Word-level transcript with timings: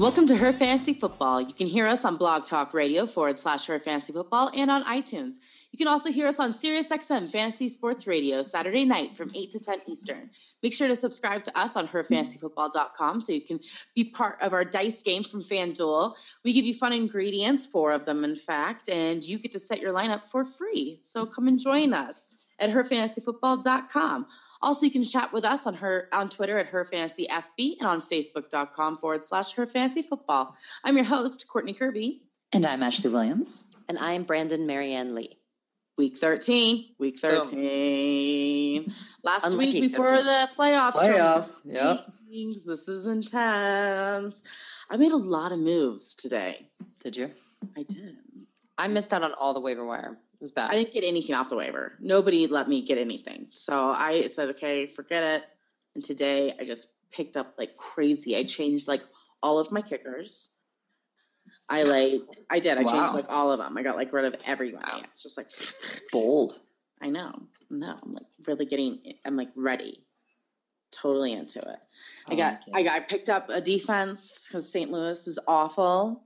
Welcome 0.00 0.24
to 0.28 0.36
Her 0.36 0.50
Fantasy 0.50 0.94
Football. 0.94 1.42
You 1.42 1.52
can 1.52 1.66
hear 1.66 1.86
us 1.86 2.06
on 2.06 2.16
Blog 2.16 2.44
Talk 2.44 2.72
Radio 2.72 3.04
forward 3.04 3.38
slash 3.38 3.66
Her 3.66 3.78
Fantasy 3.78 4.14
Football 4.14 4.50
and 4.56 4.70
on 4.70 4.82
iTunes. 4.84 5.34
You 5.72 5.76
can 5.76 5.88
also 5.88 6.10
hear 6.10 6.26
us 6.26 6.40
on 6.40 6.48
SiriusXM 6.48 7.30
Fantasy 7.30 7.68
Sports 7.68 8.06
Radio 8.06 8.42
Saturday 8.42 8.86
night 8.86 9.12
from 9.12 9.30
8 9.34 9.50
to 9.50 9.58
10 9.58 9.80
Eastern. 9.86 10.30
Make 10.62 10.72
sure 10.72 10.88
to 10.88 10.96
subscribe 10.96 11.42
to 11.42 11.58
us 11.58 11.76
on 11.76 11.86
herfantasyfootball.com 11.86 13.20
so 13.20 13.32
you 13.32 13.42
can 13.42 13.60
be 13.94 14.04
part 14.04 14.40
of 14.40 14.54
our 14.54 14.64
dice 14.64 15.02
game 15.02 15.22
from 15.22 15.42
FanDuel. 15.42 16.16
We 16.46 16.54
give 16.54 16.64
you 16.64 16.72
fun 16.72 16.94
ingredients, 16.94 17.66
four 17.66 17.92
of 17.92 18.06
them, 18.06 18.24
in 18.24 18.36
fact, 18.36 18.88
and 18.88 19.22
you 19.22 19.38
get 19.38 19.52
to 19.52 19.58
set 19.58 19.82
your 19.82 19.92
lineup 19.92 20.24
for 20.24 20.44
free. 20.44 20.96
So 20.98 21.26
come 21.26 21.46
and 21.46 21.60
join 21.60 21.92
us 21.92 22.30
at 22.58 22.70
herfantasyfootball.com. 22.70 24.26
Also, 24.62 24.84
you 24.84 24.92
can 24.92 25.02
chat 25.02 25.32
with 25.32 25.44
us 25.44 25.66
on 25.66 25.74
her 25.74 26.08
on 26.12 26.28
Twitter 26.28 26.58
at 26.58 26.68
herfantasyfb 26.68 27.76
and 27.80 27.88
on 27.88 28.00
facebook.com 28.00 28.96
forward 28.96 29.24
slash 29.24 29.54
herfantasyfootball. 29.54 30.52
I'm 30.84 30.96
your 30.96 31.06
host, 31.06 31.46
Courtney 31.48 31.72
Kirby. 31.72 32.22
And 32.52 32.66
I'm 32.66 32.82
Ashley 32.82 33.10
Williams. 33.10 33.64
And 33.88 33.98
I'm 33.98 34.24
Brandon 34.24 34.66
Marianne 34.66 35.12
Lee. 35.12 35.38
Week 35.96 36.16
13. 36.16 36.94
Week 36.98 37.18
13. 37.18 38.92
Last 39.22 39.46
Unlucky 39.46 39.80
week 39.80 39.82
before 39.90 40.08
13. 40.08 40.24
the 40.24 40.48
playoffs. 40.56 40.92
Playoffs, 40.92 41.60
yep. 41.64 42.06
This 42.30 42.86
is 42.88 43.06
intense. 43.06 44.42
I 44.90 44.96
made 44.96 45.12
a 45.12 45.16
lot 45.16 45.52
of 45.52 45.58
moves 45.58 46.14
today. 46.14 46.68
Did 47.02 47.16
you? 47.16 47.30
I 47.76 47.82
did. 47.82 48.16
I 48.78 48.88
missed 48.88 49.12
out 49.12 49.22
on 49.22 49.32
all 49.32 49.52
the 49.52 49.60
waiver 49.60 49.84
wire. 49.84 50.16
It 50.40 50.44
was 50.44 50.52
bad. 50.52 50.70
I 50.70 50.74
didn't 50.74 50.92
get 50.92 51.04
anything 51.04 51.34
off 51.34 51.50
the 51.50 51.56
waiver. 51.56 51.92
Nobody 52.00 52.46
let 52.46 52.66
me 52.66 52.80
get 52.80 52.96
anything. 52.96 53.48
So 53.52 53.90
I 53.90 54.24
said, 54.24 54.48
okay, 54.50 54.86
forget 54.86 55.22
it. 55.22 55.44
And 55.94 56.02
today 56.02 56.54
I 56.58 56.64
just 56.64 56.88
picked 57.10 57.36
up 57.36 57.54
like 57.58 57.76
crazy. 57.76 58.34
I 58.34 58.44
changed 58.44 58.88
like 58.88 59.02
all 59.42 59.58
of 59.58 59.70
my 59.70 59.82
kickers. 59.82 60.48
I 61.68 61.82
like, 61.82 62.22
I 62.48 62.58
did. 62.58 62.78
I 62.78 62.84
changed 62.84 63.12
like 63.12 63.28
all 63.28 63.52
of 63.52 63.58
them. 63.58 63.76
I 63.76 63.82
got 63.82 63.96
like 63.96 64.14
rid 64.14 64.24
of 64.24 64.34
everybody. 64.46 64.90
Wow. 64.90 65.02
It's 65.04 65.22
just 65.22 65.36
like, 65.36 65.50
Bold. 66.10 66.58
I 67.02 67.10
know. 67.10 67.42
No, 67.68 67.96
I'm 68.02 68.12
like 68.12 68.26
really 68.46 68.64
getting, 68.64 68.98
I'm 69.26 69.36
like 69.36 69.50
ready. 69.56 70.06
Totally 70.90 71.32
into 71.34 71.58
it. 71.58 71.78
I 72.26 72.34
got, 72.34 72.62
Okay. 72.62 72.72
I 72.74 72.82
got, 72.82 72.94
I 72.94 73.00
picked 73.00 73.28
up 73.28 73.50
a 73.50 73.60
defense 73.60 74.46
because 74.48 74.72
St. 74.72 74.90
Louis 74.90 75.28
is 75.28 75.38
awful. 75.46 76.24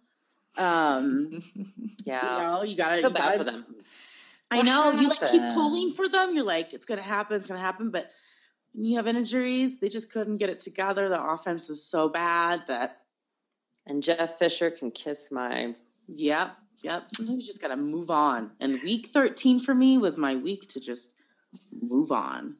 Um, 0.56 1.42
yeah. 2.04 2.22
you 2.22 2.42
know, 2.42 2.62
you 2.62 2.76
gotta, 2.76 3.02
feel 3.02 3.10
you 3.10 3.14
bad 3.14 3.22
gotta 3.22 3.38
for 3.38 3.44
them. 3.44 3.66
I 4.54 4.62
know 4.62 4.90
you 4.90 5.08
like 5.08 5.20
keep 5.30 5.42
pulling 5.52 5.90
for 5.90 6.08
them. 6.08 6.34
You're 6.34 6.44
like, 6.44 6.72
it's 6.72 6.84
gonna 6.84 7.02
happen, 7.02 7.36
it's 7.36 7.46
gonna 7.46 7.60
happen, 7.60 7.90
but 7.90 8.10
when 8.72 8.84
you 8.84 8.96
have 8.96 9.06
injuries, 9.06 9.78
they 9.78 9.88
just 9.88 10.10
couldn't 10.10 10.38
get 10.38 10.50
it 10.50 10.60
together. 10.60 11.08
The 11.08 11.22
offense 11.22 11.70
is 11.70 11.84
so 11.84 12.08
bad 12.08 12.66
that 12.68 13.00
And 13.86 14.02
Jeff 14.02 14.38
Fisher 14.38 14.70
can 14.70 14.90
kiss 14.90 15.30
my. 15.30 15.74
yep, 16.08 16.56
yep. 16.82 17.04
Sometimes 17.14 17.42
you 17.42 17.46
just 17.46 17.60
gotta 17.60 17.76
move 17.76 18.10
on. 18.10 18.50
And 18.60 18.80
week 18.82 19.06
13 19.06 19.60
for 19.60 19.74
me 19.74 19.98
was 19.98 20.16
my 20.16 20.36
week 20.36 20.68
to 20.68 20.80
just 20.80 21.14
move 21.70 22.10
on, 22.10 22.56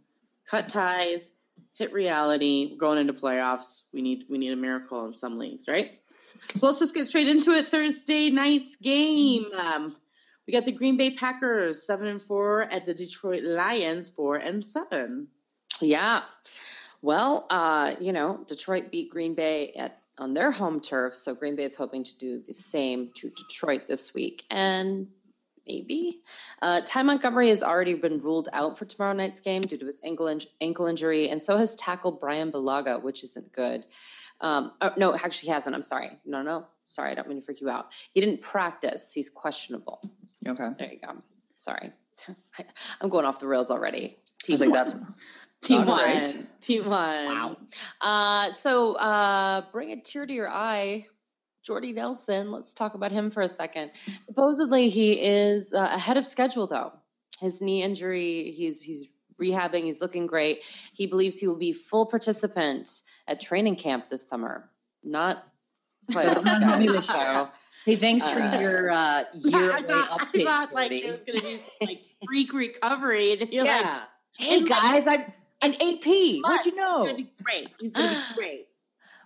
cut 0.46 0.68
ties, 0.68 1.30
hit 1.74 1.92
reality. 1.92 2.68
We're 2.70 2.78
going 2.78 2.98
into 2.98 3.12
playoffs. 3.12 3.82
We 3.92 4.02
need 4.02 4.24
we 4.30 4.38
need 4.38 4.52
a 4.52 4.56
miracle 4.56 5.04
in 5.06 5.12
some 5.12 5.38
leagues, 5.38 5.68
right? 5.68 5.98
So 6.54 6.66
let's 6.66 6.78
just 6.78 6.94
get 6.94 7.06
straight 7.06 7.28
into 7.28 7.50
it. 7.50 7.66
Thursday 7.66 8.30
night's 8.30 8.76
game. 8.76 9.46
Um, 9.56 9.96
we 10.46 10.52
got 10.52 10.64
the 10.64 10.72
Green 10.72 10.96
Bay 10.96 11.10
Packers 11.10 11.86
seven 11.86 12.06
and 12.06 12.20
four 12.20 12.62
at 12.62 12.86
the 12.86 12.94
Detroit 12.94 13.44
Lions 13.44 14.08
four 14.08 14.36
and 14.36 14.62
seven. 14.62 15.28
Yeah. 15.80 16.22
Well, 17.02 17.46
uh, 17.50 17.94
you 18.00 18.12
know, 18.12 18.44
Detroit 18.46 18.90
beat 18.90 19.10
Green 19.10 19.34
Bay 19.34 19.72
at 19.76 20.00
on 20.16 20.32
their 20.32 20.50
home 20.52 20.80
turf, 20.80 21.12
so 21.12 21.34
Green 21.34 21.56
Bay 21.56 21.64
is 21.64 21.74
hoping 21.74 22.04
to 22.04 22.18
do 22.18 22.38
the 22.38 22.52
same 22.52 23.10
to 23.16 23.30
Detroit 23.30 23.88
this 23.88 24.14
week, 24.14 24.44
and 24.48 25.08
maybe 25.66 26.22
uh, 26.62 26.80
Ty 26.86 27.02
Montgomery 27.02 27.48
has 27.48 27.62
already 27.62 27.94
been 27.94 28.18
ruled 28.18 28.48
out 28.52 28.78
for 28.78 28.84
tomorrow 28.84 29.12
night's 29.12 29.40
game 29.40 29.62
due 29.62 29.76
to 29.76 29.86
his 29.86 30.00
ankle 30.04 30.28
in- 30.28 30.40
ankle 30.60 30.86
injury, 30.86 31.28
and 31.28 31.42
so 31.42 31.56
has 31.56 31.74
tackle 31.74 32.12
Bryan 32.12 32.52
Bulaga, 32.52 33.02
which 33.02 33.24
isn't 33.24 33.52
good. 33.52 33.84
Um, 34.40 34.72
oh, 34.80 34.92
no, 34.96 35.14
actually, 35.14 35.48
he 35.48 35.52
hasn't. 35.52 35.74
I'm 35.74 35.82
sorry. 35.82 36.10
No, 36.24 36.42
no, 36.42 36.66
sorry. 36.84 37.10
I 37.10 37.14
don't 37.14 37.28
mean 37.28 37.40
to 37.40 37.44
freak 37.44 37.60
you 37.60 37.70
out. 37.70 37.94
He 38.12 38.20
didn't 38.20 38.40
practice. 38.40 39.12
He's 39.12 39.30
questionable. 39.30 40.00
Okay. 40.46 40.68
There 40.78 40.92
you 40.92 40.98
go. 40.98 41.14
Sorry. 41.58 41.90
I'm 43.00 43.08
going 43.08 43.24
off 43.24 43.38
the 43.40 43.48
rails 43.48 43.70
already. 43.70 44.14
Was 44.48 44.60
like, 44.60 44.72
that's 44.72 44.94
Team 45.62 45.86
one. 45.86 45.98
great. 45.98 46.60
Team 46.60 46.84
one. 46.84 46.90
Wow. 47.26 47.56
Uh, 48.00 48.50
so 48.50 48.94
uh, 48.96 49.62
bring 49.72 49.92
a 49.92 50.00
tear 50.00 50.26
to 50.26 50.32
your 50.32 50.48
eye. 50.48 51.06
Jordy 51.62 51.94
Nelson, 51.94 52.52
let's 52.52 52.74
talk 52.74 52.94
about 52.94 53.10
him 53.10 53.30
for 53.30 53.40
a 53.40 53.48
second. 53.48 53.92
Supposedly 54.20 54.90
he 54.90 55.12
is 55.12 55.72
uh, 55.72 55.88
ahead 55.92 56.18
of 56.18 56.24
schedule 56.24 56.66
though. 56.66 56.92
His 57.40 57.62
knee 57.62 57.82
injury, 57.82 58.50
he's 58.50 58.82
he's 58.82 59.04
rehabbing, 59.40 59.84
he's 59.84 60.00
looking 60.00 60.26
great. 60.26 60.62
He 60.92 61.06
believes 61.06 61.38
he 61.38 61.48
will 61.48 61.58
be 61.58 61.72
full 61.72 62.04
participant 62.04 63.02
at 63.26 63.40
training 63.40 63.76
camp 63.76 64.10
this 64.10 64.28
summer. 64.28 64.68
Not 65.02 65.42
Not 66.12 67.54
guys. 67.86 68.02
me 68.02 68.18
this 68.18 68.24
show. 68.24 68.24
Hey, 68.24 68.26
thanks 68.26 68.28
for 68.28 68.40
Uh, 68.40 68.60
your 68.60 68.90
uh, 68.90 69.24
year 69.34 69.72
I 69.74 69.82
thought, 69.82 70.22
I 70.22 70.42
thought 70.44 70.74
like 70.74 70.92
it 70.92 71.10
was 71.10 71.24
gonna 71.24 71.40
be 71.40 71.86
like 71.86 72.00
freak 72.26 72.52
recovery, 72.52 73.32
and 73.32 73.52
you're 73.52 73.64
like, 73.64 73.74
yeah. 73.82 74.00
hey 74.38 74.58
and 74.58 74.68
guys, 74.68 75.06
I'm 75.06 75.20
an 75.62 75.74
AP. 75.74 76.04
What'd 76.42 76.66
you 76.66 76.76
know? 76.76 77.04
He's 77.04 77.12
gonna 77.12 77.14
be 77.14 77.30
great. 77.42 77.68
He's 77.80 77.92
gonna 77.92 78.08
be 78.08 78.34
great. 78.34 78.68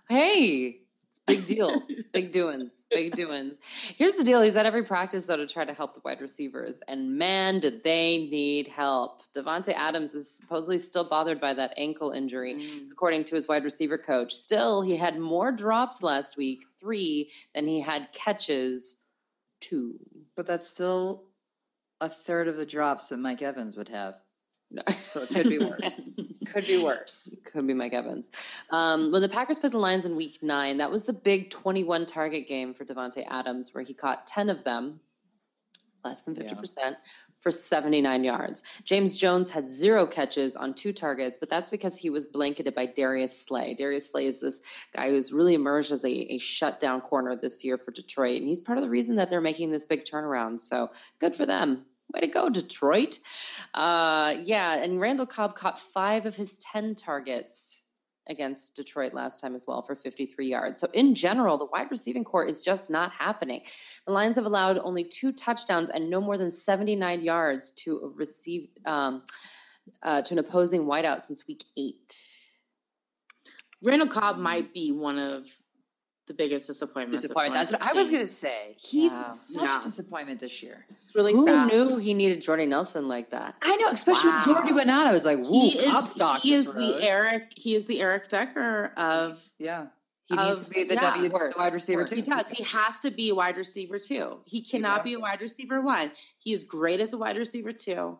Hey, 0.09 0.81
big 1.29 1.45
deal. 1.45 1.81
big 2.11 2.31
doings. 2.31 2.83
Big 2.91 3.13
doings. 3.13 3.59
Here's 3.95 4.13
the 4.13 4.23
deal. 4.23 4.41
He's 4.41 4.57
at 4.57 4.65
every 4.65 4.83
practice, 4.83 5.25
though, 5.25 5.37
to 5.37 5.47
try 5.47 5.63
to 5.65 5.73
help 5.73 5.93
the 5.93 6.01
wide 6.03 6.21
receivers. 6.21 6.79
And 6.87 7.17
man, 7.17 7.59
did 7.59 7.83
they 7.83 8.27
need 8.29 8.67
help. 8.67 9.21
Davante 9.33 9.73
Adams 9.75 10.15
is 10.15 10.29
supposedly 10.29 10.77
still 10.77 11.03
bothered 11.03 11.39
by 11.39 11.53
that 11.53 11.73
ankle 11.77 12.11
injury, 12.11 12.55
Mm. 12.55 12.91
according 12.91 13.23
to 13.25 13.35
his 13.35 13.47
wide 13.47 13.63
receiver 13.63 13.97
coach. 13.97 14.33
Still, 14.33 14.81
he 14.81 14.95
had 14.97 15.19
more 15.19 15.51
drops 15.51 16.01
last 16.03 16.35
week, 16.37 16.63
three, 16.79 17.31
than 17.53 17.67
he 17.67 17.79
had 17.79 18.11
catches, 18.11 18.97
two. 19.61 19.99
But 20.35 20.45
that's 20.47 20.67
still 20.67 21.25
a 22.01 22.09
third 22.09 22.47
of 22.47 22.55
the 22.57 22.65
drops 22.65 23.09
that 23.09 23.17
Mike 23.17 23.41
Evans 23.41 23.75
would 23.77 23.89
have. 23.89 24.15
No. 24.71 24.83
So 24.87 25.23
it 25.23 25.29
could 25.29 25.49
be 25.49 25.57
worse. 25.57 26.09
could 26.53 26.67
be 26.67 26.83
worse. 26.83 27.35
Could 27.45 27.65
be 27.65 27.73
Mike 27.73 27.93
Evans. 27.93 28.29
Um, 28.69 29.11
when 29.11 29.21
the 29.21 29.29
Packers 29.29 29.57
played 29.57 29.73
the 29.73 29.79
Lions 29.79 30.05
in 30.05 30.15
Week 30.15 30.37
Nine, 30.43 30.77
that 30.77 30.91
was 30.91 31.03
the 31.03 31.13
big 31.13 31.49
21 31.49 32.05
target 32.05 32.47
game 32.47 32.73
for 32.73 32.85
Davante 32.85 33.25
Adams, 33.27 33.73
where 33.73 33.83
he 33.83 33.93
caught 33.93 34.27
10 34.27 34.49
of 34.49 34.63
them, 34.63 34.99
less 36.05 36.19
than 36.19 36.35
50 36.35 36.55
percent, 36.55 36.97
for 37.39 37.51
79 37.51 38.23
yards. 38.23 38.61
James 38.83 39.17
Jones 39.17 39.49
had 39.49 39.67
zero 39.67 40.05
catches 40.05 40.55
on 40.55 40.73
two 40.73 40.93
targets, 40.93 41.37
but 41.37 41.49
that's 41.49 41.69
because 41.69 41.95
he 41.95 42.09
was 42.09 42.25
blanketed 42.25 42.75
by 42.75 42.85
Darius 42.85 43.45
Slay. 43.45 43.73
Darius 43.73 44.11
Slay 44.11 44.27
is 44.27 44.41
this 44.41 44.61
guy 44.93 45.09
who's 45.09 45.31
really 45.31 45.55
emerged 45.55 45.91
as 45.91 46.03
a, 46.03 46.33
a 46.33 46.37
shutdown 46.37 47.01
corner 47.01 47.35
this 47.35 47.63
year 47.63 47.77
for 47.77 47.91
Detroit, 47.91 48.37
and 48.37 48.47
he's 48.47 48.59
part 48.59 48.77
of 48.77 48.83
the 48.83 48.89
reason 48.89 49.15
that 49.15 49.29
they're 49.29 49.41
making 49.41 49.71
this 49.71 49.85
big 49.85 50.03
turnaround. 50.03 50.59
So 50.59 50.91
good 51.19 51.33
for 51.33 51.45
them. 51.45 51.85
Way 52.13 52.21
to 52.21 52.27
go, 52.27 52.49
Detroit. 52.49 53.19
Uh, 53.73 54.35
yeah, 54.43 54.81
and 54.81 54.99
Randall 54.99 55.27
Cobb 55.27 55.55
caught 55.55 55.77
five 55.77 56.25
of 56.25 56.35
his 56.35 56.57
10 56.57 56.95
targets 56.95 57.83
against 58.27 58.75
Detroit 58.75 59.13
last 59.13 59.39
time 59.39 59.55
as 59.55 59.65
well 59.67 59.81
for 59.81 59.95
53 59.95 60.47
yards. 60.47 60.79
So, 60.79 60.87
in 60.93 61.13
general, 61.15 61.57
the 61.57 61.65
wide 61.65 61.91
receiving 61.91 62.23
core 62.23 62.45
is 62.45 62.61
just 62.61 62.89
not 62.89 63.11
happening. 63.19 63.61
The 64.05 64.13
Lions 64.13 64.35
have 64.37 64.45
allowed 64.45 64.79
only 64.79 65.03
two 65.03 65.31
touchdowns 65.31 65.89
and 65.89 66.09
no 66.09 66.21
more 66.21 66.37
than 66.37 66.49
79 66.49 67.21
yards 67.21 67.71
to 67.71 68.13
receive 68.15 68.67
um, 68.85 69.23
uh, 70.03 70.21
to 70.21 70.33
an 70.33 70.39
opposing 70.39 70.85
wideout 70.85 71.19
since 71.19 71.47
week 71.47 71.63
eight. 71.77 72.19
Randall 73.83 74.07
Cobb 74.07 74.37
might 74.37 74.73
be 74.73 74.91
one 74.91 75.17
of 75.17 75.47
the 76.29 76.33
biggest 76.35 76.67
disappointment. 76.67 77.15
of 77.15 77.21
Disappointed. 77.21 77.53
That's 77.53 77.71
what 77.71 77.81
I 77.81 77.91
was 77.93 78.07
going 78.07 78.21
to 78.21 78.27
say. 78.27 78.75
He's 78.77 79.13
Yeah. 79.13 79.27
such 79.27 79.61
Yeah. 79.63 79.81
a 79.81 79.83
disappointment 79.83 80.39
this 80.39 80.61
year. 80.63 80.85
It's 81.01 81.13
really 81.15 81.33
Who 81.33 81.43
sad. 81.43 81.71
knew 81.73 81.97
he 81.97 82.13
needed 82.13 82.41
Jordy 82.41 82.65
Nelson 82.67 83.07
like 83.07 83.31
that? 83.31 83.55
I 83.63 83.75
know, 83.77 83.89
especially 83.91 84.29
Wow. 84.29 84.43
when 84.45 84.55
Jordy 84.55 84.73
went 84.73 84.89
out. 84.91 85.07
I 85.07 85.11
was 85.11 85.25
like, 85.25 85.39
"Woo, 85.39 85.43
He 85.69 85.77
is, 85.79 86.09
stock 86.11 86.41
he 86.41 86.51
just 86.51 86.69
is 86.69 86.75
rose." 86.75 86.99
the 87.01 87.03
Eric. 87.09 87.51
He 87.55 87.73
is 87.75 87.85
the 87.85 87.99
Eric 87.99 88.27
Decker 88.29 88.93
of. 88.95 89.41
Yeah, 89.57 89.87
he 90.27 90.37
of- 90.37 90.45
needs 90.45 90.63
to 90.63 90.69
be 90.69 90.83
the 90.83 90.93
yeah, 90.93 90.99
W 91.01 91.25
of 91.25 91.31
course, 91.31 91.55
wide 91.57 91.73
receiver 91.73 92.01
of 92.03 92.09
too. 92.09 92.15
He 92.15 92.21
does. 92.21 92.49
He 92.51 92.63
has 92.63 92.99
to 92.99 93.09
be 93.11 93.29
a 93.29 93.35
wide 93.35 93.57
receiver 93.57 93.97
too. 93.97 94.39
He 94.45 94.61
cannot 94.61 95.03
be 95.03 95.13
a 95.15 95.19
wide 95.19 95.41
receiver 95.41 95.81
one. 95.81 96.11
He 96.37 96.53
is 96.53 96.63
great 96.63 96.99
as 96.99 97.11
a 97.11 97.17
wide 97.17 97.37
receiver 97.37 97.73
two. 97.73 98.19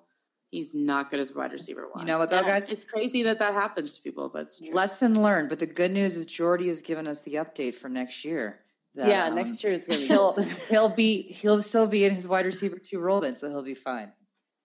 He's 0.51 0.74
not 0.74 1.12
good 1.12 1.19
as 1.19 1.31
a 1.31 1.36
wide 1.36 1.51
receiver 1.51 1.88
one. 1.92 2.06
You 2.06 2.12
know 2.12 2.18
what 2.18 2.31
though, 2.31 2.40
And 2.40 2.48
guys? 2.48 2.69
It's 2.69 2.84
crazy 2.84 3.24
that 3.24 3.40
that 3.40 3.54
happens 3.54 3.94
to 3.94 4.01
people, 4.01 4.30
but. 4.30 4.48
Lesson 4.72 5.22
learned. 5.22 5.50
But 5.50 5.60
the 5.60 5.68
good 5.68 5.92
news 5.92 6.16
is 6.16 6.25
Jordy 6.25 6.68
has 6.68 6.81
given 6.81 7.07
us 7.07 7.22
the 7.22 7.36
update 7.36 7.75
for 7.75 7.88
next 7.88 8.25
year. 8.25 8.60
that, 8.96 9.10
yeah, 9.10 9.25
um, 9.25 9.36
next 9.36 9.63
year 9.63 9.74
is 9.74 9.86
going 9.86 10.01
to 10.01 10.07
be. 10.07 10.07
he'll 10.07 10.34
he'll 10.69 10.96
be 10.96 11.22
he'll 11.22 11.62
still 11.62 11.88
be 11.88 12.04
in 12.04 12.13
his 12.13 12.28
wide 12.28 12.46
receiver 12.46 12.78
two 12.80 13.00
role 13.00 13.22
then, 13.22 13.36
so 13.36 13.48
he'll 13.48 13.62
be 13.62 13.75
fine. 13.75 14.12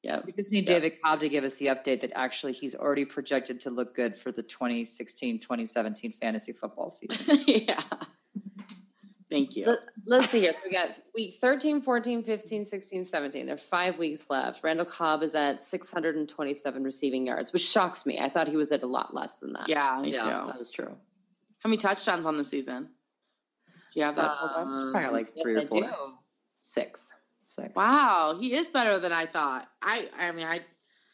Yeah, 0.02 0.20
We 0.24 0.32
just 0.32 0.52
need 0.52 0.68
Yeah. 0.68 0.74
David 0.74 0.92
Cobb 1.02 1.20
to 1.20 1.30
give 1.30 1.44
us 1.44 1.54
the 1.56 1.66
update 1.66 2.00
that 2.02 2.12
actually 2.14 2.52
he's 2.52 2.74
already 2.74 3.06
projected 3.06 3.62
to 3.62 3.70
look 3.70 3.94
good 3.94 4.14
for 4.14 4.30
the 4.30 4.42
2016-2017 4.42 6.14
fantasy 6.14 6.52
football 6.52 6.90
season. 6.90 7.38
yeah. 7.46 7.80
Thank 9.34 9.56
you. 9.56 9.66
Let, 9.66 9.78
let's 10.06 10.30
see 10.30 10.40
here. 10.40 10.52
So 10.52 10.60
we 10.66 10.72
got 10.72 10.92
week 11.14 11.34
13, 11.40 11.80
14, 11.80 12.22
15, 12.22 12.64
16, 12.64 13.04
17. 13.04 13.46
There 13.46 13.54
are 13.54 13.58
five 13.58 13.98
weeks 13.98 14.26
left. 14.30 14.62
Randall 14.62 14.86
Cobb 14.86 15.22
is 15.22 15.34
at 15.34 15.60
627 15.60 16.84
receiving 16.84 17.26
yards, 17.26 17.52
which 17.52 17.62
shocks 17.62 18.06
me. 18.06 18.18
I 18.20 18.28
thought 18.28 18.48
he 18.48 18.56
was 18.56 18.70
at 18.70 18.82
a 18.82 18.86
lot 18.86 19.12
less 19.14 19.38
than 19.38 19.52
that. 19.54 19.68
Yeah, 19.68 20.00
me 20.00 20.12
Yeah, 20.12 20.22
too. 20.22 20.46
that 20.46 20.60
is 20.60 20.70
true. 20.70 20.92
How 21.58 21.68
many 21.68 21.78
touchdowns 21.78 22.26
on 22.26 22.36
the 22.36 22.44
season? 22.44 22.90
Do 23.92 24.00
you 24.00 24.04
have 24.04 24.16
that? 24.16 24.36
pulled? 24.38 24.68
Um, 24.68 24.92
probably 24.92 25.10
like 25.10 25.32
yes, 25.34 25.44
three 25.44 25.54
or 25.54 25.60
I 25.60 25.64
do. 25.64 25.86
Six. 26.60 27.10
Six. 27.46 27.76
Wow, 27.76 28.36
he 28.40 28.54
is 28.54 28.68
better 28.68 28.98
than 28.98 29.12
I 29.12 29.26
thought. 29.26 29.66
I, 29.82 30.08
I 30.18 30.32
mean, 30.32 30.46
I 30.46 30.60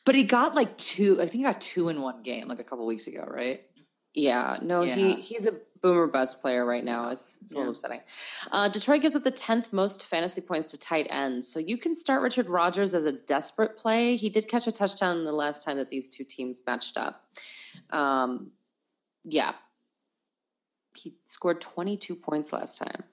But 0.04 0.14
he 0.14 0.24
got 0.24 0.54
like 0.54 0.76
two. 0.78 1.14
I 1.14 1.24
think 1.24 1.32
he 1.34 1.42
got 1.42 1.60
two 1.60 1.88
in 1.88 2.00
one 2.00 2.22
game, 2.22 2.48
like 2.48 2.60
a 2.60 2.64
couple 2.64 2.86
weeks 2.86 3.06
ago, 3.06 3.24
right? 3.28 3.60
Yeah, 4.14 4.58
no, 4.62 4.82
he 4.82 5.14
he's 5.14 5.46
a 5.46 5.52
boomer 5.82 6.06
bust 6.06 6.42
player 6.42 6.66
right 6.66 6.84
now. 6.84 7.08
It's, 7.10 7.38
it's 7.42 7.52
a 7.52 7.54
little 7.54 7.64
Yeah. 7.64 7.70
upsetting. 7.70 8.00
Uh, 8.50 8.68
Detroit 8.68 9.02
gives 9.02 9.16
up 9.16 9.24
the 9.24 9.30
tenth 9.30 9.72
most 9.72 10.04
fantasy 10.06 10.40
points 10.40 10.66
to 10.68 10.78
tight 10.78 11.06
ends, 11.10 11.46
so 11.46 11.58
you 11.58 11.78
can 11.78 11.94
start 11.94 12.22
Richard 12.22 12.48
Rodgers 12.48 12.94
as 12.94 13.06
a 13.06 13.12
desperate 13.12 13.76
play. 13.76 14.16
He 14.16 14.28
did 14.28 14.48
catch 14.48 14.66
a 14.66 14.72
touchdown 14.72 15.24
the 15.24 15.32
last 15.32 15.64
time 15.64 15.76
that 15.76 15.88
these 15.88 16.08
two 16.08 16.24
teams 16.24 16.62
matched 16.66 16.96
up. 16.96 17.24
Um, 17.90 18.50
yeah, 19.24 19.52
he 20.96 21.14
scored 21.28 21.60
twenty 21.60 21.96
two 21.96 22.16
points 22.16 22.52
last 22.52 22.78
time. 22.78 23.04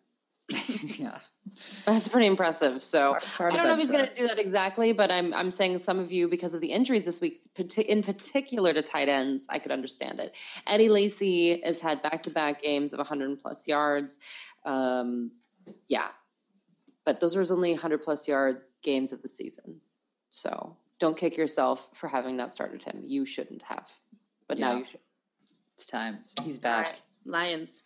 yeah. 0.98 1.20
That's 1.86 2.08
pretty 2.08 2.28
impressive. 2.28 2.82
So. 2.82 3.12
Hard- 3.12 3.24
hard 3.24 3.54
I 3.54 3.58
don't 3.58 3.66
know 3.66 3.74
if 3.74 3.80
he's 3.80 3.92
going 3.92 4.08
to 4.08 4.14
do 4.14 4.28
that 4.28 4.40
exactly, 4.40 4.94
but 4.94 5.12
I'm 5.12 5.34
I'm 5.34 5.52
saying 5.52 5.80
some 5.80 6.00
of 6.00 6.12
you 6.12 6.28
because 6.28 6.54
of 6.54 6.62
the 6.62 6.72
injuries 6.72 7.04
this 7.04 7.20
week, 7.20 7.40
in 7.88 8.02
particular 8.02 8.74
to 8.74 8.82
tight 8.82 9.10
ends, 9.10 9.46
I 9.50 9.60
could 9.60 9.72
understand 9.72 10.20
it. 10.20 10.42
Eddie 10.66 10.90
Lacy 10.90 11.62
has 11.62 11.80
had 11.80 12.02
back 12.02 12.24
to 12.24 12.30
back 12.30 12.62
games 12.62 12.94
of 12.94 13.00
100 13.00 13.40
plus 13.40 13.68
yards. 13.68 14.20
Um, 14.66 15.32
yeah, 15.88 16.08
but 17.06 17.20
those 17.20 17.36
were 17.36 17.42
his 17.42 17.52
only 17.52 17.72
100 17.72 18.02
plus 18.02 18.28
yard 18.28 18.62
games 18.84 19.12
of 19.12 19.22
the 19.22 19.28
season. 19.28 19.82
So 20.32 20.76
don't 21.00 21.18
kick 21.18 21.38
yourself 21.38 21.90
for 21.96 22.08
having 22.08 22.38
not 22.38 22.52
started 22.52 22.84
him. 22.84 23.02
You 23.04 23.26
shouldn't 23.26 23.64
have, 23.64 23.92
but 24.48 24.60
now 24.60 24.78
you 24.78 24.86
should. 24.86 25.00
It's 25.76 25.86
time. 25.86 26.20
He's 26.44 26.58
back. 26.58 26.86
right, 26.86 27.02
Lions. 27.26 27.84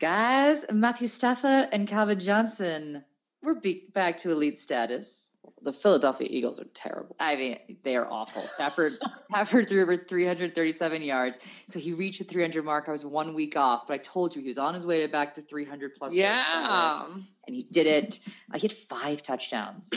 Guys, 0.00 0.64
Matthew 0.72 1.06
Stafford 1.06 1.68
and 1.72 1.86
Calvin 1.86 2.18
Johnson, 2.18 3.04
we're 3.42 3.54
be- 3.54 3.86
back 3.92 4.16
to 4.18 4.30
elite 4.32 4.54
status. 4.54 5.28
The 5.62 5.72
Philadelphia 5.72 6.26
Eagles 6.30 6.58
are 6.58 6.66
terrible. 6.74 7.16
I 7.20 7.36
mean, 7.36 7.58
they 7.84 7.96
are 7.96 8.06
awful. 8.10 8.42
Stafford 8.42 8.92
Stafford 9.30 9.68
threw 9.68 9.82
over 9.82 9.96
337 9.96 11.02
yards, 11.02 11.38
so 11.68 11.78
he 11.78 11.92
reached 11.92 12.18
the 12.18 12.24
300 12.24 12.64
mark. 12.64 12.88
I 12.88 12.92
was 12.92 13.04
one 13.04 13.34
week 13.34 13.56
off, 13.56 13.86
but 13.86 13.94
I 13.94 13.98
told 13.98 14.34
you 14.34 14.42
he 14.42 14.48
was 14.48 14.58
on 14.58 14.74
his 14.74 14.84
way 14.84 15.02
to 15.02 15.08
back 15.08 15.34
to 15.34 15.40
300 15.40 15.94
plus. 15.94 16.12
yard 16.14 16.40
status, 16.40 17.04
and 17.46 17.54
he 17.54 17.62
did 17.62 17.86
it. 17.86 18.20
Uh, 18.26 18.54
I 18.54 18.58
hit 18.58 18.72
five 18.72 19.22
touchdowns, 19.22 19.90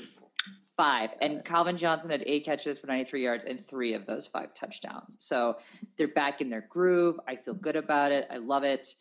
five, 0.78 1.10
and 1.22 1.44
Calvin 1.44 1.76
Johnson 1.76 2.12
had 2.12 2.24
eight 2.28 2.46
catches 2.46 2.80
for 2.80 2.88
93 2.88 3.24
yards 3.24 3.44
and 3.44 3.60
three 3.60 3.94
of 3.94 4.06
those 4.06 4.28
five 4.28 4.54
touchdowns. 4.54 5.16
So 5.20 5.58
they're 5.98 6.08
back 6.08 6.40
in 6.40 6.50
their 6.50 6.66
groove. 6.70 7.20
I 7.28 7.36
feel 7.36 7.56
good 7.56 7.76
about 7.76 8.12
it. 8.12 8.28
I 8.30 8.38
love 8.38 8.64
it. 8.64 8.96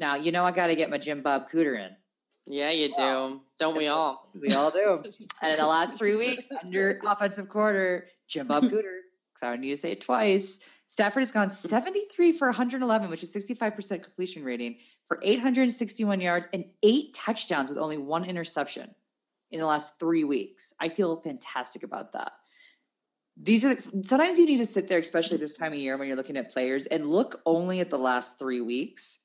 Now 0.00 0.16
you 0.16 0.32
know 0.32 0.44
I 0.44 0.50
got 0.50 0.68
to 0.68 0.74
get 0.74 0.88
my 0.88 0.96
Jim 0.96 1.20
Bob 1.20 1.48
Cooter 1.50 1.78
in. 1.78 1.94
Yeah, 2.46 2.70
you 2.70 2.90
do. 2.92 3.42
Don't 3.58 3.76
we 3.76 3.86
all? 3.86 4.30
We 4.34 4.52
all 4.54 4.70
do. 4.70 5.04
And 5.42 5.52
in 5.52 5.58
the 5.58 5.66
last 5.66 5.98
three 5.98 6.16
weeks, 6.16 6.48
under 6.64 6.98
offensive 7.06 7.50
quarter, 7.50 8.08
Jim 8.26 8.46
Bob 8.46 8.62
Cooter, 8.64 9.00
because 9.34 9.42
I 9.42 9.50
don't 9.50 9.60
need 9.60 9.70
to 9.70 9.76
say 9.76 9.92
it 9.92 10.00
twice, 10.00 10.58
Stafford 10.86 11.20
has 11.20 11.30
gone 11.30 11.50
73 11.50 12.32
for 12.32 12.48
111, 12.48 13.10
which 13.10 13.22
is 13.22 13.32
65% 13.32 14.02
completion 14.02 14.42
rating, 14.42 14.78
for 15.06 15.20
861 15.22 16.20
yards 16.20 16.48
and 16.52 16.64
eight 16.82 17.14
touchdowns 17.14 17.68
with 17.68 17.78
only 17.78 17.98
one 17.98 18.24
interception 18.24 18.92
in 19.50 19.60
the 19.60 19.66
last 19.66 19.98
three 20.00 20.24
weeks. 20.24 20.72
I 20.80 20.88
feel 20.88 21.14
fantastic 21.16 21.82
about 21.82 22.12
that. 22.12 22.32
These 23.36 23.64
are 23.64 23.76
sometimes 23.76 24.38
you 24.38 24.46
need 24.46 24.58
to 24.58 24.66
sit 24.66 24.88
there, 24.88 24.98
especially 24.98 25.36
this 25.36 25.54
time 25.54 25.72
of 25.72 25.78
year 25.78 25.96
when 25.96 26.08
you're 26.08 26.16
looking 26.16 26.36
at 26.36 26.52
players, 26.52 26.86
and 26.86 27.06
look 27.06 27.40
only 27.46 27.80
at 27.80 27.90
the 27.90 27.98
last 27.98 28.38
three 28.38 28.60
weeks 28.60 29.18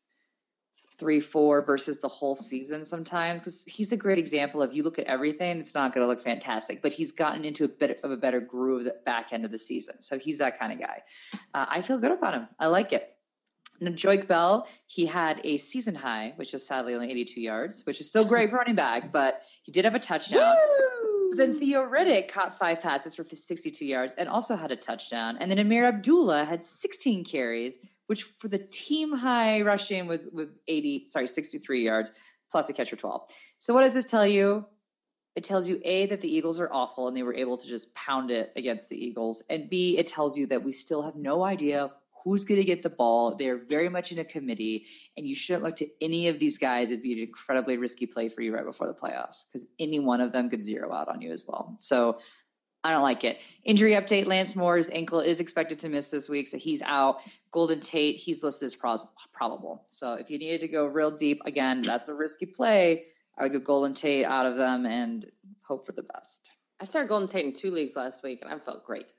three, 0.98 1.20
four 1.20 1.64
versus 1.64 2.00
the 2.00 2.08
whole 2.08 2.36
season 2.36 2.84
sometimes 2.84 3.42
because 3.42 3.64
he's 3.68 3.92
a 3.92 3.98
great 3.98 4.18
example 4.18 4.62
of 4.62 4.74
you 4.74 4.84
look 4.84 5.00
at 5.00 5.06
everything, 5.06 5.60
it's 5.60 5.74
not 5.74 5.94
going 5.94 6.04
to 6.04 6.08
look 6.08 6.22
fantastic, 6.22 6.82
but 6.82 6.94
he's 6.94 7.12
gotten 7.12 7.44
into 7.44 7.64
a 7.64 7.68
bit 7.68 8.00
of 8.04 8.12
a 8.12 8.18
better 8.18 8.40
groove 8.40 8.88
at 8.88 8.94
the 8.94 9.00
back 9.02 9.34
end 9.34 9.46
of 9.46 9.52
the 9.52 9.58
season. 9.58 10.02
So 10.02 10.18
he's 10.18 10.38
that 10.38 10.58
kind 10.58 10.72
of 10.72 10.80
guy. 10.80 11.02
Uh, 11.54 11.66
I 11.70 11.82
feel 11.82 12.00
good 12.00 12.12
about 12.12 12.34
him. 12.34 12.48
I 12.60 12.68
like 12.68 12.94
it. 12.94 13.16
Now, 13.82 13.92
Joique 13.92 14.28
Bell, 14.28 14.68
he 14.88 15.06
had 15.06 15.42
a 15.44 15.58
season 15.58 15.96
high, 15.96 16.34
which 16.38 16.54
was 16.54 16.66
sadly 16.66 16.96
only 16.96 17.12
82 17.12 17.42
yards, 17.42 17.86
which 17.86 18.00
is 18.00 18.08
still 18.08 18.26
great 18.26 18.50
for 18.50 18.56
running 18.56 18.76
back, 18.76 19.12
but 19.12 19.42
he 19.64 19.72
did 19.72 19.84
have 19.84 19.96
a 19.96 20.00
touchdown. 20.00 20.56
But 21.30 21.38
then 21.38 21.54
Theo 21.54 21.82
Riddick 21.82 22.30
caught 22.32 22.58
five 22.58 22.82
passes 22.82 23.16
for 23.16 23.26
62 23.26 23.84
yards 23.84 24.14
and 24.14 24.30
also 24.30 24.56
had 24.56 24.72
a 24.72 24.76
touchdown. 24.76 25.38
And 25.42 25.52
then 25.52 25.58
Ameer 25.58 25.86
Abdullah 25.86 26.46
had 26.46 26.64
16 26.64 27.26
carries, 27.26 27.80
which 28.08 28.24
for 28.38 28.48
the 28.48 28.58
team 28.58 29.14
high 29.14 29.62
rushing 29.62 30.08
was 30.08 30.28
with 30.32 30.50
80, 30.68 31.08
sorry, 31.08 31.28
63 31.28 31.84
yards 31.84 32.12
plus 32.52 32.70
a 32.70 32.74
catch 32.74 32.90
for 32.90 32.96
12. 32.96 33.30
So 33.58 33.74
what 33.74 33.82
does 33.82 33.94
this 33.94 34.06
tell 34.06 34.28
you? 34.28 34.66
It 35.36 35.44
tells 35.44 35.68
you 35.68 35.82
A, 35.84 36.06
that 36.06 36.22
the 36.22 36.34
Eagles 36.34 36.60
are 36.60 36.70
awful 36.72 37.08
and 37.08 37.18
they 37.18 37.24
were 37.24 37.34
able 37.34 37.58
to 37.58 37.68
just 37.68 37.94
pound 37.94 38.32
it 38.32 38.54
against 38.56 38.90
the 38.90 39.06
Eagles. 39.06 39.44
And 39.50 39.70
B, 39.70 39.98
it 39.98 40.08
tells 40.08 40.38
you 40.38 40.48
that 40.48 40.64
we 40.64 40.72
still 40.72 41.02
have 41.02 41.16
no 41.16 41.44
idea 41.44 41.92
who's 42.24 42.44
going 42.44 42.60
to 42.60 42.66
get 42.66 42.82
the 42.82 42.90
ball. 42.90 43.36
They're 43.36 43.58
very 43.58 43.88
much 43.90 44.12
in 44.12 44.18
a 44.18 44.26
committee, 44.26 44.88
and 45.16 45.26
you 45.26 45.36
shouldn't 45.36 45.64
look 45.64 45.76
to 45.78 45.88
any 46.02 46.28
of 46.30 46.40
these 46.40 46.58
guys 46.58 46.92
as 46.92 47.00
being 47.00 47.20
an 47.20 47.26
incredibly 47.26 47.78
risky 47.78 48.08
play 48.08 48.30
for 48.30 48.42
you 48.42 48.54
right 48.54 48.66
before 48.66 48.88
the 48.88 48.94
playoffs 48.94 49.46
because 49.46 49.68
any 49.80 50.00
one 50.00 50.22
of 50.22 50.32
them 50.32 50.50
could 50.50 50.64
zero 50.64 50.92
out 50.92 51.08
on 51.08 51.22
you 51.22 51.32
as 51.32 51.44
well. 51.48 51.76
So 51.80 52.18
I 52.86 52.92
don't 52.92 53.02
like 53.02 53.24
it. 53.24 53.44
Injury 53.64 53.94
update 53.94 54.28
Lance 54.28 54.56
Moore's 54.56 54.92
ankle 54.92 55.20
is 55.20 55.40
expected 55.40 55.80
to 55.80 55.90
miss 55.90 56.10
this 56.10 56.30
week, 56.30 56.46
so 56.46 56.58
he's 56.58 56.84
out. 56.84 57.20
Golden 57.50 57.80
Tate, 57.80 58.16
he's 58.16 58.44
listed 58.44 58.68
as 58.68 58.76
pros- 58.76 59.08
probable. 59.34 59.84
So 59.90 60.14
if 60.14 60.30
you 60.30 60.38
needed 60.38 60.62
to 60.62 60.68
go 60.68 60.86
real 60.86 61.10
deep, 61.10 61.42
again, 61.46 61.82
that's 61.82 62.08
a 62.08 62.14
risky 62.14 62.46
play. 62.46 63.06
I 63.40 63.44
would 63.44 63.54
go 63.54 63.60
Golden 63.60 63.96
Tate 63.96 64.24
out 64.24 64.46
of 64.46 64.56
them 64.58 64.86
and 64.86 65.26
hope 65.64 65.84
for 65.84 65.94
the 65.94 66.04
best. 66.04 66.48
I 66.80 66.86
started 66.86 67.10
Golden 67.10 67.28
Tate 67.28 67.46
in 67.46 67.54
two 67.54 67.72
leagues 67.72 67.96
last 67.96 68.22
week, 68.22 68.44
and 68.44 68.54
I 68.54 68.60
felt 68.60 68.86
great. 68.86 69.12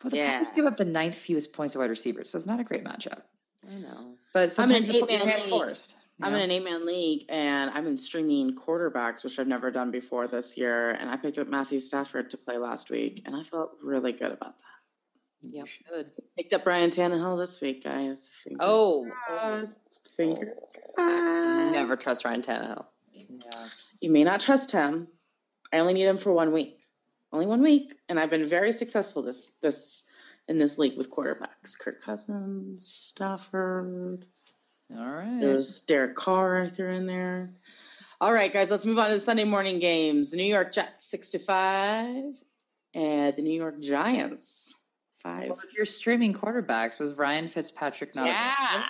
But 0.00 0.10
the 0.10 0.16
Yeah. 0.16 0.30
Packers 0.38 0.50
give 0.50 0.66
up 0.66 0.76
the 0.76 0.84
ninth 0.84 1.14
fewest 1.14 1.52
points 1.52 1.74
to 1.74 1.78
wide 1.78 1.90
receivers, 1.90 2.28
so 2.28 2.36
it's 2.36 2.46
not 2.46 2.58
a 2.58 2.64
great 2.64 2.82
matchup. 2.82 3.22
I 3.70 3.78
know. 3.82 4.16
But 4.32 4.52
I'm 4.58 4.72
in 4.72 4.82
sometimes 4.82 4.88
an 4.88 4.94
you 4.96 5.00
put 5.02 5.10
eight-man 5.12 5.40
league. 5.42 5.48
forced. 5.48 5.94
You 6.20 6.26
I'm 6.26 6.34
in 6.34 6.42
an 6.42 6.50
eight 6.50 6.64
man 6.64 6.84
league 6.86 7.24
and 7.28 7.70
I've 7.70 7.84
been 7.84 7.96
streaming 7.96 8.54
quarterbacks, 8.54 9.24
which 9.24 9.38
I've 9.38 9.46
never 9.48 9.70
done 9.70 9.90
before 9.90 10.26
this 10.26 10.56
year. 10.56 10.90
And 10.90 11.10
I 11.10 11.16
picked 11.16 11.38
up 11.38 11.48
Matthew 11.48 11.80
Stafford 11.80 12.30
to 12.30 12.36
play 12.36 12.58
last 12.58 12.90
week 12.90 13.22
and 13.26 13.34
I 13.34 13.42
felt 13.42 13.72
really 13.82 14.12
good 14.12 14.32
about 14.32 14.58
that. 14.58 14.64
Yep. 15.42 15.66
should. 15.66 16.10
Picked 16.36 16.52
up 16.52 16.64
Brian 16.64 16.90
Tannehill 16.90 17.38
this 17.38 17.60
week, 17.60 17.82
guys. 17.84 18.28
Fingers 18.44 18.60
Oh, 18.62 19.06
crossed. 19.26 19.78
Oh. 19.80 20.10
Fingers 20.16 20.58
crossed. 20.96 21.72
never 21.72 21.96
trust 21.96 22.24
Ryan 22.24 22.42
Tannehill. 22.42 22.84
Yeah. 23.12 23.66
You 24.00 24.10
may 24.10 24.24
not 24.24 24.40
trust 24.40 24.70
him. 24.72 25.08
I 25.72 25.78
only 25.78 25.94
need 25.94 26.06
him 26.06 26.18
for 26.18 26.32
one 26.32 26.52
week. 26.52 26.80
Only 27.32 27.46
one 27.46 27.62
week. 27.62 27.94
And 28.08 28.18
I've 28.18 28.30
been 28.30 28.46
very 28.46 28.72
successful 28.72 29.22
this 29.22 29.50
this 29.62 30.04
in 30.48 30.58
this 30.58 30.78
league 30.78 30.96
with 30.98 31.10
quarterbacks. 31.10 31.78
Kirk 31.78 32.00
Cousins, 32.02 32.86
Stafford. 32.86 34.24
All 34.98 35.06
right. 35.06 35.40
There's 35.40 35.80
Derek 35.82 36.14
Carr 36.16 36.62
I 36.64 36.68
threw 36.68 36.88
in 36.90 37.06
there. 37.06 37.50
All 38.20 38.32
right, 38.32 38.52
guys, 38.52 38.70
let's 38.70 38.84
move 38.84 38.98
on 38.98 39.06
to 39.06 39.14
the 39.14 39.18
Sunday 39.20 39.44
morning 39.44 39.78
games. 39.78 40.30
The 40.30 40.36
New 40.36 40.42
York 40.44 40.72
Jets 40.72 41.04
six 41.04 41.30
to 41.30 41.38
five, 41.38 42.34
and 42.94 43.34
the 43.36 43.42
New 43.42 43.58
York 43.58 43.80
Giants 43.80 44.74
five. 45.22 45.48
Well, 45.48 45.58
if 45.64 45.74
you're 45.74 45.86
streaming 45.86 46.34
quarterbacks, 46.34 46.98
was 46.98 47.16
Ryan 47.16 47.48
Fitzpatrick 47.48 48.14
not? 48.14 48.26
Yeah. 48.26 48.86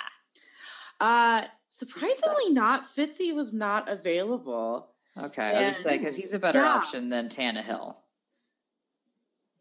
Uh, 1.01 1.43
surprisingly, 1.69 2.51
not 2.55 2.83
Fitzy 2.83 3.35
was 3.35 3.53
not 3.53 3.89
available. 3.89 4.89
Okay, 5.17 5.43
I 5.43 5.53
was 5.59 5.67
just 5.69 5.81
Yeah. 5.81 5.85
saying 5.91 5.99
because 6.01 6.17
he's 6.17 6.33
a 6.33 6.39
better 6.39 6.61
Yeah. 6.61 6.75
option 6.75 7.09
than 7.09 7.29
Tannehill. 7.29 7.97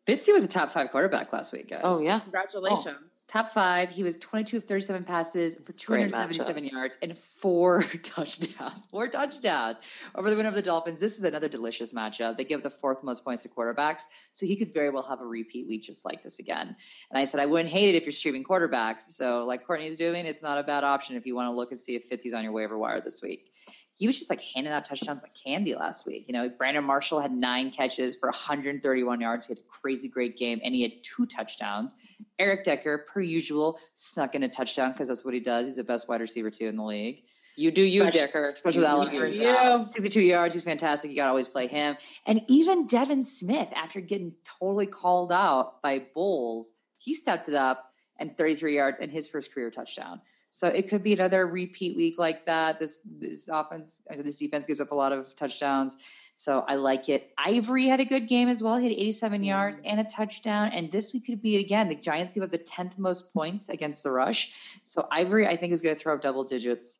Fitzy 0.09 0.33
was 0.33 0.43
a 0.43 0.47
top 0.47 0.69
five 0.69 0.89
quarterback 0.89 1.31
last 1.31 1.51
week, 1.51 1.69
guys. 1.69 1.81
Oh 1.83 2.01
yeah. 2.01 2.19
Congratulations. 2.19 2.87
Oh, 2.87 3.03
top 3.27 3.49
five. 3.49 3.91
He 3.91 4.03
was 4.03 4.15
22 4.15 4.57
of 4.57 4.63
37 4.63 5.03
passes 5.03 5.55
for 5.55 5.71
277 5.71 6.65
yards 6.65 6.97
and 7.01 7.15
four 7.17 7.83
touchdowns. 8.03 8.83
Four 8.89 9.07
touchdowns 9.07 9.77
over 10.15 10.29
the 10.29 10.35
win 10.35 10.45
of 10.45 10.55
the 10.55 10.61
Dolphins. 10.61 10.99
This 10.99 11.17
is 11.17 11.23
another 11.23 11.47
delicious 11.47 11.93
matchup. 11.93 12.37
They 12.37 12.43
give 12.43 12.63
the 12.63 12.69
fourth 12.69 13.03
most 13.03 13.23
points 13.23 13.43
to 13.43 13.49
quarterbacks, 13.49 14.03
so 14.33 14.45
he 14.45 14.55
could 14.55 14.73
very 14.73 14.89
well 14.89 15.03
have 15.03 15.21
a 15.21 15.25
repeat 15.25 15.67
week 15.67 15.83
just 15.83 16.05
like 16.05 16.23
this 16.23 16.39
again. 16.39 16.75
And 17.11 17.19
I 17.19 17.25
said 17.25 17.39
I 17.39 17.45
wouldn't 17.45 17.69
hate 17.69 17.89
it 17.89 17.95
if 17.95 18.05
you're 18.05 18.11
streaming 18.11 18.43
quarterbacks. 18.43 19.11
So 19.11 19.45
like 19.45 19.63
Courtney's 19.63 19.95
doing, 19.95 20.25
it's 20.25 20.41
not 20.41 20.57
a 20.57 20.63
bad 20.63 20.83
option 20.83 21.15
if 21.15 21.25
you 21.25 21.35
want 21.35 21.47
to 21.47 21.51
look 21.51 21.71
and 21.71 21.79
see 21.79 21.95
if 21.95 22.09
Fitzy's 22.09 22.33
on 22.33 22.43
your 22.43 22.51
waiver 22.51 22.77
wire 22.77 22.99
this 22.99 23.21
week. 23.21 23.51
He 23.99 24.07
was 24.07 24.17
just 24.17 24.29
like 24.29 24.41
handing 24.41 24.71
out 24.71 24.85
touchdowns 24.85 25.21
like 25.23 25.33
candy 25.35 25.75
last 25.75 26.05
week. 26.05 26.25
You 26.27 26.33
know, 26.33 26.47
Brandon 26.49 26.85
Marshall 26.85 27.19
had 27.19 27.33
nine 27.33 27.69
catches 27.69 28.15
for 28.15 28.29
131 28.29 29.19
yards. 29.19 29.45
He 29.45 29.51
had 29.51 29.59
a 29.59 29.67
crazy 29.67 30.07
great 30.07 30.37
game, 30.37 30.61
and 30.63 30.73
he 30.73 30.81
had 30.83 30.93
two 31.03 31.25
touchdowns. 31.25 31.93
Eric 32.39 32.63
Decker, 32.63 33.05
per 33.13 33.19
usual, 33.19 33.77
snuck 33.95 34.35
in 34.35 34.43
a 34.43 34.49
touchdown 34.49 34.91
because 34.93 35.09
that's 35.09 35.25
what 35.25 35.33
he 35.33 35.41
does. 35.41 35.67
He's 35.67 35.75
the 35.75 35.83
best 35.83 36.07
wide 36.07 36.21
receiver 36.21 36.49
too 36.49 36.67
in 36.67 36.77
the 36.77 36.83
league. 36.83 37.23
You 37.57 37.71
do 37.71 37.81
you, 37.81 38.05
Especially- 38.05 38.27
Dicker. 38.27 38.45
Especially 38.45 38.85
Allen 38.85 39.13
you. 39.13 39.47
out. 39.49 39.85
62 39.85 40.21
yards. 40.21 40.53
He's 40.55 40.63
fantastic. 40.63 41.11
You 41.11 41.17
got 41.17 41.25
to 41.25 41.29
always 41.31 41.49
play 41.49 41.67
him. 41.67 41.97
And 42.25 42.41
even 42.47 42.87
Devin 42.87 43.21
Smith, 43.21 43.73
after 43.75 43.99
getting 43.99 44.33
totally 44.61 44.87
called 44.87 45.33
out 45.33 45.81
by 45.81 46.05
Bowles, 46.15 46.71
he 46.99 47.13
stepped 47.13 47.49
it 47.49 47.55
up 47.55 47.91
and 48.17 48.37
33 48.37 48.75
yards 48.75 48.99
and 48.99 49.11
his 49.11 49.27
first 49.27 49.53
career 49.53 49.69
touchdown. 49.69 50.21
So 50.59 50.67
it 50.67 50.89
could 50.89 51.03
be 51.03 51.13
another 51.13 51.47
repeat 51.47 51.95
week 51.95 52.19
like 52.19 52.45
that. 52.45 52.81
This 52.81 52.99
this 53.05 53.47
offense, 53.47 54.01
this 54.13 54.35
defense 54.35 54.65
gives 54.65 54.81
up 54.81 54.91
a 54.91 54.93
lot 54.93 55.13
of 55.13 55.33
touchdowns. 55.37 55.95
So 56.35 56.65
I 56.67 56.75
like 56.75 57.07
it. 57.07 57.31
Ivory 57.37 57.87
had 57.87 58.01
a 58.01 58.05
good 58.05 58.27
game 58.27 58.49
as 58.49 58.61
well. 58.61 58.75
He 58.75 58.83
had 58.83 58.91
87 58.91 59.37
mm-hmm. 59.37 59.43
yards 59.45 59.79
and 59.85 60.01
a 60.01 60.03
touchdown. 60.03 60.71
And 60.73 60.91
this 60.91 61.13
week 61.13 61.27
could 61.27 61.41
be 61.41 61.55
it 61.55 61.61
again. 61.61 61.87
The 61.87 61.95
Giants 61.95 62.33
give 62.33 62.43
up 62.43 62.51
the 62.51 62.57
10th 62.57 62.97
most 62.97 63.33
points 63.33 63.69
against 63.69 64.03
the 64.03 64.11
rush. 64.11 64.53
So 64.83 65.07
Ivory, 65.09 65.47
I 65.47 65.55
think, 65.55 65.71
is 65.71 65.79
going 65.79 65.95
to 65.95 66.01
throw 66.01 66.13
up 66.13 66.19
double 66.19 66.43
digits 66.43 66.97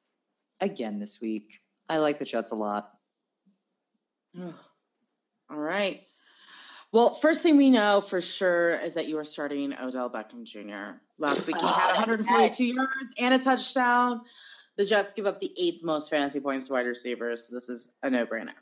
again 0.62 0.98
this 0.98 1.20
week. 1.20 1.60
I 1.90 1.98
like 1.98 2.18
the 2.18 2.24
Jets 2.24 2.52
a 2.52 2.56
lot. 2.56 2.92
All 4.40 4.54
right. 5.60 6.00
Well, 6.92 7.12
first 7.12 7.42
thing 7.42 7.56
we 7.58 7.70
know 7.70 8.02
for 8.02 8.20
sure 8.20 8.72
is 8.72 8.96
that 8.96 9.08
you 9.08 9.18
are 9.20 9.24
starting 9.24 9.76
Odell 9.80 10.10
Beckham 10.10 10.44
Jr. 10.44 10.98
Last 11.20 11.46
week 11.46 11.62
he 11.62 11.68
had 11.68 11.92
142 11.94 12.64
yards 12.64 13.14
and 13.20 13.34
a 13.34 13.38
touchdown. 13.38 14.22
The 14.76 14.86
Jets 14.86 15.12
give 15.12 15.28
up 15.28 15.40
the 15.40 15.52
eighth 15.60 15.84
most 15.84 16.10
fantasy 16.10 16.40
points 16.40 16.64
to 16.64 16.74
wide 16.74 16.88
receivers, 16.88 17.48
so 17.48 17.54
this 17.54 17.70
is 17.70 17.90
a 18.02 18.10
no-brainer. 18.10 18.54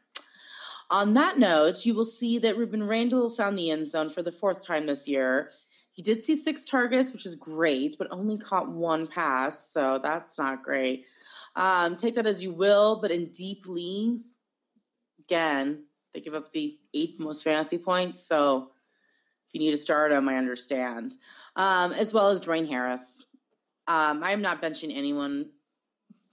On 0.90 1.14
that 1.14 1.38
note, 1.38 1.86
you 1.86 1.94
will 1.94 2.04
see 2.04 2.40
that 2.40 2.58
Rueben 2.58 2.88
Randle 2.88 3.30
found 3.30 3.58
the 3.58 3.72
end 3.72 3.86
zone 3.86 4.10
for 4.10 4.24
the 4.24 4.32
fourth 4.32 4.66
time 4.66 4.86
this 4.86 5.08
year. 5.08 5.52
He 5.94 6.02
did 6.02 6.24
see 6.24 6.36
six 6.36 6.66
targets, 6.66 7.14
which 7.14 7.26
is 7.26 7.36
great, 7.36 7.96
but 7.98 8.08
only 8.12 8.38
caught 8.38 8.70
one 8.70 9.08
pass, 9.08 9.72
so 9.72 10.00
that's 10.00 10.38
not 10.38 10.64
great. 10.64 11.06
Um, 11.56 11.96
take 11.96 12.16
that 12.16 12.28
as 12.28 12.44
you 12.44 12.52
will, 12.54 13.00
but 13.02 13.12
in 13.12 13.32
deep 13.32 13.68
leagues, 13.68 14.36
again, 15.20 15.87
they 16.18 16.22
give 16.22 16.34
up 16.34 16.50
the 16.50 16.76
eighth 16.96 17.20
most 17.20 17.44
fantasy 17.44 17.78
points. 17.78 18.20
So 18.20 18.72
if 19.48 19.54
you 19.54 19.60
need 19.60 19.70
to 19.70 19.78
start 19.78 20.12
them, 20.12 20.28
I 20.28 20.38
understand. 20.38 21.14
Um, 21.56 21.92
as 21.92 22.12
well 22.12 22.30
as 22.30 22.42
Dwayne 22.42 22.68
Harris. 22.68 23.24
Um, 23.88 24.22
I'm 24.24 24.42
not 24.42 24.60
benching 24.60 24.98
anyone 24.98 25.52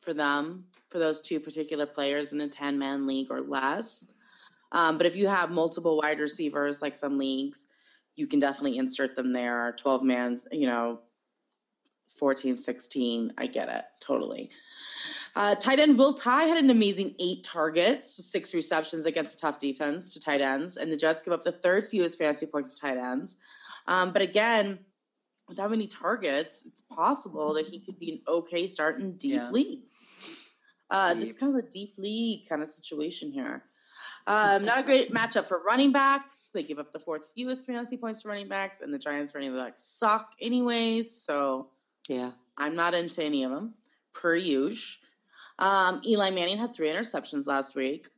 for 0.00 0.14
them, 0.14 0.64
for 0.88 0.98
those 0.98 1.20
two 1.20 1.38
particular 1.38 1.84
players 1.84 2.32
in 2.32 2.40
a 2.40 2.48
10 2.48 2.78
man 2.78 3.06
league 3.06 3.30
or 3.30 3.42
less. 3.42 4.06
Um, 4.72 4.96
but 4.96 5.06
if 5.06 5.16
you 5.16 5.28
have 5.28 5.50
multiple 5.50 6.00
wide 6.02 6.18
receivers, 6.18 6.80
like 6.80 6.96
some 6.96 7.18
leagues, 7.18 7.66
you 8.16 8.26
can 8.26 8.40
definitely 8.40 8.78
insert 8.78 9.14
them 9.14 9.34
there. 9.34 9.74
12 9.78 10.02
man, 10.02 10.38
you 10.50 10.66
know, 10.66 11.00
14, 12.18 12.56
16. 12.56 13.34
I 13.36 13.46
get 13.48 13.68
it. 13.68 13.84
Totally. 14.00 14.50
Uh, 15.36 15.54
tight 15.56 15.80
end 15.80 15.98
Will 15.98 16.12
Tye 16.12 16.44
had 16.44 16.58
an 16.62 16.70
amazing 16.70 17.14
eight 17.18 17.42
targets, 17.42 18.24
six 18.24 18.54
receptions 18.54 19.04
against 19.04 19.34
a 19.34 19.36
tough 19.36 19.58
defense 19.58 20.14
to 20.14 20.20
tight 20.20 20.40
ends, 20.40 20.76
and 20.76 20.92
the 20.92 20.96
Jets 20.96 21.22
give 21.22 21.32
up 21.32 21.42
the 21.42 21.50
third 21.50 21.84
fewest 21.84 22.18
fantasy 22.18 22.46
points 22.46 22.74
to 22.74 22.80
tight 22.80 22.96
ends. 22.96 23.36
Um, 23.86 24.12
but 24.12 24.22
again, 24.22 24.78
with 25.48 25.56
that 25.56 25.70
many 25.70 25.88
targets, 25.88 26.62
it's 26.66 26.80
possible 26.82 27.54
that 27.54 27.66
he 27.66 27.80
could 27.80 27.98
be 27.98 28.12
an 28.12 28.20
okay 28.28 28.66
start 28.66 28.98
in 29.00 29.16
deep 29.16 29.32
Yeah. 29.34 29.50
leagues. 29.50 30.06
Uh, 30.88 31.14
This 31.14 31.30
is 31.30 31.34
kind 31.36 31.56
of 31.56 31.64
a 31.64 31.68
deep 31.68 31.94
league 31.98 32.48
kind 32.48 32.62
of 32.62 32.68
situation 32.68 33.32
here. 33.32 33.64
Um, 34.26 34.64
not 34.64 34.78
a 34.78 34.82
great 34.84 35.12
matchup 35.12 35.46
for 35.46 35.60
running 35.62 35.92
backs. 35.92 36.50
They 36.54 36.62
give 36.62 36.78
up 36.78 36.92
the 36.92 36.98
fourth 37.00 37.32
fewest 37.34 37.66
fantasy 37.66 37.96
points 37.98 38.22
to 38.22 38.28
running 38.28 38.48
backs, 38.48 38.80
and 38.80 38.94
the 38.94 38.98
Giants 38.98 39.34
running 39.34 39.54
backs 39.54 39.82
suck 39.84 40.32
anyways. 40.40 41.10
So 41.10 41.70
Yeah. 42.08 42.30
I'm 42.56 42.76
not 42.76 42.94
into 42.94 43.22
any 43.24 43.42
of 43.42 43.50
them, 43.50 43.74
per 44.12 44.36
usual. 44.36 45.00
Um, 45.58 46.00
Eli 46.06 46.30
Manning 46.30 46.58
had 46.58 46.74
three 46.74 46.88
interceptions 46.88 47.46
last 47.46 47.74
week. 47.74 48.08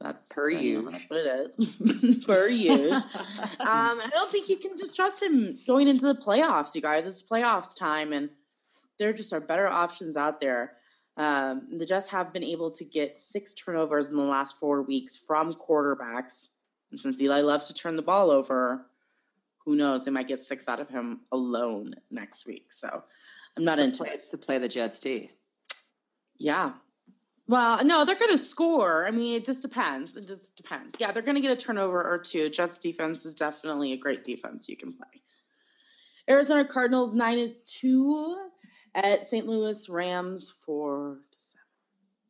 That's 0.00 0.28
Per 0.28 0.50
you. 0.50 0.90
That's 0.90 1.08
what 1.08 1.20
it 1.20 1.40
is. 1.46 2.24
per 2.26 2.48
usual. 2.48 2.92
um, 2.94 3.00
I 3.60 4.08
don't 4.10 4.30
think 4.30 4.48
you 4.48 4.58
can 4.58 4.76
just 4.76 4.94
trust 4.94 5.22
him 5.22 5.56
going 5.66 5.88
into 5.88 6.06
the 6.06 6.14
playoffs, 6.14 6.74
you 6.74 6.82
guys. 6.82 7.06
It's 7.06 7.22
playoffs 7.22 7.74
time, 7.76 8.12
and 8.12 8.28
there 8.98 9.12
just 9.12 9.32
are 9.32 9.40
better 9.40 9.66
options 9.66 10.16
out 10.16 10.40
there. 10.40 10.74
Um, 11.16 11.68
the 11.78 11.86
Jets 11.86 12.08
have 12.08 12.32
been 12.32 12.44
able 12.44 12.70
to 12.72 12.84
get 12.84 13.16
six 13.16 13.54
turnovers 13.54 14.10
in 14.10 14.16
the 14.16 14.22
last 14.22 14.58
four 14.58 14.82
weeks 14.82 15.16
from 15.16 15.52
quarterbacks. 15.52 16.50
And 16.90 17.00
since 17.00 17.20
Eli 17.20 17.40
loves 17.40 17.66
to 17.66 17.74
turn 17.74 17.96
the 17.96 18.02
ball 18.02 18.30
over, 18.30 18.86
who 19.64 19.76
knows? 19.76 20.04
They 20.04 20.10
might 20.10 20.26
get 20.26 20.38
six 20.38 20.68
out 20.68 20.80
of 20.80 20.88
him 20.88 21.20
alone 21.32 21.94
next 22.10 22.46
week. 22.46 22.72
So 22.72 22.88
I'm 23.56 23.64
not 23.64 23.76
to 23.76 23.84
into 23.84 24.04
it. 24.04 24.28
to 24.30 24.38
play 24.38 24.58
the 24.58 24.68
Jets 24.68 24.98
D. 24.98 25.30
Yeah. 26.38 26.72
Well, 27.46 27.84
no, 27.84 28.04
they're 28.04 28.16
going 28.16 28.30
to 28.30 28.38
score. 28.38 29.06
I 29.06 29.10
mean, 29.10 29.36
it 29.36 29.44
just 29.44 29.60
depends. 29.62 30.16
It 30.16 30.26
just 30.26 30.54
depends. 30.56 30.96
Yeah, 30.98 31.12
they're 31.12 31.22
going 31.22 31.34
to 31.36 31.42
get 31.42 31.52
a 31.52 31.56
turnover 31.56 32.02
or 32.02 32.18
two. 32.18 32.48
Jets 32.48 32.78
defense 32.78 33.26
is 33.26 33.34
definitely 33.34 33.92
a 33.92 33.96
great 33.98 34.24
defense 34.24 34.68
you 34.68 34.76
can 34.76 34.92
play. 34.92 35.20
Arizona 36.28 36.64
Cardinals 36.64 37.12
nine 37.14 37.38
and 37.38 37.54
two 37.66 38.38
at 38.94 39.24
St. 39.24 39.46
Louis 39.46 39.88
Rams 39.90 40.54
four 40.64 41.18
to 41.30 41.38
seven. 41.38 41.60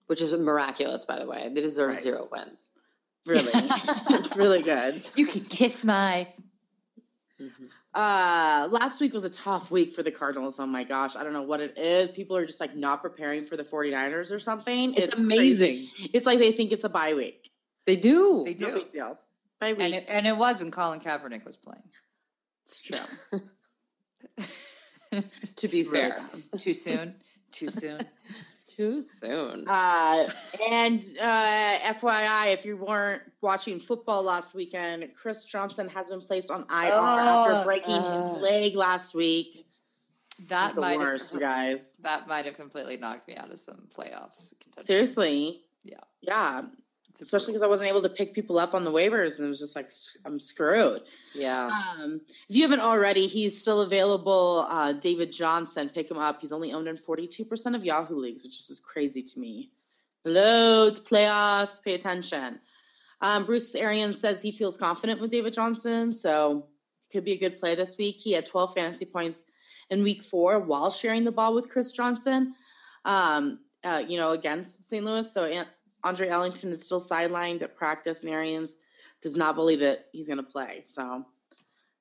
Which 0.09 0.21
is 0.21 0.33
miraculous, 0.35 1.05
by 1.05 1.19
the 1.21 1.27
way. 1.27 1.49
They 1.49 1.61
deserve 1.61 1.95
Right. 1.95 2.03
zero 2.03 2.29
wins. 2.33 2.71
Really, 3.27 3.43
it's 4.11 4.37
really 4.37 4.63
good. 4.63 4.95
You 5.15 5.27
can 5.27 5.43
kiss 5.45 5.85
my. 5.85 6.27
Mm-hmm. 7.41 7.65
Uh, 7.95 8.69
last 8.73 9.01
week 9.01 9.13
was 9.13 9.23
a 9.23 9.31
tough 9.31 9.71
week 9.71 9.93
for 9.93 10.03
the 10.03 10.11
Cardinals. 10.11 10.59
Oh 10.59 10.67
my 10.67 10.83
gosh, 10.83 11.15
I 11.15 11.23
don't 11.23 11.33
know 11.33 11.43
what 11.43 11.61
it 11.61 11.79
is. 11.79 12.09
People 12.11 12.37
are 12.37 12.45
just 12.45 12.59
like 12.61 12.75
not 12.75 13.01
preparing 13.03 13.45
for 13.45 13.57
the 13.57 13.63
49ers 13.63 14.33
or 14.35 14.39
something. 14.41 14.95
It's, 14.95 15.15
crazy. 15.15 15.23
amazing. 15.23 16.11
It's 16.13 16.27
like 16.27 16.39
they 16.41 16.51
think 16.51 16.73
it's 16.73 16.83
a 16.85 16.89
bye 16.89 17.15
week. 17.15 17.51
They 17.87 17.97
do. 17.97 18.43
They 18.47 18.55
No 18.55 18.69
do. 18.71 18.75
big 18.81 18.89
deal. 18.91 19.19
Bye 19.61 19.75
week. 19.75 19.83
And 19.83 19.95
it, 19.95 20.07
and 20.09 20.27
it 20.27 20.37
was 20.37 20.59
when 20.59 20.73
Colin 20.73 20.99
Kaepernick 20.99 21.45
was 21.47 21.57
playing. 21.57 21.83
it's 22.67 22.81
true. 22.81 22.99
to 25.57 25.69
be 25.69 25.79
It's 25.79 25.91
fair. 25.99 26.21
Too 26.57 26.73
soon. 26.73 27.15
Too 27.53 27.69
soon. 27.69 28.01
Too 28.77 29.01
soon. 29.01 29.69
Uh, 29.69 30.29
and 30.71 31.05
uh, 31.21 31.73
FYI, 31.83 32.53
if 32.53 32.65
you 32.65 32.77
weren't 32.77 33.23
watching 33.41 33.79
football 33.79 34.23
last 34.25 34.53
weekend, 34.55 35.09
Chris 35.15 35.45
Johnson 35.45 35.89
has 35.89 36.11
been 36.11 36.21
placed 36.21 36.51
on 36.51 36.61
IR 36.63 36.91
Oh, 36.93 37.47
after 37.53 37.65
breaking 37.65 37.95
uh. 37.95 38.13
his 38.33 38.43
leg 38.43 38.75
last 38.75 39.15
week. 39.15 39.67
That 40.41 40.49
That's 40.49 40.75
the 40.75 40.81
might 40.81 40.99
worst, 40.99 41.31
have, 41.33 41.41
guys. 41.41 41.97
that 42.03 42.27
might 42.27 42.45
have 42.47 42.57
completely 42.57 42.97
knocked 42.97 43.29
me 43.29 43.37
out 43.37 43.51
of 43.53 43.59
some 43.59 43.87
playoffs. 43.97 44.53
contention. 44.59 44.83
Seriously. 44.83 45.63
Yeah. 45.85 45.99
Yeah. 46.23 46.63
Especially 47.21 47.53
because 47.53 47.63
I 47.63 47.69
wasn't 47.69 47.91
able 47.91 48.03
to 48.03 48.09
pick 48.09 48.35
people 48.35 48.59
up 48.59 48.75
on 48.75 48.85
the 48.85 48.91
waivers, 48.91 49.39
and 49.39 49.45
it 49.45 49.49
was 49.49 49.61
just 49.61 49.77
like 49.77 49.89
I'm 50.25 50.41
screwed. 50.41 51.03
Yeah. 51.33 51.71
Um, 51.71 52.21
if 52.49 52.57
you 52.57 52.63
haven't 52.63 52.81
already, 52.81 53.27
he's 53.27 53.59
still 53.59 53.83
available. 53.83 54.67
Uh, 54.69 54.95
David 54.95 55.31
Johnson, 55.31 55.89
pick 55.89 56.11
him 56.11 56.19
up. 56.19 56.41
He's 56.41 56.53
only 56.53 56.73
owned 56.73 56.89
in 56.89 56.97
42% 56.97 57.75
of 57.75 57.85
Yahoo 57.85 58.17
leagues, 58.17 58.43
which 58.43 58.59
is 58.59 58.67
just 58.67 58.85
crazy 58.85 59.23
to 59.23 59.39
me. 59.39 59.71
Hello, 60.25 60.87
it's 60.87 60.99
playoffs. 60.99 61.83
Pay 61.83 61.95
attention. 61.95 62.59
Um, 63.21 63.45
Bruce 63.47 63.75
Arians 63.75 64.21
says 64.21 64.43
he 64.43 64.51
feels 64.51 64.77
confident 64.77 65.21
with 65.21 65.31
David 65.31 65.53
Johnson, 65.53 66.13
so 66.13 66.67
could 67.13 67.25
be 67.25 67.33
a 67.33 67.39
good 67.39 67.57
play 67.57 67.75
this 67.75 67.97
week. 67.97 68.17
He 68.19 68.33
had 68.33 68.45
12 68.45 68.75
fantasy 68.75 69.05
points 69.05 69.43
in 69.91 70.03
week 70.03 70.23
four 70.23 70.61
while 70.61 70.91
sharing 70.91 71.25
the 71.25 71.33
ball 71.33 71.55
with 71.55 71.69
Chris 71.69 71.93
Johnson, 71.93 72.55
um, 73.05 73.61
uh, 73.85 74.03
you 74.07 74.19
know, 74.19 74.33
against 74.33 74.89
St. 74.89 75.05
Louis. 75.05 75.33
So 75.33 75.45
Andre 76.05 76.29
Ellington 76.29 76.71
is 76.71 76.85
still 76.85 77.01
sidelined 77.01 77.63
at 77.63 77.77
practice, 77.77 78.23
and 78.23 78.33
Arians 78.33 78.77
does 79.23 79.37
not 79.37 79.57
believe 79.57 79.83
it. 79.83 80.05
He's 80.13 80.27
going 80.27 80.37
to 80.37 80.43
play. 80.43 80.81
So 80.83 81.25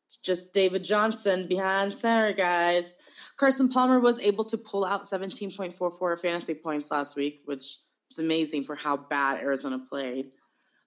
it's 0.05 0.17
just 0.17 0.53
David 0.53 0.83
Johnson 0.83 1.47
behind 1.47 1.93
center, 1.93 2.33
guys. 2.33 2.95
Carson 3.37 3.69
Palmer 3.69 3.99
was 3.99 4.19
able 4.19 4.43
to 4.45 4.57
pull 4.57 4.85
out 4.85 5.03
17.44 5.03 6.21
fantasy 6.21 6.53
points 6.53 6.91
last 6.91 7.15
week, 7.15 7.41
which 7.45 7.77
is 8.11 8.19
amazing 8.19 8.63
for 8.63 8.75
how 8.75 8.97
bad 8.97 9.39
Arizona 9.39 9.79
played. 9.79 10.31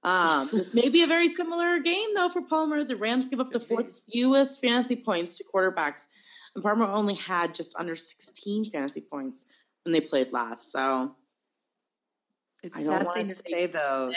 Um, 0.04 0.48
this 0.52 0.74
may 0.74 0.90
be 0.90 1.02
a 1.02 1.06
very 1.06 1.28
similar 1.28 1.80
game, 1.80 2.14
though, 2.14 2.28
for 2.28 2.42
Palmer. 2.42 2.84
The 2.84 2.96
Rams 2.96 3.28
give 3.28 3.40
up 3.40 3.50
the 3.50 3.60
fourth 3.60 4.04
fewest 4.12 4.60
fantasy 4.60 4.96
points 4.96 5.38
to 5.38 5.44
quarterbacks, 5.44 6.06
and 6.54 6.62
Palmer 6.62 6.84
only 6.84 7.14
had 7.14 7.54
just 7.54 7.74
under 7.76 7.94
16 7.94 8.66
fantasy 8.66 9.00
points 9.00 9.44
when 9.84 9.92
they 9.92 10.00
played 10.00 10.32
last. 10.32 10.70
So 10.70 11.16
It's 12.66 12.76
I 12.76 12.80
a 12.80 12.84
don't 12.84 13.04
sad 13.04 13.14
thing 13.14 13.26
to 13.26 13.34
to 13.34 13.50
say, 13.50 13.66
though. 13.66 14.10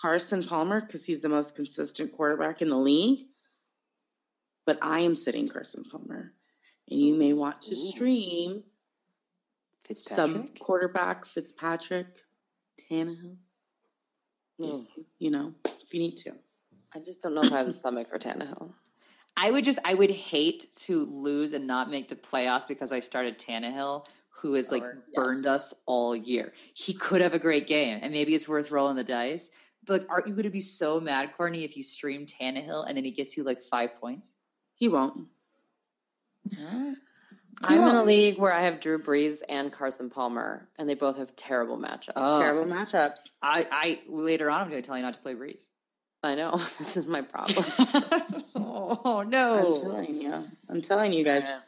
Carson 0.00 0.44
Palmer 0.44 0.80
because 0.80 1.04
he's 1.04 1.20
the 1.20 1.28
most 1.28 1.56
consistent 1.56 2.12
quarterback 2.12 2.62
in 2.62 2.68
the 2.68 2.76
league. 2.76 3.26
But 4.66 4.78
I 4.82 5.00
am 5.00 5.16
sitting 5.16 5.48
Carson 5.48 5.84
Palmer, 5.90 6.32
and 6.90 7.00
you 7.00 7.14
may 7.14 7.32
want 7.32 7.62
to 7.62 7.72
Ooh. 7.72 7.74
stream 7.74 8.64
some 9.94 10.46
quarterback 10.60 11.24
Fitzpatrick, 11.24 12.06
Tannehill. 12.90 13.36
Mm. 14.60 14.82
If, 14.82 15.04
you 15.18 15.30
know, 15.30 15.54
if 15.82 15.94
you 15.94 16.00
need 16.00 16.16
to. 16.18 16.32
I 16.94 17.00
just 17.00 17.22
don't 17.22 17.34
know 17.34 17.42
if 17.42 17.52
I 17.52 17.58
have 17.58 17.66
the 17.66 17.72
stomach 17.72 18.08
for 18.08 18.18
Tannehill. 18.18 18.72
I 19.36 19.50
would 19.50 19.62
just, 19.62 19.78
I 19.84 19.94
would 19.94 20.10
hate 20.10 20.66
to 20.80 21.04
lose 21.04 21.52
and 21.52 21.66
not 21.66 21.90
make 21.90 22.08
the 22.08 22.16
playoffs 22.16 22.66
because 22.66 22.90
I 22.90 23.00
started 23.00 23.38
Tannehill, 23.38 24.06
who 24.40 24.54
has 24.54 24.70
like 24.70 24.82
yes. 24.82 24.94
burned 25.14 25.46
us 25.46 25.74
all 25.86 26.14
year. 26.14 26.52
He 26.74 26.94
could 26.94 27.20
have 27.20 27.34
a 27.34 27.38
great 27.38 27.66
game, 27.66 28.00
and 28.02 28.12
maybe 28.12 28.34
it's 28.34 28.48
worth 28.48 28.70
rolling 28.70 28.96
the 28.96 29.04
dice. 29.04 29.48
But 29.84 30.00
like, 30.00 30.10
aren't 30.10 30.28
you 30.28 30.34
going 30.34 30.44
to 30.44 30.50
be 30.50 30.60
so 30.60 31.00
mad, 31.00 31.32
Courtney, 31.36 31.64
if 31.64 31.76
you 31.76 31.82
stream 31.82 32.26
Tannehill 32.26 32.86
and 32.86 32.96
then 32.96 33.04
he 33.04 33.10
gets 33.10 33.36
you 33.36 33.44
like 33.44 33.60
five 33.60 34.00
points? 34.00 34.32
He 34.74 34.88
won't. 34.88 35.28
I'm 37.62 37.80
in 37.80 37.96
a 37.96 38.04
league 38.04 38.38
where 38.38 38.52
I 38.52 38.60
have 38.60 38.80
Drew 38.80 38.98
Brees 38.98 39.42
and 39.48 39.72
Carson 39.72 40.10
Palmer, 40.10 40.68
and 40.78 40.88
they 40.88 40.94
both 40.94 41.18
have 41.18 41.34
terrible 41.34 41.78
matchups. 41.78 42.12
Oh. 42.14 42.40
Terrible 42.40 42.70
matchups. 42.70 43.30
I, 43.42 43.66
I 43.70 43.98
later 44.08 44.50
on 44.50 44.62
I'm 44.62 44.70
going 44.70 44.80
to 44.80 44.86
tell 44.86 44.96
you 44.96 45.02
not 45.02 45.14
to 45.14 45.20
play 45.20 45.34
Brees. 45.34 45.62
I 46.22 46.34
know 46.34 46.52
this 46.52 46.96
is 46.96 47.06
my 47.06 47.22
problem. 47.22 47.64
oh 48.56 49.24
no! 49.26 49.74
I'm 49.74 49.74
telling 49.76 50.14
you. 50.20 50.34
I'm 50.68 50.80
telling 50.80 51.12
you 51.12 51.24
guys. 51.24 51.48
Yeah. 51.48 51.60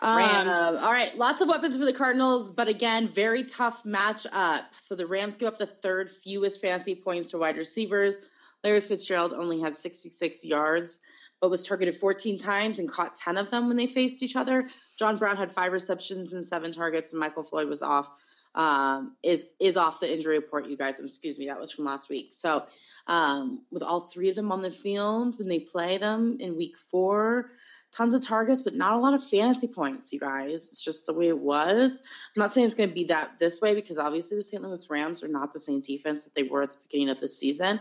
Um, 0.00 0.76
all 0.78 0.92
right, 0.92 1.12
lots 1.16 1.40
of 1.40 1.48
weapons 1.48 1.74
for 1.74 1.84
the 1.84 1.92
Cardinals, 1.92 2.50
but 2.50 2.68
again, 2.68 3.08
very 3.08 3.42
tough 3.42 3.82
matchup. 3.84 4.62
So 4.72 4.94
the 4.94 5.06
Rams 5.06 5.36
give 5.36 5.48
up 5.48 5.58
the 5.58 5.66
third 5.66 6.08
fewest 6.08 6.60
fantasy 6.60 6.94
points 6.94 7.28
to 7.28 7.38
wide 7.38 7.56
receivers. 7.56 8.18
Larry 8.64 8.80
Fitzgerald 8.80 9.34
only 9.34 9.60
had 9.60 9.74
66 9.74 10.44
yards, 10.44 10.98
but 11.40 11.50
was 11.50 11.62
targeted 11.62 11.94
14 11.94 12.38
times 12.38 12.78
and 12.78 12.88
caught 12.88 13.14
10 13.14 13.36
of 13.36 13.50
them 13.50 13.68
when 13.68 13.76
they 13.76 13.86
faced 13.86 14.22
each 14.22 14.36
other. 14.36 14.68
John 14.98 15.16
Brown 15.16 15.36
had 15.36 15.52
five 15.52 15.72
receptions 15.72 16.32
and 16.32 16.44
seven 16.44 16.72
targets, 16.72 17.12
and 17.12 17.20
Michael 17.20 17.44
Floyd 17.44 17.68
was 17.68 17.82
off. 17.82 18.10
Um, 18.54 19.14
is 19.22 19.44
is 19.60 19.76
off 19.76 20.00
the 20.00 20.12
injury 20.12 20.38
report, 20.38 20.68
you 20.68 20.76
guys. 20.76 20.98
Excuse 20.98 21.38
me, 21.38 21.46
that 21.46 21.60
was 21.60 21.70
from 21.70 21.84
last 21.84 22.08
week. 22.08 22.30
So, 22.32 22.64
um, 23.06 23.62
with 23.70 23.82
all 23.82 24.00
three 24.00 24.30
of 24.30 24.36
them 24.36 24.50
on 24.50 24.62
the 24.62 24.70
field 24.70 25.38
when 25.38 25.48
they 25.48 25.60
play 25.60 25.98
them 25.98 26.38
in 26.40 26.56
week 26.56 26.76
four, 26.76 27.50
tons 27.92 28.14
of 28.14 28.24
targets, 28.24 28.62
but 28.62 28.74
not 28.74 28.96
a 28.96 29.00
lot 29.00 29.14
of 29.14 29.22
fantasy 29.22 29.66
points, 29.66 30.12
you 30.12 30.20
guys. 30.20 30.52
It's 30.52 30.82
just 30.82 31.06
the 31.06 31.12
way 31.14 31.28
it 31.28 31.38
was. 31.38 32.00
I'm 32.36 32.40
not 32.40 32.50
saying 32.50 32.66
it's 32.66 32.74
going 32.74 32.88
to 32.88 32.94
be 32.94 33.04
that 33.04 33.38
this 33.38 33.60
way 33.60 33.74
because 33.74 33.98
obviously 33.98 34.36
the 34.36 34.42
St. 34.42 34.62
Louis 34.62 34.88
Rams 34.90 35.22
are 35.22 35.28
not 35.28 35.52
the 35.52 35.60
same 35.60 35.80
defense 35.80 36.24
that 36.24 36.34
they 36.34 36.44
were 36.44 36.62
at 36.62 36.72
the 36.72 36.78
beginning 36.82 37.08
of 37.08 37.20
the 37.20 37.28
season. 37.28 37.80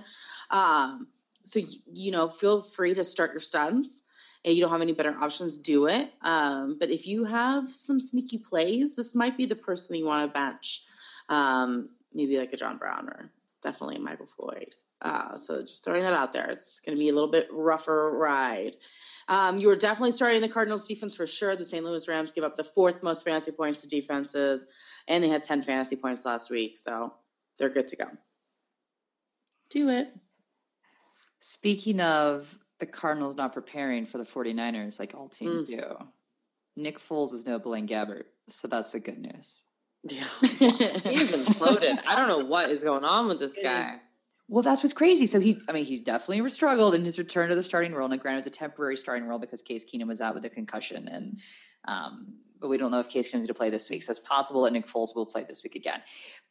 Um, 0.50 1.08
so, 1.44 1.60
you 1.94 2.12
know, 2.12 2.28
feel 2.28 2.62
free 2.62 2.94
to 2.94 3.04
start 3.04 3.32
your 3.32 3.40
stuns. 3.40 4.04
And 4.46 4.56
you 4.56 4.62
don't 4.62 4.72
have 4.72 4.82
any 4.82 4.94
better 4.94 5.16
options, 5.20 5.58
do 5.58 5.88
it. 5.88 6.10
Um, 6.22 6.78
but 6.80 6.90
if 6.90 7.06
you 7.06 7.26
have 7.26 7.68
some 7.68 8.00
sneaky 8.00 8.38
plays, 8.38 8.96
this 8.96 9.14
might 9.14 9.36
be 9.36 9.46
the 9.46 9.56
person 9.56 9.96
you 9.96 10.06
want 10.06 10.28
to 10.28 10.34
bench. 10.34 10.84
Um, 11.28 11.90
maybe 12.14 12.38
like 12.38 12.54
a 12.54 12.58
John 12.58 12.78
Brown 12.78 13.10
or 13.10 13.30
definitely 13.62 14.00
Michael 14.00 14.28
Floyd. 14.28 14.74
Uh, 15.02 15.36
so 15.36 15.62
just 15.62 15.84
throwing 15.84 16.04
that 16.04 16.14
out 16.14 16.34
there. 16.34 16.50
It's 16.50 16.80
going 16.80 16.96
to 16.98 17.00
be 17.00 17.10
a 17.10 17.14
little 17.14 17.30
bit 17.30 17.48
rougher 17.52 18.18
ride. 18.18 18.76
Um, 19.30 19.58
you 19.58 19.70
are 19.70 19.76
definitely 19.76 20.12
starting 20.12 20.42
the 20.42 20.50
Cardinals 20.50 20.88
defense 20.88 21.16
for 21.16 21.28
sure. 21.28 21.56
The 21.56 21.64
St. 21.64 21.84
Louis 21.84 22.08
Rams 22.08 22.32
give 22.32 22.44
up 22.44 22.56
the 22.56 22.64
fourth 22.64 23.04
most 23.04 23.26
fantasy 23.26 23.52
points 23.52 23.82
to 23.82 23.88
defenses, 23.88 24.66
and 25.08 25.24
they 25.24 25.28
had 25.28 25.44
10 25.44 25.64
fantasy 25.64 25.96
points 25.96 26.26
last 26.26 26.50
week. 26.50 26.78
So 26.78 27.14
they're 27.58 27.70
good 27.70 27.88
to 27.88 27.96
go. 27.98 28.06
Do 29.70 29.90
it. 29.90 30.14
Speaking 31.42 32.00
of 32.02 32.58
the 32.80 32.86
Cardinals 32.86 33.36
not 33.36 33.54
preparing 33.54 34.06
for 34.06 34.18
the 34.18 34.24
49ers 34.24 35.00
like 35.00 35.14
all 35.14 35.28
teams 35.28 35.64
do, 35.64 35.82
Nick 36.76 37.00
Foles 37.00 37.34
is 37.34 37.46
no 37.46 37.60
Blaine 37.60 37.88
Gabbert. 37.88 38.26
So 38.48 38.68
that's 38.68 38.92
the 38.92 39.00
good 39.00 39.20
news. 39.20 39.62
Yeah. 40.04 40.24
he 40.60 40.66
is 41.16 41.34
imploded. 41.34 41.98
I 42.08 42.16
don't 42.16 42.30
know 42.30 42.46
what 42.46 42.70
is 42.70 42.82
going 42.82 43.04
on 43.04 43.28
with 43.28 43.40
this 43.40 43.58
It 43.58 43.64
guy. 43.64 44.00
Well, 44.50 44.64
that's 44.64 44.82
what's 44.82 44.94
crazy. 44.94 45.26
So 45.26 45.40
he, 45.40 45.62
I 45.68 45.74
mean, 45.74 45.86
he 45.86 46.00
definitely 46.00 46.48
struggled 46.50 46.96
in 46.96 47.04
his 47.04 47.18
return 47.20 47.50
to 47.50 47.56
the 47.56 47.64
starting 47.64 47.94
role. 47.94 48.10
And 48.10 48.22
granted, 48.22 48.36
it 48.36 48.38
was 48.38 48.48
a 48.48 48.52
temporary 48.52 48.96
starting 48.96 49.28
role 49.28 49.40
because 49.40 49.62
Case 49.62 49.84
Keenum 49.84 50.08
was 50.08 50.22
out 50.22 50.36
with 50.36 50.46
a 50.46 50.50
concussion, 50.50 51.08
and 51.10 51.38
um, 51.88 52.34
but 52.60 52.70
we 52.70 52.78
don't 52.78 52.92
know 52.92 53.00
if 53.00 53.10
Case 53.10 53.28
Keenum's 53.28 53.42
going 53.42 53.48
to 53.48 53.54
play 53.54 53.70
this 53.70 53.90
week. 53.90 54.04
So 54.04 54.12
it's 54.12 54.20
possible 54.20 54.64
that 54.64 54.74
Nick 54.74 54.86
Foles 54.86 55.16
will 55.16 55.26
play 55.26 55.44
this 55.48 55.64
week 55.64 55.76
again. 55.76 56.02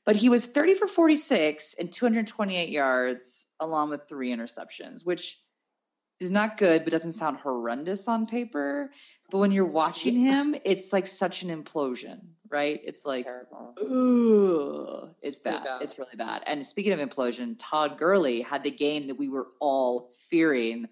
But 0.05 0.17
he 0.17 0.29
was 0.29 0.47
30 0.47 0.75
for 0.75 0.87
46 0.87 1.75
and 1.79 1.91
228 1.91 2.69
yards, 2.69 3.47
along 3.61 3.91
with 3.91 4.03
three 4.09 4.35
interceptions, 4.35 5.05
which 5.05 5.39
is 6.21 6.31
not 6.31 6.57
good, 6.59 6.85
but 6.85 6.93
doesn't 6.93 7.13
sound 7.13 7.39
horrendous 7.39 8.09
on 8.09 8.27
paper. 8.27 8.91
But 9.31 9.39
when 9.39 9.53
you're 9.53 9.65
watching 9.65 10.21
him, 10.21 10.55
it's 10.65 10.93
like 10.93 11.07
such 11.07 11.43
an 11.43 11.51
implosion, 11.51 12.21
right? 12.51 12.81
It's 12.85 13.05
like 13.05 13.25
terrible. 13.25 13.75
Ugh, 13.81 15.15
it's 15.23 15.39
bad. 15.39 15.65
bad. 15.65 15.83
It's 15.83 15.99
really 15.99 16.17
bad. 16.17 16.43
And 16.47 16.65
speaking 16.65 16.93
of 16.93 17.01
implosion, 17.01 17.57
Todd 17.59 17.99
Gurley 17.99 18.43
had 18.43 18.65
the 18.65 18.71
game 18.71 19.09
that 19.09 19.17
we 19.17 19.29
were 19.29 19.49
all 19.61 20.11
fearing 20.31 20.89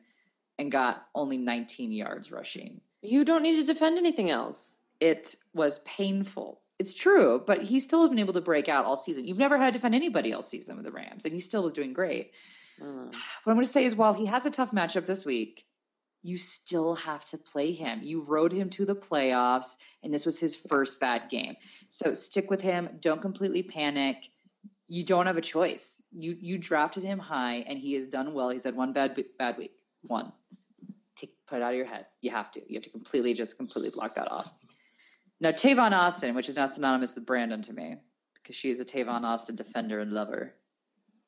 and 0.58 0.70
got 0.70 1.06
only 1.14 1.38
19 1.38 1.90
yards 1.92 2.30
rushing. 2.30 2.80
You 3.02 3.24
don't 3.24 3.42
need 3.42 3.60
to 3.60 3.66
defend 3.66 3.98
anything 3.98 4.30
else. 4.30 4.76
It 5.00 5.34
was 5.52 5.78
painful. 5.80 6.60
It's 6.78 6.94
true, 6.94 7.42
but 7.44 7.62
he 7.62 7.78
still 7.78 8.00
has 8.00 8.08
been 8.08 8.18
able 8.18 8.32
to 8.32 8.40
break 8.40 8.68
out 8.68 8.84
all 8.84 8.96
season. 8.96 9.26
You've 9.26 9.38
never 9.38 9.56
had 9.56 9.66
to 9.66 9.72
defend 9.78 9.94
anybody 9.94 10.32
all 10.32 10.42
season 10.42 10.76
with 10.76 10.84
the 10.84 10.92
Rams, 10.92 11.24
and 11.24 11.32
he 11.32 11.38
still 11.38 11.62
was 11.62 11.72
doing 11.72 11.92
great. 11.92 12.34
Mm. 12.80 13.06
What 13.06 13.52
I'm 13.52 13.54
going 13.54 13.66
to 13.66 13.70
say 13.70 13.84
is, 13.84 13.94
while 13.94 14.14
he 14.14 14.26
has 14.26 14.46
a 14.46 14.50
tough 14.50 14.72
matchup 14.72 15.06
this 15.06 15.24
week, 15.24 15.64
you 16.24 16.38
still 16.38 16.94
have 16.94 17.22
to 17.26 17.36
play 17.36 17.70
him. 17.70 18.00
You 18.02 18.24
rode 18.26 18.50
him 18.50 18.70
to 18.70 18.86
the 18.86 18.96
playoffs, 18.96 19.76
and 20.02 20.12
this 20.12 20.24
was 20.24 20.38
his 20.38 20.56
first 20.56 20.98
bad 20.98 21.28
game. 21.28 21.54
So 21.90 22.14
stick 22.14 22.48
with 22.50 22.62
him. 22.62 22.88
Don't 23.00 23.20
completely 23.20 23.62
panic. 23.62 24.30
You 24.88 25.04
don't 25.04 25.26
have 25.26 25.36
a 25.36 25.42
choice. 25.42 26.00
You 26.12 26.34
you 26.40 26.56
drafted 26.56 27.02
him 27.02 27.18
high, 27.18 27.56
and 27.68 27.78
he 27.78 27.92
has 27.92 28.06
done 28.06 28.32
well. 28.32 28.48
He's 28.48 28.64
had 28.64 28.74
one 28.74 28.94
bad 28.94 29.22
bad 29.38 29.58
week. 29.58 29.72
One. 30.06 30.32
Take 31.14 31.34
put 31.46 31.56
it 31.58 31.62
out 31.62 31.72
of 31.72 31.76
your 31.76 31.86
head. 31.86 32.06
You 32.22 32.30
have 32.30 32.50
to. 32.52 32.60
You 32.68 32.76
have 32.76 32.84
to 32.84 32.90
completely 32.90 33.34
just 33.34 33.58
completely 33.58 33.90
block 33.90 34.14
that 34.14 34.32
off. 34.32 34.50
Now 35.40 35.50
Tavon 35.50 35.92
Austin, 35.92 36.34
which 36.34 36.48
is 36.48 36.56
now 36.56 36.64
synonymous 36.66 37.14
with 37.14 37.26
Brandon 37.26 37.60
to 37.62 37.72
me, 37.74 37.96
because 38.34 38.56
she 38.56 38.70
is 38.70 38.80
a 38.80 38.84
Tavon 38.84 39.24
Austin 39.24 39.56
defender 39.56 40.00
and 40.00 40.10
lover 40.10 40.54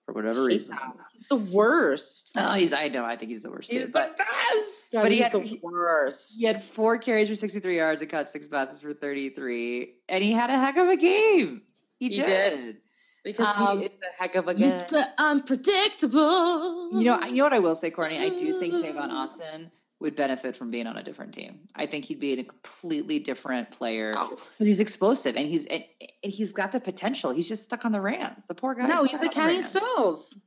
for 0.07 0.15
whatever 0.15 0.45
reason. 0.45 0.75
He's 1.13 1.29
the 1.29 1.37
worst. 1.37 2.33
Oh, 2.35 2.55
he's 2.55 2.73
I 2.73 2.89
know 2.89 3.05
I 3.05 3.17
think 3.17 3.31
he's 3.31 3.43
the 3.43 3.51
worst 3.51 3.71
He's 3.71 3.83
too. 3.83 3.87
the 3.89 3.93
But 3.93 4.17
best. 4.17 4.76
But 4.93 5.11
he 5.11 5.19
he's 5.19 5.29
had- 5.29 5.43
the 5.43 5.61
worst. 5.63 6.35
he 6.39 6.47
had 6.47 6.63
four 6.73 6.99
carries 6.99 7.29
for 7.29 7.35
63 7.35 7.77
yards 7.77 8.01
and 8.01 8.11
caught 8.11 8.29
six 8.29 8.47
passes 8.47 8.81
for 8.81 8.93
33, 8.95 9.95
and 10.09 10.23
he 10.25 10.33
had 10.33 10.51
a 10.51 10.59
heck 10.59 10.77
of 10.77 10.89
a 10.89 10.97
game. 10.97 11.63
He, 11.99 12.09
He 12.09 12.15
did. 12.17 12.77
Because 13.25 13.59
Um, 13.59 13.79
he 13.81 13.87
is 13.87 13.91
a 14.03 14.23
heck 14.23 14.37
of 14.37 14.47
a 14.47 14.55
guy. 14.55 14.61
Mr. 14.67 15.03
Unpredictable. 15.19 16.91
You 17.01 17.05
know, 17.07 17.21
you 17.25 17.37
know 17.37 17.45
what 17.45 17.53
I 17.53 17.59
will 17.59 17.75
say, 17.75 17.91
Courtney. 17.91 18.19
I 18.19 18.29
do 18.29 18.59
think 18.59 18.75
Tavon 18.75 19.11
Austin 19.11 19.71
would 19.99 20.15
benefit 20.15 20.57
from 20.57 20.71
being 20.71 20.87
on 20.87 20.97
a 20.97 21.03
different 21.03 21.33
team. 21.33 21.61
I 21.75 21.87
think 21.87 22.05
he'd 22.05 22.21
be 22.21 22.35
a 22.35 22.45
completely 22.45 23.19
different 23.19 23.71
player 23.71 24.15
Oh. 24.17 24.29
because 24.31 24.67
he's 24.67 24.79
explosive 24.81 25.37
and 25.37 25.47
he's 25.49 25.65
and, 25.67 25.83
and 26.23 26.33
he's 26.33 26.53
got 26.53 26.73
the 26.73 26.81
potential. 26.81 27.31
He's 27.33 27.49
just 27.49 27.65
stuck 27.65 27.85
on 27.85 27.93
the 27.93 28.01
Rams. 28.01 28.47
The 28.47 28.55
poor 28.55 28.75
guy. 28.75 28.87
no, 28.87 29.05
he's 29.05 29.21
a 29.21 29.29
Kenny 29.29 29.61
Stills. 29.61 30.39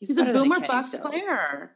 He's, 0.00 0.16
a 0.16 0.24
better 0.24 0.32
boomer 0.38 0.60
bust 0.60 1.00
player. 1.00 1.74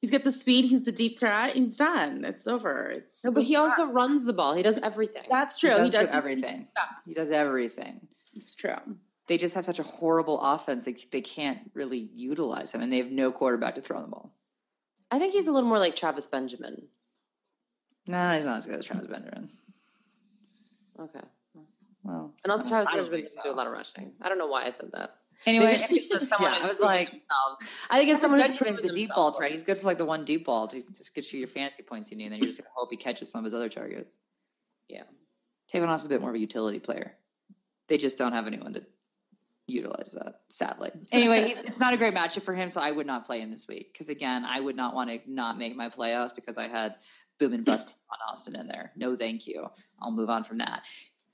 He's 0.00 0.10
got 0.10 0.22
the 0.22 0.30
speed. 0.30 0.64
He's 0.64 0.84
the 0.84 0.92
deep 0.92 1.18
threat. 1.18 1.52
He's 1.54 1.74
done. 1.76 2.24
It's 2.24 2.46
over. 2.46 2.84
It's 2.90 3.24
No, 3.24 3.32
but 3.32 3.42
he 3.42 3.56
also 3.56 3.86
runs 3.90 4.24
the 4.24 4.32
ball. 4.32 4.54
He 4.54 4.62
does 4.62 4.78
everything. 4.78 5.24
that's 5.28 5.60
He 5.60 5.66
true. 5.68 5.76
does, 5.76 5.92
He 5.92 5.98
does 5.98 6.08
do 6.08 6.16
everything. 6.16 6.66
stuff. 6.70 6.96
He 7.04 7.14
does 7.14 7.30
everything. 7.32 8.06
It's 8.36 8.54
true. 8.54 8.74
They 9.26 9.38
just 9.38 9.54
have 9.56 9.64
such 9.64 9.78
a 9.80 9.82
horrible 9.82 10.40
offense. 10.40 10.84
They, 10.84 10.94
they 11.10 11.20
can't 11.20 11.58
really 11.74 11.98
utilize 11.98 12.72
him, 12.72 12.80
and 12.80 12.92
they 12.92 12.98
have 12.98 13.10
no 13.10 13.32
quarterback 13.32 13.74
to 13.74 13.80
throw 13.80 14.00
the 14.00 14.06
ball. 14.08 14.32
I 15.10 15.18
think 15.18 15.32
he's 15.32 15.48
a 15.48 15.52
little 15.52 15.68
more 15.68 15.78
like 15.78 15.96
Travis 15.96 16.26
Benjamin. 16.26 16.86
No, 18.06 18.30
he's 18.34 18.46
not 18.46 18.58
as 18.58 18.66
good 18.66 18.76
as 18.76 18.84
Travis 18.84 19.06
Benjamin. 19.06 19.48
Okay. 20.98 21.20
Well, 22.04 22.32
And 22.44 22.50
also 22.50 22.68
Travis 22.68 22.90
Benjamin 22.90 23.10
think 23.20 23.26
doesn't 23.26 23.42
do 23.42 23.50
a 23.50 23.56
lot 23.56 23.66
of 23.66 23.72
rushing. 23.72 24.12
I 24.22 24.28
don't 24.28 24.38
know 24.38 24.46
why 24.46 24.64
I 24.64 24.70
said 24.70 24.90
that. 24.92 25.10
Anyway, 25.46 25.74
someone 25.74 26.52
yeah, 26.52 26.58
is 26.58 26.64
I 26.64 26.68
was 26.68 26.80
like, 26.80 27.10
themselves. 27.10 27.58
I 27.90 27.98
think 27.98 28.10
it's 28.10 28.20
someone 28.20 28.40
who's 28.40 28.82
the 28.82 28.90
deep 28.92 29.10
ball 29.14 29.32
threat. 29.32 29.50
He's 29.50 29.62
good 29.62 29.78
for 29.78 29.86
like 29.86 29.98
the 29.98 30.04
one 30.04 30.24
deep 30.24 30.44
ball 30.44 30.66
to 30.68 30.82
just 30.96 31.14
get 31.14 31.32
you 31.32 31.38
your 31.38 31.48
fantasy 31.48 31.82
points 31.82 32.10
you 32.10 32.16
need, 32.16 32.24
and 32.24 32.32
then 32.32 32.38
you're 32.40 32.48
just 32.48 32.58
gonna 32.58 32.70
hope 32.74 32.90
he 32.90 32.96
catches 32.96 33.30
some 33.30 33.38
of 33.38 33.44
his 33.44 33.54
other 33.54 33.68
targets. 33.68 34.16
Yeah. 34.88 35.04
Tavon 35.72 35.88
Austin's 35.88 36.06
a 36.06 36.08
bit 36.08 36.20
more 36.20 36.30
of 36.30 36.36
a 36.36 36.40
utility 36.40 36.80
player. 36.80 37.14
They 37.88 37.98
just 37.98 38.18
don't 38.18 38.32
have 38.32 38.46
anyone 38.46 38.74
to 38.74 38.82
utilize 39.66 40.12
that, 40.12 40.40
sadly. 40.48 40.90
Anyway, 41.12 41.44
he's, 41.44 41.60
it's 41.60 41.78
not 41.78 41.92
a 41.92 41.96
great 41.96 42.14
matchup 42.14 42.42
for 42.42 42.54
him, 42.54 42.68
so 42.68 42.80
I 42.80 42.90
would 42.90 43.06
not 43.06 43.24
play 43.24 43.40
him 43.40 43.50
this 43.50 43.68
week. 43.68 43.92
Because 43.92 44.08
again, 44.08 44.44
I 44.44 44.58
would 44.58 44.76
not 44.76 44.94
want 44.94 45.10
to 45.10 45.18
not 45.30 45.58
make 45.58 45.76
my 45.76 45.88
playoffs 45.88 46.34
because 46.34 46.58
I 46.58 46.68
had 46.68 46.96
boom 47.38 47.52
and 47.52 47.64
bust 47.64 47.94
on 48.10 48.18
Austin 48.30 48.56
in 48.56 48.66
there. 48.66 48.92
No, 48.96 49.14
thank 49.14 49.46
you. 49.46 49.68
I'll 50.00 50.10
move 50.10 50.30
on 50.30 50.42
from 50.42 50.58
that. 50.58 50.88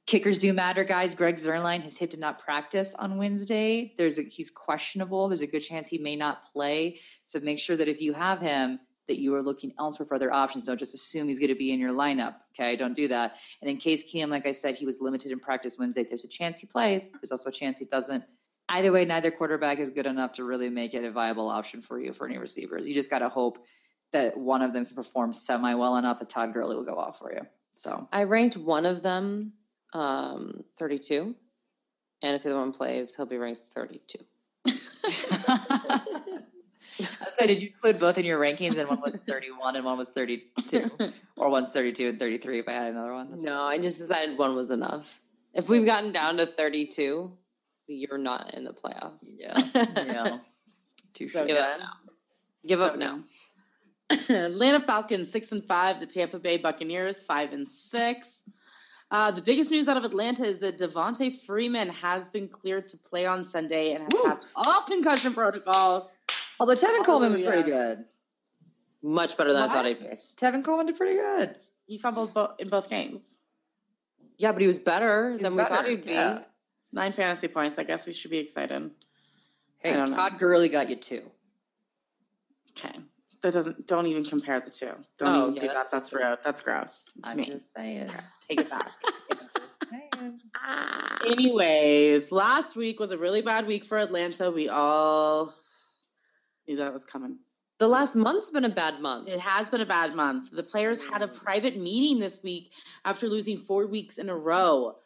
Kickers 0.06 0.36
do 0.36 0.52
matter, 0.52 0.84
guys. 0.84 1.14
Greg 1.14 1.36
Zuerlein, 1.36 1.80
his 1.80 1.96
hip 1.96 2.10
did 2.10 2.20
not 2.20 2.38
practice 2.38 2.94
on 2.94 3.16
Wednesday. 3.16 3.94
There's 3.96 4.18
a, 4.18 4.22
he's 4.22 4.50
questionable. 4.50 5.28
There's 5.28 5.40
a 5.40 5.46
good 5.46 5.60
chance 5.60 5.86
he 5.86 5.98
may 5.98 6.14
not 6.14 6.44
play. 6.52 6.98
So 7.22 7.40
make 7.40 7.58
sure 7.58 7.76
that 7.76 7.88
if 7.88 8.02
you 8.02 8.12
have 8.12 8.40
him, 8.40 8.80
that 9.06 9.18
you 9.18 9.34
are 9.34 9.42
looking 9.42 9.72
elsewhere 9.78 10.06
for 10.06 10.14
other 10.14 10.32
options. 10.32 10.64
Don't 10.64 10.78
just 10.78 10.94
assume 10.94 11.26
he's 11.26 11.38
going 11.38 11.48
to 11.48 11.54
be 11.54 11.72
in 11.72 11.80
your 11.80 11.92
lineup. 11.92 12.36
Okay, 12.54 12.76
don't 12.76 12.94
do 12.94 13.08
that. 13.08 13.38
And 13.60 13.70
in 13.70 13.76
case 13.76 14.10
Keenum, 14.12 14.30
like 14.30 14.46
I 14.46 14.50
said, 14.50 14.74
he 14.74 14.86
was 14.86 15.00
limited 15.00 15.32
in 15.32 15.40
practice 15.40 15.78
Wednesday. 15.78 16.04
There's 16.04 16.24
a 16.24 16.28
chance 16.28 16.58
he 16.58 16.66
plays. 16.66 17.10
There's 17.10 17.30
also 17.30 17.48
a 17.48 17.52
chance 17.52 17.78
he 17.78 17.84
doesn't. 17.84 18.24
Either 18.68 18.92
way, 18.92 19.04
neither 19.04 19.30
quarterback 19.30 19.78
is 19.78 19.90
good 19.90 20.06
enough 20.06 20.34
to 20.34 20.44
really 20.44 20.70
make 20.70 20.94
it 20.94 21.04
a 21.04 21.10
viable 21.10 21.50
option 21.50 21.82
for 21.82 22.00
you 22.00 22.12
for 22.12 22.26
any 22.26 22.38
receivers. 22.38 22.88
You 22.88 22.94
just 22.94 23.10
got 23.10 23.18
to 23.18 23.28
hope 23.28 23.66
that 24.12 24.38
one 24.38 24.62
of 24.62 24.72
them 24.72 24.86
can 24.86 24.96
perform 24.96 25.32
semi 25.32 25.74
well 25.74 25.96
enough 25.96 26.20
that 26.20 26.30
Todd 26.30 26.54
Gurley 26.54 26.76
will 26.76 26.86
go 26.86 26.94
off 26.94 27.18
for 27.18 27.32
you. 27.32 27.42
So 27.76 28.08
I 28.12 28.24
ranked 28.24 28.56
one 28.56 28.86
of 28.86 29.02
them 29.02 29.52
um, 29.94 30.64
32. 30.78 31.34
And 32.22 32.36
if 32.36 32.42
the 32.42 32.50
other 32.50 32.58
one 32.58 32.72
plays, 32.72 33.14
he'll 33.14 33.26
be 33.26 33.38
ranked 33.38 33.60
32. 33.74 34.18
I 36.96 37.24
was 37.24 37.36
like, 37.40 37.48
did 37.48 37.60
you 37.60 37.68
include 37.68 37.98
both 37.98 38.18
in 38.18 38.24
your 38.24 38.40
rankings 38.40 38.78
and 38.78 38.88
one 38.88 39.00
was 39.00 39.16
31 39.16 39.76
and 39.76 39.84
one 39.84 39.98
was 39.98 40.08
32? 40.08 40.88
or 41.36 41.50
one's 41.50 41.70
32 41.70 42.10
and 42.10 42.18
33 42.18 42.60
if 42.60 42.68
I 42.68 42.72
had 42.72 42.92
another 42.92 43.12
one? 43.12 43.28
That's 43.30 43.42
No, 43.42 43.62
I 43.62 43.78
just 43.78 43.98
decided 43.98 44.38
one 44.38 44.54
was 44.54 44.70
enough. 44.70 45.20
If 45.54 45.68
we've 45.68 45.86
gotten 45.86 46.12
down 46.12 46.36
to 46.38 46.46
32, 46.46 47.32
you're 47.88 48.18
not 48.18 48.54
in 48.54 48.64
the 48.64 48.72
playoffs. 48.72 49.24
Yeah. 49.38 49.54
yeah. 49.96 50.38
Too 51.14 51.26
So 51.26 51.46
Give 51.46 51.56
up 51.56 51.78
now. 51.78 51.92
Give 52.66 52.78
So 52.78 52.86
up 52.86 52.96
now. 52.96 53.20
Atlanta 54.10 54.80
Falcons 54.80 55.30
six 55.30 55.52
and 55.52 55.64
five. 55.64 56.00
The 56.00 56.06
Tampa 56.06 56.38
Bay 56.38 56.58
Buccaneers 56.58 57.20
five 57.20 57.52
and 57.52 57.68
six. 57.68 58.42
Uh, 59.14 59.30
the 59.30 59.42
biggest 59.42 59.70
news 59.70 59.86
out 59.86 59.96
of 59.96 60.02
Atlanta 60.02 60.42
is 60.42 60.58
that 60.58 60.76
Devonta 60.76 61.32
Freeman 61.46 61.88
has 61.90 62.28
been 62.28 62.48
cleared 62.48 62.88
to 62.88 62.96
play 62.96 63.26
on 63.26 63.44
Sunday 63.44 63.92
and 63.92 64.02
has 64.02 64.12
Woo. 64.12 64.24
passed 64.24 64.48
all 64.56 64.82
concussion 64.82 65.32
protocols. 65.32 66.16
Although 66.58 66.74
Tevin 66.74 67.06
Coleman 67.06 67.30
was 67.30 67.42
pretty 67.42 67.62
good. 67.62 68.04
Much 69.04 69.36
better 69.36 69.52
than 69.52 69.62
I 69.62 69.68
thought 69.68 69.86
he'd 69.86 69.98
be. 69.98 70.16
Tevin 70.42 70.64
Coleman 70.64 70.86
did 70.86 70.96
pretty 70.96 71.14
good. 71.14 71.54
He 71.86 71.96
fumbled 71.96 72.34
bo- 72.34 72.54
in 72.58 72.68
both 72.68 72.90
games. 72.90 73.30
Yeah, 74.36 74.50
but 74.50 74.62
he 74.62 74.66
was 74.66 74.78
better 74.78 75.34
He's 75.34 75.42
than 75.42 75.54
we 75.54 75.62
thought 75.62 75.86
he'd 75.86 76.04
be. 76.04 76.10
yeah. 76.10 76.40
Nine 76.92 77.12
fantasy 77.12 77.46
points. 77.46 77.78
I 77.78 77.84
guess 77.84 78.08
we 78.08 78.12
should 78.12 78.32
be 78.32 78.38
excited. 78.38 78.90
Hey, 79.78 79.92
don't 79.92 80.10
know. 80.10 80.16
Todd 80.16 80.38
Gurley 80.40 80.70
got 80.70 80.90
you 80.90 80.96
two. 80.96 81.22
Okay. 82.76 82.98
That 83.44 83.52
doesn't. 83.52 83.86
Don't 83.86 84.06
even 84.06 84.24
compare 84.24 84.58
the 84.58 84.70
two. 84.70 84.86
Don't 85.18 85.34
Oh, 85.34 85.42
even 85.42 85.54
yeah, 85.56 85.60
do 85.60 85.66
that. 85.68 85.86
that's 85.92 86.10
rude. 86.14 86.38
That's 86.42 86.62
gross. 86.62 87.10
It's 87.18 87.30
I'm 87.30 87.36
me. 87.36 87.44
just 87.44 87.74
saying. 87.76 88.08
Take 88.48 88.62
it 88.62 88.70
back. 88.70 88.90
Saying. 89.90 90.40
Ah. 90.56 91.18
Anyways, 91.26 92.32
last 92.32 92.74
week 92.74 92.98
was 92.98 93.10
a 93.10 93.18
really 93.18 93.42
bad 93.42 93.66
week 93.66 93.84
for 93.84 93.98
Atlanta. 93.98 94.50
We 94.50 94.70
all 94.70 95.52
knew 96.66 96.76
that 96.76 96.90
was 96.90 97.04
coming. 97.04 97.38
The 97.78 97.86
last 97.86 98.16
month's 98.16 98.48
been 98.48 98.64
a 98.64 98.70
bad 98.70 99.00
month. 99.00 99.28
It 99.28 99.40
has 99.40 99.68
been 99.68 99.82
a 99.82 99.86
bad 99.86 100.14
month. 100.14 100.50
The 100.50 100.62
players 100.62 100.98
had 101.02 101.20
a 101.20 101.26
mm. 101.28 101.36
private 101.44 101.76
meeting 101.76 102.20
this 102.20 102.42
week 102.42 102.70
after 103.04 103.26
losing 103.28 103.58
four 103.58 103.86
weeks 103.86 104.16
in 104.16 104.30
a 104.30 104.36
row. 104.36 104.96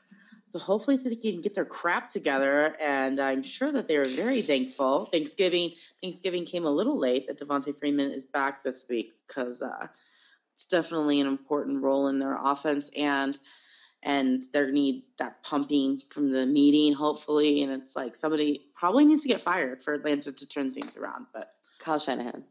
So 0.50 0.58
hopefully 0.58 0.96
they 0.96 1.14
can 1.14 1.42
get 1.42 1.52
their 1.52 1.66
crap 1.66 2.08
together, 2.08 2.74
and 2.80 3.20
I'm 3.20 3.42
sure 3.42 3.70
that 3.70 3.87
they 3.87 3.96
are 3.96 4.06
very 4.06 4.40
thankful. 4.40 5.04
Thanksgiving 5.06 5.72
Thanksgiving 6.02 6.46
came 6.46 6.64
a 6.64 6.70
little 6.70 6.98
late 6.98 7.26
that 7.26 7.38
Devonta 7.38 7.76
Freeman 7.76 8.11
is 8.11 8.24
back 8.24 8.62
this 8.62 8.87
week 8.88 9.12
because 9.26 9.61
uh, 9.61 9.88
it's 10.54 10.64
definitely 10.66 11.20
an 11.20 11.26
important 11.26 11.82
role 11.82 12.08
in 12.08 12.18
their 12.18 12.38
offense, 12.40 12.90
and 12.96 13.38
and 14.02 14.42
they 14.54 14.70
need 14.70 15.02
that 15.18 15.42
pumping 15.42 16.00
from 16.00 16.30
the 16.30 16.46
meeting, 16.46 16.94
hopefully. 16.94 17.62
And 17.62 17.72
it's 17.72 17.94
like 17.94 18.14
somebody 18.14 18.66
probably 18.74 19.04
needs 19.04 19.22
to 19.22 19.28
get 19.28 19.42
fired 19.42 19.82
for 19.82 19.92
Atlanta 19.92 20.32
to 20.32 20.48
turn 20.48 20.70
things 20.70 20.96
around, 20.96 21.26
but 21.34 21.52
Kyle 21.78 21.98
Shanahan. 21.98 22.44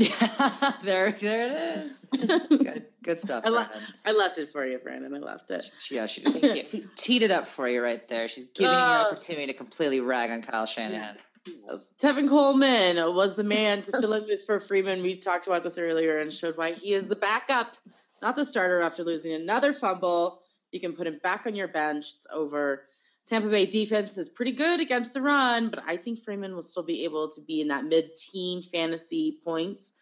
Yeah, 0.00 0.70
there, 0.82 1.12
there 1.12 1.48
it 1.48 1.52
is. 1.52 2.06
Good, 2.48 2.86
good 3.04 3.18
stuff. 3.18 3.44
I, 3.46 3.50
le- 3.50 3.70
I 4.04 4.12
left 4.12 4.38
it 4.38 4.48
for 4.48 4.66
you, 4.66 4.78
Brandon. 4.78 5.14
I 5.14 5.18
left 5.18 5.50
it. 5.50 5.70
Yeah, 5.90 6.06
she 6.06 6.22
just 6.22 6.40
te- 6.42 6.84
teed 6.96 7.22
it 7.22 7.30
up 7.30 7.46
for 7.46 7.68
you 7.68 7.82
right 7.82 8.06
there. 8.08 8.26
She's 8.26 8.46
giving 8.54 8.72
you 8.72 8.78
an 8.78 9.06
opportunity 9.06 9.46
to 9.46 9.52
completely 9.54 10.00
rag 10.00 10.30
on 10.30 10.42
Kyle 10.42 10.66
Shanahan. 10.66 11.16
Yes. 11.46 11.92
Tevin 12.02 12.28
Coleman 12.28 12.96
was 13.14 13.36
the 13.36 13.44
man 13.44 13.82
to 13.82 13.92
fill 14.00 14.12
in 14.14 14.38
for 14.44 14.58
Freeman. 14.58 15.02
We 15.02 15.14
talked 15.14 15.46
about 15.46 15.62
this 15.62 15.78
earlier 15.78 16.18
and 16.18 16.32
showed 16.32 16.56
why 16.56 16.72
he 16.72 16.92
is 16.92 17.06
the 17.08 17.16
backup, 17.16 17.76
not 18.22 18.36
the 18.36 18.44
starter 18.44 18.80
after 18.80 19.04
losing 19.04 19.32
another 19.32 19.72
fumble. 19.72 20.40
You 20.72 20.80
can 20.80 20.94
put 20.94 21.06
him 21.06 21.20
back 21.22 21.46
on 21.46 21.54
your 21.54 21.68
bench. 21.68 22.06
It's 22.16 22.26
over. 22.32 22.84
Tampa 23.30 23.48
Bay 23.48 23.64
defense 23.64 24.18
is 24.18 24.28
pretty 24.28 24.50
good 24.52 24.80
against 24.80 25.14
the 25.14 25.22
run, 25.22 25.68
but 25.68 25.84
I 25.86 25.96
think 25.96 26.18
Freeman 26.18 26.52
will 26.52 26.62
still 26.62 26.82
be 26.82 27.04
able 27.04 27.28
to 27.28 27.40
be 27.40 27.60
in 27.60 27.68
that 27.68 27.84
mid 27.84 28.12
teen 28.16 28.60
fantasy 28.60 29.38
points. 29.44 29.92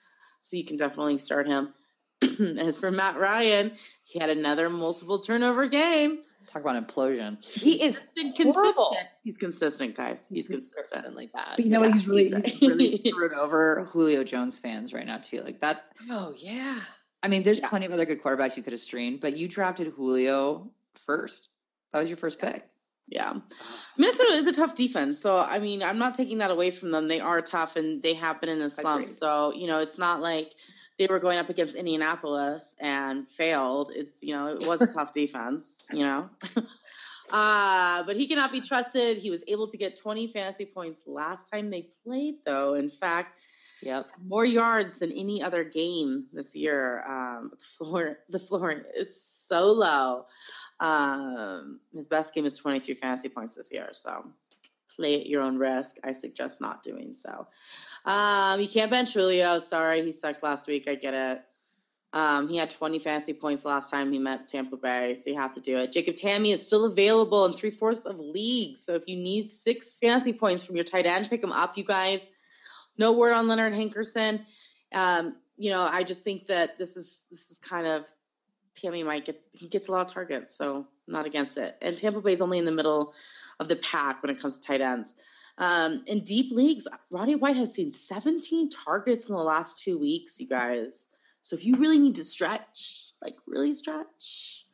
So 0.40 0.56
you 0.56 0.64
can 0.64 0.76
definitely 0.76 1.18
start 1.18 1.46
him. 1.46 1.74
As 2.22 2.76
for 2.78 2.90
Matt 2.90 3.16
Ryan, 3.18 3.70
he 4.02 4.18
had 4.18 4.30
another 4.30 4.70
multiple 4.70 5.18
turnover 5.18 5.66
game. 5.66 6.18
Talk 6.46 6.62
about 6.62 6.82
implosion. 6.82 7.44
He 7.44 7.82
is 7.82 8.00
consistent. 8.16 8.54
horrible. 8.54 8.96
He's 9.22 9.36
consistent, 9.36 9.94
guys. 9.94 10.26
He's 10.32 10.46
consistent. 10.46 10.86
Consistently 10.88 11.26
bad. 11.26 11.56
But 11.56 11.64
you 11.66 11.70
know 11.70 11.80
what? 11.80 11.92
He's 11.92 12.08
really, 12.08 12.24
he's 12.24 12.58
he's 12.58 12.70
really 12.70 12.96
screwed 13.04 13.34
over 13.34 13.84
Julio 13.92 14.24
Jones 14.24 14.58
fans 14.58 14.94
right 14.94 15.04
now 15.04 15.18
too. 15.18 15.42
Like 15.42 15.60
that's. 15.60 15.82
Oh 16.10 16.32
yeah. 16.38 16.80
I 17.22 17.28
mean, 17.28 17.42
there's 17.42 17.58
Yeah. 17.58 17.68
plenty 17.68 17.84
of 17.84 17.92
other 17.92 18.06
good 18.06 18.22
quarterbacks 18.22 18.56
you 18.56 18.62
could 18.62 18.72
have 18.72 18.80
streamed, 18.80 19.20
but 19.20 19.36
you 19.36 19.48
drafted 19.48 19.88
Julio 19.88 20.70
first. 21.04 21.48
That 21.92 21.98
was 22.00 22.08
your 22.08 22.16
first 22.16 22.38
pick. 22.38 22.64
Yeah. 23.08 23.34
Minnesota 23.96 24.30
is 24.32 24.46
a 24.46 24.52
tough 24.52 24.74
defense. 24.74 25.18
So, 25.18 25.38
I 25.38 25.58
mean, 25.58 25.82
I'm 25.82 25.98
not 25.98 26.14
taking 26.14 26.38
that 26.38 26.50
away 26.50 26.70
from 26.70 26.90
them. 26.90 27.08
They 27.08 27.20
are 27.20 27.40
tough 27.40 27.76
and 27.76 28.02
they 28.02 28.14
have 28.14 28.40
been 28.40 28.50
in 28.50 28.60
a 28.60 28.68
slump. 28.68 29.04
Agreed. 29.04 29.16
So, 29.18 29.52
you 29.54 29.66
know, 29.66 29.80
it's 29.80 29.98
not 29.98 30.20
like 30.20 30.52
they 30.98 31.06
were 31.06 31.18
going 31.18 31.38
up 31.38 31.48
against 31.48 31.74
Indianapolis 31.74 32.76
and 32.80 33.28
failed. 33.30 33.90
It's, 33.94 34.22
you 34.22 34.34
know, 34.34 34.48
it 34.48 34.66
was 34.66 34.82
a 34.82 34.92
tough 34.92 35.12
defense, 35.12 35.78
you 35.92 36.04
know. 36.04 36.24
Uh, 37.30 38.02
but 38.04 38.16
he 38.16 38.26
cannot 38.26 38.50
be 38.50 38.60
trusted. 38.60 39.18
He 39.18 39.30
was 39.30 39.44
able 39.48 39.66
to 39.66 39.76
get 39.76 39.96
20 39.96 40.28
fantasy 40.28 40.64
points 40.64 41.02
last 41.06 41.50
time 41.52 41.70
they 41.70 41.88
played, 42.04 42.36
though. 42.46 42.74
In 42.74 42.88
fact, 42.88 43.34
Yep. 43.82 44.06
more 44.26 44.44
yards 44.44 44.98
than 44.98 45.12
any 45.12 45.42
other 45.42 45.62
game 45.62 46.26
this 46.32 46.56
year. 46.56 47.04
Um, 47.06 47.52
the 47.78 47.84
floor, 47.84 48.18
the 48.28 48.38
floor 48.38 48.82
is 48.94 49.22
so 49.46 49.72
low. 49.72 50.26
Um, 50.80 51.80
his 51.92 52.06
best 52.06 52.34
game 52.34 52.44
is 52.44 52.54
23 52.54 52.94
fantasy 52.94 53.28
points 53.28 53.54
this 53.54 53.72
year. 53.72 53.88
So 53.92 54.30
play 54.94 55.20
at 55.20 55.26
your 55.26 55.42
own 55.42 55.58
risk. 55.58 55.96
I 56.04 56.12
suggest 56.12 56.60
not 56.60 56.82
doing 56.82 57.14
so. 57.14 57.46
Um, 58.04 58.60
you 58.60 58.68
can't 58.68 58.90
bench 58.90 59.14
Julio. 59.14 59.58
Sorry, 59.58 60.02
he 60.02 60.10
sucked 60.10 60.42
last 60.42 60.66
week. 60.66 60.88
I 60.88 60.94
get 60.94 61.14
it. 61.14 61.42
Um, 62.14 62.48
he 62.48 62.56
had 62.56 62.70
20 62.70 62.98
fantasy 63.00 63.34
points 63.34 63.66
last 63.66 63.90
time 63.90 64.10
he 64.10 64.18
met 64.18 64.48
Tampa 64.48 64.78
Bay, 64.78 65.14
so 65.14 65.28
you 65.28 65.36
have 65.36 65.52
to 65.52 65.60
do 65.60 65.76
it. 65.76 65.92
Jacob 65.92 66.14
Tamme 66.14 66.50
is 66.50 66.66
still 66.66 66.86
available 66.86 67.44
in 67.44 67.52
three 67.52 67.70
fourths 67.70 68.06
of 68.06 68.18
leagues. 68.18 68.80
So 68.80 68.94
if 68.94 69.06
you 69.06 69.16
need 69.16 69.42
six 69.42 69.94
fantasy 69.96 70.32
points 70.32 70.62
from 70.62 70.76
your 70.76 70.86
tight 70.86 71.04
end, 71.04 71.28
pick 71.28 71.44
him 71.44 71.52
up, 71.52 71.76
you 71.76 71.84
guys. 71.84 72.26
No 72.96 73.12
word 73.12 73.34
on 73.34 73.46
Leonard 73.46 73.74
Hankerson. 73.74 74.40
Um, 74.94 75.36
you 75.58 75.70
know, 75.70 75.86
I 75.90 76.02
just 76.02 76.22
think 76.22 76.46
that 76.46 76.78
this 76.78 76.96
is 76.96 77.26
this 77.30 77.50
is 77.50 77.58
kind 77.58 77.86
of 77.86 78.06
Tamme 78.80 79.04
might 79.04 79.24
get 79.24 79.40
he 79.52 79.68
gets 79.68 79.88
a 79.88 79.92
lot 79.92 80.00
of 80.00 80.12
targets, 80.12 80.54
so 80.54 80.76
I'm 80.76 81.12
not 81.12 81.26
against 81.26 81.58
it. 81.58 81.76
And 81.82 81.96
Tampa 81.96 82.20
Bay's 82.20 82.40
only 82.40 82.58
in 82.58 82.64
the 82.64 82.72
middle 82.72 83.14
of 83.60 83.68
the 83.68 83.76
pack 83.76 84.22
when 84.22 84.30
it 84.30 84.40
comes 84.40 84.58
to 84.58 84.66
tight 84.66 84.80
ends. 84.80 85.14
Um, 85.58 86.04
in 86.06 86.20
deep 86.20 86.52
leagues, 86.52 86.86
Roddy 87.12 87.34
White 87.34 87.56
has 87.56 87.74
seen 87.74 87.90
17 87.90 88.70
targets 88.70 89.28
in 89.28 89.34
the 89.34 89.42
last 89.42 89.82
two 89.82 89.98
weeks, 89.98 90.38
you 90.38 90.46
guys. 90.46 91.08
So 91.42 91.56
if 91.56 91.64
you 91.64 91.74
really 91.76 91.98
need 91.98 92.14
to 92.16 92.24
stretch, 92.24 93.06
like 93.20 93.36
really 93.46 93.72
stretch, 93.72 94.64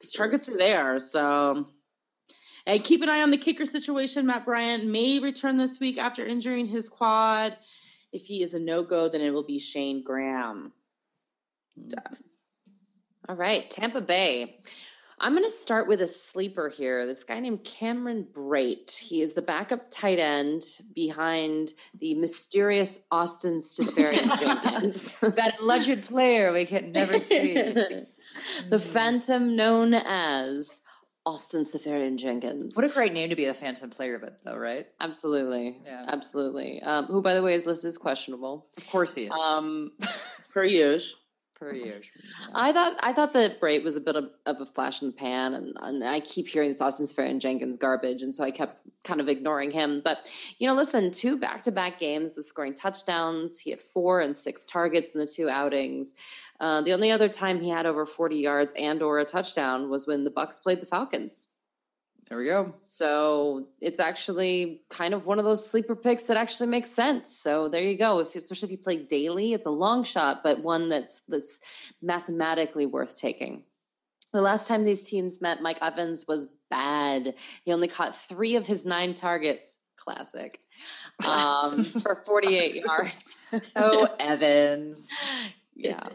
these 0.00 0.12
targets 0.12 0.48
are 0.48 0.56
there. 0.56 0.98
So 0.98 1.64
and 2.66 2.82
keep 2.82 3.02
an 3.02 3.08
eye 3.08 3.22
on 3.22 3.30
the 3.30 3.36
kicker 3.36 3.64
situation. 3.64 4.26
Matt 4.26 4.44
Bryant 4.44 4.86
may 4.86 5.20
return 5.20 5.56
this 5.56 5.78
week 5.80 5.98
after 5.98 6.24
injuring 6.24 6.66
his 6.66 6.88
quad. 6.88 7.56
If 8.12 8.24
he 8.24 8.42
is 8.42 8.54
a 8.54 8.58
no 8.58 8.82
go, 8.82 9.08
then 9.08 9.20
it 9.20 9.32
will 9.32 9.44
be 9.44 9.58
Shayne 9.58 10.02
Graham. 10.02 10.72
All 13.28 13.36
right, 13.36 13.68
Tampa 13.70 14.00
Bay. 14.00 14.58
I'm 15.18 15.32
going 15.32 15.44
to 15.44 15.50
start 15.50 15.86
with 15.86 16.02
a 16.02 16.06
sleeper 16.06 16.68
here. 16.68 17.06
This 17.06 17.24
guy 17.24 17.40
named 17.40 17.64
Cameron 17.64 18.26
Brate. 18.30 18.94
He 18.94 19.22
is 19.22 19.32
the 19.32 19.40
backup 19.40 19.88
tight 19.90 20.18
end 20.18 20.62
behind 20.94 21.72
the 21.98 22.14
mysterious 22.16 23.00
Austin 23.10 23.60
Seferian 23.60 24.12
Jenkins. 24.40 25.14
that 25.36 25.58
alleged 25.60 26.02
player 26.08 26.52
we 26.52 26.66
can 26.66 26.92
never 26.92 27.18
see. 27.18 27.54
the 28.68 28.78
phantom 28.78 29.56
known 29.56 29.94
as 29.94 30.80
Austin 31.24 31.62
Seferian 31.62 32.18
Jenkins. 32.18 32.76
What 32.76 32.84
a 32.84 32.92
great 32.92 33.14
name 33.14 33.30
to 33.30 33.36
be 33.36 33.46
a 33.46 33.54
phantom 33.54 33.88
player, 33.88 34.18
but 34.18 34.44
though, 34.44 34.58
right? 34.58 34.86
Absolutely. 35.00 35.78
Yeah. 35.86 36.04
Absolutely. 36.08 36.82
Um, 36.82 37.06
who, 37.06 37.22
by 37.22 37.32
the 37.32 37.42
way, 37.42 37.54
is 37.54 37.64
listed 37.64 37.88
as 37.88 37.96
questionable. 37.96 38.66
Of 38.76 38.86
course 38.88 39.14
he 39.14 39.26
is. 39.26 39.40
Um, 39.40 39.92
Per 40.52 40.64
usual. 40.64 41.18
Per 41.54 41.72
year. 41.72 42.02
I 42.52 42.72
thought 42.72 42.98
I 43.04 43.12
thought 43.12 43.32
that 43.34 43.60
Brate 43.60 43.84
was 43.84 43.96
a 43.96 44.00
bit 44.00 44.16
of, 44.16 44.30
of 44.44 44.60
a 44.60 44.66
flash 44.66 45.02
in 45.02 45.08
the 45.08 45.14
pan, 45.14 45.54
and, 45.54 45.76
and 45.80 46.02
I 46.02 46.18
keep 46.18 46.48
hearing 46.48 46.74
Austin 46.80 47.06
Fair 47.06 47.26
and 47.26 47.40
Jenkins 47.40 47.76
garbage, 47.76 48.22
and 48.22 48.34
so 48.34 48.42
I 48.42 48.50
kept 48.50 48.80
kind 49.04 49.20
of 49.20 49.28
ignoring 49.28 49.70
him. 49.70 50.00
But 50.02 50.28
you 50.58 50.66
know, 50.66 50.74
listen, 50.74 51.12
two 51.12 51.38
back 51.38 51.62
to 51.62 51.72
back 51.72 51.98
games, 51.98 52.34
the 52.34 52.42
scoring 52.42 52.74
touchdowns. 52.74 53.58
He 53.58 53.70
had 53.70 53.80
four 53.80 54.20
and 54.20 54.36
six 54.36 54.64
targets 54.64 55.12
in 55.12 55.20
the 55.20 55.26
two 55.26 55.48
outings. 55.48 56.14
Uh, 56.58 56.80
the 56.80 56.92
only 56.92 57.12
other 57.12 57.28
time 57.28 57.60
he 57.60 57.68
had 57.68 57.86
over 57.86 58.04
forty 58.04 58.38
yards 58.38 58.74
and 58.76 59.00
or 59.00 59.20
a 59.20 59.24
touchdown 59.24 59.88
was 59.90 60.08
when 60.08 60.24
the 60.24 60.30
Bucks 60.30 60.58
played 60.58 60.80
the 60.80 60.86
Falcons. 60.86 61.46
There 62.28 62.38
we 62.38 62.46
go. 62.46 62.68
So 62.68 63.68
it's 63.80 64.00
actually 64.00 64.80
kind 64.88 65.12
of 65.12 65.26
one 65.26 65.38
of 65.38 65.44
those 65.44 65.68
sleeper 65.68 65.94
picks 65.94 66.22
that 66.22 66.36
actually 66.36 66.68
makes 66.68 66.88
sense. 66.88 67.28
So 67.28 67.68
there 67.68 67.82
you 67.82 67.98
go. 67.98 68.20
If 68.20 68.34
especially 68.34 68.68
if 68.68 68.72
you 68.72 68.78
play 68.78 68.96
daily, 68.96 69.52
it's 69.52 69.66
a 69.66 69.70
long 69.70 70.04
shot, 70.04 70.42
but 70.42 70.62
one 70.62 70.88
that's 70.88 71.22
that's 71.28 71.60
mathematically 72.00 72.86
worth 72.86 73.16
taking. 73.16 73.64
The 74.32 74.40
last 74.40 74.66
time 74.66 74.84
these 74.84 75.08
teams 75.08 75.40
met, 75.40 75.60
Mike 75.60 75.78
Evans 75.82 76.24
was 76.26 76.48
bad. 76.70 77.34
He 77.64 77.72
only 77.72 77.88
caught 77.88 78.16
three 78.16 78.56
of 78.56 78.66
his 78.66 78.84
nine 78.84 79.14
targets. 79.14 79.78
Classic. 79.96 80.58
Um, 81.28 81.84
for 82.02 82.16
48 82.16 82.74
yards. 82.74 83.38
Oh, 83.76 84.08
Evans. 84.18 85.08
yeah. 85.76 86.08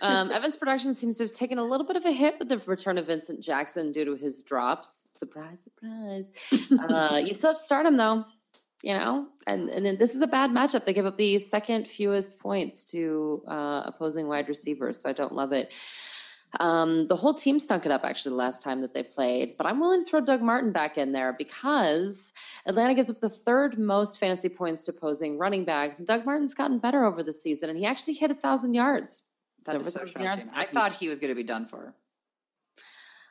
Um, 0.00 0.32
Evans' 0.32 0.56
production 0.56 0.94
seems 0.94 1.16
to 1.18 1.24
have 1.24 1.32
taken 1.32 1.58
a 1.58 1.62
little 1.62 1.86
bit 1.86 1.96
of 1.96 2.04
a 2.04 2.10
hit 2.10 2.40
with 2.40 2.48
the 2.48 2.58
return 2.68 2.98
of 2.98 3.06
Vincent 3.06 3.40
Jackson 3.40 3.92
due 3.92 4.04
to 4.06 4.16
his 4.16 4.42
drops. 4.42 5.01
Surprise, 5.14 5.62
surprise. 5.62 6.32
Uh, 6.88 7.20
you 7.24 7.32
still 7.32 7.50
have 7.50 7.56
to 7.56 7.62
start 7.62 7.86
him 7.86 7.96
though, 7.96 8.24
you 8.82 8.94
know. 8.94 9.26
And 9.46 9.68
and 9.68 9.84
then 9.84 9.98
this 9.98 10.14
is 10.14 10.22
a 10.22 10.26
bad 10.26 10.50
matchup. 10.50 10.84
They 10.84 10.92
give 10.92 11.06
up 11.06 11.16
the 11.16 11.38
second 11.38 11.86
fewest 11.86 12.38
points 12.38 12.84
to 12.84 13.42
uh, 13.46 13.82
opposing 13.84 14.26
wide 14.26 14.48
receivers, 14.48 15.00
so 15.00 15.08
I 15.08 15.12
don't 15.12 15.34
love 15.34 15.52
it. 15.52 15.78
Um, 16.60 17.06
the 17.06 17.16
whole 17.16 17.32
team 17.32 17.58
stunk 17.58 17.86
it 17.86 17.92
up 17.92 18.04
actually 18.04 18.30
the 18.30 18.36
last 18.36 18.62
time 18.62 18.82
that 18.82 18.92
they 18.92 19.02
played, 19.02 19.56
but 19.56 19.66
I'm 19.66 19.80
willing 19.80 20.00
to 20.00 20.04
throw 20.04 20.20
Doug 20.20 20.42
Martin 20.42 20.70
back 20.70 20.98
in 20.98 21.12
there 21.12 21.32
because 21.32 22.32
Atlanta 22.66 22.94
gives 22.94 23.08
up 23.08 23.20
the 23.20 23.30
third 23.30 23.78
most 23.78 24.20
fantasy 24.20 24.50
points 24.50 24.82
to 24.84 24.92
opposing 24.92 25.38
running 25.38 25.64
backs, 25.64 25.98
and 25.98 26.06
Doug 26.06 26.26
Martin's 26.26 26.52
gotten 26.52 26.78
better 26.78 27.04
over 27.04 27.22
the 27.22 27.32
season, 27.32 27.70
and 27.70 27.78
he 27.78 27.86
actually 27.86 28.14
hit 28.14 28.30
a 28.30 28.34
thousand 28.34 28.74
yards. 28.74 29.22
That 29.64 29.76
is 29.76 29.92
so 29.92 30.04
yards. 30.20 30.48
I 30.54 30.64
thought 30.64 30.92
he 30.92 31.08
was 31.08 31.20
going 31.20 31.30
to 31.30 31.34
be 31.34 31.42
done 31.42 31.64
for. 31.66 31.94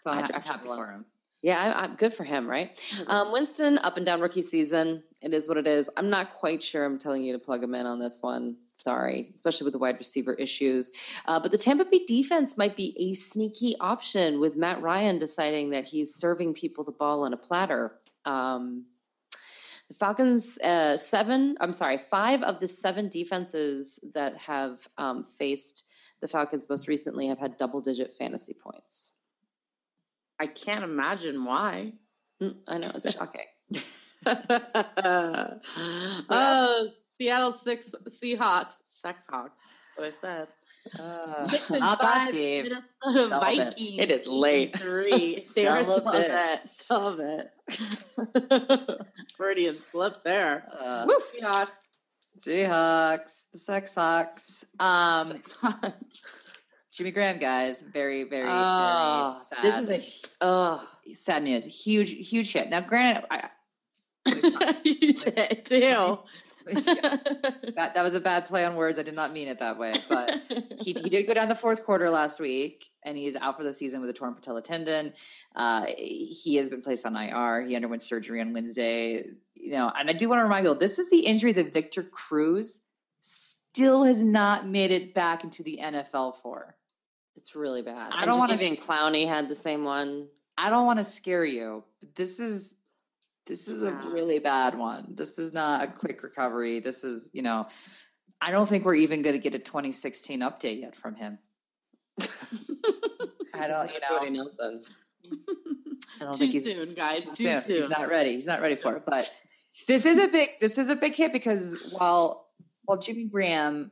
So 0.03 0.11
I'm, 0.11 0.25
I'm 0.33 0.41
happy 0.41 0.67
for 0.67 0.91
him. 0.91 1.05
Yeah, 1.41 1.59
I, 1.59 1.83
I'm 1.83 1.95
good 1.95 2.13
for 2.13 2.23
him, 2.23 2.47
right? 2.47 2.79
Um, 3.07 3.31
Winston, 3.31 3.79
up 3.79 3.97
and 3.97 4.05
down 4.05 4.21
rookie 4.21 4.43
season. 4.43 5.03
It 5.21 5.33
is 5.33 5.47
what 5.47 5.57
it 5.57 5.67
is. 5.67 5.89
I'm 5.97 6.09
not 6.09 6.29
quite 6.29 6.61
sure 6.61 6.85
I'm 6.85 6.97
telling 6.97 7.23
you 7.23 7.33
to 7.33 7.39
plug 7.39 7.63
him 7.63 7.73
in 7.73 7.85
on 7.85 7.99
this 7.99 8.21
one. 8.21 8.57
Sorry, 8.75 9.31
especially 9.35 9.65
with 9.65 9.73
the 9.73 9.79
wide 9.79 9.97
receiver 9.97 10.33
issues. 10.33 10.91
Uh, 11.27 11.39
but 11.39 11.51
the 11.51 11.57
Tampa 11.57 11.85
Bay 11.85 12.03
defense 12.05 12.57
might 12.57 12.75
be 12.75 12.95
a 12.97 13.13
sneaky 13.13 13.75
option 13.79 14.39
with 14.39 14.55
Matt 14.55 14.81
Ryan 14.81 15.17
deciding 15.17 15.71
that 15.71 15.87
he's 15.87 16.13
serving 16.13 16.53
people 16.53 16.83
the 16.83 16.91
ball 16.91 17.23
on 17.23 17.33
a 17.33 17.37
platter. 17.37 17.93
Um, 18.25 18.85
the 19.87 19.95
Falcons, 19.95 20.57
uh, 20.59 20.95
seven, 20.95 21.57
I'm 21.59 21.73
sorry, 21.73 21.97
five 21.97 22.43
of 22.43 22.59
the 22.59 22.67
seven 22.67 23.09
defenses 23.09 23.99
that 24.13 24.37
have 24.37 24.87
um, 24.97 25.23
faced 25.23 25.85
the 26.21 26.27
Falcons 26.27 26.69
most 26.69 26.87
recently 26.87 27.27
have 27.27 27.39
had 27.39 27.57
double 27.57 27.81
digit 27.81 28.13
fantasy 28.13 28.53
points. 28.53 29.11
I 30.41 30.47
can't 30.47 30.83
imagine 30.83 31.45
why. 31.45 31.93
Mm, 32.41 32.55
I 32.67 32.79
know, 32.79 32.89
it's 32.95 33.13
shocking. 33.15 33.45
oh, 36.29 36.87
Seattle 37.19 37.51
six 37.51 37.91
Seahawks, 38.09 38.79
Sex 38.85 39.27
Hawks. 39.29 39.73
That's 39.97 40.17
what 40.23 40.25
I 40.33 40.39
said. 40.39 40.47
Uh, 40.99 41.47
not 41.77 42.01
that 42.01 42.29
team. 42.31 42.63
Minnesota. 42.63 43.39
Vikings. 43.39 43.99
It 43.99 44.11
is 44.11 44.27
late. 44.27 44.75
Three. 44.79 45.35
Are 45.67 45.83
Celibate. 45.83 46.63
celibate. 46.63 47.51
Celibate. 47.69 49.05
Freudian 49.35 49.73
slip 49.75 50.23
there. 50.23 50.65
Uh, 50.73 51.05
Woo, 51.07 51.19
Seahawks. 51.19 51.81
Seahawks, 52.39 53.43
Sex 53.53 53.93
Hawks. 53.93 54.65
Um, 54.79 55.27
Seahawks. 55.27 55.93
Jimmy 56.93 57.11
Graham, 57.11 57.37
guys, 57.37 57.81
very, 57.81 58.23
very, 58.23 58.47
Oh, 58.49 59.33
very 59.33 59.45
sad. 59.45 59.63
this 59.63 59.77
is 59.77 59.89
a 59.91 60.27
oh 60.41 60.89
sad 61.13 61.43
news. 61.43 61.65
Huge, 61.65 62.11
huge 62.11 62.51
hit. 62.51 62.69
Now, 62.69 62.81
granted, 62.81 63.25
I, 63.31 63.49
you 64.83 65.13
did 65.13 65.65
too. 65.65 66.19
that 66.65 67.91
that 67.95 68.03
was 68.03 68.13
a 68.13 68.19
bad 68.19 68.45
play 68.45 68.65
on 68.65 68.75
words. 68.75 68.99
I 68.99 69.03
did 69.03 69.15
not 69.15 69.33
mean 69.33 69.47
it 69.47 69.57
that 69.59 69.79
way, 69.79 69.93
but 70.07 70.39
he, 70.79 70.93
he 70.93 71.09
did 71.09 71.25
go 71.25 71.33
down 71.33 71.47
the 71.49 71.55
fourth 71.55 71.83
quarter 71.83 72.09
last 72.09 72.39
week, 72.39 72.87
and 73.03 73.17
he's 73.17 73.35
out 73.35 73.57
for 73.57 73.63
the 73.63 73.73
season 73.73 73.99
with 73.99 74.09
a 74.11 74.13
torn 74.13 74.35
patella 74.35 74.61
tendon. 74.61 75.13
Uh, 75.55 75.85
he 75.97 76.55
has 76.57 76.69
been 76.69 76.81
placed 76.81 77.05
on 77.05 77.15
IR. 77.15 77.65
He 77.65 77.75
underwent 77.75 78.01
surgery 78.03 78.41
on 78.41 78.53
Wednesday. 78.53 79.23
You 79.55 79.73
know, 79.73 79.91
and 79.97 80.09
I 80.09 80.13
do 80.13 80.29
want 80.29 80.39
to 80.39 80.43
remind 80.43 80.65
you, 80.65 80.75
this 80.75 80.99
is 80.99 81.09
the 81.09 81.21
injury 81.21 81.51
that 81.53 81.73
Victor 81.73 82.03
Cruz 82.03 82.79
still 83.21 84.03
has 84.03 84.21
not 84.21 84.67
made 84.67 84.91
it 84.91 85.13
back 85.13 85.43
into 85.43 85.63
the 85.63 85.79
NFL 85.81 86.35
for. 86.35 86.75
It's 87.35 87.55
really 87.55 87.81
bad. 87.81 88.11
I 88.13 88.23
And 88.23 88.31
don't 88.31 88.39
wanna- 88.39 88.53
Even 88.55 88.75
Clowney 88.75 89.27
had 89.27 89.47
the 89.49 89.55
same 89.55 89.83
one. 89.83 90.27
I 90.57 90.69
don't 90.69 90.85
want 90.85 90.99
to 90.99 91.05
scare 91.05 91.45
you, 91.45 91.83
but 92.01 92.13
this 92.15 92.39
is 92.39 92.73
this 93.47 93.67
is 93.67 93.81
a 93.83 93.91
really 94.13 94.37
bad 94.39 94.77
one. 94.77 95.15
This 95.15 95.39
is 95.39 95.51
not 95.51 95.83
a 95.83 95.87
quick 95.91 96.21
recovery. 96.21 96.79
This 96.79 97.03
is, 97.03 97.29
you 97.33 97.41
know, 97.41 97.67
I 98.39 98.51
don't 98.51 98.67
think 98.67 98.85
we're 98.85 98.95
even 98.95 99.23
going 99.23 99.35
to 99.35 99.41
get 99.41 99.55
a 99.55 99.59
2016 99.59 100.41
update 100.41 100.79
yet 100.81 100.95
from 100.95 101.15
him. 101.15 101.39
I 103.53 103.67
don't, 103.67 103.91
you 103.91 103.99
Cody 104.07 104.29
know, 104.29 104.43
Nelson. 104.43 104.83
I 106.19 106.23
don't 106.23 106.33
Too 106.33 106.37
think 106.39 106.53
he's 106.53 106.63
soon, 106.63 106.93
guys. 106.93 107.25
too 107.25 107.31
Too 107.45 107.45
soon. 107.51 107.61
soon. 107.63 107.75
He's 107.77 107.89
not 107.89 108.09
ready. 108.09 108.33
He's 108.33 108.45
not 108.45 108.61
ready 108.61 108.75
for 108.75 108.95
it. 108.97 109.03
But 109.05 109.33
this 109.87 110.05
is 110.05 110.19
a 110.19 110.27
big 110.27 110.49
this 110.61 110.77
is 110.77 110.89
a 110.89 110.95
big 110.95 111.15
hit 111.15 111.33
because 111.33 111.75
while 111.91 112.47
while 112.85 112.99
Jimmy 112.99 113.25
Graham 113.25 113.91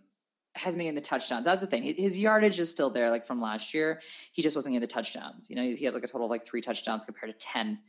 has 0.56 0.76
been 0.76 0.88
in 0.88 0.96
the 0.96 1.02
touchdowns, 1.02 1.46
that's 1.46 1.62
the 1.62 1.68
thing. 1.68 1.84
His 1.84 2.18
yardage 2.18 2.60
is 2.60 2.70
still 2.70 2.90
there, 2.90 3.10
like 3.12 3.26
from 3.26 3.40
last 3.42 3.74
year. 3.74 4.02
He 4.34 4.42
just 4.42 4.56
wasn't 4.56 4.76
in 4.76 4.82
the 4.82 4.88
touchdowns. 4.88 5.50
You 5.50 5.56
know, 5.56 5.64
he 5.64 5.86
had 5.86 5.94
like 5.94 6.04
a 6.04 6.08
total 6.08 6.26
of 6.26 6.32
like 6.32 6.44
three 6.44 6.62
touchdowns 6.62 7.06
compared 7.06 7.32
to 7.32 7.46
ten. 7.46 7.80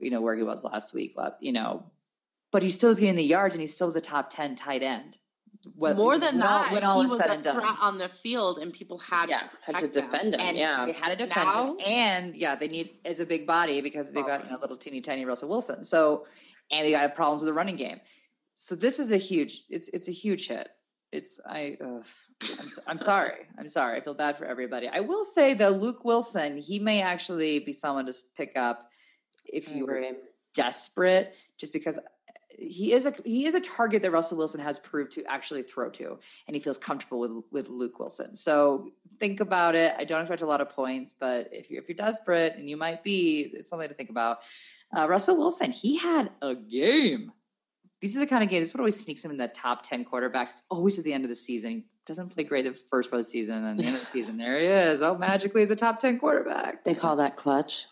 You 0.00 0.10
know 0.10 0.20
where 0.20 0.34
he 0.36 0.42
was 0.42 0.64
last 0.64 0.94
week. 0.94 1.14
You 1.40 1.52
know, 1.52 1.84
but 2.50 2.62
he 2.62 2.68
still 2.68 2.90
is 2.90 2.98
getting 2.98 3.14
the 3.16 3.24
yards, 3.24 3.54
and 3.54 3.60
he 3.60 3.66
still 3.66 3.88
is 3.88 3.96
a 3.96 4.00
top 4.00 4.30
ten 4.30 4.54
tight 4.54 4.82
end. 4.82 5.18
What- 5.74 5.96
More 5.96 6.16
than 6.18 6.36
when 6.36 6.42
all- 6.44 6.62
that, 6.62 6.72
when 6.72 6.84
all 6.84 7.02
he 7.02 7.08
was 7.10 7.18
said 7.20 7.30
a 7.30 7.34
and 7.34 7.42
done. 7.44 7.54
threat 7.56 7.74
on 7.82 7.98
the 7.98 8.08
field, 8.08 8.58
and 8.58 8.72
people 8.72 8.96
had 8.98 9.28
Yeah, 9.28 9.36
to 9.38 9.42
had 9.42 9.50
protect 9.64 9.92
to 9.94 10.00
him. 10.00 10.10
defend 10.10 10.34
him. 10.34 10.40
And 10.40 10.56
yeah. 10.56 10.86
they 10.86 10.92
had 10.92 11.08
to 11.08 11.16
defend 11.16 11.46
Now- 11.46 11.72
him. 11.72 11.76
And 11.84 12.36
yeah, 12.36 12.54
they 12.54 12.68
need 12.68 12.90
as 13.04 13.18
a 13.18 13.26
big 13.26 13.46
body 13.46 13.80
because 13.80 14.12
they've 14.12 14.24
got 14.24 14.44
you 14.44 14.50
know, 14.52 14.58
little 14.58 14.76
teeny 14.76 15.00
tiny 15.00 15.24
Russell 15.24 15.48
Wilson. 15.48 15.82
So 15.82 16.26
and 16.70 16.86
they 16.86 16.92
got 16.92 17.14
problems 17.16 17.42
with 17.42 17.48
the 17.48 17.54
running 17.54 17.76
game. 17.76 18.00
So 18.54 18.74
this 18.76 18.98
is 19.00 19.10
a 19.12 19.16
huge. 19.16 19.62
It's 19.68 19.88
it's 19.88 20.06
a 20.08 20.12
huge 20.12 20.46
hit. 20.48 20.68
It's 21.12 21.40
I. 21.46 21.76
Ugh, 21.80 22.04
I'm, 22.60 22.70
I'm 22.86 22.98
sorry. 22.98 23.46
I'm 23.58 23.68
sorry. 23.68 23.96
I 23.96 24.00
feel 24.00 24.14
bad 24.14 24.36
for 24.36 24.44
everybody. 24.44 24.88
I 24.88 25.00
will 25.00 25.24
say 25.24 25.54
though, 25.54 25.70
Luke 25.70 26.04
Wilson, 26.04 26.58
he 26.58 26.78
may 26.78 27.02
actually 27.02 27.60
be 27.60 27.72
someone 27.72 28.06
to 28.06 28.12
pick 28.36 28.56
up 28.56 28.90
if 29.46 29.70
you 29.70 29.86
were 29.86 30.02
desperate, 30.54 31.36
just 31.56 31.72
because 31.72 31.98
he 32.58 32.92
is 32.92 33.06
a 33.06 33.12
he 33.24 33.46
is 33.46 33.54
a 33.54 33.60
target 33.60 34.02
that 34.02 34.10
Russell 34.10 34.36
Wilson 34.36 34.60
has 34.60 34.78
proved 34.78 35.12
to 35.12 35.24
actually 35.24 35.62
throw 35.62 35.88
to, 35.90 36.18
and 36.46 36.56
he 36.56 36.60
feels 36.60 36.76
comfortable 36.76 37.20
with 37.20 37.44
with 37.50 37.68
Luke 37.68 37.98
Wilson. 37.98 38.34
So 38.34 38.92
think 39.18 39.40
about 39.40 39.74
it. 39.74 39.94
I 39.98 40.04
don't 40.04 40.20
expect 40.20 40.42
a 40.42 40.46
lot 40.46 40.60
of 40.60 40.68
points, 40.68 41.14
but 41.18 41.48
if 41.52 41.70
you're 41.70 41.80
if 41.80 41.88
you're 41.88 41.96
desperate, 41.96 42.54
and 42.56 42.68
you 42.68 42.76
might 42.76 43.02
be, 43.02 43.50
it's 43.54 43.68
something 43.68 43.88
to 43.88 43.94
think 43.94 44.10
about. 44.10 44.46
Uh, 44.96 45.06
Russell 45.06 45.36
Wilson, 45.36 45.70
he 45.70 45.98
had 45.98 46.30
a 46.42 46.54
game. 46.54 47.32
These 48.00 48.16
are 48.16 48.20
the 48.20 48.26
kind 48.26 48.44
of 48.44 48.48
games. 48.48 48.60
This 48.60 48.68
is 48.68 48.74
what 48.74 48.80
always 48.80 49.00
sneaks 49.00 49.24
him 49.24 49.30
in 49.32 49.36
the 49.36 49.48
top 49.48 49.82
ten 49.82 50.04
quarterbacks. 50.04 50.62
Always 50.70 50.98
at 50.98 51.04
the 51.04 51.12
end 51.12 51.24
of 51.24 51.28
the 51.28 51.34
season, 51.34 51.70
he 51.70 51.84
doesn't 52.06 52.28
play 52.28 52.44
great 52.44 52.64
the 52.64 52.72
first 52.72 53.10
part 53.10 53.20
of 53.20 53.26
the 53.26 53.30
season, 53.30 53.64
and 53.64 53.78
the 53.78 53.84
end 53.84 53.94
of 53.94 54.00
the 54.00 54.06
season, 54.06 54.36
there 54.38 54.58
he 54.58 54.66
is. 54.66 55.02
Oh, 55.02 55.18
magically, 55.18 55.62
he's 55.62 55.70
a 55.70 55.76
top 55.76 55.98
ten 55.98 56.18
quarterback. 56.18 56.84
They 56.84 56.94
call 56.94 57.16
that 57.16 57.36
clutch. 57.36 57.86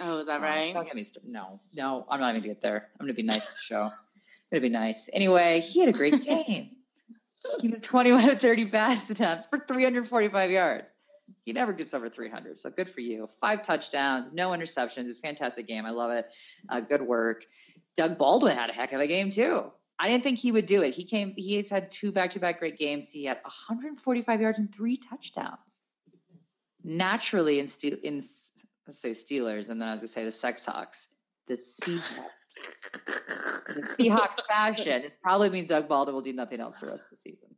Oh, 0.00 0.18
is 0.18 0.26
that 0.26 0.40
Gosh, 0.40 0.64
right? 0.64 0.72
Don't 0.72 0.84
get 0.84 0.94
me 0.94 1.02
started. 1.02 1.30
No, 1.30 1.60
no, 1.74 2.04
I'm 2.08 2.20
not 2.20 2.30
even 2.30 2.42
gonna 2.42 2.54
get 2.54 2.60
there. 2.60 2.88
I'm 2.98 3.06
gonna 3.06 3.14
be 3.14 3.22
nice 3.22 3.46
to 3.46 3.52
the 3.52 3.58
show. 3.60 3.82
I'm 3.82 3.90
gonna 4.52 4.62
be 4.62 4.68
nice. 4.68 5.08
Anyway, 5.12 5.60
he 5.60 5.80
had 5.80 5.88
a 5.88 5.92
great 5.92 6.22
game. 6.24 6.70
he 7.60 7.68
was 7.68 7.78
21 7.80 8.30
of 8.30 8.40
30 8.40 8.66
pass 8.66 9.10
attempts 9.10 9.46
for 9.46 9.58
345 9.58 10.50
yards. 10.50 10.92
He 11.44 11.52
never 11.52 11.72
gets 11.72 11.94
over 11.94 12.08
300, 12.08 12.58
so 12.58 12.70
good 12.70 12.88
for 12.88 13.00
you. 13.00 13.26
Five 13.26 13.62
touchdowns, 13.62 14.32
no 14.32 14.50
interceptions. 14.50 15.08
It's 15.08 15.18
a 15.18 15.20
fantastic 15.20 15.66
game. 15.66 15.86
I 15.86 15.90
love 15.90 16.10
it. 16.10 16.32
Uh, 16.68 16.80
good 16.80 17.02
work. 17.02 17.44
Doug 17.96 18.18
Baldwin 18.18 18.54
had 18.54 18.70
a 18.70 18.72
heck 18.72 18.92
of 18.92 19.00
a 19.00 19.06
game 19.06 19.30
too. 19.30 19.70
I 19.98 20.08
didn't 20.08 20.24
think 20.24 20.38
he 20.38 20.50
would 20.52 20.66
do 20.66 20.82
it. 20.82 20.94
He 20.94 21.04
came. 21.04 21.34
He's 21.36 21.68
had 21.68 21.90
two 21.90 22.10
back-to-back 22.10 22.58
great 22.58 22.78
games. 22.78 23.10
He 23.10 23.24
had 23.24 23.38
145 23.42 24.40
yards 24.40 24.58
and 24.58 24.74
three 24.74 24.96
touchdowns. 24.96 25.82
Naturally, 26.82 27.58
in 27.58 27.66
Steel, 27.66 27.98
in 28.02 28.14
let's 28.86 29.00
say 29.00 29.10
Steelers, 29.10 29.68
and 29.68 29.80
then 29.80 29.88
I 29.88 29.92
was 29.92 30.00
gonna 30.00 30.08
say 30.08 30.24
the 30.24 30.30
Sex 30.30 30.64
Hawks, 30.64 31.08
the 31.46 31.54
Seahawks, 31.54 32.00
the 33.66 33.96
Seahawks 33.98 34.40
fashion. 34.54 35.02
This 35.02 35.16
probably 35.22 35.50
means 35.50 35.66
Doug 35.66 35.86
Baldwin 35.86 36.14
will 36.14 36.22
do 36.22 36.32
nothing 36.32 36.60
else 36.60 36.80
the 36.80 36.86
rest 36.86 37.04
of 37.04 37.10
the 37.10 37.16
season. 37.16 37.54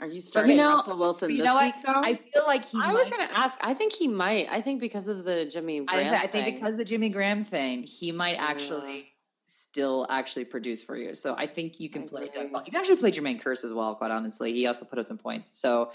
Are 0.00 0.06
you 0.06 0.20
starting 0.20 0.56
know- 0.56 0.68
Russell 0.70 0.96
Wilson 0.98 1.30
You 1.30 1.38
this 1.38 1.46
know 1.46 1.54
what? 1.54 1.74
week, 1.74 1.84
though? 1.84 2.00
I 2.00 2.14
feel 2.14 2.44
like 2.46 2.64
he. 2.64 2.78
I 2.80 2.92
was 2.92 3.10
going 3.10 3.26
to 3.26 3.40
ask. 3.40 3.58
I 3.66 3.74
think 3.74 3.92
he 3.92 4.06
might. 4.06 4.46
I 4.50 4.60
think 4.60 4.80
because 4.80 5.08
of 5.08 5.24
the 5.24 5.44
Jimmy 5.46 5.80
I, 5.80 5.84
Graham 5.84 6.00
was- 6.00 6.10
I 6.10 6.26
think 6.26 6.44
thing. 6.46 6.54
because 6.54 6.74
of 6.74 6.78
the 6.78 6.84
Jimmy 6.84 7.08
Graham 7.08 7.42
thing, 7.44 7.82
he 7.82 8.12
might 8.12 8.34
Yeah. 8.36 8.44
actually 8.46 9.08
still 9.46 10.06
actually 10.08 10.44
produce 10.44 10.82
for 10.82 10.96
you. 10.96 11.14
So 11.14 11.34
I 11.36 11.46
think 11.46 11.80
you 11.80 11.90
can 11.90 12.02
I 12.02 12.06
play. 12.06 12.24
Doug 12.26 12.34
Baldwin. 12.52 12.62
You 12.66 12.70
can 12.72 12.80
actually 12.80 12.96
play 12.96 13.10
Jermaine 13.10 13.42
Kearse 13.42 13.64
as 13.64 13.72
well. 13.72 13.94
Quite 13.96 14.10
honestly, 14.12 14.52
he 14.52 14.66
also 14.66 14.84
put 14.84 14.98
us 14.98 15.08
some 15.08 15.18
points. 15.18 15.50
So 15.52 15.90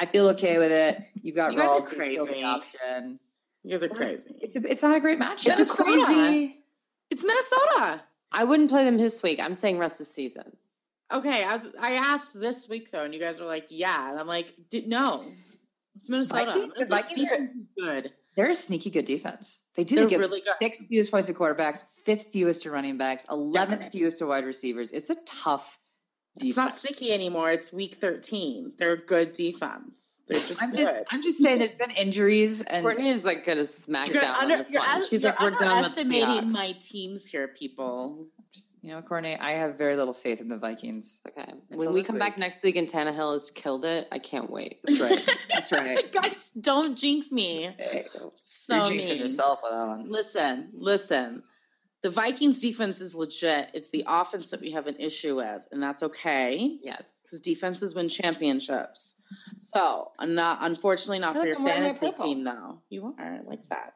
I 0.00 0.06
feel 0.06 0.28
okay 0.30 0.58
with 0.58 0.72
it. 0.72 1.02
You've 1.22 1.36
got 1.36 1.52
You 1.52 1.58
guys 1.58 1.70
are 1.70 1.76
Rawls, 1.76 1.94
who's 1.94 2.04
still 2.06 2.24
the 2.26 2.32
crazy. 2.32 2.44
option. 2.44 3.20
you 3.62 3.70
guys 3.70 3.82
are 3.84 3.88
crazy. 3.88 4.34
It's 4.40 4.56
a, 4.56 4.68
it's 4.70 4.82
not 4.82 4.96
a 4.96 5.00
great 5.00 5.18
match. 5.18 5.46
it's 5.46 5.54
a 5.54 5.84
Minnesota. 5.84 6.04
crazy. 6.04 6.58
It's 7.10 7.22
Minnesota. 7.22 8.02
I 8.32 8.44
wouldn't 8.44 8.68
play 8.70 8.84
them 8.84 8.98
this 8.98 9.22
week. 9.22 9.38
I'm 9.40 9.54
saying 9.54 9.78
rest 9.78 10.00
of 10.00 10.06
season. 10.08 10.56
Okay, 11.12 11.44
I, 11.44 11.52
was, 11.52 11.68
I 11.80 11.92
asked 11.92 12.38
this 12.40 12.68
week 12.68 12.90
though, 12.90 13.02
and 13.04 13.12
you 13.14 13.20
guys 13.20 13.40
were 13.40 13.46
like, 13.46 13.66
"Yeah," 13.70 14.10
and 14.10 14.18
I'm 14.18 14.26
like, 14.26 14.54
D- 14.70 14.84
"No." 14.86 15.24
It's 15.96 16.08
Minnesota. 16.08 16.46
Vikings- 16.46 16.72
Minnesota's 16.74 16.88
Vikings 16.88 17.18
are- 17.32 17.36
defense 17.36 17.54
is 17.54 17.68
good. 17.78 18.12
They're 18.36 18.50
a 18.50 18.54
sneaky 18.54 18.90
good 18.90 19.04
defense. 19.04 19.60
They 19.76 19.84
do. 19.84 19.94
They're 19.94 20.04
They 20.04 20.10
give 20.10 20.20
really 20.20 20.40
good. 20.40 20.54
sixth 20.60 20.82
fewest 20.88 21.10
points 21.12 21.28
to 21.28 21.34
quarterbacks, 21.34 21.84
fifth 22.04 22.32
fewest 22.32 22.62
to 22.62 22.70
running 22.70 22.98
backs, 22.98 23.26
eleventh 23.30 23.82
right. 23.82 23.92
fewest 23.92 24.18
to 24.18 24.26
wide 24.26 24.44
receivers. 24.44 24.90
It's 24.90 25.08
a 25.10 25.14
tough 25.26 25.78
It's 26.40 26.56
not 26.56 26.72
sneaky 26.72 27.12
anymore. 27.12 27.50
It's 27.52 27.72
week 27.72 27.94
13. 28.00 28.72
They're 28.76 28.96
good 28.96 29.30
defense. 29.32 30.00
They're 30.26 30.40
just 30.40 30.60
I'm 30.60 30.70
good. 30.70 30.78
just, 30.78 31.00
I'm 31.10 31.22
just 31.22 31.42
saying. 31.42 31.58
There's 31.60 31.74
been 31.74 31.90
injuries, 31.92 32.60
and 32.62 32.82
Courtney 32.82 33.08
is 33.08 33.24
like 33.24 33.44
gonna 33.44 33.64
smack 33.64 34.08
you're 34.08 34.20
down 34.20 34.34
under, 34.40 34.54
on 34.54 34.58
this 34.58 34.70
one. 34.70 35.02
She's 35.08 35.22
you're 35.22 35.30
like, 35.30 35.40
we're 35.40 35.50
done 35.50 35.58
with 35.82 35.94
the 35.94 36.00
underestimating 36.00 36.28
Seahawks. 36.50 36.52
my 36.52 36.74
teams 36.80 37.26
here, 37.26 37.46
people. 37.48 38.26
You 38.84 38.90
know, 38.90 39.00
Courtney, 39.00 39.34
I 39.34 39.52
have 39.52 39.78
very 39.78 39.96
little 39.96 40.12
faith 40.12 40.42
in 40.42 40.48
the 40.48 40.58
Vikings. 40.58 41.18
Okay. 41.26 41.50
Until 41.70 41.78
when 41.86 41.94
we 41.94 42.02
come 42.04 42.18
back 42.18 42.36
next 42.36 42.62
week 42.62 42.76
and 42.76 42.86
Tannehill 42.86 43.32
has 43.32 43.50
killed 43.50 43.86
it, 43.86 44.06
I 44.12 44.18
can't 44.18 44.50
wait. 44.50 44.80
That's 44.84 45.00
right. 45.00 45.36
That's 45.50 45.72
right. 45.72 45.98
Guys, 46.12 46.50
don't 46.60 46.94
jinx 46.96 47.32
me. 47.32 47.62
Hey, 47.78 48.04
So 48.36 48.76
You're 48.76 48.84
jinxing 48.84 49.08
mean. 49.08 49.18
yourself 49.18 49.60
with 49.62 49.72
that 49.72 49.86
one. 49.86 50.04
Listen, 50.10 50.68
listen. 50.74 51.42
The 52.02 52.10
Vikings 52.10 52.60
defense 52.60 53.00
is 53.00 53.14
legit. 53.14 53.70
It's 53.72 53.88
the 53.88 54.04
offense 54.06 54.50
that 54.50 54.60
we 54.60 54.72
have 54.72 54.86
an 54.86 54.96
issue 54.98 55.36
with, 55.36 55.66
and 55.72 55.82
that's 55.82 56.02
okay 56.02 56.78
Yes. 56.82 57.14
because 57.22 57.40
defenses 57.40 57.94
win 57.94 58.08
championships. 58.10 59.14
So, 59.60 60.12
I'm 60.18 60.34
not 60.34 60.58
unfortunately 60.60 61.20
not 61.20 61.34
for 61.34 61.44
feel 61.44 61.58
your 61.58 61.58
I'm 61.60 61.66
fantasy 61.66 62.10
team 62.22 62.44
though. 62.44 62.82
You 62.90 63.14
are 63.18 63.40
like 63.46 63.62
that. 63.70 63.94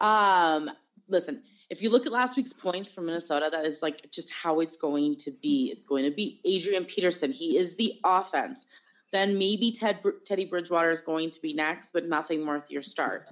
Um, 0.00 0.70
listen, 1.08 1.42
if 1.68 1.82
you 1.82 1.90
look 1.90 2.06
at 2.06 2.12
last 2.12 2.36
week's 2.36 2.52
points 2.52 2.90
from 2.90 3.06
Minnesota, 3.06 3.48
that 3.50 3.64
is 3.64 3.82
like 3.82 4.10
just 4.10 4.30
how 4.30 4.60
it's 4.60 4.76
going 4.76 5.16
to 5.16 5.30
be. 5.30 5.70
It's 5.72 5.84
going 5.84 6.04
to 6.04 6.10
be 6.10 6.40
Adrian 6.44 6.84
Peterson. 6.84 7.32
He 7.32 7.56
is 7.56 7.74
the 7.76 7.94
offense. 8.04 8.66
Then 9.12 9.38
maybe 9.38 9.72
Ted 9.72 10.00
Teddy 10.24 10.44
Bridgewater 10.44 10.90
is 10.90 11.00
going 11.00 11.30
to 11.30 11.40
be 11.40 11.52
next, 11.52 11.92
but 11.92 12.04
nothing 12.04 12.46
worth 12.46 12.70
your 12.70 12.82
start. 12.82 13.30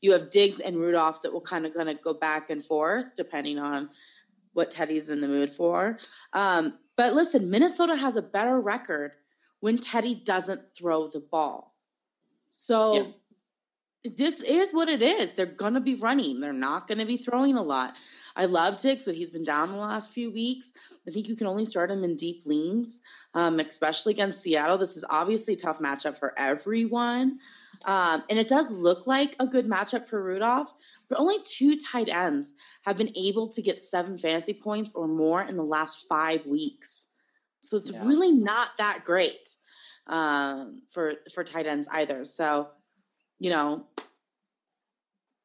You 0.00 0.12
have 0.12 0.30
Diggs 0.30 0.60
and 0.60 0.76
Rudolph 0.76 1.22
that 1.22 1.32
will 1.32 1.40
kind 1.40 1.64
of 1.64 1.74
going 1.74 1.86
to 1.86 1.94
go 1.94 2.14
back 2.14 2.50
and 2.50 2.62
forth 2.62 3.14
depending 3.16 3.58
on 3.58 3.90
what 4.52 4.70
Teddy's 4.70 5.10
in 5.10 5.20
the 5.20 5.28
mood 5.28 5.50
for. 5.50 5.98
Um, 6.32 6.78
but 6.96 7.14
listen, 7.14 7.50
Minnesota 7.50 7.96
has 7.96 8.16
a 8.16 8.22
better 8.22 8.60
record 8.60 9.12
when 9.60 9.78
Teddy 9.78 10.14
doesn't 10.14 10.60
throw 10.76 11.06
the 11.06 11.20
ball. 11.20 11.74
So 12.50 12.94
Yeah. 12.94 13.02
This 14.04 14.42
is 14.42 14.72
what 14.72 14.88
it 14.88 15.02
is. 15.02 15.34
They're 15.34 15.46
going 15.46 15.74
to 15.74 15.80
be 15.80 15.94
running. 15.94 16.40
They're 16.40 16.52
not 16.52 16.88
going 16.88 16.98
to 16.98 17.06
be 17.06 17.16
throwing 17.16 17.56
a 17.56 17.62
lot. 17.62 17.96
I 18.34 18.46
love 18.46 18.80
Diggs, 18.80 19.04
but 19.04 19.14
he's 19.14 19.30
been 19.30 19.44
down 19.44 19.70
the 19.70 19.78
last 19.78 20.10
few 20.12 20.30
weeks. 20.30 20.72
I 21.06 21.10
think 21.10 21.28
you 21.28 21.36
can 21.36 21.46
only 21.46 21.64
start 21.64 21.90
him 21.90 22.02
in 22.02 22.16
deep 22.16 22.46
leans, 22.46 23.02
um, 23.34 23.60
especially 23.60 24.12
against 24.12 24.40
Seattle. 24.40 24.78
This 24.78 24.96
is 24.96 25.04
obviously 25.10 25.54
a 25.54 25.56
tough 25.56 25.80
matchup 25.80 26.18
for 26.18 26.32
everyone. 26.38 27.38
Um, 27.84 28.22
and 28.30 28.38
it 28.38 28.48
does 28.48 28.70
look 28.70 29.06
like 29.06 29.36
a 29.38 29.46
good 29.46 29.66
matchup 29.66 30.06
for 30.06 30.22
Rudolph, 30.22 30.72
but 31.08 31.18
only 31.18 31.36
two 31.44 31.76
tight 31.76 32.08
ends 32.08 32.54
have 32.82 32.96
been 32.96 33.12
able 33.16 33.46
to 33.48 33.60
get 33.62 33.78
seven 33.78 34.16
fantasy 34.16 34.54
points 34.54 34.92
or 34.94 35.06
more 35.08 35.42
in 35.42 35.56
the 35.56 35.64
last 35.64 36.06
five 36.08 36.46
weeks. 36.46 37.08
So 37.60 37.76
it's 37.76 37.90
Yeah. 37.90 38.04
really 38.06 38.32
not 38.32 38.76
that 38.78 39.02
great 39.04 39.56
um, 40.06 40.82
for 40.88 41.14
for 41.34 41.44
tight 41.44 41.66
ends 41.66 41.88
either. 41.92 42.24
So, 42.24 42.70
you 43.38 43.50
know, 43.50 43.86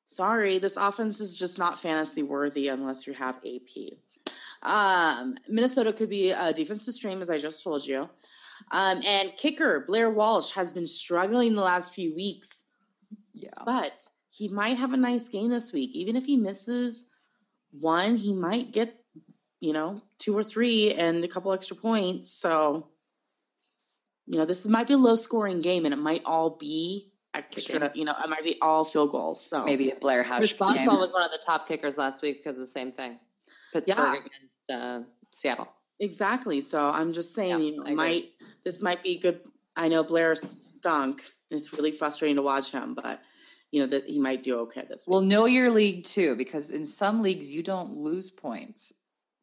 sorry, 0.07 0.57
this 0.57 0.77
offense 0.77 1.19
is 1.19 1.37
just 1.37 1.59
not 1.59 1.79
fantasy 1.79 2.23
worthy 2.23 2.69
unless 2.69 3.05
you 3.05 3.13
have 3.13 3.37
AP. 3.45 3.93
Um, 4.63 5.35
Minnesota 5.47 5.93
could 5.93 6.09
be 6.09 6.31
a 6.31 6.51
defensive 6.51 6.93
stream, 6.95 7.21
as 7.21 7.29
I 7.29 7.37
just 7.37 7.63
told 7.63 7.85
you. 7.85 8.09
Um, 8.71 9.01
and 9.05 9.31
kicker 9.37 9.83
Blair 9.85 10.09
Walsh 10.09 10.51
has 10.53 10.73
been 10.73 10.87
struggling 10.87 11.53
the 11.53 11.61
last 11.61 11.93
few 11.93 12.15
weeks, 12.15 12.65
Yeah. 13.33 13.49
but 13.65 14.01
he 14.31 14.47
might 14.47 14.77
have 14.77 14.93
a 14.93 14.97
nice 14.97 15.25
game 15.25 15.49
this 15.49 15.71
week. 15.71 15.95
Even 15.95 16.15
if 16.15 16.25
he 16.25 16.37
misses 16.37 17.05
one, 17.71 18.15
he 18.15 18.33
might 18.33 18.71
get, 18.71 18.95
you 19.59 19.73
know, 19.73 20.01
two 20.17 20.35
or 20.35 20.43
three 20.43 20.93
and 20.93 21.23
a 21.23 21.27
couple 21.27 21.53
extra 21.53 21.75
points. 21.75 22.31
So, 22.31 22.89
you 24.25 24.39
know, 24.39 24.45
this 24.45 24.65
might 24.65 24.87
be 24.87 24.93
a 24.93 24.97
low 24.97 25.15
scoring 25.15 25.59
game 25.59 25.85
and 25.85 25.93
it 25.93 25.97
might 25.97 26.23
all 26.25 26.51
be 26.51 27.11
extra, 27.37 27.79
Kicking. 27.79 27.99
you 27.99 28.05
know, 28.05 28.13
it 28.23 28.29
might 28.29 28.43
be 28.43 28.57
all 28.61 28.83
field 28.85 29.11
goals. 29.11 29.43
So 29.45 29.63
Maybe 29.65 29.89
a 29.91 29.95
Blair 29.95 30.23
Hush 30.23 30.37
Chris 30.39 30.53
game. 30.53 30.85
Boswell 30.85 30.99
was 30.99 31.11
one 31.13 31.23
of 31.23 31.31
the 31.31 31.41
top 31.45 31.67
kickers 31.67 31.97
last 31.97 32.21
week 32.21 32.37
because 32.39 32.53
of 32.53 32.59
the 32.59 32.65
same 32.65 32.91
thing. 32.91 33.19
Pittsburgh 33.73 33.97
Yeah. 33.97 34.13
against 34.13 34.71
uh, 34.71 34.99
Seattle. 35.33 35.67
Exactly. 35.99 36.59
So 36.61 36.77
I'm 36.93 37.13
just 37.13 37.33
saying, 37.33 37.49
Yeah, 37.59 37.65
you 37.71 37.83
know, 37.83 37.95
might 37.95 38.31
this 38.63 38.81
might 38.81 39.01
be 39.03 39.17
good. 39.17 39.41
I 39.75 39.87
know 39.87 40.03
Blair 40.03 40.35
stunk. 40.35 41.21
It's 41.49 41.71
really 41.73 41.91
frustrating 41.91 42.35
to 42.35 42.41
watch 42.41 42.71
him, 42.71 42.93
but 42.93 43.21
you 43.71 43.81
know 43.81 43.87
that 43.87 44.05
he 44.05 44.19
might 44.19 44.43
do 44.43 44.59
okay 44.59 44.83
this 44.89 45.07
week. 45.07 45.11
Well, 45.11 45.21
know 45.21 45.45
your 45.45 45.69
league 45.71 46.03
too, 46.03 46.35
because 46.35 46.71
in 46.71 46.83
some 46.83 47.21
leagues 47.21 47.49
you 47.49 47.61
don't 47.63 47.97
lose 47.97 48.29
points 48.29 48.93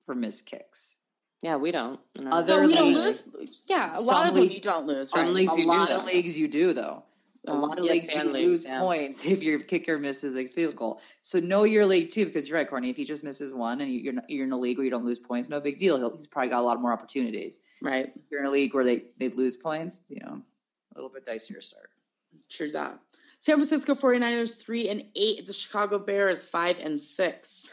for 0.06 0.14
missed 0.14 0.46
kicks. 0.46 0.96
Yeah, 1.42 1.56
we 1.56 1.72
don't. 1.72 2.00
in 2.18 2.32
Other 2.32 2.62
no, 2.62 2.66
we 2.68 2.74
don't 2.74 2.94
leagues- 2.94 3.24
lose. 3.34 3.62
Yeah, 3.66 3.92
a 3.92 3.96
Some 3.96 4.06
lot 4.06 4.28
of 4.28 4.34
them 4.34 4.42
leagues- 4.44 4.54
you 4.54 4.60
don't 4.62 4.86
lose. 4.86 5.10
some 5.10 5.26
right? 5.26 5.34
leagues 5.34 5.52
a 5.54 5.58
you 5.58 5.62
do, 5.64 5.68
lot 5.68 5.90
of 5.90 6.04
leagues 6.04 6.36
you 6.38 6.48
do 6.48 6.72
though. 6.72 7.02
A 7.46 7.50
Um, 7.50 7.60
lot 7.60 7.78
of 7.78 7.84
yes, 7.84 7.92
leagues 8.08 8.14
you 8.14 8.32
lose 8.32 8.64
yeah. 8.64 8.80
points 8.80 9.24
if 9.24 9.42
your 9.42 9.58
kicker 9.58 9.98
misses 9.98 10.34
a 10.36 10.46
field 10.48 10.76
goal. 10.76 11.00
So 11.22 11.38
know 11.40 11.64
your 11.64 11.84
league 11.84 12.10
too, 12.10 12.24
because 12.24 12.48
you're 12.48 12.56
right, 12.58 12.68
Courtney. 12.68 12.90
If 12.90 12.96
he 12.96 13.04
just 13.04 13.22
misses 13.24 13.52
one 13.52 13.80
and 13.80 13.90
you- 13.92 14.00
you're 14.00 14.12
not- 14.14 14.30
you're 14.30 14.46
in 14.46 14.52
a 14.52 14.58
league 14.58 14.78
where 14.78 14.84
you 14.84 14.90
don't 14.90 15.04
lose 15.04 15.18
points, 15.18 15.48
no 15.48 15.60
big 15.60 15.76
deal. 15.78 15.98
He'll, 15.98 16.14
he's 16.16 16.26
probably 16.26 16.48
got 16.50 16.60
a 16.60 16.66
lot 16.66 16.80
more 16.80 16.92
opportunities. 16.92 17.58
right. 17.82 18.10
If 18.16 18.30
you're 18.30 18.40
in 18.40 18.46
a 18.46 18.50
league 18.50 18.72
where 18.74 18.84
they 18.84 19.04
they 19.18 19.28
lose 19.28 19.56
points, 19.56 20.00
you 20.08 20.20
know, 20.24 20.40
a 20.92 20.94
little 20.94 21.10
bit 21.10 21.24
dicier 21.26 21.62
start. 21.62 21.90
True 22.48 22.70
that. 22.72 22.98
San 23.40 23.56
Francisco 23.56 23.92
49ers 23.94 24.56
three 24.56 24.88
and 24.88 25.04
eight. 25.16 25.44
The 25.44 25.52
Chicago 25.52 25.98
Bears 25.98 26.44
five 26.44 26.82
and 26.82 26.98
six. 26.98 27.68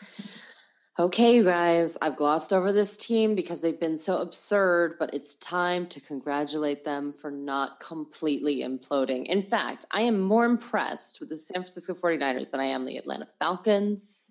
Okay, 1.01 1.35
you 1.37 1.43
guys, 1.43 1.97
I've 1.99 2.15
glossed 2.15 2.53
over 2.53 2.71
this 2.71 2.95
team 2.95 3.33
because 3.33 3.59
they've 3.59 3.79
been 3.79 3.97
so 3.97 4.21
absurd, 4.21 4.97
but 4.99 5.15
it's 5.15 5.33
time 5.33 5.87
to 5.87 5.99
congratulate 5.99 6.83
them 6.83 7.11
for 7.11 7.31
not 7.31 7.79
completely 7.79 8.61
imploding. 8.61 9.25
In 9.25 9.41
fact, 9.41 9.83
I 9.89 10.01
am 10.01 10.19
more 10.19 10.45
impressed 10.45 11.19
with 11.19 11.29
the 11.29 11.35
San 11.35 11.55
Francisco 11.55 11.95
49ers 11.95 12.51
than 12.51 12.59
I 12.59 12.65
am 12.65 12.85
the 12.85 12.97
Atlanta 12.97 13.27
Falcons. 13.39 14.25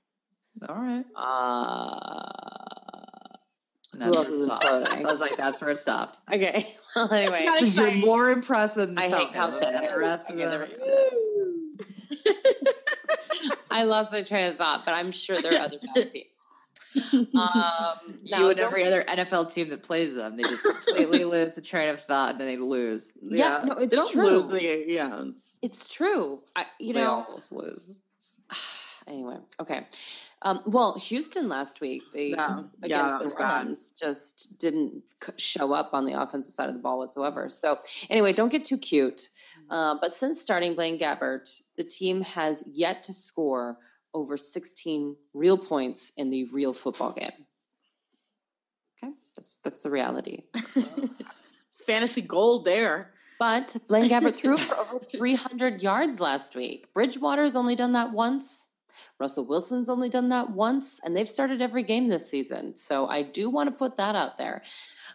All 0.68 0.76
right. 0.76 1.04
Uh, 1.16 2.30
And 3.94 4.02
that's 4.02 4.14
Who 4.14 4.18
else 4.18 4.28
where 4.28 4.36
it 4.36 4.40
is 4.42 4.46
imploding? 4.46 5.06
I 5.06 5.10
was 5.10 5.20
like, 5.20 5.36
that's 5.36 5.60
where 5.60 5.70
it 5.70 5.76
stopped. 5.76 6.20
okay. 6.32 6.68
Well, 6.94 7.12
anyway. 7.12 7.46
So 7.46 7.64
you're 7.64 7.96
more 7.96 8.30
impressed 8.30 8.76
with 8.76 8.94
the 8.94 9.00
I 9.00 9.08
hate 9.08 9.32
Falcons 9.32 9.58
than 9.60 9.80
the 9.80 9.98
rest 9.98 10.30
of 10.30 10.36
them. 10.36 10.50
I 13.70 13.84
lost 13.84 14.12
my 14.12 14.22
train 14.22 14.50
of 14.50 14.56
thought, 14.56 14.84
but 14.84 14.94
I'm 14.94 15.10
sure 15.10 15.36
there 15.36 15.54
are 15.54 15.60
other 15.60 15.78
bad 15.94 16.08
teams. 16.08 16.26
Um, 16.96 17.98
You 18.24 18.50
and 18.50 18.60
every 18.60 18.84
other 18.84 19.02
NFL 19.04 19.52
team 19.52 19.68
that 19.70 19.82
plays 19.82 20.14
them, 20.14 20.36
they 20.36 20.42
just 20.42 20.62
completely 20.86 21.24
lose 21.36 21.54
the 21.54 21.60
train 21.62 21.88
of 21.88 22.00
thought 22.00 22.32
and 22.32 22.40
then 22.40 22.46
they 22.48 22.56
lose. 22.56 23.12
Yeah, 23.22 23.62
no, 23.64 23.74
they 23.76 23.84
it's 23.84 23.94
don't 23.96 24.10
true. 24.12 24.30
lose. 24.30 24.48
They, 24.48 24.84
yeah, 24.86 25.06
it's- 25.20 25.58
It's 25.62 25.86
true. 25.88 26.40
I, 26.56 26.66
you 26.78 26.92
they 26.94 27.00
know, 27.02 27.24
almost 27.26 27.52
lose. 27.52 27.94
anyway, 29.06 29.36
okay. 29.60 29.86
Um, 30.42 30.60
well, 30.64 30.98
Houston 30.98 31.48
last 31.48 31.80
week, 31.82 32.02
they 32.14 32.28
Yeah. 32.28 32.60
Yeah, 32.60 32.64
against 32.82 33.22
was 33.22 33.34
the. 33.34 33.42
Rams 33.44 33.92
just 34.00 34.58
didn't 34.58 35.02
c- 35.22 35.32
show 35.36 35.72
up 35.74 35.90
on 35.92 36.06
the 36.06 36.20
offensive 36.20 36.54
side 36.54 36.68
of 36.70 36.74
the 36.74 36.80
ball 36.80 36.98
whatsoever. 36.98 37.48
So, 37.50 37.78
anyway, 38.08 38.32
don't 38.32 38.50
get 38.50 38.64
too 38.64 38.78
cute. 38.78 39.28
Uh, 39.68 39.96
but 40.00 40.10
since 40.12 40.40
starting 40.40 40.74
Blaine 40.74 40.98
Gabbert, 40.98 41.60
the 41.76 41.84
team 41.84 42.22
has 42.22 42.64
yet 42.72 43.02
to 43.04 43.12
score 43.12 43.76
over 44.14 44.36
16 44.36 45.16
real 45.34 45.58
points 45.58 46.12
in 46.16 46.30
the 46.30 46.44
real 46.44 46.72
football 46.72 47.12
game. 47.12 47.30
Okay, 49.02 49.12
that's 49.36 49.58
that's 49.62 49.80
the 49.80 49.90
reality. 49.90 50.44
fantasy 51.86 52.22
gold 52.22 52.64
there. 52.64 53.10
But 53.38 53.74
Blaine 53.88 54.08
Gabbert 54.08 54.34
threw 54.34 54.56
for 54.56 54.76
over 54.76 54.98
300 54.98 55.82
yards 55.82 56.20
last 56.20 56.54
week. 56.54 56.92
Bridgewater's 56.92 57.56
only 57.56 57.74
done 57.74 57.92
that 57.92 58.12
once. 58.12 58.66
Russell 59.18 59.46
Wilson's 59.46 59.88
only 59.88 60.08
done 60.08 60.28
that 60.28 60.50
once, 60.50 61.00
and 61.04 61.16
they've 61.16 61.28
started 61.28 61.62
every 61.62 61.82
game 61.82 62.08
this 62.08 62.28
season. 62.28 62.74
So 62.74 63.08
I 63.08 63.22
do 63.22 63.50
want 63.50 63.68
to 63.68 63.74
put 63.74 63.96
that 63.96 64.14
out 64.14 64.36
there. 64.36 64.62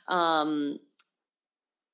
Um, 0.08 0.80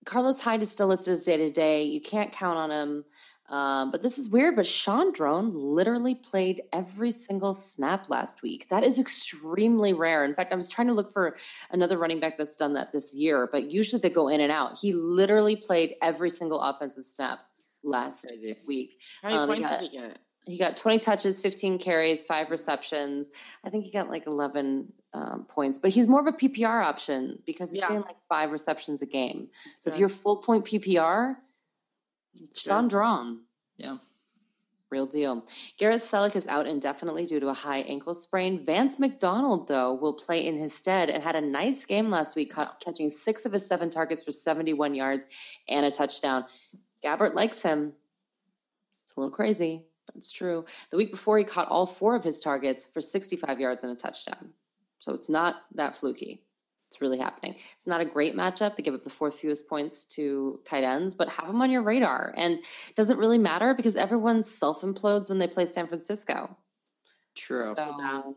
Carlos 0.05 0.39
Hyde 0.39 0.61
is 0.61 0.71
still 0.71 0.87
listed 0.87 1.13
as 1.13 1.23
day 1.23 1.37
to 1.37 1.51
day. 1.51 1.83
You 1.83 2.01
can't 2.01 2.31
count 2.31 2.57
on 2.57 2.71
him. 2.71 3.05
Um, 3.51 3.91
but 3.91 4.01
this 4.01 4.17
is 4.17 4.29
weird. 4.29 4.55
But 4.55 4.65
Shaun 4.65 5.11
Draughn 5.11 5.51
literally 5.53 6.15
played 6.15 6.61
every 6.73 7.11
single 7.11 7.53
snap 7.53 8.09
last 8.09 8.41
week. 8.41 8.67
That 8.69 8.83
is 8.83 8.97
extremely 8.97 9.93
rare. 9.93 10.23
In 10.23 10.33
fact, 10.33 10.53
I 10.53 10.55
was 10.55 10.69
trying 10.69 10.87
to 10.87 10.93
look 10.93 11.11
for 11.11 11.35
another 11.69 11.97
running 11.97 12.19
back 12.19 12.37
that's 12.37 12.55
done 12.55 12.73
that 12.73 12.91
this 12.91 13.13
year, 13.13 13.47
but 13.51 13.69
usually 13.69 13.99
they 14.01 14.09
go 14.09 14.27
in 14.29 14.41
and 14.41 14.51
out. 14.51 14.79
He 14.79 14.93
literally 14.93 15.55
played 15.55 15.95
every 16.01 16.29
single 16.29 16.61
offensive 16.61 17.05
snap 17.05 17.41
last 17.83 18.25
week. 18.65 18.99
How 19.21 19.29
many 19.29 19.39
Um, 19.41 19.47
points 19.49 19.61
yeah. 19.69 19.77
did 19.77 19.91
he 19.91 19.97
get? 19.97 20.19
He 20.47 20.57
got 20.57 20.75
20 20.75 20.97
touches, 20.97 21.39
15 21.39 21.77
carries, 21.77 22.23
five 22.23 22.49
receptions. 22.49 23.29
I 23.63 23.69
think 23.69 23.83
he 23.83 23.91
got 23.91 24.09
like 24.09 24.25
11 24.25 24.91
um, 25.13 25.45
points, 25.45 25.77
but 25.77 25.91
he's 25.91 26.07
more 26.07 26.19
of 26.19 26.25
a 26.25 26.31
PPR 26.31 26.83
option 26.83 27.37
because 27.45 27.69
he's 27.69 27.79
Yeah. 27.81 27.89
getting 27.89 28.03
like 28.03 28.17
five 28.27 28.51
receptions 28.51 29.01
a 29.03 29.05
game. 29.05 29.49
So 29.79 29.91
if 29.91 29.99
you're 29.99 30.09
full 30.09 30.37
point 30.37 30.65
PPR, 30.65 31.35
Shaun 32.55 32.87
Draughn. 32.87 33.41
Yeah. 33.77 33.97
Real 34.89 35.05
deal. 35.05 35.45
Garrett 35.77 36.01
Celek 36.01 36.35
is 36.35 36.47
out 36.47 36.67
indefinitely 36.67 37.25
due 37.25 37.39
to 37.39 37.47
a 37.47 37.53
high 37.53 37.79
ankle 37.79 38.13
sprain. 38.13 38.59
Vance 38.59 38.99
McDonald, 38.99 39.69
though, 39.69 39.93
will 39.93 40.13
play 40.13 40.45
in 40.45 40.57
his 40.57 40.73
stead 40.73 41.09
and 41.09 41.23
had 41.23 41.37
a 41.37 41.41
nice 41.41 41.85
game 41.85 42.09
last 42.09 42.35
week, 42.35 42.53
catching 42.53 43.07
six 43.07 43.45
of 43.45 43.53
his 43.53 43.65
seven 43.65 43.89
targets 43.89 44.21
for 44.21 44.31
71 44.31 44.93
yards 44.93 45.25
and 45.69 45.85
a 45.85 45.91
touchdown. 45.91 46.45
Gabbert 47.01 47.35
likes 47.35 47.61
him. 47.61 47.93
It's 49.05 49.15
a 49.15 49.19
little 49.21 49.33
crazy, 49.33 49.85
but 50.05 50.15
it's 50.15 50.31
true. 50.31 50.65
The 50.89 50.97
week 50.97 51.11
before, 51.11 51.37
he 51.37 51.45
caught 51.45 51.69
all 51.69 51.85
four 51.85 52.15
of 52.15 52.23
his 52.23 52.41
targets 52.41 52.85
for 52.93 52.99
65 52.99 53.61
yards 53.61 53.83
and 53.83 53.93
a 53.93 53.95
touchdown. 53.95 54.53
So 54.99 55.13
it's 55.13 55.29
not 55.29 55.55
that 55.75 55.95
fluky. 55.95 56.43
It's 56.91 56.99
really 56.99 57.19
happening. 57.19 57.53
It's 57.53 57.87
not 57.87 58.01
a 58.01 58.05
great 58.05 58.35
matchup. 58.35 58.75
They 58.75 58.83
give 58.83 58.93
up 58.93 59.03
the 59.03 59.09
fourth 59.09 59.39
fewest 59.39 59.69
points 59.69 60.03
to 60.15 60.59
tight 60.65 60.83
ends, 60.83 61.15
but 61.15 61.29
have 61.29 61.47
them 61.47 61.61
on 61.61 61.71
your 61.71 61.83
radar. 61.83 62.33
And 62.35 62.55
it 62.55 62.95
doesn't 62.97 63.17
really 63.17 63.37
matter 63.37 63.73
because 63.73 63.95
everyone 63.95 64.43
self 64.43 64.81
implodes 64.81 65.29
when 65.29 65.37
they 65.37 65.47
play 65.47 65.63
San 65.63 65.87
Francisco. 65.87 66.53
True. 67.33 67.57
So, 67.57 68.35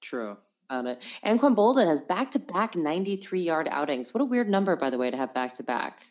True. 0.00 0.36
about 0.70 0.86
it. 0.86 1.00
Anquan 1.24 1.56
Boldin 1.56 1.88
has 1.88 2.02
back 2.02 2.30
to 2.30 2.38
back 2.38 2.76
93 2.76 3.42
yard 3.42 3.66
outings. 3.68 4.14
What 4.14 4.20
a 4.20 4.24
weird 4.24 4.48
number, 4.48 4.76
by 4.76 4.90
the 4.90 4.98
way, 4.98 5.10
to 5.10 5.16
have 5.16 5.34
back 5.34 5.54
to 5.54 5.64
back. 5.64 6.04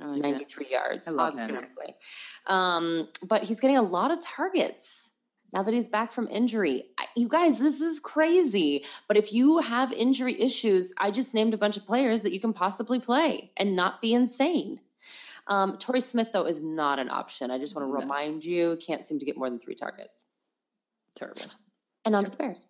Like 0.00 0.22
that. 0.22 0.32
93 0.32 0.66
yards. 0.70 1.06
I 1.06 1.12
love 1.12 1.38
him. 1.38 1.56
Um, 2.46 3.08
but 3.28 3.46
he's 3.46 3.60
getting 3.60 3.76
a 3.76 3.82
lot 3.82 4.10
of 4.10 4.18
targets 4.18 4.99
now 5.52 5.62
that 5.62 5.74
he's 5.74 5.88
back 5.88 6.12
from 6.12 6.28
injury. 6.28 6.84
You 7.16 7.28
guys, 7.28 7.58
this 7.58 7.80
is 7.80 7.98
crazy. 7.98 8.84
But 9.08 9.16
if 9.16 9.32
you 9.32 9.58
have 9.58 9.92
injury 9.92 10.40
issues, 10.40 10.92
I 10.98 11.10
just 11.10 11.34
named 11.34 11.54
a 11.54 11.58
bunch 11.58 11.76
of 11.76 11.86
players 11.86 12.22
that 12.22 12.32
you 12.32 12.40
can 12.40 12.52
possibly 12.52 13.00
play 13.00 13.50
and 13.56 13.74
not 13.74 14.00
be 14.00 14.14
insane. 14.14 14.80
Um, 15.46 15.78
Torrey 15.78 16.00
Smith, 16.00 16.30
though, 16.32 16.44
is 16.46 16.62
not 16.62 16.98
an 16.98 17.10
option. 17.10 17.50
I 17.50 17.58
just 17.58 17.74
want 17.74 17.88
to 17.88 17.92
No. 17.92 18.00
remind 18.00 18.44
you, 18.44 18.78
can't 18.84 19.02
seem 19.02 19.18
to 19.18 19.26
get 19.26 19.36
more 19.36 19.50
than 19.50 19.58
three 19.58 19.74
targets. 19.74 20.24
Terrible. 21.16 21.42
And 22.04 22.14
on 22.14 22.24
to 22.24 22.30
the 22.30 22.36
Bears. 22.36 22.66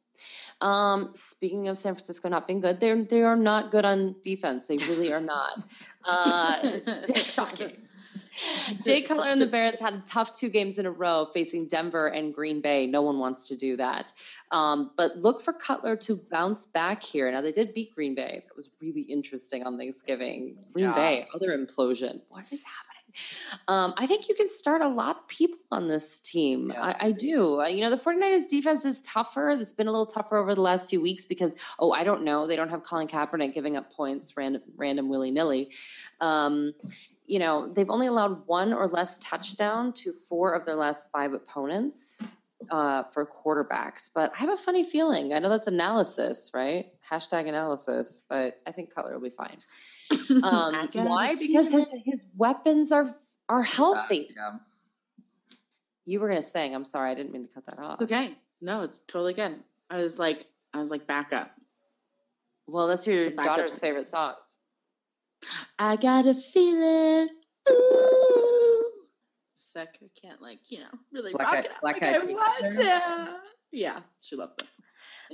Um, 0.60 1.12
speaking 1.14 1.68
of 1.68 1.78
San 1.78 1.94
Francisco 1.94 2.28
not 2.28 2.46
being 2.46 2.60
good, 2.60 2.80
they're 2.80 3.02
they 3.02 3.22
are 3.22 3.36
not 3.36 3.70
good 3.70 3.84
on 3.84 4.16
defense. 4.22 4.66
They 4.66 4.76
really 4.76 5.12
are 5.12 5.20
not. 5.20 5.64
Uh, 6.04 6.80
Shocking. 7.14 7.76
Jay 8.84 9.02
Cutler 9.02 9.26
and 9.26 9.40
the 9.40 9.46
Bears 9.46 9.78
had 9.78 9.94
a 9.94 10.02
tough 10.06 10.36
two 10.36 10.48
games 10.48 10.78
in 10.78 10.86
a 10.86 10.90
row 10.90 11.24
facing 11.24 11.66
Denver 11.66 12.08
and 12.08 12.32
Green 12.34 12.60
Bay. 12.60 12.86
No 12.86 13.02
one 13.02 13.18
wants 13.18 13.48
to 13.48 13.56
do 13.56 13.76
that. 13.76 14.12
Um, 14.50 14.90
but 14.96 15.16
look 15.16 15.40
for 15.40 15.52
Cutler 15.52 15.96
to 15.96 16.16
bounce 16.30 16.66
back 16.66 17.02
here. 17.02 17.30
Now, 17.30 17.40
they 17.40 17.52
did 17.52 17.74
beat 17.74 17.94
Green 17.94 18.14
Bay. 18.14 18.42
That 18.46 18.56
was 18.56 18.68
really 18.80 19.02
interesting 19.02 19.64
on 19.64 19.78
Thanksgiving. 19.78 20.58
Green 20.72 20.86
Yeah. 20.86 20.94
Bay, 20.94 21.28
other 21.34 21.56
implosion. 21.56 22.20
What 22.28 22.44
is 22.50 22.60
happening? 22.60 22.86
Um, 23.68 23.92
I 23.96 24.06
think 24.06 24.28
you 24.28 24.34
can 24.36 24.46
start 24.46 24.82
a 24.82 24.88
lot 24.88 25.16
of 25.16 25.28
people 25.28 25.58
on 25.72 25.88
this 25.88 26.20
team. 26.20 26.70
Yeah. 26.72 26.80
I, 26.80 27.06
I 27.06 27.10
do. 27.12 27.60
Uh, 27.60 27.66
You 27.66 27.80
know, 27.80 27.90
the 27.90 27.96
49ers 27.96 28.48
defense 28.48 28.84
is 28.84 29.00
tougher. 29.02 29.50
It's 29.50 29.72
been 29.72 29.88
a 29.88 29.90
little 29.90 30.06
tougher 30.06 30.36
over 30.36 30.54
the 30.54 30.60
last 30.60 30.88
few 30.88 31.00
weeks 31.00 31.26
because, 31.26 31.56
oh, 31.80 31.92
I 31.92 32.04
don't 32.04 32.22
know. 32.22 32.46
They 32.46 32.56
don't 32.56 32.68
have 32.68 32.82
Colin 32.84 33.08
Kaepernick 33.08 33.52
giving 33.52 33.76
up 33.76 33.92
points 33.92 34.36
random, 34.36 34.62
random 34.76 35.08
willy 35.08 35.32
nilly. 35.32 35.72
Um, 36.20 36.72
you 37.30 37.38
know, 37.38 37.68
they've 37.68 37.88
only 37.88 38.08
allowed 38.08 38.44
one 38.48 38.72
or 38.72 38.88
less 38.88 39.16
touchdown 39.18 39.92
to 39.92 40.12
four 40.12 40.52
of 40.52 40.64
their 40.64 40.74
last 40.74 41.08
five 41.12 41.32
opponents 41.32 42.36
uh, 42.72 43.04
for 43.04 43.24
quarterbacks. 43.24 44.10
But 44.12 44.32
I 44.34 44.38
have 44.38 44.50
a 44.50 44.56
funny 44.56 44.82
feeling. 44.82 45.32
I 45.32 45.38
know 45.38 45.48
that's 45.48 45.68
analysis, 45.68 46.50
right? 46.52 46.86
Hashtag 47.08 47.48
analysis, 47.48 48.20
but 48.28 48.54
I 48.66 48.72
think 48.72 48.92
Cutler 48.92 49.14
will 49.14 49.22
be 49.22 49.30
fine. 49.30 49.58
Um, 50.42 50.74
I 50.74 50.88
got 50.92 51.06
a 51.06 51.08
why? 51.08 51.36
Because 51.36 51.70
his, 51.70 51.94
his 52.04 52.24
weapons 52.36 52.90
are 52.90 53.08
are 53.48 53.62
healthy. 53.62 54.28
Yeah. 54.34 54.54
You 56.04 56.18
were 56.18 56.26
gonna 56.26 56.42
sing. 56.42 56.74
I'm 56.74 56.84
sorry, 56.84 57.12
I 57.12 57.14
didn't 57.14 57.32
mean 57.32 57.46
to 57.46 57.54
cut 57.54 57.66
that 57.66 57.78
off. 57.78 58.00
It's 58.00 58.10
okay. 58.10 58.34
No, 58.60 58.82
it's 58.82 59.02
totally 59.02 59.34
good. 59.34 59.54
I 59.88 59.98
was 59.98 60.18
like, 60.18 60.42
I 60.74 60.78
was 60.78 60.90
like, 60.90 61.06
back 61.06 61.32
up. 61.32 61.52
Well, 62.66 62.88
that's 62.88 63.06
your 63.06 63.20
It's 63.20 63.34
a 63.34 63.36
backup. 63.36 63.54
daughter's 63.54 63.78
favorite 63.78 64.06
songs. 64.06 64.58
I 65.78 65.96
got 65.96 66.26
a 66.26 66.34
feeling. 66.34 67.28
Ooh. 67.70 68.84
Sick. 69.56 69.98
I 70.02 70.08
can't 70.20 70.42
like, 70.42 70.70
you 70.70 70.78
know, 70.80 70.90
really 71.12 71.32
Black 71.32 71.46
rock 71.46 71.56
Eyed- 71.58 71.64
it 71.66 71.72
Black 71.80 72.02
like 72.02 72.14
I 72.14 72.18
want 72.18 72.66
to. 72.76 73.36
Yeah, 73.72 74.00
she 74.20 74.36
loved 74.36 74.62
it. 74.62 74.68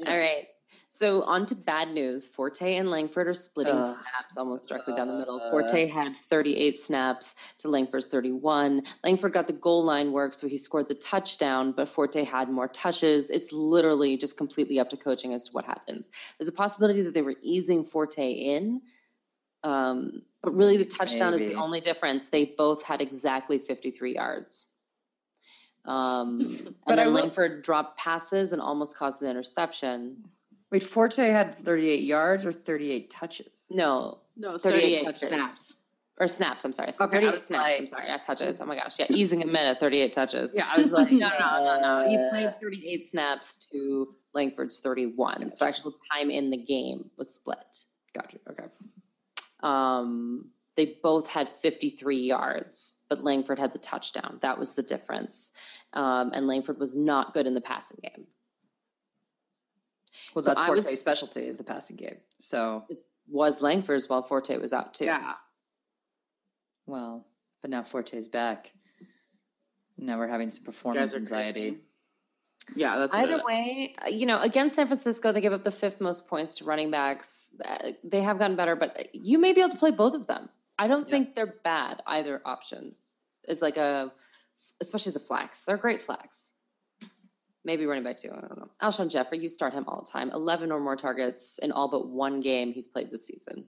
All 0.07 0.19
right. 0.19 0.45
So 0.89 1.23
on 1.23 1.45
to 1.47 1.55
bad 1.55 1.91
news. 1.91 2.27
Forte 2.27 2.77
and 2.77 2.91
Langford 2.91 3.29
are 3.29 3.35
splitting 3.35 3.77
Ugh. 3.77 3.85
snaps 3.85 4.37
almost 4.37 4.69
directly 4.69 4.95
down 4.95 5.09
the 5.09 5.15
middle. 5.19 5.41
Uh. 5.41 5.51
Forte 5.51 5.87
had 5.87 6.17
38 6.17 6.79
snaps 6.79 7.35
to 7.59 7.69
Langford's 7.69 8.07
31. 8.07 8.83
Langford 9.05 9.33
got 9.33 9.47
the 9.47 9.53
goal 9.53 9.85
line 9.85 10.13
work, 10.13 10.33
so 10.33 10.49
he 10.49 10.57
scored 10.57 10.89
the 10.89 10.95
touchdown, 10.95 11.73
but 11.73 11.89
Forte 11.89 12.25
had 12.25 12.49
more 12.49 12.69
touches. 12.69 13.29
It's 13.31 13.53
literally 13.53 14.17
just 14.17 14.37
completely 14.39 14.81
up 14.81 14.89
to 14.89 14.97
coaching 14.97 15.35
as 15.35 15.45
to 15.45 15.53
what 15.53 15.65
happens. 15.67 16.09
There's 16.39 16.49
a 16.49 16.53
possibility 16.53 17.03
that 17.03 17.13
they 17.13 17.23
were 17.23 17.37
easing 17.43 17.85
Forte 17.85 18.31
in. 18.33 18.81
Um, 19.67 20.23
but 20.43 20.55
really, 20.55 20.77
the 20.77 20.85
touchdown 20.85 21.35
is 21.35 21.41
the 21.41 21.55
only 21.55 21.81
difference. 21.81 22.29
They 22.29 22.55
both 22.57 22.83
had 22.85 23.01
exactly 23.03 23.59
53 23.59 24.15
yards. 24.15 24.65
Um, 25.85 26.41
and 26.41 26.75
But 26.87 26.99
I 26.99 27.05
then 27.05 27.07
will- 27.15 27.21
Langford 27.23 27.63
dropped 27.63 27.99
passes 27.99 28.53
and 28.53 28.63
almost 28.63 28.97
caused 28.97 29.23
an 29.23 29.29
interception. 29.29 30.25
Wait, 30.71 30.83
Forte 30.83 31.23
had 31.29 31.55
38 31.55 32.01
yards 32.01 32.45
or 32.45 32.53
38 32.53 33.11
touches? 33.11 33.67
No, 33.71 34.19
No, 34.37 34.59
38 34.59 34.81
38, 35.01 35.05
touches. 35.05 35.29
snaps. 35.29 35.77
or 36.21 36.27
snaps. 36.27 36.65
I'm 36.65 36.73
sorry. 36.73 36.89
Okay, 36.89 37.03
I 37.03 37.09
38 37.23 37.33
was 37.33 37.43
snaps. 37.45 37.63
like- 37.63 37.79
I'm 37.81 37.87
sorry. 37.87 38.09
Not 38.09 38.23
touches. 38.23 38.61
Oh 38.61 38.67
my 38.67 38.75
gosh. 38.77 38.99
Yeah, 38.99 39.07
easing 39.11 39.41
him 39.41 39.51
in 39.51 39.57
at 39.57 39.79
38 39.81 40.13
touches. 40.13 40.53
Yeah, 40.55 40.65
I 40.73 40.79
was 40.79 40.93
like, 40.93 41.11
no, 41.11 41.29
no, 41.41 41.65
no, 41.65 41.81
no. 41.81 42.09
He 42.09 42.17
uh, 42.17 42.31
played 42.31 42.55
38 42.61 43.05
snaps 43.05 43.57
to 43.73 44.15
Langford's 44.35 44.79
31. 44.81 45.51
So 45.51 45.67
actual 45.67 45.93
time 46.13 46.31
in 46.31 46.51
the 46.51 46.57
game 46.57 47.11
was 47.17 47.33
split. 47.35 47.59
Gotcha. 48.15 48.39
Okay. 48.51 48.65
Um, 49.61 50.51
they 50.77 50.97
both 51.03 51.27
had 51.27 51.49
53 51.49 52.19
yards, 52.19 52.97
but 53.09 53.21
Langford 53.25 53.59
had 53.59 53.73
the 53.73 53.79
touchdown. 53.79 54.39
That 54.43 54.59
was 54.59 54.73
the 54.75 54.83
difference. 54.83 55.53
Um, 55.95 56.33
and 56.35 56.47
Langford 56.47 56.79
was 56.79 56.95
not 56.95 57.33
good 57.33 57.47
in 57.47 57.55
the 57.55 57.61
passing 57.63 57.99
game. 58.03 58.27
Well, 60.35 60.43
So 60.43 60.51
that's 60.51 60.61
I 60.61 60.71
was- 60.71 60.85
Forte's 60.85 61.01
specialty 61.01 61.47
is 61.47 61.57
the 61.57 61.65
passing 61.65 61.97
game. 61.97 62.19
So, 62.39 62.85
It 62.91 62.99
was 63.29 63.63
Langford's 63.63 64.09
while 64.09 64.23
Forte 64.23 64.57
was 64.59 64.73
out 64.73 64.95
too. 64.95 65.07
Yeah. 65.07 65.35
well, 66.87 67.27
but 67.63 67.71
now 67.71 67.83
Forte's 67.83 68.27
back. 68.29 68.73
Now 69.99 70.19
we're 70.19 70.29
having 70.29 70.51
some 70.51 70.63
performance 70.65 71.15
anxiety. 71.15 71.71
crazy. 71.71 71.83
Yeah, 72.75 72.99
that's 72.99 73.17
Either 73.17 73.41
way, 73.45 73.95
you 74.11 74.27
know, 74.27 74.41
against 74.41 74.77
San 74.77 74.87
Francisco, 74.87 75.33
they 75.33 75.41
give 75.41 75.53
up 75.53 75.63
the 75.63 75.71
fifth 75.71 76.01
most 76.01 76.27
points 76.27 76.55
to 76.55 76.65
running 76.65 76.91
backs. 76.91 77.49
Uh, 77.65 77.91
They 78.03 78.21
have 78.23 78.39
gotten 78.39 78.57
better, 78.57 78.75
but 78.77 79.09
you 79.15 79.39
may 79.39 79.53
be 79.53 79.61
able 79.61 79.71
to 79.71 79.79
play 79.79 79.93
both 79.93 80.15
of 80.15 80.27
them. 80.27 80.49
I 80.79 80.89
don't 80.89 81.07
Yeah. 81.07 81.11
think 81.13 81.35
they're 81.35 81.47
bad 81.47 82.03
either 82.07 82.43
option. 82.45 82.95
Is 83.49 83.63
like 83.63 83.77
a, 83.77 84.13
especially 84.81 85.11
as 85.11 85.17
a 85.17 85.21
flex. 85.21 85.65
They're 85.65 85.77
great 85.77 86.03
flex. 86.03 86.53
Maybe 87.65 87.87
running 87.87 88.05
back 88.05 88.17
too. 88.17 88.31
I 88.33 88.41
don't 88.41 88.59
know. 88.59 88.69
Alshon 88.83 89.09
Jeffery, 89.09 89.39
you 89.39 89.49
start 89.49 89.73
him 89.73 89.85
all 89.87 90.03
the 90.05 90.11
time. 90.11 90.31
Eleven 90.31 90.73
or 90.73 90.81
more 90.81 90.97
targets 90.97 91.59
in 91.59 91.71
all 91.73 91.89
but 91.89 92.09
one 92.09 92.41
game 92.41 92.73
he's 92.73 92.89
played 92.89 93.11
this 93.11 93.25
season. 93.27 93.67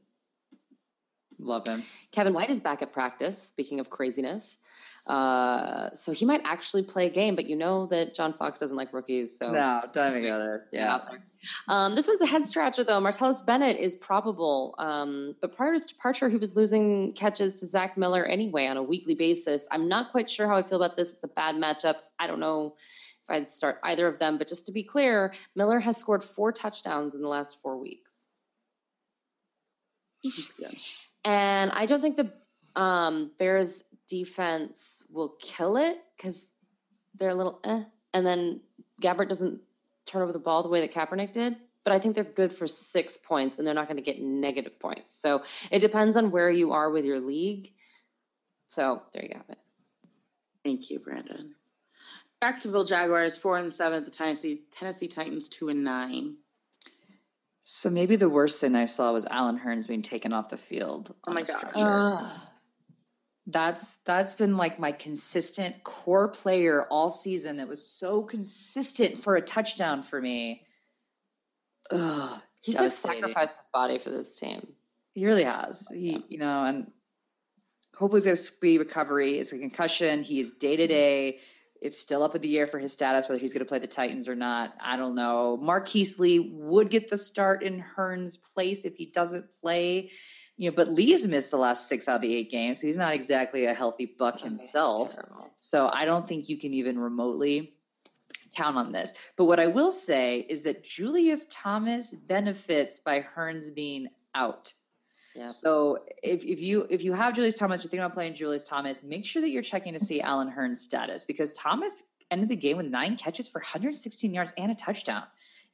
Love 1.40 1.66
him. 1.68 1.84
Kevin 2.10 2.32
White 2.34 2.50
is 2.50 2.60
back 2.60 2.82
at 2.82 2.92
practice. 2.92 3.40
Speaking 3.40 3.78
of 3.78 3.90
craziness, 3.90 4.58
uh, 5.08 5.90
so 5.92 6.12
he 6.12 6.26
might 6.26 6.42
actually 6.44 6.82
play 6.82 7.06
a 7.06 7.10
game. 7.10 7.34
But 7.34 7.46
you 7.46 7.56
know 7.56 7.86
that 7.86 8.14
John 8.14 8.32
Fox 8.32 8.58
doesn't 8.58 8.76
like 8.76 8.92
rookies, 8.92 9.36
so 9.36 9.50
No, 9.50 9.80
don't 9.92 10.12
even 10.12 10.22
go 10.22 10.38
there. 10.38 10.62
Yeah. 10.72 11.00
Um, 11.68 11.94
this 11.94 12.06
one's 12.06 12.20
a 12.20 12.26
head 12.26 12.44
scratcher, 12.44 12.84
though. 12.84 13.00
Martellus 13.00 13.44
Bennett 13.44 13.78
is 13.78 13.94
probable, 13.94 14.74
um, 14.78 15.34
but 15.40 15.56
prior 15.56 15.70
to 15.70 15.74
his 15.74 15.86
departure, 15.86 16.28
he 16.28 16.36
was 16.36 16.54
losing 16.54 17.12
catches 17.12 17.60
to 17.60 17.66
Zach 17.66 17.96
Miller 17.96 18.24
anyway 18.24 18.66
on 18.66 18.76
a 18.76 18.82
weekly 18.82 19.14
basis. 19.14 19.66
I'm 19.70 19.88
not 19.88 20.10
quite 20.10 20.28
sure 20.28 20.46
how 20.46 20.56
I 20.56 20.62
feel 20.62 20.82
about 20.82 20.96
this. 20.96 21.14
It's 21.14 21.24
a 21.24 21.28
bad 21.28 21.54
matchup. 21.54 22.00
I 22.18 22.26
don't 22.26 22.40
know 22.40 22.74
if 22.76 23.30
I'd 23.30 23.46
start 23.46 23.78
either 23.84 24.06
of 24.06 24.18
them, 24.18 24.36
but 24.36 24.48
just 24.48 24.66
to 24.66 24.72
be 24.72 24.82
clear, 24.82 25.32
Miller 25.54 25.78
has 25.80 25.96
scored 25.96 26.22
four 26.22 26.52
touchdowns 26.52 27.14
in 27.14 27.22
the 27.22 27.28
last 27.28 27.62
four 27.62 27.78
weeks. 27.78 28.26
And 31.24 31.70
I 31.74 31.86
don't 31.86 32.00
think 32.00 32.16
the 32.16 32.32
um, 32.78 33.32
Bears 33.38 33.82
defense 34.08 35.02
will 35.10 35.34
kill 35.40 35.76
it 35.76 35.96
because 36.16 36.46
they're 37.14 37.30
a 37.30 37.34
little 37.34 37.60
eh. 37.64 37.82
And 38.14 38.26
then 38.26 38.60
Gabbert 39.00 39.28
doesn't 39.28 39.60
turn 40.06 40.22
over 40.22 40.32
the 40.32 40.38
ball 40.38 40.62
the 40.62 40.68
way 40.68 40.80
that 40.80 40.92
Kaepernick 40.92 41.32
did. 41.32 41.56
But 41.84 41.92
I 41.92 41.98
think 41.98 42.14
they're 42.14 42.24
good 42.24 42.52
for 42.52 42.66
six 42.66 43.16
points 43.16 43.56
and 43.56 43.66
they're 43.66 43.74
not 43.74 43.86
going 43.86 43.96
to 43.96 44.02
get 44.02 44.20
negative 44.20 44.78
points. 44.78 45.14
So 45.14 45.42
it 45.70 45.78
depends 45.78 46.16
on 46.16 46.30
where 46.30 46.50
you 46.50 46.72
are 46.72 46.90
with 46.90 47.04
your 47.04 47.20
league. 47.20 47.72
So 48.66 49.02
there 49.12 49.24
you 49.24 49.34
have 49.34 49.48
it. 49.48 49.58
Thank 50.64 50.90
you, 50.90 50.98
Brandon. 50.98 51.54
Jacksonville 52.42 52.84
Jaguars 52.84 53.36
four 53.36 53.58
and 53.58 53.72
seven. 53.72 54.04
The 54.04 54.10
Tennessee 54.10 54.62
Tennessee 54.70 55.08
Titans 55.08 55.48
two 55.48 55.70
and 55.70 55.82
nine. 55.82 56.36
So 57.62 57.90
maybe 57.90 58.16
the 58.16 58.28
worst 58.28 58.60
thing 58.60 58.76
I 58.76 58.84
saw 58.84 59.12
was 59.12 59.26
Allen 59.26 59.58
Hurns 59.58 59.86
being 59.86 60.02
taken 60.02 60.32
off 60.32 60.48
the 60.48 60.56
field. 60.56 61.14
Oh 61.26 61.32
my 61.32 61.42
gosh. 61.42 61.58
stretcher. 61.58 62.22
That's 63.50 63.96
that's 64.04 64.34
been 64.34 64.56
like 64.58 64.78
my 64.78 64.92
consistent 64.92 65.82
core 65.82 66.28
player 66.28 66.86
all 66.90 67.08
season 67.08 67.56
that 67.56 67.66
was 67.66 67.84
so 67.84 68.22
consistent 68.22 69.16
for 69.16 69.36
a 69.36 69.40
touchdown 69.40 70.02
for 70.02 70.20
me. 70.20 70.62
Ugh, 71.90 72.42
He's 72.60 72.78
like 72.78 72.90
sacrificed 72.90 73.58
his 73.60 73.68
body 73.72 73.98
for 73.98 74.10
this 74.10 74.38
team. 74.38 74.66
He 75.14 75.26
really 75.26 75.44
has. 75.44 75.88
He, 75.94 76.12
yeah. 76.12 76.18
you 76.28 76.38
know, 76.38 76.64
and 76.64 76.90
hopefully 77.96 78.18
he's 78.18 78.24
going 78.26 78.36
to 78.36 78.52
be 78.60 78.78
recovery. 78.78 79.38
It's 79.38 79.52
a 79.52 79.58
concussion. 79.58 80.22
He's 80.22 80.50
day 80.50 80.76
to 80.76 80.86
day. 80.86 81.38
It's 81.80 81.96
still 81.96 82.22
up 82.22 82.34
in 82.34 82.42
the 82.42 82.58
air 82.58 82.66
for 82.66 82.78
his 82.78 82.92
status, 82.92 83.28
whether 83.28 83.40
he's 83.40 83.52
going 83.52 83.64
to 83.64 83.68
play 83.68 83.78
the 83.78 83.86
Titans 83.86 84.26
or 84.26 84.34
not. 84.34 84.74
I 84.80 84.96
don't 84.96 85.14
know. 85.14 85.56
Marquise 85.56 86.18
Lee 86.18 86.52
would 86.52 86.90
get 86.90 87.08
the 87.08 87.16
start 87.16 87.62
in 87.62 87.78
Hurns' 87.78 88.36
place 88.36 88.84
if 88.84 88.96
he 88.96 89.06
doesn't 89.06 89.46
play. 89.62 90.10
You 90.58 90.70
know, 90.70 90.74
but 90.74 90.88
Lee's 90.88 91.26
missed 91.26 91.52
the 91.52 91.56
last 91.56 91.88
six 91.88 92.08
out 92.08 92.16
of 92.16 92.20
the 92.20 92.34
eight 92.34 92.50
games, 92.50 92.80
so 92.80 92.86
he's 92.86 92.96
not 92.96 93.14
exactly 93.14 93.64
a 93.66 93.72
healthy 93.72 94.14
buck 94.18 94.38
oh, 94.40 94.44
himself. 94.44 95.14
So 95.60 95.88
I 95.92 96.04
don't 96.04 96.26
think 96.26 96.48
you 96.48 96.58
can 96.58 96.74
even 96.74 96.98
remotely 96.98 97.74
count 98.56 98.76
on 98.76 98.92
this. 98.92 99.12
But 99.36 99.44
what 99.44 99.60
I 99.60 99.68
will 99.68 99.92
say 99.92 100.40
is 100.40 100.64
that 100.64 100.82
Julius 100.82 101.46
Thomas 101.48 102.12
benefits 102.12 102.98
by 102.98 103.20
Hurns 103.20 103.72
being 103.72 104.08
out. 104.34 104.72
Yeah. 105.36 105.46
So 105.46 106.00
if, 106.24 106.44
if 106.44 106.60
you 106.60 106.86
if 106.90 107.04
you 107.04 107.12
have 107.12 107.34
Julius 107.34 107.54
Thomas, 107.54 107.84
you're 107.84 107.90
thinking 107.90 108.04
about 108.04 108.14
playing 108.14 108.34
Julius 108.34 108.66
Thomas, 108.66 109.04
make 109.04 109.24
sure 109.24 109.40
that 109.40 109.50
you're 109.50 109.62
checking 109.62 109.92
to 109.92 110.00
see 110.00 110.20
Allen 110.20 110.48
Hurn's 110.48 110.80
status 110.80 111.24
because 111.24 111.52
Thomas 111.52 112.02
ended 112.32 112.48
the 112.48 112.56
game 112.56 112.76
with 112.76 112.86
nine 112.86 113.16
catches 113.16 113.46
for 113.46 113.60
116 113.60 114.34
yards 114.34 114.52
and 114.58 114.72
a 114.72 114.74
touchdown. 114.74 115.22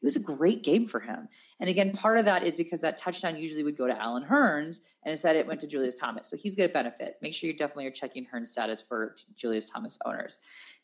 It 0.05 0.09
was 0.09 0.17
a 0.17 0.21
great 0.21 0.63
game 0.63 0.85
for 0.85 1.01
him. 1.01 1.31
And 1.61 1.71
again, 1.71 1.91
part 1.93 2.19
of 2.19 2.27
that 2.27 2.43
is 2.43 2.57
because 2.57 2.83
that 2.83 2.99
touchdown 2.99 3.39
usually 3.39 3.63
would 3.63 3.79
go 3.79 3.87
to 3.87 3.99
Allen 3.99 4.23
Hurns, 4.23 4.81
and 5.03 5.11
instead 5.11 5.35
it 5.35 5.47
went 5.47 5.61
to 5.61 5.67
Julius 5.67 5.95
Thomas. 5.95 6.29
So 6.29 6.37
he's 6.37 6.55
going 6.55 6.69
to 6.69 6.73
benefit. 6.75 7.15
Make 7.23 7.33
sure 7.33 7.49
you 7.49 7.57
definitely 7.57 7.87
are 7.87 7.91
checking 7.91 8.27
Hurn's 8.27 8.51
status 8.51 8.83
for 8.83 9.15
Julius 9.35 9.65
Thomas 9.65 9.99
owners. 10.05 10.41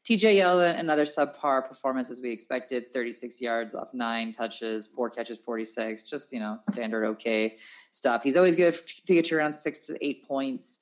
TJ 0.06 0.38
Yeldon, 0.38 0.78
another 0.78 1.04
subpar 1.04 1.68
performance 1.68 2.08
as 2.08 2.22
we 2.22 2.30
expected 2.30 2.90
36 2.94 3.42
yards 3.42 3.74
off 3.74 3.92
nine 3.92 4.32
touches, 4.32 4.86
four 4.86 5.10
catches, 5.10 5.38
46. 5.38 6.04
Just, 6.04 6.32
you 6.32 6.40
know, 6.40 6.56
standard 6.72 7.04
okay 7.04 7.56
stuff. 7.90 8.22
He's 8.22 8.38
always 8.38 8.56
good 8.56 8.72
to 8.72 9.12
get 9.14 9.30
you 9.30 9.36
around 9.36 9.52
six 9.52 9.86
to 9.88 10.02
eight 10.02 10.26
points. 10.26 10.78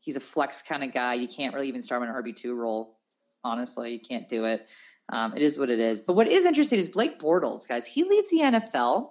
He's 0.00 0.16
a 0.16 0.20
flex 0.20 0.60
kind 0.60 0.84
of 0.84 0.92
guy. 0.92 1.14
You 1.14 1.28
can't 1.28 1.54
really 1.54 1.68
even 1.68 1.80
start 1.80 2.02
him 2.02 2.10
in 2.10 2.14
an 2.14 2.22
RB2 2.22 2.54
role. 2.54 2.98
Honestly, 3.42 3.94
you 3.94 4.00
can't 4.00 4.28
do 4.28 4.44
it. 4.44 4.70
Um, 5.10 5.32
it 5.36 5.42
is 5.42 5.58
what 5.58 5.70
it 5.70 5.80
is. 5.80 6.00
But 6.00 6.14
what 6.14 6.28
is 6.28 6.44
interesting 6.44 6.78
is 6.78 6.88
Blake 6.88 7.18
Bortles, 7.18 7.68
guys. 7.68 7.84
He 7.84 8.04
leads 8.04 8.30
the 8.30 8.40
NFL 8.40 9.10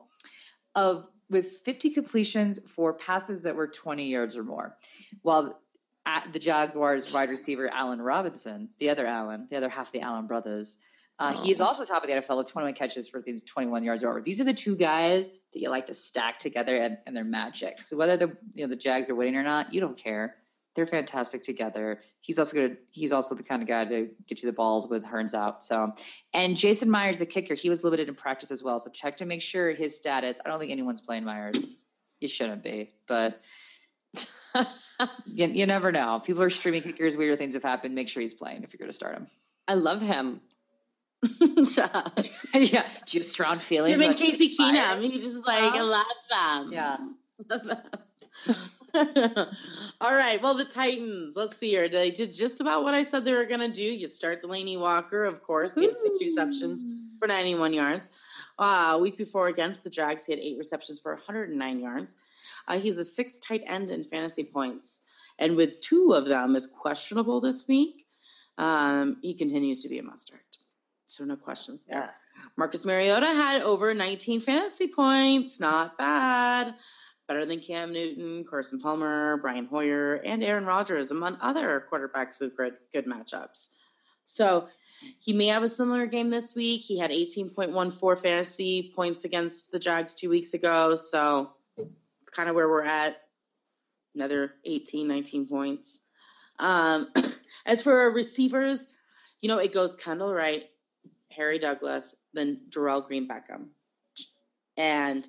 of 0.75 1.07
with 1.29 1.61
50 1.63 1.91
completions 1.91 2.59
for 2.71 2.93
passes 2.93 3.43
that 3.43 3.55
were 3.55 3.67
20 3.67 4.05
yards 4.05 4.35
or 4.35 4.43
more, 4.43 4.75
while 5.21 5.61
at 6.05 6.31
the 6.33 6.39
Jaguars 6.39 7.13
wide 7.13 7.29
receiver 7.29 7.69
Allen 7.71 8.01
Robinson, 8.01 8.69
the 8.79 8.89
other 8.89 9.05
Allen, 9.05 9.45
the 9.49 9.57
other 9.57 9.69
half 9.69 9.87
of 9.87 9.91
the 9.93 10.01
Allen 10.01 10.25
brothers. 10.25 10.77
Uh, 11.19 11.33
oh. 11.35 11.43
He 11.43 11.51
is 11.51 11.59
also 11.59 11.83
top 11.83 12.03
of 12.03 12.09
the 12.09 12.15
NFL 12.15 12.37
with 12.37 12.49
21 12.49 12.73
catches 12.73 13.07
for 13.07 13.21
these 13.21 13.43
21 13.43 13.83
yards 13.83 14.03
or 14.03 14.09
over. 14.09 14.21
These 14.21 14.39
are 14.39 14.45
the 14.45 14.53
two 14.53 14.75
guys 14.75 15.27
that 15.27 15.59
you 15.59 15.69
like 15.69 15.85
to 15.87 15.93
stack 15.93 16.39
together, 16.39 16.77
and, 16.77 16.97
and 17.05 17.15
they're 17.15 17.25
magic. 17.25 17.77
So 17.79 17.97
whether 17.97 18.15
the 18.15 18.37
you 18.53 18.63
know 18.63 18.69
the 18.69 18.77
Jags 18.77 19.09
are 19.09 19.15
winning 19.15 19.35
or 19.35 19.43
not, 19.43 19.73
you 19.73 19.81
don't 19.81 19.97
care. 19.97 20.37
They're 20.79 20.85
fantastic 20.85 21.43
together. 21.43 21.99
He's 22.21 22.39
also 22.39 22.55
good. 22.55 22.77
He's 22.91 23.11
also 23.11 23.35
the 23.35 23.43
kind 23.43 23.61
of 23.61 23.67
guy 23.67 23.83
to 23.83 24.09
get 24.27 24.41
you 24.41 24.47
the 24.47 24.53
balls 24.53 24.87
with 24.87 25.05
Hurns 25.05 25.33
out. 25.33 25.61
So, 25.61 25.91
and 26.33 26.55
Jason 26.55 26.89
Myers, 26.89 27.19
the 27.19 27.25
kicker, 27.25 27.53
he 27.53 27.67
was 27.67 27.83
limited 27.83 28.07
in 28.07 28.15
practice 28.15 28.49
as 28.49 28.63
well. 28.63 28.79
So 28.79 28.89
check 28.89 29.17
to 29.17 29.25
make 29.25 29.41
sure 29.41 29.71
his 29.71 29.93
status. 29.93 30.39
I 30.45 30.47
don't 30.47 30.57
think 30.57 30.71
anyone's 30.71 31.01
playing 31.01 31.25
Myers. 31.25 31.83
You 32.21 32.29
shouldn't 32.29 32.63
be, 32.63 32.93
but 33.09 33.45
you, 35.25 35.47
you 35.47 35.65
never 35.65 35.91
know. 35.91 36.21
People 36.25 36.43
are 36.43 36.49
streaming 36.49 36.81
kickers. 36.81 37.17
Weirder 37.17 37.35
things 37.35 37.55
have 37.55 37.63
happened. 37.63 37.93
Make 37.93 38.07
sure 38.07 38.21
he's 38.21 38.33
playing 38.33 38.63
if 38.63 38.71
you're 38.71 38.77
going 38.77 38.87
to 38.89 38.95
start 38.95 39.17
him. 39.17 39.27
I 39.67 39.73
love 39.73 40.01
him. 40.01 40.39
yeah, 41.41 41.91
do 42.53 42.61
you 42.61 42.69
have 42.69 43.25
strong 43.25 43.57
feelings? 43.57 43.99
Him 43.99 44.11
and 44.11 44.17
Casey 44.17 44.55
Keenum. 44.55 45.01
He 45.01 45.19
just 45.19 45.45
like 45.45 45.73
uh, 45.73 45.83
love 45.83 46.05
them. 46.29 46.71
Yeah. 46.71 48.67
All 50.01 50.15
right. 50.15 50.41
Well, 50.41 50.55
the 50.55 50.65
Titans. 50.65 51.35
Let's 51.35 51.57
see 51.57 51.69
here. 51.69 51.89
They 51.89 52.11
did 52.11 52.33
just 52.33 52.59
about 52.59 52.83
what 52.83 52.93
I 52.93 53.03
said 53.03 53.25
they 53.25 53.33
were 53.33 53.45
going 53.45 53.61
to 53.61 53.71
do. 53.71 53.83
You 53.83 54.07
start 54.07 54.41
Delanie 54.41 54.79
Walker, 54.79 55.23
of 55.23 55.41
course. 55.43 55.77
He 55.77 55.85
had 55.85 55.95
six 55.95 56.21
receptions 56.21 56.83
for 57.19 57.27
91 57.27 57.73
yards. 57.73 58.09
Uh, 58.57 58.99
week 59.01 59.17
before 59.17 59.47
against 59.47 59.83
the 59.83 59.89
Jags, 59.89 60.25
he 60.25 60.33
had 60.33 60.39
eight 60.39 60.57
receptions 60.57 60.99
for 60.99 61.13
109 61.13 61.79
yards. 61.79 62.15
Uh, 62.67 62.77
he's 62.77 62.97
a 62.97 63.05
sixth 63.05 63.41
tight 63.41 63.63
end 63.65 63.91
in 63.91 64.03
fantasy 64.03 64.43
points, 64.43 65.01
and 65.37 65.55
with 65.55 65.79
two 65.79 66.13
of 66.15 66.25
them 66.25 66.55
is 66.55 66.67
questionable 66.67 67.39
this 67.41 67.67
week, 67.67 68.05
um, 68.57 69.17
he 69.21 69.33
continues 69.33 69.79
to 69.79 69.89
be 69.89 69.99
a 69.99 70.03
mustard. 70.03 70.39
So 71.07 71.23
no 71.23 71.35
questions 71.35 71.83
there. 71.89 71.99
Yeah. 71.99 72.09
Marcus 72.57 72.85
Mariota 72.85 73.25
had 73.25 73.63
over 73.63 73.93
19 73.93 74.41
fantasy 74.41 74.87
points. 74.87 75.59
Not 75.59 75.97
bad. 75.97 76.75
Better 77.29 77.45
than 77.45 77.59
Cam 77.59 77.93
Newton, 77.93 78.43
Carson 78.43 78.79
Palmer, 78.79 79.37
Brian 79.37 79.65
Hoyer, 79.65 80.15
and 80.25 80.43
Aaron 80.43 80.65
Rodgers, 80.65 81.11
among 81.11 81.37
other 81.41 81.85
quarterbacks 81.91 82.39
with 82.39 82.57
good, 82.57 82.73
good 82.91 83.05
matchups. 83.05 83.69
So 84.23 84.67
he 85.19 85.33
may 85.33 85.45
have 85.45 85.61
a 85.61 85.67
similar 85.67 86.07
game 86.07 86.31
this 86.31 86.55
week. 86.55 86.81
He 86.81 86.97
had 86.97 87.11
18.14 87.11 88.19
fantasy 88.19 88.91
points 88.95 89.25
against 89.25 89.71
the 89.71 89.77
Jags 89.77 90.15
two 90.15 90.27
weeks 90.27 90.55
ago. 90.55 90.95
So 90.95 91.51
kind 92.35 92.49
of 92.49 92.55
where 92.55 92.67
we're 92.67 92.83
at. 92.83 93.21
Another 94.15 94.55
18, 94.65 95.07
19 95.07 95.47
points. 95.47 96.01
Um, 96.57 97.09
as 97.67 97.83
for 97.83 97.95
our 97.95 98.11
receivers, 98.11 98.87
you 99.39 99.49
know, 99.49 99.59
it 99.59 99.71
goes 99.71 99.95
Kendall 99.95 100.33
Wright, 100.33 100.63
Harry 101.29 101.59
Douglas, 101.59 102.15
then 102.33 102.61
Dorial 102.69 103.05
Green-Beckham. 103.05 103.67
And 104.77 105.27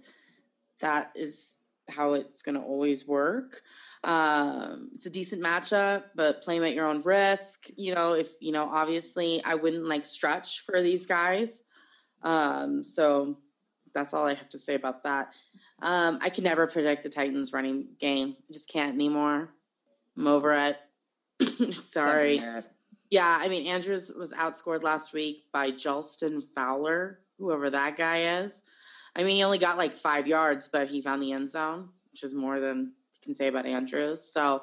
that 0.80 1.12
is 1.14 1.56
how 1.90 2.14
it's 2.14 2.42
going 2.42 2.54
to 2.54 2.62
always 2.62 3.06
work. 3.06 3.60
Um, 4.02 4.90
it's 4.94 5.06
a 5.06 5.10
decent 5.10 5.42
matchup, 5.42 6.04
but 6.14 6.42
play 6.42 6.58
them 6.58 6.66
at 6.66 6.74
your 6.74 6.86
own 6.86 7.02
risk. 7.02 7.66
You 7.76 7.94
know, 7.94 8.14
if, 8.14 8.32
you 8.40 8.52
know, 8.52 8.64
obviously 8.64 9.42
I 9.44 9.56
wouldn't 9.56 9.86
like 9.86 10.04
stretch 10.04 10.64
for 10.64 10.80
these 10.80 11.06
guys. 11.06 11.62
Um, 12.22 12.82
so 12.82 13.34
that's 13.92 14.14
all 14.14 14.26
I 14.26 14.34
have 14.34 14.48
to 14.50 14.58
say 14.58 14.74
about 14.74 15.02
that. 15.02 15.34
Um, 15.82 16.18
I 16.22 16.30
can 16.30 16.44
never 16.44 16.66
predict 16.66 17.02
the 17.02 17.08
Titans 17.08 17.52
running 17.52 17.88
game. 17.98 18.36
I 18.38 18.52
just 18.52 18.70
can't 18.70 18.94
anymore. 18.94 19.50
I'm 20.16 20.26
over 20.26 20.52
it. 20.52 20.78
Sorry. 21.74 22.40
Yeah, 23.10 23.38
I 23.40 23.48
mean 23.48 23.66
Andrews 23.66 24.12
was 24.16 24.32
outscored 24.32 24.84
last 24.84 25.12
week 25.12 25.44
by 25.52 25.70
Jalston 25.70 26.42
Fowler, 26.54 27.20
whoever 27.38 27.68
that 27.70 27.96
guy 27.96 28.18
is. 28.42 28.62
I 29.16 29.24
mean, 29.24 29.36
he 29.36 29.44
only 29.44 29.58
got 29.58 29.78
like 29.78 29.92
five 29.92 30.26
yards, 30.26 30.68
but 30.68 30.88
he 30.88 31.02
found 31.02 31.22
the 31.22 31.32
end 31.32 31.50
zone, 31.50 31.88
which 32.12 32.22
is 32.22 32.34
more 32.34 32.60
than 32.60 32.78
you 32.78 33.20
can 33.22 33.32
say 33.32 33.48
about 33.48 33.66
Andrews. 33.66 34.22
So, 34.22 34.62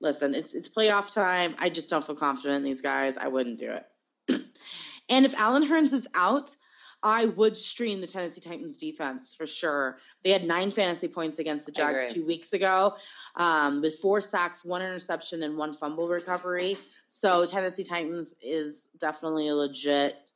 listen, 0.00 0.34
it's 0.34 0.54
it's 0.54 0.68
playoff 0.68 1.14
time. 1.14 1.54
I 1.58 1.68
just 1.68 1.88
don't 1.88 2.04
feel 2.04 2.16
confident 2.16 2.56
in 2.56 2.62
these 2.62 2.80
guys. 2.80 3.16
I 3.16 3.28
wouldn't 3.28 3.58
do 3.58 3.70
it. 3.70 3.86
and 5.08 5.24
if 5.24 5.38
Allen 5.38 5.64
Hurns 5.64 5.92
is 5.92 6.08
out, 6.14 6.54
I 7.02 7.26
would 7.26 7.56
stream 7.56 8.00
the 8.00 8.06
Tennessee 8.06 8.40
Titans 8.40 8.76
defense 8.76 9.34
for 9.34 9.46
sure. 9.46 9.96
They 10.22 10.30
had 10.30 10.44
nine 10.44 10.70
fantasy 10.70 11.08
points 11.08 11.38
against 11.38 11.64
the 11.64 11.72
Jags 11.72 12.12
two 12.12 12.26
weeks 12.26 12.52
ago, 12.52 12.94
um, 13.36 13.80
with 13.80 13.96
four 13.96 14.20
sacks, 14.20 14.64
one 14.64 14.82
interception, 14.82 15.42
and 15.42 15.56
one 15.56 15.72
fumble 15.72 16.08
recovery. 16.08 16.76
So 17.08 17.46
Tennessee 17.46 17.84
Titans 17.84 18.34
is 18.42 18.88
definitely 18.98 19.48
a 19.48 19.54
legit 19.54 20.29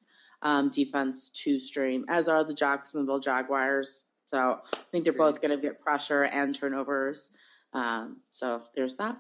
um, 0.45 0.69
defense 0.69 1.31
to 1.31 1.59
stream, 1.59 2.05
as 2.09 2.29
are 2.29 2.45
the 2.45 2.55
Jacksonville 2.55 3.19
Jaguars. 3.19 4.05
So 4.27 4.61
I 4.63 4.77
think 4.93 5.05
they're 5.05 5.13
both 5.13 5.41
going 5.41 5.57
to 5.57 5.61
get 5.61 5.81
pressure 5.81 6.25
and 6.25 6.55
turnovers. 6.55 7.31
Um, 7.73 8.19
so 8.31 8.63
there's 8.77 8.97
that. 8.97 9.17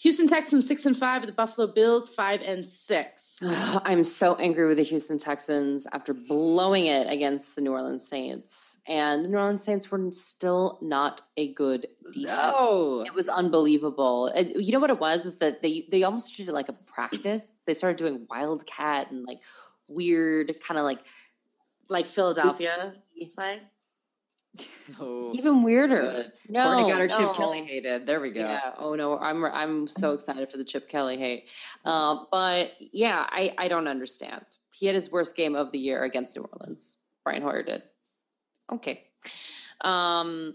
Houston 0.00 0.26
Texans 0.26 0.66
six 0.66 0.86
and 0.86 0.96
five, 0.96 1.26
the 1.26 1.32
Buffalo 1.32 1.66
Bills 1.66 2.08
five 2.08 2.42
and 2.46 2.64
six. 2.64 3.38
I'm 3.84 4.04
so 4.04 4.36
angry 4.36 4.66
with 4.66 4.78
the 4.78 4.82
Houston 4.84 5.18
Texans 5.18 5.86
after 5.92 6.14
blowing 6.14 6.86
it 6.86 7.12
against 7.12 7.56
the 7.56 7.62
New 7.62 7.72
Orleans 7.72 8.08
Saints. 8.08 8.78
And 8.86 9.24
the 9.24 9.28
New 9.28 9.36
Orleans 9.36 9.62
Saints 9.62 9.90
were 9.90 10.00
still 10.10 10.78
not 10.80 11.20
a 11.36 11.52
good 11.52 11.86
defense. 12.12 12.38
No. 12.38 13.04
It 13.06 13.14
was 13.14 13.28
unbelievable. 13.28 14.28
And 14.28 14.50
you 14.56 14.72
know 14.72 14.80
what 14.80 14.88
it 14.88 14.98
was 14.98 15.26
is 15.26 15.36
that 15.36 15.60
they 15.60 15.84
they 15.90 16.02
almost 16.02 16.34
treated 16.34 16.50
it 16.50 16.54
like 16.54 16.70
a 16.70 16.72
practice. 16.72 17.52
They 17.66 17.74
started 17.74 17.98
doing 17.98 18.26
wildcat 18.30 19.10
and 19.10 19.26
like 19.26 19.42
weird 19.90 20.54
kind 20.60 20.78
of 20.78 20.84
like 20.84 21.00
like 21.88 22.06
Philadelphia 22.06 22.94
play. 23.34 23.60
Oh, 24.98 25.30
Even 25.34 25.62
weirder. 25.62 26.00
Good. 26.00 26.32
No, 26.48 26.64
Courtney 26.64 26.90
got 26.90 27.00
her 27.00 27.06
no. 27.06 27.18
Chip 27.18 27.36
Kelly 27.36 27.64
hated. 27.64 28.06
There 28.06 28.20
we 28.20 28.32
go. 28.32 28.40
Yeah. 28.40 28.72
Oh 28.78 28.94
no, 28.94 29.16
I'm 29.18 29.44
I'm 29.44 29.86
so 29.86 30.12
excited 30.12 30.50
for 30.50 30.56
the 30.56 30.64
Chip 30.64 30.88
Kelly 30.88 31.16
hate. 31.16 31.48
Uh, 31.84 32.24
but 32.32 32.72
yeah, 32.92 33.26
I 33.30 33.54
I 33.58 33.68
don't 33.68 33.86
understand. 33.86 34.44
He 34.74 34.86
had 34.86 34.94
his 34.94 35.12
worst 35.12 35.36
game 35.36 35.54
of 35.54 35.70
the 35.70 35.78
year 35.78 36.02
against 36.02 36.36
New 36.36 36.42
Orleans. 36.42 36.96
Brian 37.22 37.42
Hoyer 37.42 37.62
did. 37.62 37.82
Okay. 38.72 39.04
Um, 39.82 40.54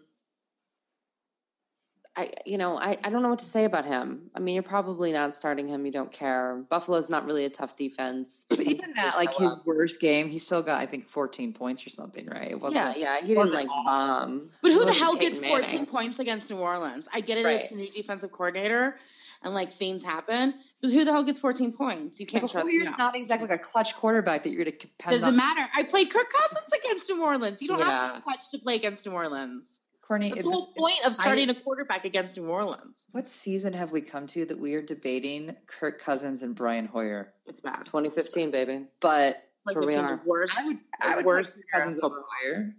I, 2.18 2.32
you 2.46 2.58
know, 2.58 2.78
I, 2.78 2.98
I 3.04 3.10
don't 3.10 3.24
know 3.24 3.30
what 3.30 3.40
to 3.40 3.46
say 3.46 3.66
about 3.66 3.84
him. 3.84 4.30
I 4.34 4.40
mean, 4.40 4.54
you're 4.54 4.64
probably 4.64 5.12
not 5.12 5.34
starting 5.34 5.68
him. 5.68 5.86
You 5.86 5.92
don't 5.92 6.12
care. 6.14 6.64
Buffalo's 6.70 7.10
not 7.10 7.26
really 7.26 7.44
a 7.44 7.50
tough 7.50 7.76
defense. 7.76 8.46
But 8.50 8.60
some 8.60 8.72
even 8.74 8.94
that, 8.96 9.16
like 9.18 9.36
his 9.36 9.52
up. 9.52 9.66
worst 9.66 10.00
game, 10.00 10.30
he 10.30 10.38
still 10.38 10.62
got 10.62 10.80
I 10.82 10.86
think 10.86 11.04
14 11.04 11.52
points 11.52 11.86
or 11.86 11.90
something, 11.90 12.26
right? 12.28 12.52
It 12.52 12.60
wasn't. 12.62 12.98
yeah, 12.98 13.16
yeah, 13.16 13.20
he 13.22 13.28
didn't 13.28 13.40
wasn't 13.40 13.64
like 13.64 13.86
bomb. 13.86 14.50
But 14.62 14.72
who 14.72 14.86
the 14.86 14.94
hell 14.94 15.18
Peyton 15.18 15.30
gets 15.40 15.40
14 15.40 15.62
Manning. 15.72 15.86
points 15.88 16.20
against 16.20 16.50
New 16.50 16.58
Orleans? 16.58 17.08
I 17.14 17.20
get 17.20 17.38
it, 17.38 17.44
Right. 17.46 17.60
it's 17.60 17.72
a 17.72 17.76
new 17.76 17.88
defensive 17.88 18.32
coordinator 18.32 18.96
and 19.44 19.54
like 19.54 19.70
things 19.70 20.02
happen. 20.02 20.54
But 20.82 20.92
who 20.92 21.04
the 21.04 21.12
hell 21.12 21.24
gets 21.24 21.40
14 21.40 21.74
points? 21.74 22.20
You 22.22 22.26
can't 22.26 22.44
Like, 22.44 22.52
trust 22.54 22.66
Hoyer's 22.68 22.86
no. 22.92 22.96
not 22.98 23.16
exactly 23.18 23.50
like 23.50 23.60
a 23.60 23.62
clutch 23.62 23.94
quarterback 23.94 24.44
that 24.44 24.52
you're 24.52 24.64
going 24.64 24.74
to 24.78 24.88
depend 24.88 25.12
Doesn't 25.12 25.28
on. 25.28 25.36
matter. 25.36 25.70
I 25.76 25.84
played 25.84 26.10
Kirk 26.10 26.32
Cousins 26.32 26.72
against 26.82 27.10
New 27.10 27.22
Orleans. 27.24 27.62
You 27.62 27.68
don't 27.68 27.82
have 27.82 28.12
to 28.14 28.16
be 28.20 28.24
clutch 28.24 28.50
to 28.52 28.58
play 28.60 28.76
against 28.76 29.06
New 29.06 29.12
Orleans. 29.12 29.75
Courtney, 30.08 30.30
That's 30.30 30.42
it's 30.42 30.48
the 30.48 30.54
whole 30.54 30.66
just- 30.66 30.78
point 30.78 31.08
of 31.08 31.16
starting 31.16 31.50
a 31.50 31.56
quarterback 31.56 32.06
against 32.06 32.38
New 32.38 32.48
Orleans. 32.48 33.08
What 33.12 33.28
season 33.30 33.74
have 33.74 33.92
we 33.92 34.02
come 34.02 34.28
to 34.28 34.46
that 34.46 34.60
we 34.60 34.76
are 34.76 34.82
debating 34.82 35.56
Kirk 35.66 36.00
Cousins 36.00 36.44
and 36.44 36.54
Brian 36.56 36.86
Hoyer? 36.86 37.34
It's 37.48 37.60
bad. 37.60 37.86
2015, 37.86 38.52
baby. 38.52 38.86
But 39.00 39.38
Like 39.66 39.76
where 39.76 39.88
we 39.88 39.96
are. 39.96 40.22
worst. 40.26 40.54
I 40.60 40.66
would, 40.66 40.78
I 41.02 41.16
would 41.18 41.26
worst 41.26 41.58
Cousins 41.74 41.96
era. 41.96 42.06
over 42.06 42.24
Hoyer. 42.44 42.76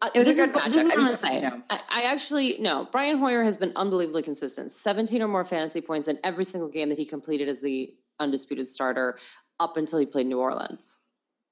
Uh, 0.00 0.10
this 0.14 0.38
is, 0.38 0.50
what- 0.50 0.64
this 0.64 0.76
is 0.76 0.82
what 0.88 0.92
I 0.92 0.94
I'm 0.94 1.00
going 1.00 1.12
to 1.12 1.14
say. 1.26 1.40
no. 1.40 1.62
I, 1.70 1.80
I 1.90 2.02
actually, 2.12 2.56
no, 2.60 2.88
Brian 2.90 3.18
Hoyer 3.18 3.42
has 3.42 3.56
been 3.58 3.72
unbelievably 3.76 4.22
consistent. 4.22 4.70
17 4.70 5.22
or 5.22 5.28
more 5.28 5.44
fantasy 5.44 5.80
points 5.80 6.08
in 6.08 6.18
every 6.24 6.44
single 6.44 6.68
game 6.68 6.88
that 6.90 6.98
he 6.98 7.04
completed 7.04 7.48
as 7.48 7.60
the 7.60 7.94
undisputed 8.20 8.66
starter 8.66 9.18
up 9.60 9.76
until 9.76 9.98
he 9.98 10.06
played 10.06 10.26
New 10.26 10.40
Orleans. 10.40 11.00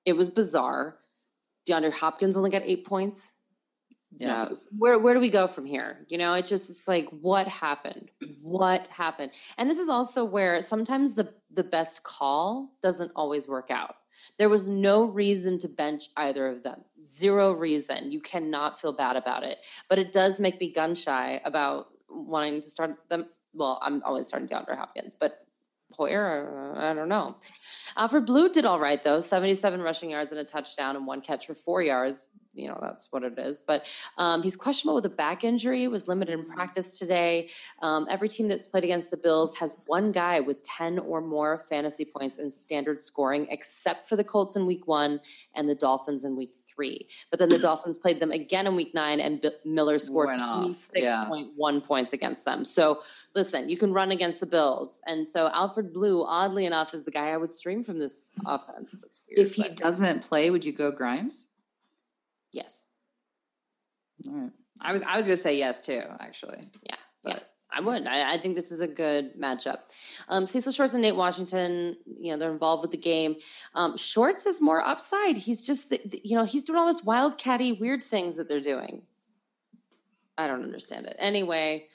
It 0.07 0.14
was 0.14 0.28
bizarre. 0.31 0.97
DeAndre 1.68 1.93
Hopkins 1.93 2.37
only 2.37 2.51
got 2.51 2.62
eight 2.64 2.87
points. 2.87 3.33
Yeah. 4.16 4.48
Where 4.76 4.98
where 4.98 5.14
do 5.14 5.20
we 5.20 5.30
go 5.30 5.46
from 5.46 5.66
here? 5.66 6.04
You 6.08 6.18
know, 6.18 6.34
it 6.34 6.46
just 6.46 6.70
it's 6.70 6.88
like 6.88 7.08
what 7.11 7.46
happened? 7.46 8.11
What 8.42 8.88
happened? 8.88 9.38
And 9.56 9.70
this 9.70 9.78
is 9.78 9.88
also 9.88 10.24
where 10.24 10.61
sometimes 10.61 11.14
the 11.14 11.32
the 11.50 11.64
best 11.64 12.02
call 12.02 12.70
doesn't 12.82 13.12
always 13.14 13.46
work 13.46 13.70
out. 13.70 13.94
There 14.38 14.48
was 14.48 14.68
no 14.68 15.04
reason 15.04 15.58
to 15.58 15.68
bench 15.68 16.08
either 16.16 16.46
of 16.46 16.62
them. 16.62 16.82
Zero 17.00 17.52
reason. 17.52 18.11
You 18.11 18.20
cannot 18.20 18.80
feel 18.80 18.92
bad 18.92 19.16
about 19.16 19.44
it. 19.44 19.64
But 19.88 19.98
it 19.98 20.12
does 20.12 20.40
make 20.40 20.61
me 20.61 20.72
gun 20.72 20.94
shy 20.94 21.40
about 21.44 21.88
wanting 22.08 22.61
to 22.61 22.68
start 22.68 22.96
them. 23.08 23.26
Well, 23.52 23.78
I'm 23.82 24.02
always 24.04 24.28
starting 24.28 24.48
DeAndre 24.48 24.76
Hopkins, 24.76 25.14
but 25.14 25.44
Hoyer, 25.96 26.74
I 26.76 26.94
don't 26.94 27.08
know. 27.08 27.36
Alfred 27.96 28.26
Blue 28.26 28.48
did 28.48 28.64
all 28.64 28.78
right 28.78 29.02
though, 29.02 29.20
77 29.20 29.82
rushing 29.82 30.11
yards 30.11 30.30
and 30.30 30.40
a 30.40 30.44
touchdown 30.44 30.96
and 30.96 31.06
one 31.06 31.20
catch 31.20 31.46
for 31.46 31.54
four 31.54 31.82
yards. 31.82 32.28
You 32.53 32.68
know 32.68 32.78
that's 32.80 33.09
what 33.11 33.22
it 33.22 33.38
is. 33.38 33.61
But 33.61 33.92
um, 34.18 34.42
he's 34.42 34.57
questionable 34.57 34.96
with 34.96 35.07
a 35.07 35.11
back 35.11 35.44
injury. 35.44 35.86
Was 35.88 36.09
limited 36.09 36.38
in 36.38 36.44
practice 36.44 36.98
today. 36.98 37.48
Um, 37.80 38.07
every 38.11 38.28
team 38.28 38.48
that's 38.48 38.66
played 38.66 38.84
against 38.84 39.11
the 39.11 39.16
Bills 39.16 39.57
has 39.57 39.76
one 39.86 40.11
guy 40.11 40.40
with 40.40 40.62
10 40.62 40.98
or 41.01 41.20
more 41.20 41.59
fantasy 41.59 42.05
points 42.05 42.38
in 42.38 42.51
standard 42.51 43.01
scoring, 43.01 43.46
except 43.51 44.09
for 44.09 44.16
the 44.16 44.24
Colts 44.24 44.57
in 44.57 44.66
Week 44.66 44.86
One 44.88 45.20
and 45.55 45.68
the 45.68 45.74
Dolphins 45.74 46.24
in 46.24 46.36
Week 46.36 46.53
Three. 46.74 47.07
But 47.30 47.38
then 47.38 47.51
the 47.51 47.59
Dolphins 47.68 47.96
played 47.96 48.18
them 48.18 48.32
again 48.32 48.66
in 48.66 48.74
Week 48.74 48.94
Nine, 48.94 49.20
and 49.20 49.40
B- 49.40 49.51
Miller 49.64 49.98
scored 49.98 50.28
Went 50.28 50.42
off, 50.42 50.90
26.1 50.92 51.84
points 51.84 52.12
against 52.12 52.44
them. 52.44 52.64
So 52.64 53.01
listen, 53.36 53.68
you 53.68 53.76
can 53.76 53.92
run 53.92 54.11
against 54.11 54.40
the 54.40 54.46
Bills, 54.46 55.01
and 55.07 55.24
so 55.24 55.51
Alfred 55.55 55.92
Blue, 55.92 56.24
oddly 56.24 56.66
enough, 56.66 56.94
is 56.94 57.05
the 57.05 57.12
guy 57.12 57.28
I 57.28 57.36
would 57.36 57.53
stream 57.53 57.84
from 57.84 58.01
this 58.01 58.30
offense. 58.44 58.90
That's 58.90 59.20
weird. 59.28 59.46
If 59.46 59.55
he 59.55 59.62
but 59.62 59.76
doesn't 59.76 60.28
play, 60.28 60.51
would 60.51 60.64
you 60.64 60.72
go 60.72 60.90
Grimes? 60.90 61.44
Yes, 62.53 62.82
All 64.28 64.32
right. 64.34 64.51
I 64.80 64.92
was 64.92 65.03
I 65.03 65.16
was 65.16 65.26
going 65.26 65.36
to 65.36 65.42
say 65.42 65.57
yes 65.59 65.80
too, 65.80 66.03
actually. 66.20 66.59
yeah, 66.88 66.96
But- 67.24 67.32
yeah. 67.34 67.38
I 67.72 67.80
would. 67.80 68.05
I, 68.09 68.32
I 68.32 68.36
think 68.36 68.57
this 68.57 68.72
is 68.72 68.80
a 68.80 68.88
good 68.88 69.36
matchup. 69.38 69.78
Um, 70.28 70.44
Cecil 70.44 70.72
Shorts 70.72 70.92
and 70.94 71.03
Nate 71.03 71.14
Washington, 71.14 71.96
you 72.05 72.32
know, 72.32 72.36
they're 72.36 72.51
involved 72.51 72.82
with 72.82 72.90
the 72.90 72.96
game. 72.96 73.36
Um, 73.76 73.96
Shorts 73.96 74.44
is 74.44 74.61
more 74.61 74.84
upside. 74.84 75.36
He's 75.36 75.64
just, 75.64 75.88
the, 75.88 76.01
the- 76.05 76.20
you 76.24 76.34
know, 76.36 76.42
he's 76.42 76.64
doing 76.64 76.80
all 76.80 76.86
this 76.86 77.03
wildcatty, 77.03 77.78
weird 77.78 78.03
things 78.03 78.36
that 78.38 78.48
they're 78.48 78.61
doing. 78.61 79.07
I 80.36 80.48
don't 80.48 80.64
understand 80.64 81.07
it. 81.07 81.14
Anyway, 81.20 81.86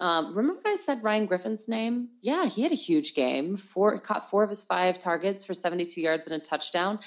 um, 0.00 0.34
remember 0.34 0.60
when 0.64 0.72
I 0.72 0.76
said 0.76 1.04
Ryan 1.04 1.26
Griffin's 1.26 1.68
name? 1.68 2.08
Yeah, 2.22 2.46
he 2.46 2.62
had 2.62 2.72
a 2.72 2.76
huge 2.76 3.14
game. 3.14 3.54
Four 3.56 3.98
caught 3.98 4.28
four 4.28 4.42
of 4.42 4.48
his 4.48 4.64
five 4.64 4.98
targets 4.98 5.44
for 5.44 5.54
72 5.54 6.00
yards 6.00 6.26
and 6.26 6.42
a 6.42 6.44
touchdown. 6.44 6.98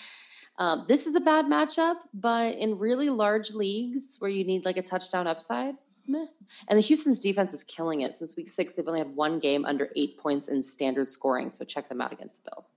Um, 0.58 0.86
this 0.88 1.08
is 1.08 1.16
a 1.16 1.22
bad 1.22 1.46
matchup, 1.46 1.98
but 2.14 2.56
in 2.56 2.78
really 2.78 3.10
large 3.10 3.54
leagues 3.54 4.16
where 4.20 4.30
you 4.30 4.44
need 4.44 4.66
like 4.66 4.78
a 4.78 4.84
touchdown 4.84 5.26
upside, 5.26 5.76
meh. 6.08 6.26
And 6.68 6.78
the 6.78 6.84
Houston's 6.84 7.20
defense 7.20 7.54
is 7.54 7.64
killing 7.64 8.02
it. 8.02 8.14
Since 8.14 8.36
week 8.36 8.50
six, 8.50 8.74
they've 8.74 8.88
only 8.88 9.00
had 9.00 9.16
one 9.16 9.40
game 9.40 9.66
under 9.66 9.90
eight 9.96 10.18
points 10.18 10.48
in 10.48 10.62
standard 10.62 11.10
scoring. 11.10 11.50
So 11.50 11.66
check 11.66 11.90
them 11.90 12.02
out 12.02 12.14
against 12.14 12.44
the 12.44 12.52
Bills. 12.52 12.72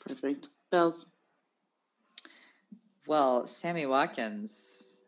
Perfect. 0.00 0.48
Bills. 0.70 1.06
Well, 3.06 3.46
Sammy 3.46 3.86
Watkins, 3.86 5.02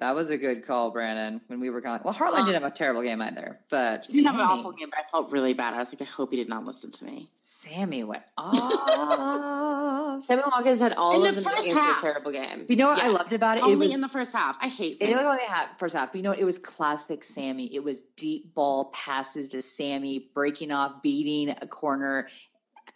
that 0.00 0.14
was 0.14 0.28
a 0.30 0.36
good 0.36 0.66
call, 0.66 0.90
Brandon. 0.90 1.40
When 1.46 1.60
we 1.60 1.70
were 1.70 1.80
calling, 1.80 2.00
well, 2.04 2.12
Harlan 2.12 2.44
didn't 2.44 2.62
have 2.62 2.70
a 2.70 2.74
terrible 2.74 3.02
game 3.02 3.22
either, 3.22 3.58
but 3.70 4.06
He 4.06 4.14
didn't 4.14 4.26
have 4.26 4.40
an 4.40 4.46
awful 4.46 4.72
game, 4.72 4.90
but 4.90 4.98
I 4.98 5.02
felt 5.08 5.30
really 5.30 5.54
bad. 5.54 5.74
I 5.74 5.78
was 5.78 5.92
like, 5.92 6.02
I 6.02 6.04
hope 6.04 6.30
he 6.30 6.36
did 6.36 6.48
not 6.48 6.64
listen 6.66 6.90
to 6.90 7.04
me. 7.04 7.30
Sammy 7.70 8.04
went 8.04 8.22
off. 8.38 10.22
Sammy 10.24 10.42
Watkins 10.50 10.80
had 10.80 10.94
all 10.94 11.20
In 11.22 11.28
of 11.28 11.34
the 11.36 11.42
first 11.42 11.66
half. 11.70 12.00
terrible 12.00 12.32
game. 12.32 12.66
you 12.68 12.76
know 12.76 12.86
what 12.86 13.02
I 13.02 13.08
loved 13.08 13.32
about 13.32 13.56
it? 13.58 13.62
Only 13.62 13.74
it 13.74 13.78
was 13.78 13.94
in 13.94 14.00
the 14.00 14.08
first 14.08 14.32
half. 14.32 14.58
I 14.60 14.68
hate 14.68 14.92
It 14.92 14.96
Sammy. 15.10 15.14
only 15.14 15.38
had 15.48 15.66
first 15.78 15.94
half, 15.94 16.12
but 16.12 16.16
you 16.16 16.22
know 16.22 16.30
what? 16.30 16.38
It 16.38 16.44
was 16.44 16.58
classic 16.58 17.22
Sammy. 17.24 17.74
It 17.74 17.82
was 17.84 18.00
deep 18.16 18.54
ball 18.54 18.90
passes 18.92 19.50
to 19.50 19.62
Sammy, 19.62 20.28
breaking 20.34 20.72
off, 20.72 21.02
beating 21.02 21.50
a 21.60 21.66
corner. 21.66 22.28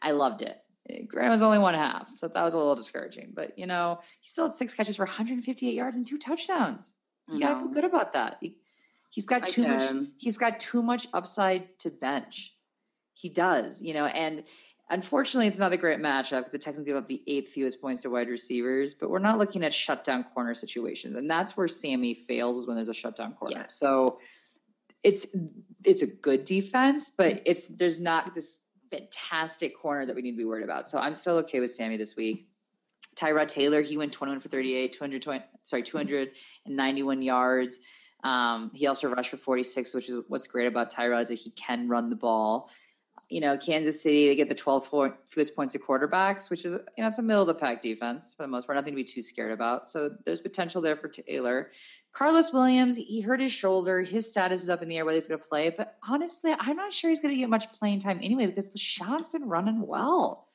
I 0.00 0.12
loved 0.12 0.42
it. 0.42 0.58
Graham 1.06 1.30
was 1.30 1.42
only 1.42 1.58
one 1.58 1.74
half, 1.74 2.08
so 2.08 2.26
that 2.28 2.42
was 2.42 2.54
a 2.54 2.56
little 2.58 2.74
discouraging. 2.74 3.32
But 3.34 3.58
you 3.58 3.66
know, 3.66 4.00
he 4.20 4.28
still 4.28 4.46
had 4.46 4.54
six 4.54 4.74
catches 4.74 4.96
for 4.96 5.04
158 5.04 5.74
yards 5.74 5.96
and 5.96 6.06
two 6.06 6.18
touchdowns. 6.18 6.94
You 7.30 7.38
gotta 7.40 7.60
feel 7.60 7.68
good 7.68 7.84
about 7.84 8.14
that. 8.14 8.38
He, 8.40 8.56
has 9.16 9.24
got 9.26 9.44
I 9.44 9.46
too 9.46 9.62
much. 9.62 9.90
He's 10.18 10.36
got 10.38 10.58
too 10.58 10.82
much 10.82 11.06
upside 11.14 11.78
to 11.80 11.90
bench. 11.90 12.52
He 13.22 13.28
does, 13.28 13.80
you 13.80 13.94
know, 13.94 14.06
and 14.06 14.42
unfortunately, 14.90 15.46
it's 15.46 15.56
not 15.56 15.72
a 15.72 15.76
great 15.76 16.00
matchup 16.00 16.38
because 16.38 16.50
the 16.50 16.58
Texans 16.58 16.84
give 16.84 16.96
up 16.96 17.06
the 17.06 17.22
eighth 17.28 17.52
fewest 17.52 17.80
points 17.80 18.02
to 18.02 18.10
wide 18.10 18.28
receivers. 18.28 18.94
But 18.94 19.10
we're 19.10 19.20
not 19.20 19.38
looking 19.38 19.62
at 19.62 19.72
shutdown 19.72 20.24
corner 20.24 20.54
situations, 20.54 21.14
and 21.14 21.30
that's 21.30 21.56
where 21.56 21.68
Sammy 21.68 22.14
fails 22.14 22.58
is 22.58 22.66
when 22.66 22.74
there's 22.74 22.88
a 22.88 22.94
shutdown 22.94 23.34
corner. 23.34 23.58
Yes. 23.58 23.78
So 23.78 24.18
it's 25.04 25.24
it's 25.84 26.02
a 26.02 26.08
good 26.08 26.42
defense, 26.42 27.10
but 27.16 27.42
it's 27.46 27.68
there's 27.68 28.00
not 28.00 28.34
this 28.34 28.58
fantastic 28.90 29.78
corner 29.78 30.04
that 30.04 30.16
we 30.16 30.22
need 30.22 30.32
to 30.32 30.38
be 30.38 30.44
worried 30.44 30.64
about. 30.64 30.88
So 30.88 30.98
I'm 30.98 31.14
still 31.14 31.36
okay 31.38 31.60
with 31.60 31.70
Sammy 31.70 31.96
this 31.96 32.16
week. 32.16 32.48
Tyrod 33.14 33.46
Taylor, 33.46 33.82
he 33.82 33.96
went 33.96 34.12
21 34.12 34.40
for 34.40 34.48
38, 34.48 34.90
220, 34.90 35.44
sorry, 35.62 35.82
291 35.84 37.22
yards. 37.22 37.78
Um, 38.24 38.72
he 38.74 38.88
also 38.88 39.08
rushed 39.08 39.30
for 39.30 39.36
46, 39.36 39.94
which 39.94 40.08
is 40.08 40.22
what's 40.26 40.48
great 40.48 40.66
about 40.66 40.92
Tyrod 40.92 41.20
is 41.20 41.28
that 41.28 41.38
he 41.38 41.50
can 41.50 41.88
run 41.88 42.08
the 42.08 42.16
ball. 42.16 42.68
You 43.33 43.41
know, 43.41 43.57
Kansas 43.57 44.03
City, 44.03 44.28
they 44.28 44.37
get 44.37 44.49
the 44.51 44.55
12 44.55 44.87
fo- 44.87 45.16
fewest 45.26 45.57
points 45.57 45.72
to 45.72 45.78
quarterbacks, 45.78 46.51
which 46.51 46.64
is, 46.66 46.74
you 46.74 47.03
know, 47.03 47.09
it's 47.09 47.18
a 47.18 47.22
middle 47.22 47.41
of 47.43 47.49
the 47.49 47.55
pack 47.55 47.80
defense 47.80 48.35
for 48.35 48.43
the 48.43 48.49
most 48.49 48.66
part, 48.66 48.76
nothing 48.76 48.93
to 48.93 48.97
be 48.97 49.05
too 49.05 49.22
scared 49.22 49.53
about. 49.53 49.87
So 49.87 50.11
there's 50.26 50.41
potential 50.41 50.83
there 50.83 50.97
for 50.97 51.09
Taylor. 51.09 51.70
Carlos 52.12 52.53
Williams, 52.53 52.95
he 52.97 53.22
hurt 53.22 53.41
his 53.41 53.51
shoulder. 53.51 54.03
His 54.03 54.28
status 54.28 54.62
is 54.62 54.68
up 54.68 54.83
in 54.83 54.89
the 54.89 54.99
air 54.99 55.07
whether 55.07 55.14
he's 55.14 55.26
going 55.26 55.41
to 55.41 55.47
play. 55.47 55.70
But 55.70 55.97
honestly, 56.07 56.53
I'm 56.59 56.76
not 56.76 56.93
sure 56.93 57.09
he's 57.09 57.20
going 57.20 57.35
to 57.35 57.41
get 57.41 57.49
much 57.49 57.72
playing 57.72 58.01
time 58.01 58.20
anyway 58.22 58.47
because 58.47 58.70
LeSean's 58.74 59.28
been 59.28 59.49
running 59.49 59.87
well. 59.87 60.47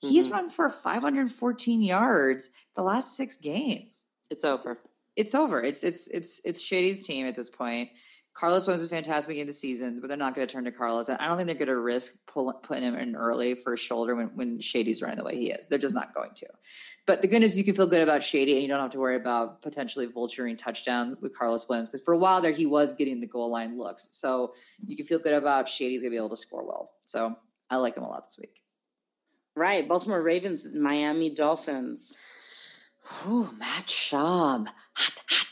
He's 0.00 0.28
Mhm. 0.28 0.32
run 0.32 0.48
for 0.48 0.70
514 0.70 1.82
yards 1.82 2.50
the 2.74 2.82
last 2.82 3.16
six 3.16 3.36
games. 3.36 4.06
It's 4.30 4.44
over. 4.44 4.78
It's 5.16 5.34
over. 5.34 5.62
It's 5.62 5.82
it's 5.82 6.08
it's 6.08 6.40
it's 6.44 6.60
Shady's 6.60 7.00
team 7.00 7.26
at 7.26 7.34
this 7.34 7.48
point. 7.48 7.90
Carlos 8.36 8.66
Williams 8.66 8.82
was 8.82 8.90
fantastic 8.90 9.38
in 9.38 9.46
the 9.46 9.52
season, 9.52 10.00
but 10.00 10.08
they're 10.08 10.16
not 10.18 10.34
going 10.34 10.46
to 10.46 10.52
turn 10.52 10.64
to 10.64 10.70
Carlos. 10.70 11.08
And 11.08 11.16
I 11.18 11.26
don't 11.26 11.38
think 11.38 11.48
they're 11.48 11.56
going 11.56 11.68
to 11.68 11.80
risk 11.80 12.12
pull, 12.26 12.52
putting 12.52 12.82
him 12.82 12.94
in 12.94 13.16
early 13.16 13.54
for 13.54 13.72
a 13.72 13.78
shoulder 13.78 14.14
when, 14.14 14.26
when 14.34 14.60
Shady's 14.60 15.00
running 15.00 15.16
the 15.16 15.24
way 15.24 15.34
he 15.34 15.50
is. 15.50 15.68
They're 15.68 15.78
just 15.78 15.94
not 15.94 16.12
going 16.12 16.32
to. 16.34 16.46
But 17.06 17.22
the 17.22 17.28
good 17.28 17.40
news, 17.40 17.56
you 17.56 17.64
can 17.64 17.74
feel 17.74 17.86
good 17.86 18.02
about 18.02 18.22
Shady, 18.22 18.52
and 18.52 18.62
you 18.62 18.68
don't 18.68 18.80
have 18.80 18.90
to 18.90 18.98
worry 18.98 19.16
about 19.16 19.62
potentially 19.62 20.06
vulturing 20.06 20.58
touchdowns 20.58 21.14
with 21.18 21.36
Carlos 21.36 21.66
Williams 21.66 21.88
because 21.88 22.04
for 22.04 22.12
a 22.12 22.18
while 22.18 22.42
there 22.42 22.52
he 22.52 22.66
was 22.66 22.92
getting 22.92 23.20
the 23.20 23.26
goal 23.26 23.50
line 23.50 23.78
looks. 23.78 24.08
So 24.10 24.52
you 24.86 24.96
can 24.96 25.06
feel 25.06 25.18
good 25.18 25.32
about 25.32 25.66
Shady's 25.66 26.02
going 26.02 26.10
to 26.10 26.14
be 26.14 26.18
able 26.18 26.30
to 26.30 26.36
score 26.36 26.66
well. 26.66 26.90
So 27.06 27.36
I 27.70 27.76
like 27.76 27.96
him 27.96 28.02
a 28.02 28.08
lot 28.08 28.24
this 28.24 28.36
week. 28.38 28.60
Right. 29.56 29.88
Baltimore 29.88 30.22
Ravens, 30.22 30.66
Miami 30.74 31.30
Dolphins. 31.30 32.18
Ooh, 33.26 33.48
Matt 33.58 33.86
Schaub. 33.86 34.66
Hot, 34.66 34.72
hot, 34.94 35.22
hot. 35.30 35.45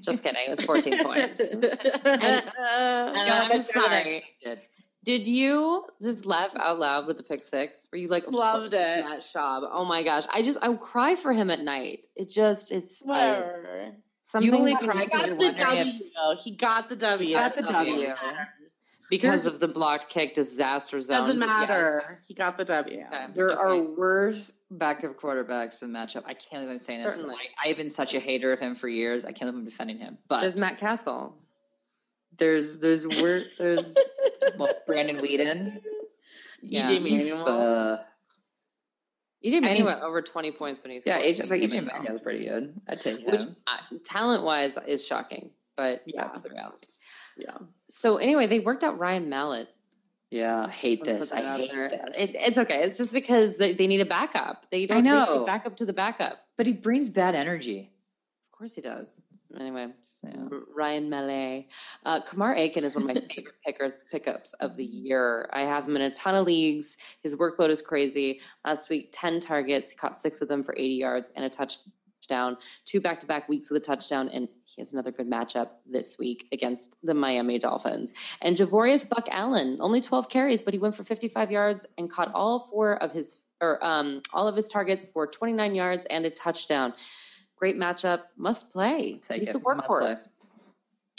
Just 0.00 0.22
kidding. 0.22 0.40
It 0.46 0.50
was 0.50 0.60
14 0.60 0.98
points. 1.04 1.52
And 1.52 1.64
I'm 1.64 3.48
that's 3.48 3.72
better 3.72 3.94
I 3.94 4.22
sorry. 4.44 4.64
Did 5.04 5.26
you 5.26 5.86
just 6.02 6.26
laugh 6.26 6.50
out 6.56 6.78
loud 6.78 7.06
with 7.06 7.16
the 7.16 7.22
pick 7.22 7.42
six? 7.42 7.88
Were 7.90 7.98
you 7.98 8.08
like, 8.08 8.30
Loved 8.30 8.74
it. 8.74 9.04
Matt 9.04 9.20
Schaub. 9.20 9.66
Oh 9.72 9.84
my 9.84 10.02
gosh. 10.02 10.24
I 10.32 10.42
just, 10.42 10.58
I 10.60 10.68
would 10.68 10.80
cry 10.80 11.14
for 11.14 11.32
him 11.32 11.50
at 11.50 11.60
night. 11.60 12.06
It 12.14 12.28
just, 12.28 12.70
it's, 12.72 13.00
Whatever. 13.00 13.94
Something 14.22 14.52
only 14.54 14.72
happens 14.72 14.90
cry 14.90 15.00
He 15.00 15.08
got 15.08 15.38
the 15.38 15.52
W. 15.64 15.80
if- 15.80 16.38
He 16.42 16.50
got 16.50 16.88
the 16.90 16.96
W. 16.96 17.28
He 17.28 17.32
got 17.34 17.54
the 17.54 17.62
that 17.62 17.72
W. 17.72 18.14
matters. 19.10 19.20
because 19.20 19.46
of 19.46 19.60
the 19.60 19.68
blocked 19.68 20.08
kick 20.08 20.34
disaster 20.34 21.00
zone. 21.00 21.16
Doesn't 21.16 21.38
matter. 21.38 21.72
Yes. 21.94 22.20
He 22.26 22.34
got 22.34 22.56
the 22.58 22.64
W. 22.64 23.04
Okay. 23.06 23.26
There 23.34 23.50
Okay. 23.52 23.60
are 23.60 23.96
worse 23.96 24.52
backup 24.70 25.16
quarterbacks 25.18 25.82
in 25.82 25.92
the 25.92 25.98
matchup. 25.98 26.22
I 26.26 26.34
can't 26.34 26.52
believe 26.64 26.70
I'm 26.70 26.78
saying 26.78 27.02
this. 27.02 27.14
Certainly. 27.14 27.36
I, 27.64 27.70
I've 27.70 27.76
been 27.76 27.88
such 27.88 28.14
a 28.14 28.20
hater 28.20 28.52
of 28.52 28.60
him 28.60 28.74
for 28.74 28.88
years. 28.88 29.24
I 29.24 29.32
can't 29.32 29.50
believe 29.50 29.54
I'm 29.56 29.64
defending 29.64 29.98
him. 29.98 30.18
But 30.28 30.42
There's 30.42 30.58
Matt 30.58 30.78
Cassel. 30.78 31.36
there's 32.36 32.78
there's 32.78 33.06
wor- 33.06 33.42
there's 33.58 33.94
well, 34.58 34.72
Brandon 34.86 35.16
Weeden. 35.16 35.80
EJ 36.64 36.88
He, 36.90 36.98
Manuel. 36.98 37.48
uh, 37.48 37.96
EJ 39.44 39.52
Manuel 39.62 39.72
mean- 39.74 39.84
went 39.86 40.02
over 40.02 40.20
20 40.20 40.50
points 40.52 40.82
when 40.82 40.90
he 40.90 41.00
yeah, 41.06 41.18
scored. 41.18 41.34
AJ, 41.34 41.50
like 41.50 41.62
EJ 41.62 41.84
Manuel's 41.86 42.20
pretty 42.20 42.46
good. 42.46 42.74
I'd 42.88 43.00
take 43.00 43.20
him. 43.20 43.30
Which 43.30 43.44
talent 44.04 44.42
wise 44.42 44.76
is 44.86 45.06
shocking, 45.06 45.50
but 45.76 46.02
Yeah. 46.06 46.22
that's 46.22 46.36
the 46.38 46.48
reality. 46.50 46.88
Yeah. 47.36 47.56
So 47.88 48.16
anyway, 48.18 48.46
they 48.46 48.60
worked 48.60 48.84
out 48.84 48.98
Ryan 48.98 49.28
Mallett. 49.28 49.68
yeah, 50.30 50.66
I 50.66 50.70
hate 50.70 51.04
this. 51.04 51.32
I 51.32 51.40
hate 51.56 51.72
there. 51.72 51.88
this. 51.88 52.18
It, 52.30 52.36
it's 52.38 52.58
okay. 52.58 52.82
It's 52.82 52.96
just 52.98 53.12
because 53.12 53.56
they, 53.56 53.72
they 53.72 53.86
need 53.86 54.00
a 54.00 54.06
backup. 54.06 54.70
They 54.70 54.86
don't 54.86 54.98
I 54.98 55.00
know. 55.00 55.44
backup 55.44 55.76
to 55.76 55.86
the 55.86 55.92
backup. 55.94 56.38
but 56.56 56.66
he 56.66 56.72
brings 56.74 57.08
bad 57.08 57.34
energy. 57.34 57.90
Of 58.52 58.58
course 58.58 58.74
he 58.74 58.80
does. 58.82 59.14
Anyway, 59.58 59.88
Yeah. 60.22 60.44
R- 60.52 60.60
Ryan 60.76 61.08
Mallett. 61.08 61.66
Uh, 62.04 62.20
Kamar 62.20 62.54
Aiken 62.54 62.84
is 62.84 62.94
one 62.94 63.08
of 63.08 63.14
my 63.16 63.20
favorite 63.34 63.54
pickers 63.64 63.94
pickups 64.12 64.52
of 64.60 64.76
the 64.76 64.84
year. 64.84 65.48
I 65.54 65.62
have 65.62 65.88
him 65.88 65.96
in 65.96 66.02
a 66.02 66.10
ton 66.10 66.34
of 66.34 66.44
leagues. 66.44 66.98
His 67.22 67.34
workload 67.34 67.70
is 67.70 67.80
crazy. 67.80 68.40
Last 68.66 68.90
week, 68.90 69.08
10 69.12 69.40
targets. 69.40 69.90
He 69.92 69.96
caught 69.96 70.18
six 70.18 70.42
of 70.42 70.48
them 70.48 70.62
for 70.62 70.74
80 70.76 70.92
yards 70.94 71.32
and 71.34 71.46
a 71.46 71.48
touchdown. 71.48 72.58
Two 72.84 73.00
back 73.00 73.18
to 73.20 73.26
back 73.26 73.48
weeks 73.48 73.70
with 73.70 73.80
a 73.80 73.84
touchdown. 73.84 74.28
And 74.28 74.48
he 74.78 74.80
has 74.80 74.92
another 74.92 75.10
good 75.10 75.28
matchup 75.28 75.70
this 75.90 76.16
week 76.18 76.46
against 76.52 76.94
the 77.02 77.12
Miami 77.12 77.58
Dolphins. 77.58 78.12
And 78.40 78.56
Javorius 78.56 79.08
Buck 79.08 79.26
Allen, 79.32 79.76
only 79.80 80.00
12 80.00 80.28
carries, 80.28 80.62
but 80.62 80.72
he 80.72 80.78
went 80.78 80.94
for 80.94 81.02
55 81.02 81.50
yards 81.50 81.84
and 81.98 82.08
caught 82.08 82.30
all 82.32 82.60
four 82.60 82.94
of 83.02 83.10
his 83.10 83.34
or 83.60 83.84
um, 83.84 84.22
all 84.32 84.46
of 84.46 84.54
his 84.54 84.68
targets 84.68 85.04
for 85.04 85.26
29 85.26 85.74
yards 85.74 86.06
and 86.06 86.24
a 86.24 86.30
touchdown. 86.30 86.92
Great 87.56 87.76
matchup. 87.76 88.20
Must 88.36 88.70
play. 88.70 89.18
Take 89.28 89.38
He's 89.38 89.48
it. 89.48 89.52
the 89.54 89.58
It's 89.58 89.72
a 89.72 89.74
must 89.74 89.88
play. 89.88 90.06
workhorse. 90.06 90.28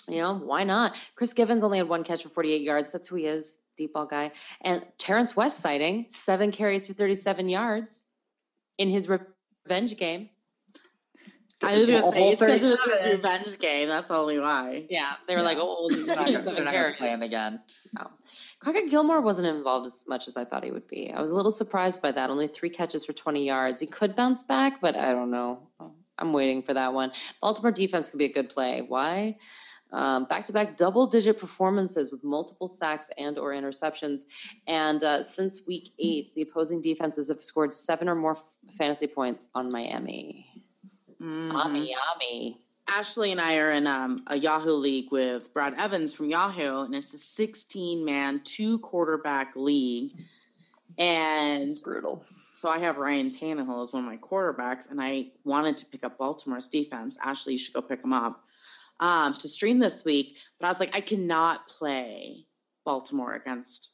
You 0.08 0.22
know, 0.22 0.36
why 0.38 0.64
not? 0.64 1.06
Chris 1.16 1.34
Givens 1.34 1.66
only 1.66 1.80
had 1.80 1.90
one 1.90 2.06
catch 2.06 2.24
for 2.24 2.30
48 2.30 2.62
yards. 2.62 2.94
That's 2.94 3.08
who 3.10 3.18
he 3.18 3.26
is, 3.26 3.58
deep 3.78 3.92
ball 3.94 4.06
guy. 4.06 4.32
And 4.62 4.86
Terrence 4.98 5.36
West 5.36 5.60
sighting, 5.60 6.06
seven 6.08 6.52
carries 6.52 6.88
for 6.88 6.94
37 6.94 7.50
yards 7.50 8.06
in 8.78 8.90
his 8.90 9.10
revenge 9.10 9.98
game. 9.98 10.30
I 11.64 11.78
was 11.80 11.90
gonna 11.92 12.04
say 12.04 12.30
it's 12.30 12.40
because 12.40 12.62
it 12.64 12.70
was 12.70 13.04
his 13.04 13.14
revenge 13.16 13.60
game. 13.60 13.88
That's 13.90 14.10
only 14.12 14.40
why. 14.40 14.86
Yeah, 14.90 15.14
they 15.28 15.36
were 15.36 15.42
Yeah. 15.42 15.46
like, 15.46 15.58
oh, 15.60 15.78
we'll 15.82 15.90
do 15.90 16.06
They're 16.06 16.16
not 16.16 16.26
gonna- 16.26 16.38
37 16.38 16.56
they're 16.56 16.64
not 16.66 16.72
gonna 16.72 16.84
carries. 16.84 16.98
play 16.98 17.10
him 17.10 17.22
again. 17.22 17.62
Crockett 18.60 18.90
Gilmore 18.90 19.22
wasn't 19.22 19.48
involved 19.48 19.88
as 19.88 20.04
much 20.08 20.28
as 20.28 20.36
I 20.36 20.44
thought 20.44 20.64
he 20.66 20.72
would 20.72 20.88
be. 20.88 21.12
I 21.14 21.22
was 21.22 21.30
a 21.30 21.34
little 21.36 21.52
surprised 21.52 22.02
by 22.02 22.12
that. 22.12 22.30
Only 22.30 22.48
three 22.48 22.70
catches 22.70 23.06
for 23.06 23.14
20 23.14 23.46
yards. 23.46 23.80
He 23.80 23.86
could 23.88 24.16
bounce 24.16 24.44
back, 24.44 24.82
but 24.82 24.98
I 24.98 25.12
don't 25.12 25.32
know. 25.32 25.68
I'm 26.18 26.34
waiting 26.34 26.62
for 26.62 26.74
that 26.74 26.94
one. 26.94 27.14
Baltimore 27.42 27.72
defense 27.72 28.10
could 28.10 28.20
be 28.20 28.26
a 28.26 28.32
good 28.34 28.50
play. 28.50 28.84
Why? 28.86 29.38
Um, 29.94 30.26
back-to-back 30.26 30.76
double-digit 30.76 31.38
performances 31.40 32.12
with 32.12 32.22
multiple 32.24 32.68
sacks 32.68 33.10
and 33.18 33.40
or 33.40 33.52
interceptions. 33.54 34.24
And 34.68 35.02
uh, 35.04 35.22
since 35.22 35.62
week 35.66 35.90
eight, 35.98 36.34
the 36.36 36.42
opposing 36.42 36.82
defenses 36.82 37.30
have 37.30 37.42
scored 37.44 37.72
seven 37.72 38.08
or 38.10 38.14
more 38.16 38.32
f- 38.32 38.58
fantasy 38.78 39.08
points 39.08 39.48
on 39.56 39.72
Miami. 39.72 40.46
Mhm. 41.22 41.52
Miami, 41.54 41.96
Miami. 41.96 42.62
Ashley 42.88 43.32
and 43.32 43.40
I 43.42 43.58
are 43.60 43.72
in 43.72 43.86
um, 43.86 44.24
a 44.28 44.36
Yahoo 44.38 44.72
league 44.74 45.12
with 45.12 45.54
Brad 45.54 45.80
Evans 45.80 46.14
from 46.14 46.30
Yahoo, 46.30 46.80
and 46.86 46.96
it's 46.96 47.14
a 47.14 47.18
16 47.18 48.04
man, 48.04 48.42
two 48.44 48.80
quarterback 48.80 49.56
league. 49.56 50.12
And 50.98 51.64
It's 51.64 51.82
brutal. 51.82 52.26
so 52.54 52.68
I 52.68 52.80
have 52.80 52.98
Ryan 52.98 53.30
Tannehill 53.30 53.82
as 53.82 53.94
one 53.94 54.04
of 54.04 54.10
my 54.10 54.18
quarterbacks, 54.18 54.90
and 54.90 55.00
I 55.02 55.28
wanted 55.46 55.78
to 55.78 55.86
pick 55.86 56.04
up 56.04 56.18
Baltimore's 56.18 56.68
defense. 56.68 57.18
Ashley, 57.22 57.54
you 57.54 57.60
should 57.60 57.74
go 57.74 57.82
pick 57.82 58.04
him 58.04 58.12
up 58.12 58.44
um, 59.00 59.34
to 59.36 59.48
stream 59.48 59.80
this 59.80 60.04
week. 60.04 60.38
But 60.60 60.66
I 60.68 60.70
was 60.70 60.80
like, 60.80 60.96
I 60.98 61.02
cannot 61.02 61.68
play 61.68 62.46
Baltimore 62.86 63.34
against 63.36 63.92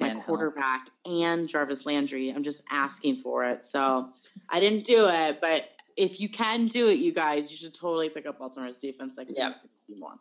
my 0.00 0.14
quarterback 0.14 0.86
and 1.04 1.46
Jarvis 1.48 1.84
Landry. 1.84 2.30
I'm 2.30 2.42
just 2.42 2.62
asking 2.70 3.16
for 3.16 3.44
it. 3.44 3.62
So 3.62 4.08
I 4.48 4.60
didn't 4.60 4.84
do 4.86 5.06
it, 5.08 5.40
but 5.40 5.68
if 6.00 6.18
you 6.18 6.30
can 6.30 6.64
do 6.66 6.88
it, 6.88 6.98
you 6.98 7.12
guys, 7.12 7.50
you 7.50 7.58
should 7.58 7.74
totally 7.74 8.08
pick 8.08 8.26
up 8.26 8.38
Baltimore's 8.38 8.78
defense. 8.78 9.18
Like, 9.18 9.28
Yeah. 9.30 9.52
more. 9.98 10.12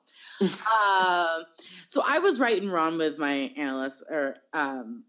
um, 0.42 1.44
so 1.88 2.02
I 2.06 2.20
was 2.20 2.40
right 2.40 2.62
and 2.62 2.72
wrong 2.72 2.98
with 2.98 3.18
my 3.18 3.54
analyst 3.56 4.04
or 4.10 4.36
um, 4.52 5.06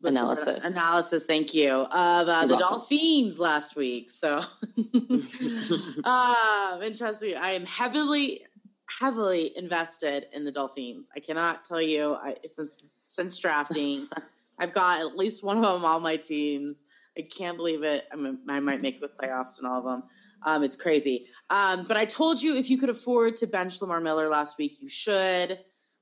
what's 0.00 0.16
the 0.16 0.24
word? 0.24 0.38
Analysis. 0.38 0.64
Analysis. 0.64 1.24
Thank 1.24 1.54
you 1.54 1.70
of 1.70 1.88
uh, 1.92 2.46
the 2.46 2.56
welcome. 2.56 2.58
Dolphins 2.58 3.38
last 3.38 3.76
week. 3.76 4.10
So, 4.10 4.38
um, 4.94 6.82
and 6.82 6.96
trust 6.96 7.22
me, 7.22 7.36
I 7.36 7.50
am 7.50 7.66
heavily, 7.66 8.40
heavily 8.88 9.56
invested 9.56 10.26
in 10.32 10.44
the 10.44 10.50
Dolphins. 10.52 11.08
I 11.14 11.20
cannot 11.20 11.62
tell 11.62 11.82
you 11.82 12.14
I, 12.14 12.36
since 12.46 12.84
since 13.06 13.38
drafting, 13.38 14.08
I've 14.58 14.72
got 14.72 15.00
at 15.00 15.16
least 15.16 15.44
one 15.44 15.58
of 15.58 15.62
them 15.62 15.84
on 15.84 15.90
all 15.90 16.00
my 16.00 16.16
teams. 16.16 16.84
I 17.18 17.22
can't 17.22 17.56
believe 17.56 17.82
it. 17.82 18.04
I, 18.12 18.34
I 18.48 18.60
might 18.60 18.80
make 18.80 19.00
the 19.00 19.08
playoffs 19.08 19.60
in 19.60 19.66
all 19.66 19.78
of 19.78 19.84
them. 19.84 20.02
Um, 20.44 20.62
it's 20.62 20.76
crazy. 20.76 21.26
Um, 21.50 21.84
but 21.86 21.96
I 21.96 22.04
told 22.04 22.42
you 22.42 22.56
if 22.56 22.70
you 22.70 22.78
could 22.78 22.88
afford 22.88 23.36
to 23.36 23.46
bench 23.46 23.80
Lamar 23.82 24.00
Miller 24.00 24.28
last 24.28 24.56
week, 24.58 24.74
you 24.80 24.88
should. 24.88 25.58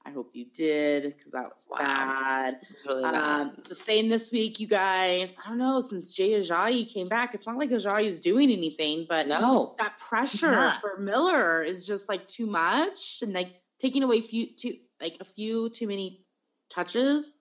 I 0.06 0.11
hope 0.11 0.30
you 0.32 0.46
did 0.54 1.02
because 1.02 1.32
that 1.32 1.50
was 1.50 1.66
Wow. 1.68 1.78
bad. 1.78 2.59
It's 2.62 2.86
really 2.86 3.02
bad. 3.02 3.14
Um, 3.42 3.54
it's 3.59 3.68
the 3.68 3.74
same 3.74 4.09
this 4.09 4.30
week, 4.32 4.59
you 4.61 4.66
guys. 4.66 5.36
I 5.44 5.48
don't 5.48 5.59
know. 5.59 5.80
Since 5.80 6.12
Jay 6.12 6.30
Ajayi 6.30 6.90
came 6.92 7.09
back, 7.09 7.34
it's 7.34 7.46
not 7.46 7.59
like 7.59 7.70
Ajayi 7.70 8.04
is 8.04 8.20
doing 8.20 8.50
anything, 8.50 9.06
but 9.09 9.26
no. 9.26 9.74
that 9.78 9.98
pressure 9.98 10.70
for 10.80 10.98
Miller 10.98 11.62
is 11.62 11.84
just 11.86 12.09
like 12.09 12.26
too 12.26 12.46
much, 12.46 13.18
and 13.22 13.32
like 13.34 13.50
taking 13.78 14.02
away 14.02 14.20
few 14.20 14.46
too 14.56 14.76
like 15.00 15.16
a 15.20 15.24
few 15.24 15.68
too 15.68 15.86
many 15.86 16.24
touches. 16.70 17.34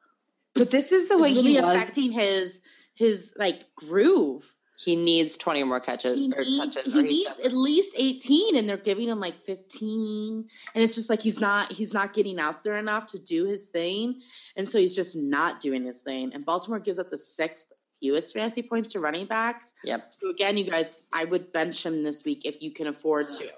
But 0.54 0.72
this 0.72 0.92
is 0.92 1.08
the 1.08 1.18
way 1.18 1.30
really 1.30 1.54
he 1.54 1.58
was. 1.58 1.76
affecting 1.76 2.12
his 2.12 2.60
his 2.98 3.34
like 3.38 3.64
groove. 3.76 4.54
He 4.80 4.96
needs 4.96 5.38
20 5.38 5.64
or 5.64 5.66
more 5.66 5.80
catches 5.80 6.14
He 6.20 6.32
or 6.36 6.44
needs, 6.44 6.60
touches. 6.76 6.94
he 6.94 7.00
or 7.00 7.02
needs 7.02 7.26
doesn't. 7.26 7.46
at 7.48 7.54
least 7.54 7.96
18 7.98 8.58
and 8.58 8.70
they're 8.70 8.78
giving 8.78 9.08
him 9.10 9.20
like 9.20 9.34
15 9.34 10.48
and 10.76 10.84
it's 10.84 10.94
just 10.94 11.10
like 11.10 11.20
he's 11.20 11.40
not 11.40 11.72
he's 11.72 11.96
not 11.96 12.14
getting 12.14 12.40
out 12.40 12.64
there 12.64 12.78
enough 12.78 13.08
to 13.08 13.18
do 13.20 13.46
his 13.46 13.66
thing 13.66 14.20
and 14.56 14.68
so 14.68 14.78
he's 14.78 14.96
just 14.96 15.18
not 15.18 15.60
doing 15.60 15.84
his 15.84 16.02
thing 16.02 16.32
and 16.36 16.46
baltimore 16.46 16.80
gives 16.80 17.00
up 17.00 17.10
the 17.10 17.18
sixth 17.18 17.72
fewest 18.00 18.34
fantasy 18.36 18.62
points 18.62 18.92
to 18.92 19.00
running 19.00 19.26
backs 19.26 19.74
Yep. 19.84 20.14
so 20.14 20.30
again 20.30 20.58
you 20.58 20.66
guys 20.66 20.92
i 21.12 21.26
would 21.26 21.52
bench 21.52 21.84
him 21.84 22.04
this 22.04 22.24
week 22.24 22.46
if 22.46 22.62
you 22.62 22.72
can 22.72 22.86
afford 22.86 23.32
to 23.32 23.50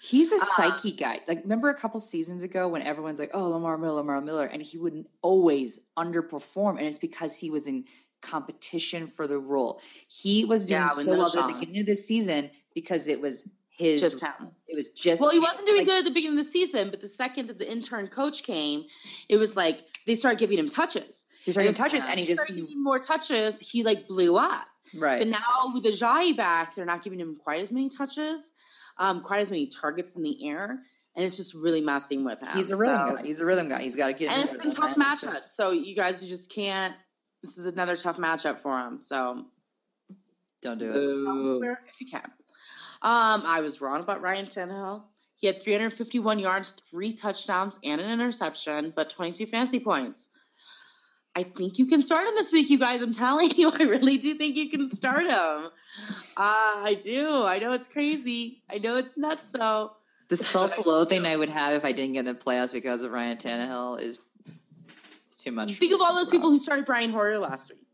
He's 0.00 0.30
a 0.32 0.36
Uh, 0.36 0.38
psyche 0.56 0.92
guy. 0.92 1.18
Like, 1.26 1.42
remember 1.42 1.68
a 1.70 1.74
couple 1.74 1.98
seasons 1.98 2.44
ago 2.44 2.68
when 2.68 2.82
everyone's 2.82 3.18
like, 3.18 3.30
"Oh, 3.34 3.50
Lamar 3.50 3.76
Miller, 3.76 3.96
Lamar 3.96 4.20
Miller," 4.22 4.46
and 4.46 4.62
he 4.62 4.78
would 4.78 5.04
always 5.22 5.80
underperform, 5.98 6.78
and 6.78 6.86
it's 6.86 6.96
because 6.98 7.36
he 7.36 7.50
was 7.50 7.66
in 7.66 7.84
competition 8.20 9.06
for 9.06 9.26
the 9.26 9.38
role. 9.38 9.80
He 10.08 10.44
was 10.44 10.66
doing 10.66 10.80
Yeah, 10.80 10.86
so 10.86 11.10
well 11.16 11.26
at 11.26 11.32
the 11.32 11.54
beginning 11.58 11.80
of 11.80 11.86
the 11.86 11.94
season 11.94 12.50
because 12.74 13.08
it 13.08 13.20
was 13.20 13.44
his. 13.70 14.00
just 14.00 14.20
him 14.20 14.32
it 14.66 14.74
was 14.74 14.88
just. 14.88 15.20
well 15.22 15.30
he 15.30 15.38
wasn't 15.38 15.64
doing 15.66 15.78
Like, 15.78 15.86
good 15.86 15.98
at 16.00 16.04
the 16.04 16.10
beginning 16.10 16.36
of 16.38 16.44
the 16.44 16.50
season 16.50 16.90
but 16.90 17.00
the 17.00 17.06
second 17.06 17.46
that 17.46 17.58
the 17.58 17.70
intern 17.70 18.08
coach 18.08 18.42
came 18.42 18.82
it 19.28 19.36
was 19.36 19.54
like 19.56 19.80
they 20.04 20.16
started 20.16 20.38
giving 20.40 20.58
him 20.58 20.68
touches 20.68 21.26
He 21.44 21.52
started 21.52 21.68
getting 21.68 21.84
touches, 21.84 22.04
and 22.04 22.18
he 22.18 22.26
just 22.26 22.42
started 22.42 22.56
giving 22.66 22.82
more 22.82 22.98
touches 22.98 23.60
he 23.60 23.84
like 23.84 24.08
blew 24.08 24.36
up 24.36 24.66
right. 24.98 25.20
But 25.20 25.28
now 25.28 25.72
with 25.74 25.84
the 25.84 25.92
Jai 25.92 26.32
back, 26.32 26.74
they're 26.74 26.86
not 26.86 27.04
giving 27.04 27.20
him 27.20 27.36
quite 27.36 27.60
as 27.60 27.70
many 27.70 27.88
touches, 27.88 28.52
um, 28.98 29.20
quite 29.20 29.40
as 29.40 29.50
many 29.50 29.66
targets 29.68 30.16
in 30.16 30.22
the 30.22 30.48
air, 30.48 30.80
and 31.14 31.24
it's 31.24 31.36
just 31.36 31.52
really 31.54 31.80
messing 31.82 32.24
with 32.24 32.40
him. 32.40 32.48
He's 32.54 32.70
a 32.70 32.76
rhythm 32.76 33.06
So- 33.08 33.16
guy. 33.16 33.22
He's 33.22 33.38
a 33.38 33.44
rhythm 33.44 33.68
guy. 33.68 33.82
He's 33.82 33.94
got 33.94 34.06
to 34.08 34.12
get. 34.14 34.32
and 34.32 34.42
it's 34.42 34.56
been 34.56 34.72
tough 34.72 34.94
matchups. 34.96 35.20
just- 35.32 35.56
So 35.56 35.70
you 35.72 35.94
guys, 35.94 36.22
you 36.22 36.28
just 36.28 36.50
can't. 36.50 36.94
This 37.42 37.58
is 37.58 37.66
another 37.66 37.96
tough 37.96 38.18
matchup 38.18 38.60
for 38.60 38.78
him. 38.78 39.00
So 39.00 39.44
Don't 40.62 40.78
do 40.78 40.90
it. 40.90 40.96
If 41.88 42.00
you 42.00 42.06
can. 42.10 42.24
Um, 43.00 43.42
I 43.46 43.60
was 43.60 43.80
wrong 43.80 44.00
about 44.00 44.22
Ryan 44.22 44.44
Tannehill. 44.44 45.04
He 45.36 45.46
had 45.46 45.62
351 45.62 46.40
yards, 46.40 46.72
three 46.90 47.12
touchdowns, 47.12 47.78
and 47.84 48.00
an 48.00 48.10
interception, 48.10 48.92
but 48.94 49.10
22 49.10 49.46
fantasy 49.46 49.78
points. 49.78 50.30
I 51.36 51.44
think 51.44 51.78
you 51.78 51.86
can 51.86 52.00
start 52.00 52.26
him 52.26 52.34
this 52.34 52.52
week, 52.52 52.68
you 52.68 52.78
guys. 52.78 53.00
I'm 53.00 53.12
telling 53.12 53.50
you, 53.56 53.70
I 53.78 53.84
really 53.84 54.16
do 54.16 54.34
think 54.34 54.56
you 54.56 54.68
can 54.68 54.88
start 54.88 55.22
him. 55.22 55.30
Uh, 55.30 55.70
I 56.36 56.96
do. 57.04 57.44
I 57.44 57.60
know 57.60 57.72
it's 57.72 57.86
crazy. 57.86 58.64
I 58.68 58.78
know 58.78 58.96
it's 58.96 59.16
nuts, 59.16 59.50
though. 59.50 59.92
The 60.28 60.36
self-loathing 60.36 61.24
I 61.24 61.36
would 61.36 61.50
have 61.50 61.74
if 61.74 61.84
I 61.84 61.92
didn't 61.92 62.14
get 62.14 62.20
in 62.20 62.24
the 62.26 62.34
playoffs 62.34 62.72
because 62.72 63.04
of 63.04 63.12
Ryan 63.12 63.36
Tannehill 63.36 64.00
is 64.00 64.18
too 65.38 65.52
much. 65.52 65.72
Think 65.72 65.94
of 65.94 66.00
all 66.00 66.14
those 66.14 66.30
people 66.30 66.50
who 66.50 66.58
started 66.58 66.84
Brian 66.84 67.10
Hoyer 67.10 67.38
last 67.38 67.70
week, 67.70 67.86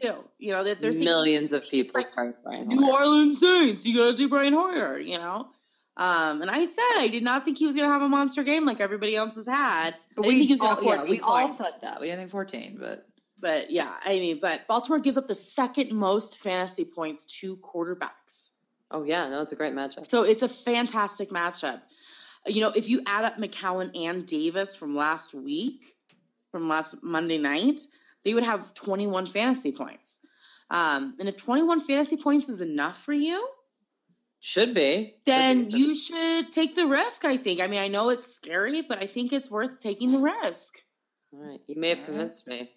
too. 0.00 0.24
You 0.38 0.52
know, 0.52 0.64
that 0.64 0.80
they're 0.80 0.92
Millions 0.92 1.52
of 1.52 1.68
people 1.68 1.92
like 1.94 2.06
start 2.06 2.42
Brian 2.42 2.68
New 2.68 2.80
Hoyer. 2.80 3.00
Orleans 3.00 3.40
Saints. 3.40 3.84
You 3.84 3.96
got 3.96 4.10
to 4.10 4.14
do 4.14 4.28
Brian 4.28 4.52
Hoyer, 4.52 4.98
you 4.98 5.18
know? 5.18 5.48
Um, 5.96 6.40
and 6.40 6.50
I 6.50 6.64
said 6.64 6.82
I 6.96 7.08
did 7.08 7.22
not 7.22 7.44
think 7.44 7.58
he 7.58 7.66
was 7.66 7.74
going 7.74 7.86
to 7.86 7.92
have 7.92 8.00
a 8.00 8.08
monster 8.08 8.42
game 8.42 8.64
like 8.64 8.80
everybody 8.80 9.16
else 9.16 9.34
has 9.34 9.46
had. 9.46 9.94
But 10.16 10.24
we, 10.24 10.36
think 10.36 10.48
he 10.48 10.54
was 10.54 10.60
gonna 10.60 10.76
all, 10.76 10.84
yeah, 10.84 10.94
14 10.94 11.10
we 11.10 11.20
all 11.20 11.48
said 11.48 11.80
that. 11.82 12.00
We 12.00 12.06
didn't 12.06 12.20
think 12.20 12.30
14, 12.30 12.78
but 12.80 13.06
But 13.38 13.70
yeah, 13.70 13.92
I 14.04 14.18
mean, 14.18 14.38
but 14.40 14.64
Baltimore 14.66 14.98
gives 14.98 15.16
up 15.16 15.26
the 15.26 15.34
second 15.34 15.92
most 15.92 16.38
fantasy 16.38 16.84
points 16.84 17.24
to 17.40 17.56
quarterbacks. 17.58 18.50
Oh 18.90 19.04
yeah, 19.04 19.28
no, 19.28 19.42
it's 19.42 19.52
a 19.52 19.56
great 19.56 19.74
matchup. 19.74 20.06
So 20.06 20.24
it's 20.24 20.42
a 20.42 20.48
fantastic 20.48 21.30
matchup. 21.30 21.80
You 22.46 22.62
know, 22.62 22.72
if 22.74 22.88
you 22.88 23.02
add 23.06 23.24
up 23.24 23.36
McCown 23.36 23.90
and 23.94 24.24
Davis 24.26 24.74
from 24.74 24.94
last 24.94 25.34
week, 25.34 25.96
from 26.50 26.68
last 26.68 26.96
Monday 27.02 27.38
night, 27.38 27.80
they 28.24 28.34
would 28.34 28.44
have 28.44 28.74
21 28.74 29.26
fantasy 29.26 29.72
points. 29.72 30.18
Um, 30.70 31.16
and 31.18 31.28
if 31.28 31.36
21 31.36 31.80
fantasy 31.80 32.16
points 32.16 32.48
is 32.48 32.60
enough 32.60 32.98
for 32.98 33.12
you, 33.12 33.48
Should 34.40 34.74
be. 34.74 35.14
then 35.26 35.64
Should 35.64 35.72
be. 35.72 35.78
you 35.78 35.94
should 36.00 36.50
take 36.52 36.74
the 36.76 36.86
risk, 36.86 37.24
I 37.24 37.36
think. 37.36 37.60
I 37.60 37.66
mean, 37.66 37.80
I 37.80 37.88
know 37.88 38.10
it's 38.10 38.24
scary, 38.34 38.82
but 38.82 38.98
I 39.02 39.06
think 39.06 39.32
it's 39.32 39.50
worth 39.50 39.78
taking 39.80 40.12
the 40.12 40.18
risk. 40.18 40.80
All 41.32 41.40
right, 41.40 41.60
you 41.66 41.76
may 41.76 41.88
have 41.90 42.02
convinced 42.04 42.46
me. 42.46 42.70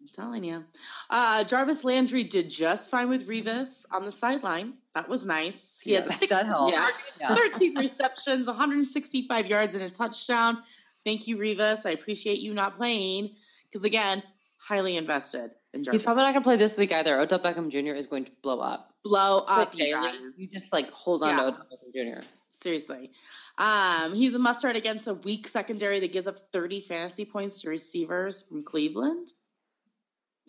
I'm 0.00 0.08
telling 0.12 0.44
you. 0.44 0.60
Uh, 1.08 1.44
Jarvis 1.44 1.82
Landry 1.82 2.24
did 2.24 2.50
just 2.50 2.90
fine 2.90 3.08
with 3.08 3.26
Revis 3.26 3.86
on 3.90 4.04
the 4.04 4.10
sideline. 4.12 4.74
That 4.94 5.08
was 5.08 5.24
nice. 5.24 5.80
He 5.82 5.92
had 5.94 6.04
six. 6.04 6.30
Yeah. 6.30 6.82
Yeah. 7.20 7.34
13 7.34 7.78
receptions, 7.78 8.46
165 8.46 9.46
yards, 9.46 9.74
and 9.74 9.82
a 9.82 9.88
touchdown. 9.88 10.58
Thank 11.04 11.26
you, 11.26 11.36
Revis. 11.36 11.86
I 11.86 11.90
appreciate 11.90 12.40
you 12.40 12.54
not 12.54 12.76
playing 12.76 13.30
because, 13.64 13.84
again, 13.84 14.22
highly 14.58 14.96
invested 14.96 15.54
in. 15.72 15.84
He's 15.90 16.02
probably 16.02 16.22
not 16.22 16.32
going 16.32 16.42
to 16.42 16.48
play 16.48 16.56
this 16.56 16.78
week 16.78 16.92
either. 16.92 17.18
Odell 17.18 17.38
Beckham 17.38 17.70
Jr. 17.70 17.94
is 17.94 18.06
going 18.06 18.24
to 18.24 18.32
blow 18.42 18.60
up. 18.60 18.94
blow 19.04 19.44
up. 19.46 19.76
You 19.76 19.86
you 20.36 20.48
just 20.48 20.72
like 20.72 20.90
hold 20.90 21.22
on 21.22 21.30
Yeah. 21.30 21.36
to 21.36 21.46
Odell 21.48 21.66
Beckham 21.70 22.20
Jr. 22.20 22.26
Seriously. 22.50 23.10
Um, 23.58 24.14
he's 24.14 24.34
a 24.34 24.38
must 24.38 24.60
start 24.60 24.76
against 24.76 25.06
a 25.06 25.14
weak 25.14 25.46
secondary 25.46 26.00
that 26.00 26.12
gives 26.12 26.26
up 26.26 26.38
30 26.52 26.80
fantasy 26.80 27.24
points 27.24 27.60
to 27.62 27.68
receivers 27.68 28.42
from 28.42 28.62
Cleveland. 28.64 29.32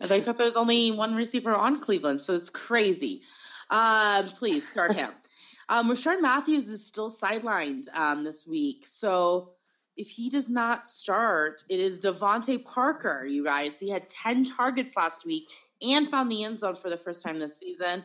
And 0.00 0.10
I 0.10 0.20
thought 0.20 0.36
there 0.36 0.46
was 0.46 0.56
only 0.56 0.90
one 0.90 1.14
receiver 1.14 1.54
on 1.54 1.78
Cleveland, 1.78 2.20
so 2.20 2.32
it's 2.32 2.50
crazy. 2.50 3.22
Um, 3.70 4.26
please 4.26 4.66
start 4.68 4.96
him. 4.96 5.10
Um, 5.68 5.90
Rishard 5.90 6.20
Matthews 6.20 6.68
is 6.68 6.86
still 6.86 7.10
sidelined 7.10 7.86
um, 7.92 8.22
this 8.22 8.46
week. 8.46 8.84
So 8.86 9.55
if 9.96 10.08
he 10.08 10.28
does 10.28 10.48
not 10.48 10.86
start, 10.86 11.64
it 11.68 11.80
is 11.80 11.98
DeVante 12.00 12.64
Parker, 12.64 13.26
you 13.26 13.44
guys. 13.44 13.78
He 13.78 13.90
had 13.90 14.08
10 14.08 14.44
targets 14.44 14.96
last 14.96 15.24
week 15.24 15.48
and 15.82 16.06
found 16.06 16.30
the 16.30 16.44
end 16.44 16.58
zone 16.58 16.74
for 16.74 16.90
the 16.90 16.96
first 16.96 17.22
time 17.22 17.38
this 17.38 17.58
season. 17.58 18.04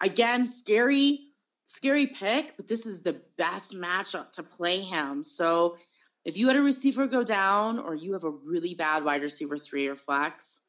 Again, 0.00 0.44
scary, 0.44 1.20
scary 1.66 2.06
pick, 2.06 2.56
but 2.56 2.66
this 2.66 2.86
is 2.86 3.00
the 3.00 3.20
best 3.36 3.74
matchup 3.74 4.32
to 4.32 4.42
play 4.42 4.80
him. 4.80 5.22
So 5.22 5.76
if 6.24 6.36
you 6.36 6.48
had 6.48 6.56
a 6.56 6.62
receiver 6.62 7.06
go 7.06 7.22
down 7.22 7.78
or 7.78 7.94
you 7.94 8.12
have 8.14 8.24
a 8.24 8.30
really 8.30 8.74
bad 8.74 9.04
wide 9.04 9.22
receiver 9.22 9.56
three 9.56 9.86
or 9.86 9.96
flex, 9.96 10.60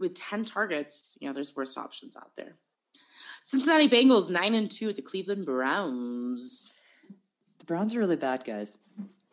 with 0.00 0.14
10 0.14 0.44
targets, 0.44 1.16
you 1.20 1.28
know, 1.28 1.32
there's 1.32 1.54
worse 1.54 1.76
options 1.76 2.16
out 2.16 2.32
there. 2.36 2.56
Cincinnati 3.42 3.88
Bengals 3.88 4.30
9 4.30 4.54
and 4.54 4.70
2 4.70 4.88
at 4.88 4.96
the 4.96 5.02
Cleveland 5.02 5.46
Browns. 5.46 6.72
The 7.58 7.64
Browns 7.64 7.94
are 7.94 8.00
really 8.00 8.16
bad, 8.16 8.44
guys. 8.44 8.76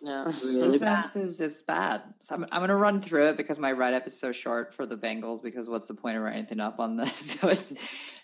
No. 0.04 0.26
Defense 0.26 1.16
is, 1.16 1.40
is 1.40 1.62
bad. 1.62 2.02
So 2.20 2.36
I'm, 2.36 2.46
I'm 2.52 2.60
going 2.60 2.70
to 2.70 2.76
run 2.76 3.02
through 3.02 3.30
it 3.30 3.38
because 3.38 3.60
my 3.60 3.72
write 3.72 3.94
up 3.94 4.08
is 4.08 4.20
so 4.20 4.32
short 4.32 4.74
for 4.74 4.86
the 4.86 4.96
Bengals. 4.96 5.44
Because 5.44 5.70
what's 5.70 5.88
the 5.88 5.94
point 5.94 6.18
of 6.18 6.24
writing 6.24 6.40
anything 6.40 6.60
up 6.60 6.80
on 6.80 6.96
this? 6.96 7.36
So 7.42 7.50
it's 7.50 7.74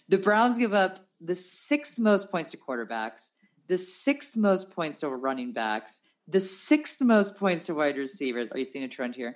the 0.10 0.18
Browns 0.18 0.58
give 0.58 0.74
up 0.74 0.98
the 1.22 1.36
sixth 1.36 2.00
most 2.00 2.32
points 2.32 2.50
to 2.52 2.58
quarterbacks, 2.58 3.32
the 3.68 3.78
sixth 3.78 4.36
most 4.36 4.72
points 4.72 5.00
to 5.02 5.10
running 5.10 5.52
backs, 5.52 6.02
the 6.28 6.40
sixth 6.40 7.02
most 7.02 7.38
points 7.38 7.66
to 7.66 7.76
wide 7.76 7.98
receivers. 7.98 8.50
Are 8.52 8.58
you 8.58 8.66
seeing 8.66 8.86
a 8.86 8.88
trend 8.88 9.16
here? 9.16 9.36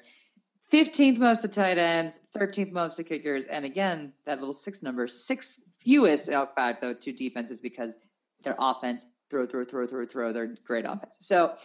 15th 0.72 1.20
most 1.20 1.42
to 1.42 1.48
tight 1.50 1.78
ends, 1.78 2.18
13th 2.38 2.72
most 2.72 2.96
to 2.96 3.04
kickers, 3.04 3.44
and 3.46 3.66
again 3.66 4.14
that 4.26 4.40
little 4.40 4.54
six 4.54 4.82
number, 4.82 5.06
six 5.08 5.60
fewest 5.80 6.30
out 6.30 6.56
back 6.56 6.80
though 6.80 6.94
to 6.94 7.12
defenses 7.12 7.60
because 7.60 7.96
their 8.44 8.56
offense 8.58 9.06
throw, 9.30 9.46
throw, 9.46 9.64
throw, 9.64 9.86
throw, 9.86 10.06
throw. 10.06 10.34
They're 10.34 10.56
great 10.64 10.86
offense. 10.86 11.18
So 11.20 11.56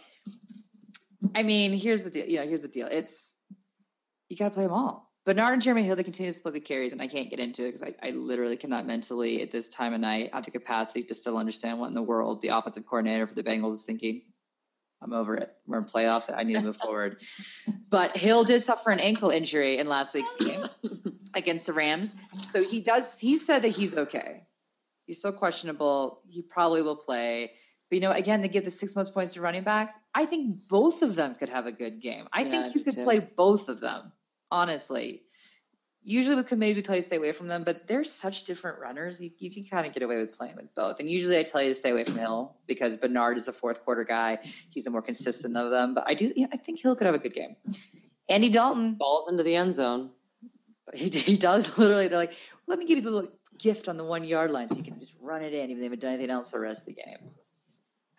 I 1.34 1.42
mean, 1.42 1.72
here's 1.72 2.04
the 2.04 2.10
deal. 2.10 2.26
You 2.26 2.38
know, 2.38 2.46
here's 2.46 2.62
the 2.62 2.68
deal. 2.68 2.88
It's 2.90 3.34
you 4.28 4.36
got 4.36 4.48
to 4.48 4.54
play 4.54 4.64
them 4.64 4.72
all. 4.72 5.06
Bernard 5.24 5.54
and 5.54 5.62
Jeremy 5.62 5.82
Hill, 5.82 5.96
they 5.96 6.04
continue 6.04 6.30
to 6.30 6.38
split 6.38 6.54
the 6.54 6.60
carries, 6.60 6.92
and 6.92 7.02
I 7.02 7.08
can't 7.08 7.28
get 7.28 7.40
into 7.40 7.62
it 7.64 7.72
because 7.72 7.82
I, 7.82 7.94
I 8.00 8.10
literally 8.10 8.56
cannot 8.56 8.86
mentally 8.86 9.42
at 9.42 9.50
this 9.50 9.66
time 9.66 9.92
of 9.92 10.00
night 10.00 10.32
have 10.32 10.44
the 10.44 10.52
capacity 10.52 11.02
to 11.02 11.14
still 11.14 11.36
understand 11.36 11.80
what 11.80 11.88
in 11.88 11.94
the 11.94 12.02
world 12.02 12.40
the 12.40 12.48
offensive 12.48 12.86
coordinator 12.86 13.26
for 13.26 13.34
the 13.34 13.42
Bengals 13.42 13.72
is 13.72 13.84
thinking. 13.84 14.22
I'm 15.02 15.12
over 15.12 15.36
it. 15.36 15.50
We're 15.66 15.78
in 15.78 15.84
playoffs. 15.84 16.32
I 16.34 16.44
need 16.44 16.54
to 16.54 16.62
move 16.62 16.76
forward. 16.76 17.20
But 17.88 18.16
Hill 18.16 18.42
did 18.42 18.60
suffer 18.60 18.90
an 18.90 18.98
ankle 18.98 19.30
injury 19.30 19.78
in 19.78 19.86
last 19.86 20.12
week's 20.12 20.34
game 20.34 20.66
against 21.36 21.66
the 21.66 21.72
Rams. 21.72 22.16
So 22.52 22.62
he 22.64 22.80
does, 22.80 23.18
he 23.18 23.36
said 23.36 23.60
that 23.60 23.68
he's 23.68 23.96
okay. 23.96 24.42
He's 25.06 25.18
still 25.18 25.32
questionable. 25.32 26.20
He 26.28 26.42
probably 26.42 26.82
will 26.82 26.96
play. 26.96 27.52
But 27.88 27.96
you 27.96 28.00
know, 28.00 28.12
again, 28.12 28.40
they 28.40 28.48
give 28.48 28.64
the 28.64 28.70
six 28.70 28.96
most 28.96 29.14
points 29.14 29.32
to 29.34 29.40
running 29.40 29.62
backs. 29.62 29.96
I 30.14 30.24
think 30.24 30.66
both 30.68 31.02
of 31.02 31.14
them 31.14 31.34
could 31.36 31.48
have 31.48 31.66
a 31.66 31.72
good 31.72 32.00
game. 32.00 32.26
I 32.32 32.42
Yeah, 32.42 32.48
think 32.50 32.66
you 32.74 32.80
do 32.80 32.84
could 32.84 32.94
too. 32.94 33.04
play 33.04 33.18
both 33.20 33.68
of 33.68 33.80
them, 33.80 34.12
honestly. 34.50 35.22
Usually 36.08 36.36
with 36.36 36.46
committees, 36.46 36.76
we 36.76 36.82
tell 36.82 36.94
you 36.94 37.00
to 37.02 37.06
stay 37.06 37.16
away 37.16 37.32
from 37.32 37.48
them, 37.48 37.64
but 37.64 37.88
they're 37.88 38.04
such 38.04 38.44
different 38.44 38.78
runners. 38.78 39.20
You, 39.20 39.30
you 39.38 39.50
can 39.52 39.64
kind 39.64 39.86
of 39.86 39.92
get 39.92 40.04
away 40.04 40.16
with 40.18 40.36
playing 40.38 40.54
with 40.54 40.72
both. 40.74 41.00
And 41.00 41.10
usually 41.10 41.36
I 41.36 41.42
tell 41.42 41.60
you 41.60 41.68
to 41.70 41.74
stay 41.74 41.90
away 41.90 42.04
from 42.04 42.16
Hill 42.16 42.54
because 42.68 42.94
Bernard 42.94 43.36
is 43.36 43.46
the 43.46 43.52
fourth 43.52 43.84
quarter 43.84 44.04
guy. 44.04 44.38
He's 44.70 44.84
the 44.84 44.90
more 44.90 45.02
consistent 45.02 45.56
of 45.56 45.70
them. 45.70 45.94
But 45.94 46.04
I 46.06 46.14
do, 46.14 46.32
yeah, 46.36 46.46
I 46.52 46.58
think 46.58 46.80
Hill 46.80 46.94
could 46.94 47.06
have 47.06 47.16
a 47.16 47.18
good 47.18 47.34
game. 47.34 47.56
Andy 48.28 48.50
Dalton, 48.50 48.94
Balls 48.94 49.28
into 49.28 49.42
the 49.42 49.56
end 49.56 49.74
zone. 49.74 50.10
he, 50.94 51.08
he 51.08 51.36
does 51.36 51.76
literally. 51.78 52.06
They're 52.06 52.18
like, 52.18 52.40
let 52.68 52.78
me 52.78 52.84
give 52.84 52.98
you 52.98 53.02
the 53.04 53.10
little 53.10 53.30
gift 53.58 53.88
on 53.88 53.96
the 53.96 54.04
one 54.04 54.22
yard 54.22 54.52
line 54.52 54.68
so 54.68 54.76
you 54.78 54.84
can 54.84 54.98
just 55.00 55.12
run 55.20 55.42
it 55.42 55.54
in, 55.54 55.70
even 55.70 55.74
though 55.74 55.78
they 55.78 55.84
haven't 55.84 56.00
done 56.02 56.12
anything 56.12 56.30
else 56.30 56.52
the 56.52 56.60
rest 56.60 56.82
of 56.82 56.86
the 56.86 56.94
game. 56.94 57.18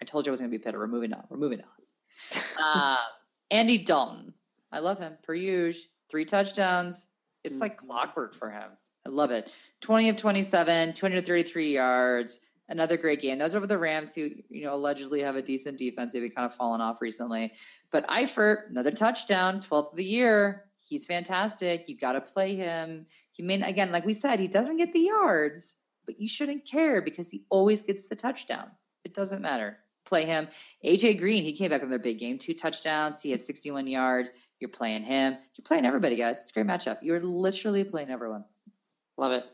I 0.02 0.06
told 0.06 0.26
you 0.26 0.32
I 0.32 0.34
was 0.34 0.40
going 0.40 0.52
to 0.52 0.58
be 0.58 0.64
better. 0.64 0.80
We're 0.80 0.88
moving 0.88 1.14
on. 1.14 1.24
We're 1.30 1.38
moving 1.38 1.62
on. 1.62 2.42
uh, 2.64 2.98
Andy 3.52 3.78
Dalton. 3.78 4.34
I 4.72 4.80
love 4.80 5.00
him. 5.00 5.18
Per 5.24 5.34
usual. 5.34 5.84
Three 6.10 6.26
touchdowns. 6.26 7.08
It's 7.44 7.60
like 7.60 7.78
clockwork 7.78 8.36
for 8.36 8.50
him. 8.50 8.70
I 9.06 9.10
love 9.10 9.32
it. 9.32 9.58
20 9.82 10.10
of 10.10 10.18
27, 10.18 10.94
233 10.94 11.74
yards. 11.74 12.40
Another 12.70 12.98
great 12.98 13.22
game. 13.22 13.38
Those 13.38 13.56
are 13.56 13.58
over 13.60 13.68
the 13.68 13.78
Rams, 13.78 14.14
who 14.14 14.28
you 14.50 14.66
know 14.66 14.76
allegedly 14.76 15.22
have 15.22 15.38
a 15.38 15.42
decent 15.42 15.78
defense. 15.78 16.12
They've 16.12 16.22
been 16.22 16.32
kind 16.32 16.46
of 16.46 16.54
fallen 16.54 16.82
off 16.82 17.02
recently. 17.02 17.54
But 17.92 18.08
Eifert, 18.08 18.70
another 18.70 18.92
touchdown, 18.92 19.62
12th 19.62 19.92
of 19.92 19.98
the 19.98 20.04
year. 20.04 20.66
He's 20.90 21.06
fantastic. 21.06 21.88
You 21.88 21.98
got 21.98 22.14
to 22.14 22.22
play 22.22 22.56
him. 22.56 23.06
He 23.32 23.44
may 23.44 23.62
again, 23.62 23.92
like 23.94 24.06
we 24.06 24.14
said, 24.14 24.40
he 24.40 24.50
doesn't 24.50 24.78
get 24.78 24.94
the 24.94 25.00
yards, 25.00 25.76
but 26.06 26.20
you 26.20 26.28
shouldn't 26.28 26.66
care 26.66 27.02
because 27.02 27.30
he 27.30 27.46
always 27.50 27.82
gets 27.82 28.08
the 28.08 28.16
touchdown. 28.16 28.70
It 29.06 29.14
doesn't 29.14 29.42
matter. 29.42 29.78
Play 30.08 30.26
him. 30.26 30.48
AJ 30.86 31.20
Green, 31.20 31.44
he 31.44 31.52
came 31.52 31.70
back 31.70 31.82
with 31.82 31.90
their 31.90 32.00
big 32.00 32.18
game, 32.18 32.38
two 32.38 32.54
touchdowns. 32.54 33.22
He 33.22 33.32
had 33.32 33.42
61 33.42 33.88
yards. 33.88 34.32
You're 34.60 34.70
playing 34.70 35.04
him. 35.04 35.34
You're 35.34 35.64
playing 35.66 35.86
everybody, 35.86 36.16
guys. 36.16 36.40
It's 36.40 36.50
a 36.50 36.54
great 36.54 36.66
matchup. 36.66 37.00
You're 37.02 37.20
literally 37.20 37.84
playing 37.84 38.10
everyone. 38.10 38.46
Love 39.18 39.34
it. 39.34 39.46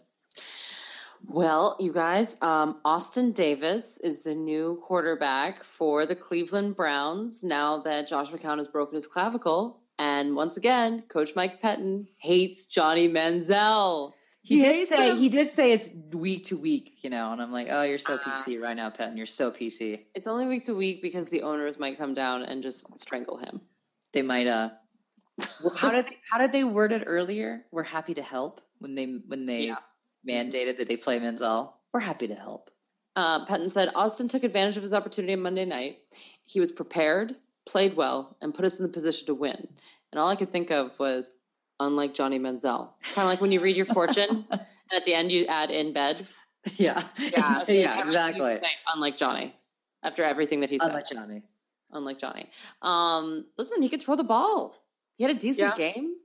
Well, 1.25 1.75
you 1.79 1.91
guys, 1.91 2.37
um, 2.41 2.79
Austin 2.85 3.31
Davis 3.31 3.97
is 4.03 4.23
the 4.23 4.35
new 4.35 4.79
quarterback 4.83 5.57
for 5.57 6.05
the 6.05 6.15
Cleveland 6.15 6.75
Browns 6.75 7.43
now 7.43 7.77
that 7.79 8.07
Josh 8.07 8.31
McCown 8.31 8.57
has 8.57 8.67
broken 8.67 8.93
his 8.93 9.07
clavicle. 9.07 9.79
And 9.97 10.35
once 10.35 10.57
again, 10.57 11.01
Coach 11.03 11.31
Mike 11.35 11.61
Pettine 11.61 12.05
hates 12.19 12.67
Johnny 12.67 13.07
Manziel. 13.07 14.11
He, 14.43 14.57
He 14.57 14.61
did 14.61 14.87
say 14.87 15.11
him. 15.11 15.17
he 15.17 15.29
did 15.29 15.47
say 15.47 15.71
it's 15.71 15.89
week 16.11 16.43
to 16.45 16.57
week, 16.57 16.97
you 17.01 17.09
know, 17.09 17.31
and 17.31 17.41
I'm 17.41 17.51
like, 17.53 17.67
oh, 17.71 17.83
you're 17.83 17.97
so 17.97 18.19
Ah. 18.25 18.29
PC 18.29 18.61
right 18.61 18.75
now, 18.75 18.89
Pettine. 18.89 19.15
You're 19.15 19.25
so 19.25 19.49
PC. 19.51 20.03
It's 20.15 20.27
only 20.27 20.47
week 20.47 20.63
to 20.63 20.73
week 20.75 21.01
because 21.01 21.29
the 21.29 21.43
owners 21.43 21.79
might 21.79 21.97
come 21.97 22.13
down 22.13 22.43
and 22.43 22.61
just 22.61 22.99
strangle 22.99 23.37
him. 23.37 23.61
They 24.11 24.21
might 24.21 24.47
uh 24.47 24.69
how 25.77 25.91
did 25.91 26.05
they, 26.05 26.17
how 26.29 26.37
did 26.39 26.51
they 26.51 26.63
word 26.63 26.91
it 26.91 27.03
earlier? 27.07 27.65
We're 27.71 27.83
happy 27.83 28.13
to 28.15 28.21
help 28.21 28.61
when 28.79 28.95
they 28.95 29.05
when 29.27 29.45
they 29.45 29.67
Yeah. 29.67 29.77
mandated 30.27 30.77
that 30.77 30.87
they 30.89 30.97
play 30.97 31.19
Manziel. 31.19 31.71
We're 31.93 32.01
happy 32.01 32.27
to 32.27 32.35
help. 32.35 32.69
Uh, 33.15 33.45
Pettine 33.45 33.69
said 33.69 33.91
Austin 33.95 34.27
took 34.27 34.43
advantage 34.43 34.75
of 34.75 34.81
his 34.83 34.93
opportunity 34.93 35.33
on 35.33 35.41
Monday 35.41 35.65
night. 35.65 35.99
He 36.45 36.59
was 36.59 36.71
prepared, 36.71 37.35
played 37.65 37.95
well, 37.95 38.35
and 38.41 38.53
put 38.53 38.65
us 38.65 38.77
in 38.79 38.83
the 38.85 38.91
position 38.91 39.27
to 39.27 39.35
win. 39.35 39.67
And 40.11 40.19
all 40.19 40.27
I 40.29 40.35
could 40.35 40.51
think 40.51 40.71
of 40.71 40.97
was, 40.99 41.29
unlike 41.79 42.13
Johnny 42.13 42.39
Manziel, 42.39 42.89
kind 43.13 43.25
of 43.25 43.31
like 43.31 43.41
when 43.41 43.51
you 43.51 43.61
read 43.61 43.75
your 43.75 43.85
fortune, 43.85 44.45
and 44.51 44.61
at 44.95 45.05
the 45.05 45.13
end 45.13 45.31
you 45.31 45.45
add 45.47 45.71
in 45.71 45.93
bed. 45.93 46.21
Yeah. 46.77 46.99
Yeah. 47.19 47.63
yeah, 47.67 47.99
exactly. 48.01 48.55
say, 48.61 48.69
unlike 48.93 49.17
Johnny, 49.17 49.53
after 50.03 50.23
everything 50.23 50.61
that 50.61 50.69
he 50.69 50.77
said, 50.79 50.89
Unlike 50.89 51.09
Johnny. 51.11 51.41
unlike 51.91 52.17
Johnny. 52.17 52.49
Um, 52.81 53.45
listen, 53.57 53.81
he 53.81 53.89
could 53.89 54.01
throw 54.01 54.15
the 54.15 54.23
ball. 54.23 54.75
He 55.17 55.23
had 55.25 55.35
a 55.35 55.39
decent 55.39 55.77
Yeah. 55.77 55.91
game. 55.91 56.15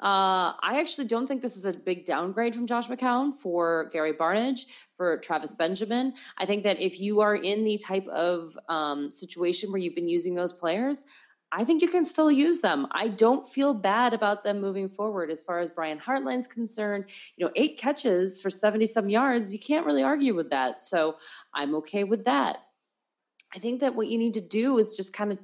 Uh, 0.00 0.54
I 0.62 0.78
actually 0.80 1.08
don't 1.08 1.26
think 1.26 1.42
this 1.42 1.56
is 1.56 1.64
a 1.64 1.72
big 1.76 2.04
downgrade 2.04 2.54
from 2.54 2.66
Josh 2.66 2.86
McCown 2.86 3.34
for 3.34 3.88
Gary 3.92 4.12
Barnidge, 4.12 4.66
for 4.96 5.18
Travis 5.18 5.52
Benjamin. 5.54 6.14
I 6.38 6.44
think 6.46 6.62
that 6.62 6.80
if 6.80 7.00
you 7.00 7.20
are 7.20 7.34
in 7.34 7.64
the 7.64 7.76
type 7.78 8.06
of 8.06 8.56
um, 8.68 9.10
situation 9.10 9.72
where 9.72 9.80
you've 9.80 9.96
been 9.96 10.08
using 10.08 10.36
those 10.36 10.52
players, 10.52 11.04
I 11.50 11.64
think 11.64 11.80
you 11.80 11.88
can 11.88 12.04
still 12.04 12.30
use 12.30 12.58
them. 12.58 12.86
I 12.90 13.08
don't 13.08 13.44
feel 13.44 13.72
bad 13.72 14.12
about 14.12 14.42
them 14.42 14.60
moving 14.60 14.88
forward 14.88 15.30
as 15.30 15.42
far 15.42 15.60
as 15.60 15.70
Brian 15.70 15.98
Hartline's 15.98 16.46
concerned. 16.46 17.06
You 17.36 17.46
know, 17.46 17.52
eight 17.56 17.78
catches 17.78 18.40
for 18.40 18.50
70 18.50 18.84
some 18.86 19.08
yards, 19.08 19.52
you 19.52 19.58
can't 19.58 19.86
really 19.86 20.02
argue 20.02 20.34
with 20.34 20.50
that. 20.50 20.78
So 20.80 21.16
I'm 21.54 21.74
okay 21.76 22.04
with 22.04 22.24
that. 22.26 22.58
I 23.54 23.58
think 23.58 23.80
that 23.80 23.94
what 23.94 24.08
you 24.08 24.18
need 24.18 24.34
to 24.34 24.42
do 24.42 24.76
is 24.76 24.94
just 24.94 25.14
kind 25.14 25.32
of 25.32 25.38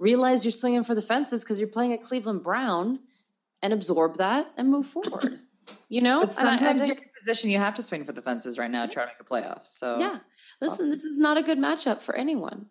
realize 0.00 0.44
you're 0.44 0.50
swinging 0.50 0.82
for 0.82 0.96
the 0.96 1.02
fences 1.02 1.44
because 1.44 1.60
you're 1.60 1.68
playing 1.68 1.92
at 1.92 2.02
Cleveland 2.02 2.42
Brown 2.42 2.98
and 3.62 3.72
absorb 3.72 4.16
that 4.16 4.50
and 4.56 4.68
move 4.68 4.86
forward. 4.86 5.40
You 5.88 6.00
know, 6.00 6.20
But 6.20 6.38
And 6.38 6.48
I- 6.48 6.52
I 6.52 6.56
sometimes 6.56 6.86
you're 6.86 6.96
in 6.96 7.02
a 7.02 7.20
position 7.20 7.50
you 7.50 7.58
have 7.58 7.74
to 7.74 7.82
swing 7.82 8.04
for 8.04 8.12
the 8.12 8.22
fences 8.22 8.58
right 8.58 8.70
now 8.70 8.86
to 8.86 8.92
try 8.92 9.04
to 9.04 9.08
make 9.08 9.20
a 9.20 9.24
playoff. 9.24 9.66
So 9.66 9.98
yeah. 9.98 10.18
Listen, 10.60 10.88
this 10.88 11.02
is 11.02 11.18
not 11.18 11.36
a 11.36 11.42
good 11.42 11.58
matchup 11.58 12.00
for 12.00 12.14
anyone. 12.14 12.66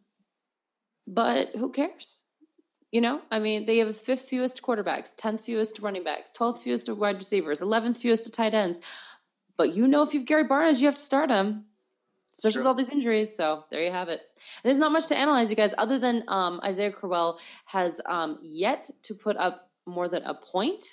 But 1.05 1.53
who 1.55 1.69
cares? 1.71 2.18
You 2.91 3.01
know, 3.01 3.21
I 3.31 3.39
mean, 3.39 3.65
they 3.65 3.77
have 3.79 3.95
fifth 3.95 4.29
fewest 4.29 4.61
quarterbacks, 4.63 5.11
tenth 5.15 5.45
fewest 5.45 5.79
running 5.79 6.03
backs, 6.03 6.31
twelfth 6.31 6.63
fewest 6.63 6.89
wide 6.89 7.17
receivers, 7.17 7.61
eleventh 7.61 8.01
fewest 8.01 8.33
tight 8.33 8.53
ends. 8.53 8.79
But 9.57 9.75
you 9.75 9.87
know, 9.87 10.01
if 10.03 10.13
you've 10.13 10.25
Gary 10.25 10.45
Barnidge, 10.45 10.79
you 10.79 10.87
have 10.87 10.95
to 10.95 11.01
start 11.01 11.29
him, 11.29 11.65
especially 12.33 12.53
Sure. 12.53 12.61
with 12.61 12.67
all 12.67 12.73
these 12.73 12.89
injuries. 12.89 13.35
So 13.35 13.65
there 13.69 13.83
you 13.83 13.91
have 13.91 14.09
it. 14.09 14.21
There's 14.63 14.79
not 14.79 14.91
much 14.91 15.07
to 15.07 15.17
analyze, 15.17 15.49
you 15.49 15.55
guys, 15.55 15.75
other 15.77 15.99
than 15.99 16.23
um, 16.27 16.61
Isaiah 16.63 16.91
Crowell 16.91 17.39
has 17.65 18.01
um, 18.05 18.39
yet 18.41 18.89
to 19.03 19.13
put 19.13 19.37
up 19.37 19.69
more 19.85 20.07
than 20.07 20.23
a 20.23 20.33
point 20.33 20.83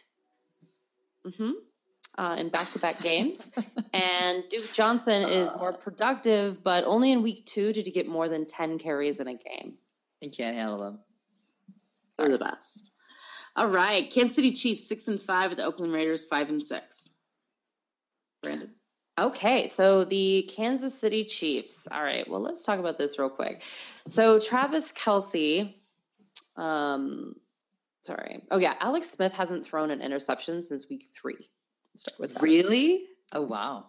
hmm 1.24 1.52
uh, 2.18 2.36
in 2.38 2.48
back-to-back 2.48 3.02
games. 3.02 3.48
and 3.92 4.44
Duke 4.48 4.72
Johnson 4.72 5.22
is 5.28 5.52
more 5.54 5.72
productive, 5.72 6.62
but 6.62 6.84
only 6.84 7.12
in 7.12 7.22
week 7.22 7.44
two 7.44 7.72
did 7.72 7.86
he 7.86 7.92
get 7.92 8.08
more 8.08 8.28
than 8.28 8.46
10 8.46 8.78
carries 8.78 9.20
in 9.20 9.28
a 9.28 9.34
game. 9.34 9.74
He 10.20 10.30
can't 10.30 10.56
handle 10.56 10.78
them. 10.78 10.98
They're 12.18 12.28
the 12.28 12.38
best. 12.38 12.90
All 13.56 13.68
right, 13.68 14.08
Kansas 14.10 14.34
City 14.34 14.52
Chiefs 14.52 14.86
six 14.86 15.08
and 15.08 15.20
five 15.20 15.50
with 15.50 15.58
the 15.58 15.64
Oakland 15.64 15.92
Raiders 15.92 16.24
five 16.24 16.50
and 16.50 16.62
six. 16.62 17.08
Brandon. 18.42 18.70
Okay, 19.18 19.66
so 19.66 20.04
the 20.04 20.48
Kansas 20.54 20.98
City 20.98 21.24
Chiefs. 21.24 21.88
All 21.90 22.02
right, 22.02 22.28
well, 22.28 22.40
let's 22.40 22.64
talk 22.64 22.78
about 22.78 22.98
this 22.98 23.18
real 23.18 23.30
quick. 23.30 23.62
So 24.06 24.38
Travis 24.38 24.92
Kelce, 24.92 25.72
um, 26.56 27.34
sorry. 28.04 28.42
Oh, 28.50 28.58
yeah, 28.58 28.74
Alex 28.78 29.08
Smith 29.10 29.34
hasn't 29.34 29.64
thrown 29.64 29.90
an 29.90 30.02
interception 30.02 30.60
since 30.60 30.86
week 30.90 31.04
three. 31.18 31.48
Let's 31.94 32.00
start 32.02 32.20
with 32.20 32.34
that. 32.34 32.42
Really? 32.42 33.00
Oh 33.32 33.40
wow. 33.42 33.86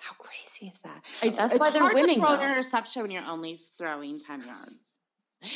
How 0.00 0.14
crazy 0.14 0.68
is 0.74 0.80
that? 0.80 1.04
It's, 1.22 1.36
That's 1.36 1.56
it's 1.56 1.60
why 1.60 1.70
they're 1.70 1.82
hard 1.82 1.94
winning. 1.94 2.14
to 2.14 2.20
throw 2.22 2.36
though. 2.36 2.42
an 2.42 2.50
interception 2.52 3.02
when 3.02 3.10
you're 3.10 3.22
only 3.30 3.58
throwing 3.76 4.18
ten 4.18 4.40
yards. 4.40 4.89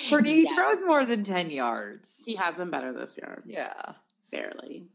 For 0.08 0.22
he 0.24 0.42
Yeah. 0.42 0.54
throws 0.54 0.82
more 0.84 1.04
than 1.04 1.22
ten 1.24 1.50
yards. 1.50 2.20
He 2.24 2.34
has 2.36 2.56
been 2.58 2.70
better 2.70 2.92
this 2.92 3.16
year, 3.18 3.42
Yeah. 3.46 3.72
barely. 4.30 4.88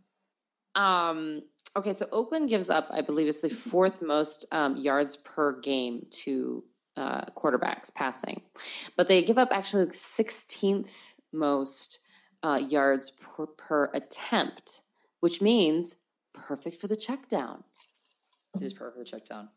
Um, 0.76 1.44
okay, 1.76 1.94
so 1.94 2.08
Oakland 2.12 2.50
gives 2.50 2.70
up, 2.70 2.88
I 2.90 3.02
believe, 3.02 3.28
it's 3.28 3.42
the 3.42 3.50
fourth 3.50 4.02
most 4.02 4.46
um, 4.52 4.78
yards 4.78 5.16
per 5.18 5.60
game 5.60 6.06
to 6.24 6.64
uh, 6.96 7.26
quarterbacks 7.36 7.94
passing, 7.94 8.42
but 8.96 9.08
they 9.08 9.22
give 9.24 9.38
up 9.38 9.50
actually 9.52 9.86
the 9.86 9.92
16th 9.92 10.92
most 11.32 12.00
uh, 12.44 12.60
yards 12.70 13.12
per, 13.12 13.46
per 13.48 13.90
attempt, 13.94 14.82
which 15.22 15.42
means 15.42 15.96
perfect 16.34 16.78
for 16.78 16.88
the 16.88 16.96
check 16.96 17.28
down. 17.30 17.64
It 18.56 18.64
is 18.64 18.74
perfect 18.74 18.98
for 18.98 19.04
the 19.04 19.10
check 19.10 19.26
down. 19.26 19.50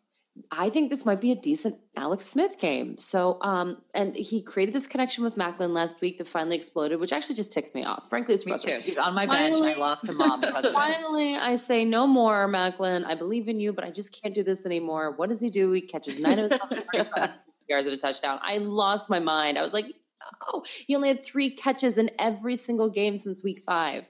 I 0.51 0.70
think 0.70 0.89
this 0.89 1.05
might 1.05 1.20
be 1.20 1.33
a 1.33 1.35
decent 1.37 1.76
Alex 1.97 2.24
Smith 2.24 2.59
game. 2.59 2.97
So, 2.97 3.39
um, 3.43 3.76
and 3.95 4.14
he 4.14 4.43
created 4.43 4.74
this 4.74 4.87
connection 4.87 5.24
with 5.24 5.37
Maclin 5.37 5.74
last 5.74 6.01
week 6.01 6.18
that 6.18 6.26
finally 6.26 6.57
exploded, 6.57 7.01
which 7.01 7.12
actually 7.12 7.35
just 7.35 7.53
ticked 7.53 7.74
me 7.74 7.85
off. 7.85 8.09
Frankly, 8.09 8.35
it's 8.35 8.47
Me 8.47 8.57
too. 8.57 8.78
He's 8.80 8.97
on 8.97 9.14
my 9.14 9.26
bench 9.26 9.57
and 9.57 9.66
I 9.66 9.74
lost 9.74 10.07
to 10.07 10.12
mom 10.12 10.41
because 10.41 10.64
of 10.64 10.70
it. 10.70 10.74
Finally, 10.74 11.37
I 11.37 11.57
say 11.57 11.85
no 11.85 12.07
more, 12.07 12.49
Maclin. 12.49 13.05
I 13.07 13.14
believe 13.14 13.49
in 13.49 13.61
you, 13.61 13.74
but 13.74 13.85
I 13.85 13.91
just 13.91 14.11
can't 14.12 14.35
do 14.35 14.43
this 14.43 14.64
anymore. 14.64 15.12
What 15.12 15.28
does 15.28 15.41
he 15.41 15.51
do? 15.51 15.70
He 15.72 15.83
catches 15.83 16.18
nine 16.18 16.39
of 16.39 16.51
his 16.51 16.53
11 16.53 16.68
targets 16.68 17.09
for 17.09 17.20
160 17.20 17.51
yards 17.68 17.87
and 17.87 17.95
a 17.95 17.99
touchdown. 17.99 18.39
I 18.43 18.59
lost 18.59 19.11
my 19.11 19.18
mind. 19.18 19.59
I 19.59 19.62
was 19.62 19.74
like, 19.74 19.85
no, 19.85 20.64
he 20.87 20.97
only 20.97 21.09
had 21.09 21.22
three 21.22 21.51
catches 21.51 21.99
in 21.99 22.11
every 22.18 22.57
single 22.57 22.89
game 22.89 23.18
since 23.18 23.43
week 23.43 23.61
five. 23.61 24.09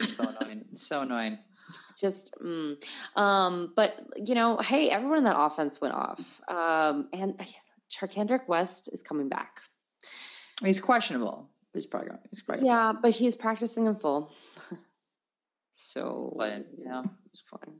So 0.00 0.24
annoying. 0.40 0.64
So 0.74 1.02
annoying. 1.02 1.38
Just, 2.02 2.34
mm. 2.44 2.82
um, 3.14 3.72
but 3.76 3.94
you 4.16 4.34
know, 4.34 4.58
hey, 4.58 4.90
everyone 4.90 5.18
in 5.18 5.24
that 5.24 5.38
offense 5.38 5.80
went 5.80 5.94
off. 5.94 6.40
Um, 6.48 7.08
and 7.12 7.40
Charcandrick 7.88 8.48
West 8.48 8.90
is 8.92 9.02
coming 9.02 9.28
back. 9.28 9.60
He's 10.62 10.80
questionable. 10.80 11.48
He's 11.72 11.86
probably 11.86 12.08
going. 12.08 12.20
He's 12.28 12.42
probably 12.42 12.66
Yeah, 12.66 12.92
but 13.00 13.12
he's 13.12 13.36
practicing 13.36 13.86
in 13.86 13.94
full. 13.94 14.32
so 15.74 16.36
yeah. 16.84 17.04
it's 17.30 17.40
fine. 17.40 17.76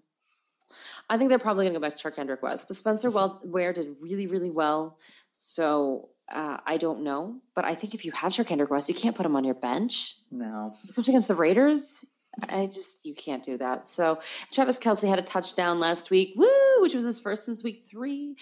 I 1.10 1.18
think 1.18 1.28
they're 1.28 1.38
probably 1.38 1.64
going 1.64 1.74
to 1.74 1.80
go 1.80 1.86
back 1.86 1.96
to 1.96 2.10
Charcandrick 2.10 2.42
West, 2.42 2.68
but 2.68 2.76
Spencer 2.76 3.10
well, 3.10 3.40
Ware 3.44 3.72
did 3.72 3.96
really, 4.00 4.28
really 4.28 4.50
well. 4.50 4.96
So 5.32 6.10
uh, 6.30 6.58
I 6.64 6.76
don't 6.76 7.02
know, 7.02 7.40
but 7.54 7.64
I 7.64 7.74
think 7.74 7.94
if 7.94 8.04
you 8.04 8.12
have 8.12 8.32
Charcandrick 8.32 8.70
West, 8.70 8.88
you 8.88 8.94
can't 8.94 9.16
put 9.16 9.26
him 9.26 9.36
on 9.36 9.44
your 9.44 9.54
bench, 9.54 10.16
No. 10.30 10.72
especially 10.84 11.12
against 11.12 11.28
the 11.28 11.34
Raiders. 11.34 12.04
I 12.48 12.66
just 12.66 13.04
you 13.04 13.14
can't 13.14 13.42
do 13.42 13.56
that. 13.58 13.84
So 13.84 14.18
Travis 14.50 14.78
Kelce 14.78 15.08
had 15.08 15.18
a 15.18 15.22
touchdown 15.22 15.80
last 15.80 16.10
week, 16.10 16.32
woo, 16.36 16.48
which 16.80 16.94
was 16.94 17.04
his 17.04 17.18
first 17.18 17.44
since 17.44 17.62
week 17.62 17.78
three. 17.78 18.36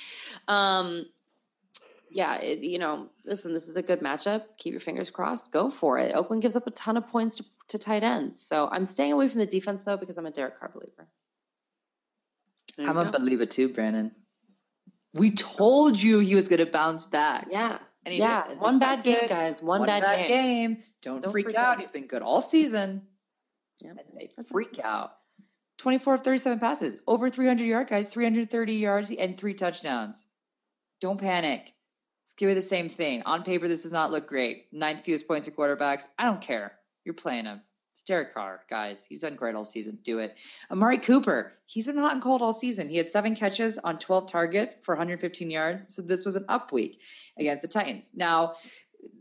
Um, 0.49 1.07
yeah, 2.11 2.37
it, 2.37 2.61
you 2.61 2.79
know, 2.79 3.09
listen, 3.25 3.53
this 3.53 3.69
is 3.69 3.77
a 3.77 3.83
good 3.83 4.01
matchup. 4.01 4.45
Keep 4.59 4.73
your 4.73 4.81
fingers 4.81 5.11
crossed. 5.11 5.53
Go 5.53 5.71
for 5.71 5.99
it. 5.99 6.15
Oakland 6.15 6.43
gives 6.43 6.57
up 6.57 6.67
a 6.67 6.71
ton 6.73 6.97
of 6.97 7.07
points 7.07 7.37
to, 7.37 7.45
to 7.69 7.79
tight 7.79 8.03
ends. 8.03 8.41
So 8.41 8.69
I'm 8.73 8.85
staying 8.85 9.13
away 9.13 9.29
from 9.29 9.41
the 9.41 9.47
defense 9.47 9.85
though 9.85 9.97
because 9.97 10.19
I'm 10.19 10.27
a 10.27 10.31
Derek 10.31 10.59
Carr 10.59 10.71
believer. 10.73 11.09
There 12.77 12.89
I'm 12.89 12.97
a 12.97 13.11
believer 13.13 13.47
too, 13.47 13.69
Brandon. 13.69 14.13
We 15.15 15.33
told 15.33 16.01
you 16.01 16.21
he 16.21 16.35
was 16.35 16.49
going 16.49 16.61
to 16.61 16.67
bounce 16.67 17.05
back. 17.05 17.49
Yeah, 17.51 17.79
And 18.07 18.15
yeah. 18.15 18.45
One 18.59 18.79
bad 18.79 19.03
game, 19.03 19.29
guys. 19.29 19.61
One, 19.61 19.85
bad, 19.85 20.03
game. 20.03 20.29
game. 20.29 20.79
Don't, 21.03 21.23
Don't 21.23 21.33
freak, 21.33 21.47
freak 21.47 21.57
out. 21.57 21.73
out. 21.73 21.79
He's 21.79 21.89
been 21.89 22.07
good 22.07 22.23
all 22.23 22.41
season. 22.41 23.03
Yep. 23.83 23.97
And 23.99 24.17
they 24.19 24.27
That's- 24.27 24.49
freak 24.49 24.79
out. 24.83 25.17
24 25.79 26.15
of 26.17 26.21
37 26.21 26.59
passes, 26.59 26.99
over 27.07 27.31
300 27.31 27.65
yard 27.65 27.89
guys, 27.89 28.13
330 28.13 28.75
yards, 28.75 29.11
and 29.11 29.39
three 29.39 29.55
touchdowns. 29.55 30.27
Don't 31.01 31.19
panic. 31.19 31.61
Let's 31.61 32.35
give 32.37 32.49
me 32.49 32.55
the 32.55 32.61
same 32.61 32.91
thing. 32.91 33.23
On 33.25 33.43
paper, 33.43 33.67
this 33.67 33.83
does 33.83 33.93
not 33.93 34.11
look 34.11 34.27
great. 34.29 34.67
Ninth 34.73 35.01
fewest 35.03 35.27
points 35.27 35.47
to 35.47 35.51
quarterbacks. 35.51 36.03
I 36.19 36.27
don't 36.27 36.43
care. 36.43 36.73
You're 37.05 37.15
playing 37.15 37.47
him. 37.47 37.63
It's 37.95 38.03
Derek 38.03 38.33
Carr, 38.35 38.63
guys. 38.69 39.05
He's 39.09 39.21
done 39.23 39.37
great 39.37 39.55
all 39.55 39.65
season. 39.65 39.99
Do 40.03 40.19
it. 40.21 40.39
Amari 40.71 40.99
Cooper, 40.99 41.53
he's 41.67 41.87
been 41.87 41.97
hot 41.97 42.13
and 42.13 42.23
cold 42.23 42.41
all 42.43 42.53
season. 42.53 42.89
He 42.89 42.97
had 42.99 43.07
seven 43.07 43.35
catches 43.35 43.79
on 43.79 43.99
12 43.99 44.31
targets 44.31 44.75
for 44.85 44.95
115 44.95 45.51
yards. 45.51 45.93
So 45.95 46.03
this 46.03 46.25
was 46.27 46.37
an 46.37 46.45
up 46.49 46.73
week 46.73 47.01
against 47.39 47.63
the 47.63 47.69
Titans. 47.69 48.11
Now, 48.15 48.53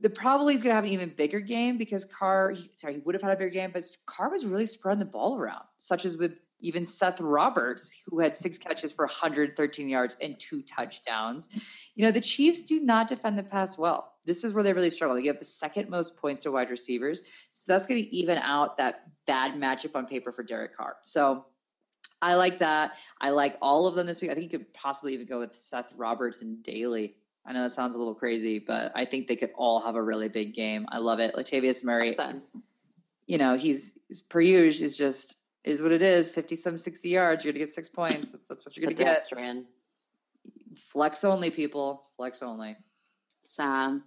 the 0.02 0.10
probably 0.10 0.54
is 0.54 0.62
going 0.62 0.72
to 0.72 0.76
have 0.76 0.84
an 0.84 0.92
even 0.92 1.10
bigger 1.10 1.40
game 1.40 1.78
because 1.78 2.06
Carr, 2.06 2.56
sorry, 2.76 2.96
he 2.96 3.00
would 3.00 3.16
have 3.16 3.22
had 3.22 3.32
a 3.32 3.38
bigger 3.38 3.50
game, 3.50 3.72
but 3.74 3.84
Carr 4.06 4.30
was 4.30 4.46
really 4.46 4.66
spreading 4.66 5.00
the 5.00 5.06
ball 5.06 5.38
around, 5.38 5.64
such 5.78 6.06
as 6.06 6.18
with 6.18 6.38
even 6.62 6.84
Seth 6.84 7.22
Roberts, 7.22 7.92
who 8.06 8.20
had 8.20 8.34
six 8.34 8.58
catches 8.58 8.92
for 8.92 9.06
113 9.06 9.88
yards 9.88 10.18
and 10.22 10.38
two 10.40 10.62
touchdowns. 10.64 11.48
You 11.96 12.06
know, 12.06 12.12
the 12.12 12.20
Chiefs 12.20 12.64
do 12.64 12.82
not 12.82 13.08
defend 13.08 13.38
the 13.38 13.44
pass 13.44 13.78
well. 13.78 14.14
This 14.26 14.44
is 14.44 14.54
where 14.54 14.64
they 14.64 14.74
really 14.74 14.90
struggle. 14.90 15.16
They 15.16 15.24
give 15.24 15.40
the 15.40 15.46
second 15.46 15.90
most 15.90 16.18
points 16.18 16.42
to 16.42 16.52
wide 16.52 16.70
receivers. 16.70 17.22
So 17.52 17.64
that's 17.68 17.86
going 17.86 18.04
to 18.04 18.16
even 18.16 18.38
out 18.40 18.78
that 18.78 19.04
bad 19.26 19.54
matchup 19.54 19.96
on 19.96 20.06
paper 20.06 20.32
for 20.32 20.44
Derek 20.44 20.76
Carr. 20.76 20.98
So 21.06 21.46
I 22.22 22.36
like 22.36 22.60
that. 22.60 22.98
I 23.22 23.30
like 23.30 23.56
all 23.62 23.88
of 23.88 23.96
them 23.96 24.06
this 24.06 24.22
week. 24.22 24.32
I 24.32 24.34
think 24.34 24.52
you 24.52 24.60
could 24.60 24.74
possibly 24.74 25.14
even 25.14 25.26
go 25.26 25.40
with 25.40 25.56
Seth 25.56 25.94
Roberts 25.98 26.42
and 26.42 26.62
Daly. 26.62 27.16
I 27.46 27.54
know 27.54 27.64
that 27.64 27.72
sounds 27.72 27.96
a 27.96 28.00
little 28.00 28.16
crazy, 28.16 28.60
but 28.60 28.92
I 28.96 29.06
think 29.06 29.28
they 29.28 29.36
could 29.36 29.52
all 29.56 29.82
have 29.82 29.96
a 29.96 30.02
really 30.04 30.30
big 30.30 30.54
game. 30.54 30.86
I 30.90 31.00
love 31.00 31.20
it. 31.20 31.36
Latavius 31.36 31.84
Murray, 31.84 32.10
Percent. 32.10 32.44
you 33.28 33.38
know, 33.38 33.56
he's, 33.56 33.94
he's 34.08 34.22
per 34.22 34.42
usual 34.42 34.86
is 34.86 34.98
just 34.98 35.36
is 35.64 35.82
what 35.82 35.92
it 35.92 36.02
is. 36.02 36.30
50 36.30 36.56
some 36.56 36.78
60 36.78 37.10
yards. 37.10 37.44
You're 37.44 37.54
gonna 37.54 37.60
get 37.66 37.72
six 37.72 37.90
points. 37.90 38.32
That's, 38.32 38.44
that's 38.50 38.66
what 38.66 38.78
you're 38.78 38.84
gonna 38.84 38.96
get. 38.96 39.08
Pedestrian. 39.08 39.66
Flex 40.92 41.24
only, 41.24 41.50
people. 41.50 42.06
Flex 42.16 42.42
only. 42.42 42.76
Sad. 43.44 44.02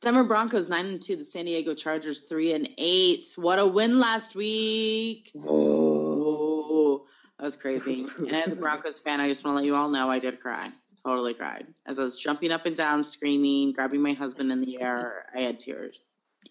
Denver 0.00 0.24
Broncos 0.24 0.68
nine 0.68 0.86
and 0.86 1.02
two. 1.02 1.16
The 1.16 1.22
San 1.22 1.44
Diego 1.44 1.74
Chargers 1.74 2.20
three 2.20 2.52
and 2.52 2.68
eight. 2.78 3.26
What 3.36 3.58
a 3.58 3.66
win 3.66 3.98
last 3.98 4.34
week! 4.34 5.30
Whoa, 5.34 7.04
that 7.38 7.44
was 7.44 7.56
crazy. 7.56 8.06
and 8.18 8.32
as 8.32 8.52
a 8.52 8.56
Broncos 8.56 8.98
fan, 8.98 9.20
I 9.20 9.28
just 9.28 9.44
want 9.44 9.54
to 9.54 9.58
let 9.62 9.66
you 9.66 9.74
all 9.74 9.90
know 9.90 10.08
I 10.08 10.18
did 10.18 10.40
cry. 10.40 10.70
Totally 11.04 11.34
cried 11.34 11.66
as 11.86 11.98
I 11.98 12.02
was 12.02 12.16
jumping 12.16 12.50
up 12.52 12.66
and 12.66 12.76
down, 12.76 13.02
screaming, 13.02 13.72
grabbing 13.72 14.02
my 14.02 14.12
husband 14.12 14.50
in 14.52 14.60
the 14.60 14.80
air. 14.80 15.26
I 15.34 15.42
had 15.42 15.58
tears. 15.58 16.00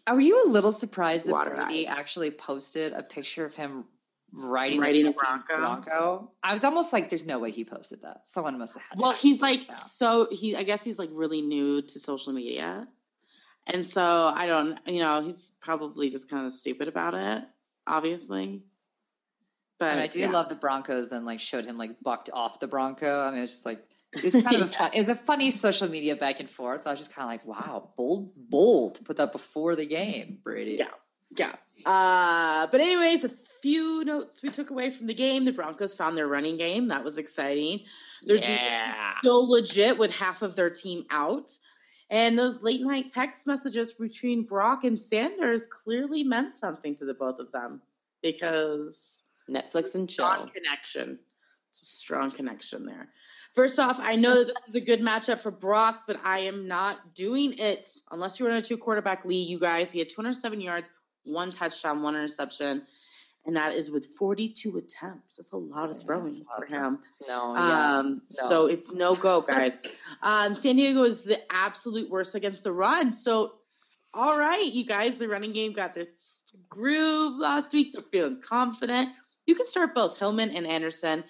Are 0.05 0.19
you 0.19 0.43
a 0.45 0.49
little 0.49 0.71
surprised 0.71 1.27
that 1.27 1.31
Water 1.31 1.51
Brady 1.55 1.87
eyes. 1.87 1.97
actually 1.97 2.31
posted 2.31 2.93
a 2.93 3.03
picture 3.03 3.43
of 3.43 3.55
him 3.55 3.85
riding, 4.33 4.79
Riding 4.79 5.07
a 5.07 5.11
Bronco? 5.11 5.57
Bronco? 5.57 6.31
I 6.43 6.53
was 6.53 6.63
almost 6.63 6.93
like, 6.93 7.09
"There's 7.09 7.25
no 7.25 7.39
way 7.39 7.51
he 7.51 7.65
posted 7.65 8.01
that. 8.01 8.25
Someone 8.25 8.57
must 8.57 8.73
have 8.73 8.83
had." 8.83 8.99
Well, 8.99 9.13
he's 9.13 9.41
like 9.41 9.67
that. 9.67 9.75
so 9.91 10.27
he 10.31 10.55
I 10.55 10.63
guess 10.63 10.83
he's 10.83 10.99
like 10.99 11.09
really 11.11 11.41
new 11.41 11.81
to 11.81 11.99
social 11.99 12.33
media. 12.33 12.87
And 13.67 13.85
so 13.85 14.31
I 14.33 14.47
don't 14.47 14.79
you 14.87 14.99
know, 14.99 15.21
he's 15.21 15.51
probably 15.59 16.09
just 16.09 16.29
kind 16.29 16.45
of 16.45 16.51
stupid 16.51 16.87
about 16.87 17.13
it, 17.13 17.43
obviously. 17.85 18.63
But 19.79 19.93
And 19.93 20.01
I 20.01 20.07
do 20.07 20.19
yeah. 20.19 20.29
love 20.29 20.49
the 20.49 20.55
Broncos. 20.55 21.09
Then 21.09 21.25
like 21.25 21.39
showed 21.39 21.65
him 21.65 21.77
like 21.77 22.01
bucked 22.01 22.29
off 22.33 22.59
the 22.59 22.67
Bronco. 22.67 23.21
I 23.21 23.31
mean, 23.31 23.41
it's 23.41 23.53
just 23.53 23.65
like 23.65 23.79
it 24.13 24.23
was 24.23 24.33
kind 24.33 24.55
of 24.55 24.61
a 24.61 24.67
fun. 24.67 24.91
It 24.93 24.97
was 24.97 25.09
a 25.09 25.15
funny 25.15 25.51
social 25.51 25.87
media 25.89 26.15
back 26.15 26.39
and 26.39 26.49
forth. 26.49 26.87
I 26.87 26.91
was 26.91 26.99
just 26.99 27.13
kind 27.13 27.25
of 27.25 27.29
like, 27.31 27.45
"Wow, 27.59 27.91
bold, 27.97 28.31
bold 28.35 28.95
to 28.95 29.03
put 29.03 29.17
that 29.17 29.31
before 29.31 29.75
the 29.75 29.85
game, 29.85 30.39
Brady." 30.43 30.77
Yeah. 30.79 30.89
Yeah. 31.37 31.55
Uh, 31.85 32.67
but 32.71 32.79
anyways, 32.79 33.23
a 33.25 33.29
few 33.61 34.03
notes 34.05 34.41
we 34.41 34.49
took 34.49 34.69
away 34.71 34.89
from 34.89 35.07
the 35.07 35.13
game. 35.13 35.43
The 35.43 35.51
Broncos 35.51 35.93
found 35.93 36.15
their 36.17 36.27
running 36.27 36.55
game. 36.57 36.87
That 36.87 37.03
was 37.03 37.17
exciting. 37.17 37.79
Their 38.23 38.37
Yeah. 38.37 39.15
still 39.19 39.49
legit 39.49 39.97
with 39.97 40.17
half 40.17 40.41
of 40.41 40.55
their 40.55 40.69
team 40.69 41.05
out. 41.11 41.49
And 42.09 42.39
those 42.39 42.63
late 42.63 42.81
night 42.81 43.07
text 43.07 43.45
messages 43.45 43.91
between 43.91 44.43
Brock 44.43 44.85
and 44.85 44.97
Sanders 44.97 45.67
clearly 45.67 46.23
meant 46.23 46.53
something 46.53 46.95
to 46.95 47.05
the 47.05 47.13
both 47.13 47.39
of 47.39 47.51
them 47.51 47.81
because 48.23 49.23
Netflix 49.49 49.95
and 49.95 50.09
chill. 50.09 50.25
strong 50.25 50.47
connection. 50.47 51.19
It's 51.69 51.81
a 51.81 51.85
strong 51.85 52.31
connection 52.31 52.85
there. 52.85 53.09
First 53.57 53.79
off, 53.79 53.99
I 53.99 54.15
know 54.15 54.35
that 54.35 54.45
this 54.45 54.69
is 54.69 54.75
a 54.75 54.81
good 54.81 54.99
matchup 54.99 55.39
for 55.39 55.49
Brock, 55.49 56.03
but 56.05 56.19
I 56.23 56.41
am 56.41 56.67
not 56.67 57.15
doing 57.15 57.55
it 57.57 57.87
unless 58.11 58.39
you're 58.39 58.51
in 58.51 58.55
a 58.55 58.61
two 58.61 58.77
quarterback 58.77 59.25
league, 59.25 59.49
you 59.49 59.59
guys. 59.59 59.89
He 59.89 59.97
had 59.97 60.09
207 60.09 60.61
yards, 60.61 60.91
one 61.23 61.49
touchdown, 61.49 62.03
one 62.03 62.13
interception, 62.13 62.85
and 63.47 63.55
that 63.55 63.73
is 63.73 63.89
with 63.89 64.05
42 64.15 64.77
attempts. 64.77 65.37
That's 65.37 65.53
a 65.53 65.57
lot 65.57 65.89
of 65.89 65.99
throwing 65.99 66.25
lot 66.25 66.59
for 66.59 66.65
him. 66.67 66.99
No, 67.27 67.55
yeah. 67.55 67.97
Um, 67.97 68.21
No. 68.39 68.47
So 68.47 68.65
it's 68.67 68.93
no 68.93 69.15
go, 69.15 69.41
guys. 69.41 69.79
um, 70.21 70.53
San 70.53 70.75
Diego 70.75 71.01
is 71.01 71.23
the 71.23 71.39
absolute 71.51 72.11
worst 72.11 72.35
against 72.35 72.63
the 72.63 72.71
run. 72.71 73.11
So, 73.11 73.53
all 74.13 74.37
right, 74.37 74.69
you 74.71 74.85
guys, 74.85 75.17
the 75.17 75.27
running 75.27 75.53
game 75.53 75.73
got 75.73 75.95
their 75.95 76.05
groove 76.69 77.39
last 77.39 77.73
week. 77.73 77.93
They're 77.93 78.03
feeling 78.03 78.39
confident. 78.39 79.09
You 79.47 79.55
can 79.55 79.65
start 79.65 79.95
both 79.95 80.19
Hillman 80.19 80.51
and 80.55 80.67
Anderson. 80.67 81.23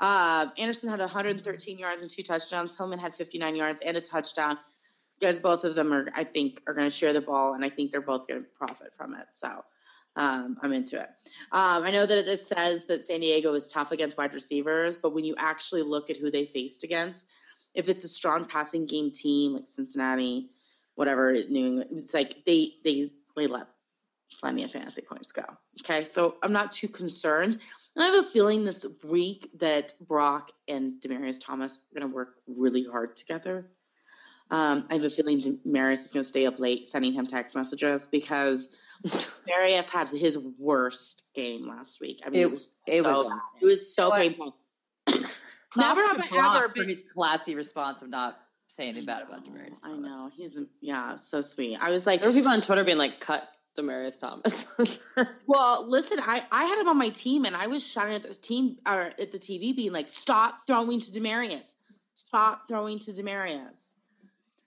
Uh, 0.00 0.46
Anderson 0.58 0.90
had 0.90 1.00
113 1.00 1.78
yards 1.78 2.02
and 2.02 2.10
two 2.10 2.22
touchdowns. 2.22 2.76
Hillman 2.76 2.98
had 2.98 3.14
59 3.14 3.56
yards 3.56 3.80
and 3.80 3.96
a 3.96 4.00
touchdown. 4.00 4.58
Guys, 5.20 5.38
both 5.38 5.64
of 5.64 5.74
them 5.74 5.92
are, 5.92 6.08
I 6.14 6.24
think, 6.24 6.60
are 6.66 6.74
going 6.74 6.88
to 6.88 6.94
share 6.94 7.12
the 7.12 7.20
ball, 7.20 7.54
and 7.54 7.64
I 7.64 7.68
think 7.68 7.90
they're 7.90 8.00
both 8.00 8.26
going 8.26 8.42
to 8.42 8.48
profit 8.54 8.92
from 8.92 9.14
it. 9.14 9.26
So 9.30 9.64
um, 10.16 10.56
I'm 10.62 10.72
into 10.72 11.00
it. 11.00 11.08
Um, 11.52 11.82
I 11.84 11.90
know 11.90 12.06
that 12.06 12.24
this 12.24 12.46
says 12.46 12.84
that 12.86 13.04
San 13.04 13.20
Diego 13.20 13.52
is 13.54 13.68
tough 13.68 13.92
against 13.92 14.18
wide 14.18 14.34
receivers, 14.34 14.96
but 14.96 15.14
when 15.14 15.24
you 15.24 15.34
actually 15.38 15.82
look 15.82 16.10
at 16.10 16.16
who 16.16 16.30
they 16.30 16.46
faced 16.46 16.84
against, 16.84 17.26
if 17.74 17.88
it's 17.88 18.04
a 18.04 18.08
strong 18.08 18.44
passing 18.44 18.86
game 18.86 19.10
team 19.10 19.54
like 19.54 19.66
Cincinnati, 19.66 20.50
whatever, 20.94 21.32
New 21.48 21.66
England, 21.66 21.90
it's 21.92 22.14
like 22.14 22.44
they 22.44 22.74
they 22.84 23.10
they 23.36 23.46
let 23.48 23.66
plenty 24.40 24.62
of 24.62 24.70
fantasy 24.70 25.02
points 25.02 25.32
go. 25.32 25.44
Okay, 25.80 26.04
so 26.04 26.36
I'm 26.42 26.52
not 26.52 26.70
too 26.70 26.88
concerned. 26.88 27.58
And 27.96 28.02
I 28.04 28.06
have 28.08 28.24
a 28.24 28.28
feeling 28.28 28.64
this 28.64 28.84
week 29.08 29.48
that 29.60 29.92
Brock 30.00 30.50
and 30.68 30.94
Demaryius 31.00 31.38
Thomas 31.40 31.78
are 31.78 32.00
going 32.00 32.10
to 32.10 32.14
work 32.14 32.40
really 32.48 32.84
hard 32.84 33.14
together. 33.14 33.70
Um, 34.50 34.86
I 34.90 34.94
have 34.94 35.04
a 35.04 35.10
feeling 35.10 35.40
Demaryius 35.40 36.04
is 36.06 36.12
going 36.12 36.22
to 36.22 36.28
stay 36.28 36.46
up 36.46 36.58
late 36.58 36.86
sending 36.86 37.12
him 37.12 37.26
text 37.26 37.54
messages 37.54 38.06
because 38.06 38.68
Demaryius 39.06 39.88
had 39.88 40.08
his 40.08 40.38
worst 40.58 41.24
game 41.34 41.66
last 41.68 42.00
week. 42.00 42.20
I 42.26 42.30
mean, 42.30 42.40
it, 42.40 42.44
It 42.46 42.50
was 42.52 42.70
It 42.86 43.04
was. 43.04 43.16
so 43.18 43.28
bad. 43.28 43.38
it 43.62 43.64
was 43.66 43.94
so 43.94 44.08
What? 44.10 44.22
painful. 44.22 44.56
Never 45.08 45.26
Never 45.76 46.00
have 46.00 46.16
have 46.18 46.32
I 46.32 46.56
ever 46.58 46.68
for 46.68 46.74
been. 46.74 46.88
his 46.88 47.02
classy 47.14 47.54
response 47.54 48.02
of 48.02 48.08
not 48.10 48.38
saying 48.68 48.90
anything 48.90 49.06
bad 49.06 49.22
about 49.22 49.44
Demaryius. 49.44 49.78
I 49.82 49.96
know 49.96 50.30
he's 50.36 50.58
yeah, 50.80 51.14
so 51.16 51.40
sweet. 51.40 51.78
I 51.80 51.90
was 51.90 52.06
like, 52.06 52.20
There 52.20 52.30
were 52.30 52.34
people 52.34 52.50
on 52.52 52.60
Twitter 52.60 52.84
being 52.84 52.98
like, 52.98 53.20
"Cut 53.20 53.48
Demaryius 53.76 54.18
Thomas." 54.18 54.66
Well, 55.46 55.88
listen, 55.88 56.18
I, 56.20 56.42
I 56.50 56.64
had 56.64 56.80
him 56.80 56.88
on 56.88 56.98
my 56.98 57.10
team, 57.10 57.44
and 57.44 57.54
I 57.54 57.68
was 57.68 57.86
shouting 57.86 58.14
at 58.14 58.22
the 58.24 58.34
team 58.34 58.78
or 58.86 59.02
at 59.02 59.30
the 59.30 59.38
TV, 59.38 59.76
being 59.76 59.92
like, 59.92 60.08
"Stop 60.08 60.66
throwing 60.66 60.98
to 61.00 61.10
Demaryius! 61.12 61.74
Stop 62.14 62.66
throwing 62.66 62.98
to 63.00 63.12
Demaryius! 63.12 63.94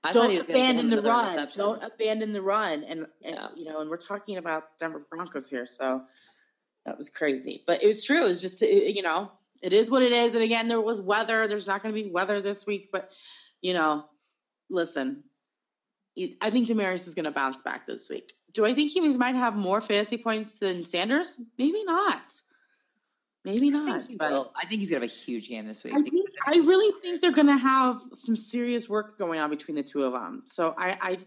I 0.04 0.12
Don't 0.14 0.30
he 0.30 0.38
was 0.38 0.48
abandon 0.48 0.90
the 0.90 1.02
run! 1.02 1.26
interception. 1.26 1.60
Don't 1.62 1.84
abandon 1.84 2.32
the 2.32 2.42
run!" 2.42 2.84
And, 2.84 3.08
and 3.24 3.36
Yeah. 3.36 3.48
you 3.56 3.66
know, 3.66 3.82
and 3.82 3.90
we're 3.90 3.98
talking 3.98 4.38
about 4.38 4.78
Denver 4.78 5.06
Broncos 5.10 5.50
here, 5.50 5.66
so 5.66 6.04
that 6.86 6.96
was 6.98 7.10
crazy. 7.10 7.64
But 7.68 7.84
it 7.84 7.88
was 7.88 8.06
true. 8.06 8.24
It 8.24 8.28
was 8.28 8.42
just 8.42 8.62
you 8.62 9.02
know, 9.02 9.32
it 9.62 9.74
is 9.74 9.92
what 9.92 10.04
it 10.04 10.12
is. 10.12 10.34
And 10.36 10.44
again, 10.44 10.68
there 10.68 10.80
was 10.82 11.02
weather. 11.02 11.48
There's 11.48 11.68
not 11.68 11.84
going 11.84 11.94
to 11.94 12.02
be 12.02 12.10
weather 12.10 12.40
this 12.40 12.66
week, 12.66 12.90
but 12.92 13.12
you 13.62 13.74
know, 13.74 14.06
listen, 14.70 15.24
I 16.42 16.50
think 16.50 16.68
Demaryius 16.68 17.08
is 17.08 17.14
going 17.16 17.26
to 17.26 17.32
bounce 17.32 17.62
back 17.62 17.86
this 17.86 18.10
week. 18.10 18.34
Do 18.54 18.66
I 18.66 18.74
think 18.74 18.92
he 18.92 19.02
might 19.18 19.36
have 19.36 19.56
more 19.56 19.82
fantasy 19.82 20.18
points 20.18 20.60
than 20.60 20.84
Sanders? 20.84 21.40
Maybe 21.58 21.84
not. 21.84 22.34
Maybe 23.46 23.68
I 23.68 23.72
not. 23.72 24.04
think, 24.04 24.20
But. 24.20 24.52
I 24.56 24.68
think 24.68 24.80
he's 24.80 24.90
gonna 24.90 25.02
have 25.02 25.10
a 25.10 25.14
huge 25.14 25.48
game 25.48 25.68
this 25.68 25.84
week. 25.84 25.94
I, 25.94 26.02
think, 26.02 26.28
I 26.46 26.58
really 26.68 26.92
think 27.02 27.22
they're 27.22 27.32
going 27.32 27.48
to 27.48 27.58
have 27.58 28.02
some 28.14 28.36
serious 28.36 28.90
work 28.90 29.18
going 29.18 29.40
on 29.40 29.50
between 29.50 29.76
the 29.76 29.84
two 29.84 30.04
of 30.04 30.12
them. 30.12 30.44
So 30.46 30.76
I, 30.78 30.98
I 31.02 31.10
I'm 31.12 31.18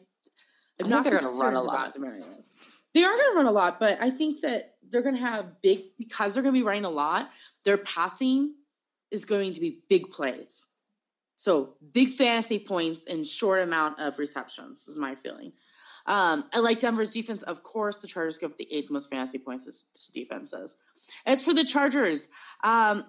think 0.78 0.90
not 0.90 1.04
they're 1.04 1.18
gonna 1.18 1.38
run 1.38 1.54
a 1.54 1.62
lot. 1.62 1.94
Demaryius. 1.94 2.44
They 2.94 3.04
are 3.04 3.14
going 3.14 3.32
to 3.32 3.36
run 3.36 3.46
a 3.46 3.52
lot, 3.52 3.78
but 3.78 4.02
I 4.02 4.10
think 4.10 4.40
that 4.40 4.74
they're 4.88 5.02
going 5.02 5.14
to 5.14 5.20
have 5.20 5.62
big 5.62 5.78
because 5.96 6.34
they're 6.34 6.42
going 6.42 6.54
to 6.54 6.60
be 6.60 6.66
running 6.66 6.84
a 6.84 6.90
lot. 6.90 7.30
Their 7.64 7.78
passing 7.78 8.54
is 9.10 9.24
going 9.24 9.52
to 9.52 9.60
be 9.60 9.78
big 9.88 10.10
plays. 10.10 10.66
So 11.36 11.76
big 11.92 12.10
fantasy 12.10 12.58
points 12.58 13.04
in 13.04 13.24
short 13.24 13.62
amount 13.62 14.00
of 14.00 14.18
receptions 14.18 14.88
is 14.88 14.96
my 14.96 15.14
feeling. 15.14 15.52
Um, 16.06 16.44
I 16.52 16.60
like 16.60 16.78
Denver's 16.78 17.10
defense. 17.10 17.42
Of 17.42 17.62
course, 17.62 17.98
the 17.98 18.08
Chargers 18.08 18.38
give 18.38 18.50
up 18.50 18.58
the 18.58 18.68
eighth 18.72 18.90
most 18.90 19.10
fantasy 19.10 19.38
points 19.38 19.64
to, 19.64 19.72
to 20.06 20.12
defenses. 20.12 20.76
As 21.26 21.42
for 21.42 21.52
the 21.54 21.64
Chargers, 21.64 22.28
um, 22.64 23.04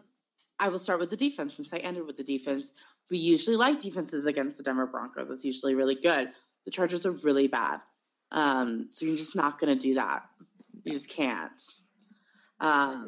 I 0.59 0.69
will 0.69 0.79
start 0.79 0.99
with 0.99 1.09
the 1.09 1.17
defense 1.17 1.55
since 1.55 1.71
I 1.73 1.77
ended 1.77 2.05
with 2.05 2.17
the 2.17 2.23
defense. 2.23 2.71
We 3.09 3.17
usually 3.17 3.57
like 3.57 3.81
defenses 3.81 4.25
against 4.25 4.57
the 4.57 4.63
Denver 4.63 4.85
Broncos. 4.85 5.29
It's 5.29 5.43
usually 5.45 5.75
really 5.75 5.95
good. 5.95 6.29
The 6.65 6.71
Chargers 6.71 7.05
are 7.05 7.11
really 7.11 7.47
bad. 7.47 7.81
Um, 8.31 8.87
so 8.91 9.05
you're 9.05 9.17
just 9.17 9.35
not 9.35 9.59
going 9.59 9.77
to 9.77 9.81
do 9.81 9.95
that. 9.95 10.23
You 10.85 10.91
just 10.93 11.09
can't. 11.09 11.61
Um, 12.59 13.05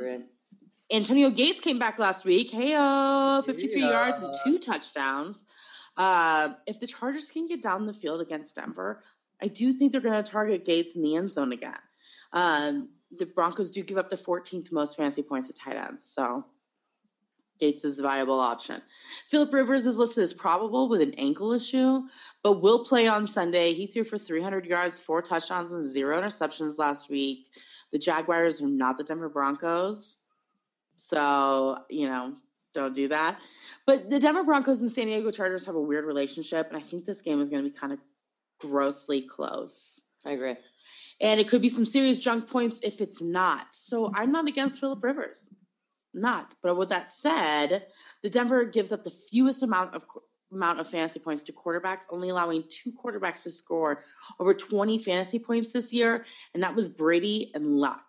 Antonio 0.92 1.30
Gates 1.30 1.60
came 1.60 1.80
back 1.80 2.00
last 2.00 2.26
week. 2.26 2.52
Hey, 2.52 2.72
53 3.46 3.82
Yeah. 3.82 3.92
yards 3.92 4.22
and 4.22 4.34
two 4.44 4.58
touchdowns. 4.60 5.46
Uh, 5.96 6.50
if 6.68 6.80
the 6.80 6.88
Chargers 6.88 7.30
can 7.30 7.48
get 7.48 7.62
down 7.62 7.86
the 7.86 7.94
field 7.94 8.20
against 8.20 8.56
Denver, 8.56 9.02
I 9.44 9.48
do 9.48 9.74
think 9.74 9.92
they're 9.92 10.00
going 10.00 10.24
to 10.24 10.32
target 10.32 10.64
Gates 10.64 10.96
in 10.96 11.02
the 11.02 11.18
end 11.18 11.30
zone 11.30 11.52
again. 11.52 11.78
Um, 12.32 12.90
the 13.12 13.26
Broncos 13.26 13.70
do 13.70 13.84
give 13.84 13.98
up 13.98 14.10
the 14.10 14.16
14th 14.16 14.72
most 14.72 14.96
fantasy 14.96 15.22
points 15.22 15.48
to 15.48 15.54
tight 15.54 15.76
ends, 15.76 16.06
so 16.06 16.46
Gates 17.60 17.84
is 17.84 18.00
a 18.00 18.04
viable 18.04 18.40
option. 18.40 18.82
Philip 19.30 19.54
Rivers 19.54 19.86
is 19.86 19.98
listed 19.98 20.24
as 20.24 20.34
probable 20.34 20.88
with 20.88 21.02
an 21.02 21.14
ankle 21.18 21.52
issue, 21.52 22.02
but 22.42 22.62
will 22.62 22.86
play 22.86 23.08
on 23.08 23.26
Sunday. 23.26 23.74
He 23.74 23.86
threw 23.86 24.06
for 24.06 24.18
300 24.18 24.66
yards, 24.66 25.00
four 25.00 25.22
touchdowns, 25.22 25.74
and 25.74 25.84
zero 25.84 26.20
interceptions 26.20 26.80
last 26.80 27.10
week. 27.10 27.50
The 27.92 28.00
Jaguars 28.00 28.62
are 28.62 28.68
not 28.68 28.98
the 28.98 29.04
Denver 29.04 29.30
Broncos. 29.30 30.20
So, 30.96 31.78
you 31.90 32.08
know, 32.08 32.34
don't 32.74 32.96
do 32.96 33.10
that. 33.10 33.40
But 33.86 34.10
the 34.10 34.20
Denver 34.20 34.44
Broncos 34.44 34.82
and 34.82 34.90
San 34.90 35.06
Diego 35.06 35.32
Chargers 35.32 35.66
have 35.66 35.76
a 35.76 35.82
weird 35.82 36.06
relationship, 36.06 36.70
and 36.70 36.78
I 36.78 36.82
think 36.82 37.04
this 37.04 37.22
game 37.22 37.42
is 37.42 37.50
going 37.50 37.64
to 37.64 37.70
be 37.70 37.76
kind 37.76 37.94
of 37.94 38.00
grossly 38.64 39.22
close. 39.22 40.04
I 40.26 40.32
agree. 40.32 40.56
And 41.22 41.40
it 41.40 41.48
could 41.48 41.62
be 41.62 41.70
some 41.70 41.86
serious 41.86 42.18
junk 42.18 42.50
points 42.50 42.80
if 42.84 43.02
it's 43.02 43.22
not. 43.22 43.74
So 43.74 44.12
I'm 44.16 44.32
not 44.32 44.48
against 44.48 44.80
Philip 44.80 45.04
Rivers. 45.04 45.50
Not. 46.14 46.54
But 46.62 46.76
with 46.78 46.90
that 46.90 47.10
said, 47.10 47.86
the 48.24 48.30
Denver 48.30 48.66
gives 48.66 48.92
up 48.92 49.04
the 49.04 49.10
fewest 49.32 49.64
amount 49.64 49.96
of 49.96 50.04
amount 50.52 50.80
of 50.80 50.88
fantasy 50.88 51.20
points 51.20 51.42
to 51.44 51.52
quarterbacks, 51.52 52.06
only 52.12 52.30
allowing 52.30 52.64
two 52.70 52.92
quarterbacks 52.92 53.42
to 53.42 53.50
score 53.50 54.04
over 54.40 54.54
20 54.54 55.00
fantasy 55.00 55.40
points 55.40 55.72
this 55.72 55.92
year, 55.92 56.24
and 56.54 56.62
that 56.62 56.76
was 56.76 56.88
Brady 56.88 57.50
and 57.56 57.78
Luck. 57.78 58.04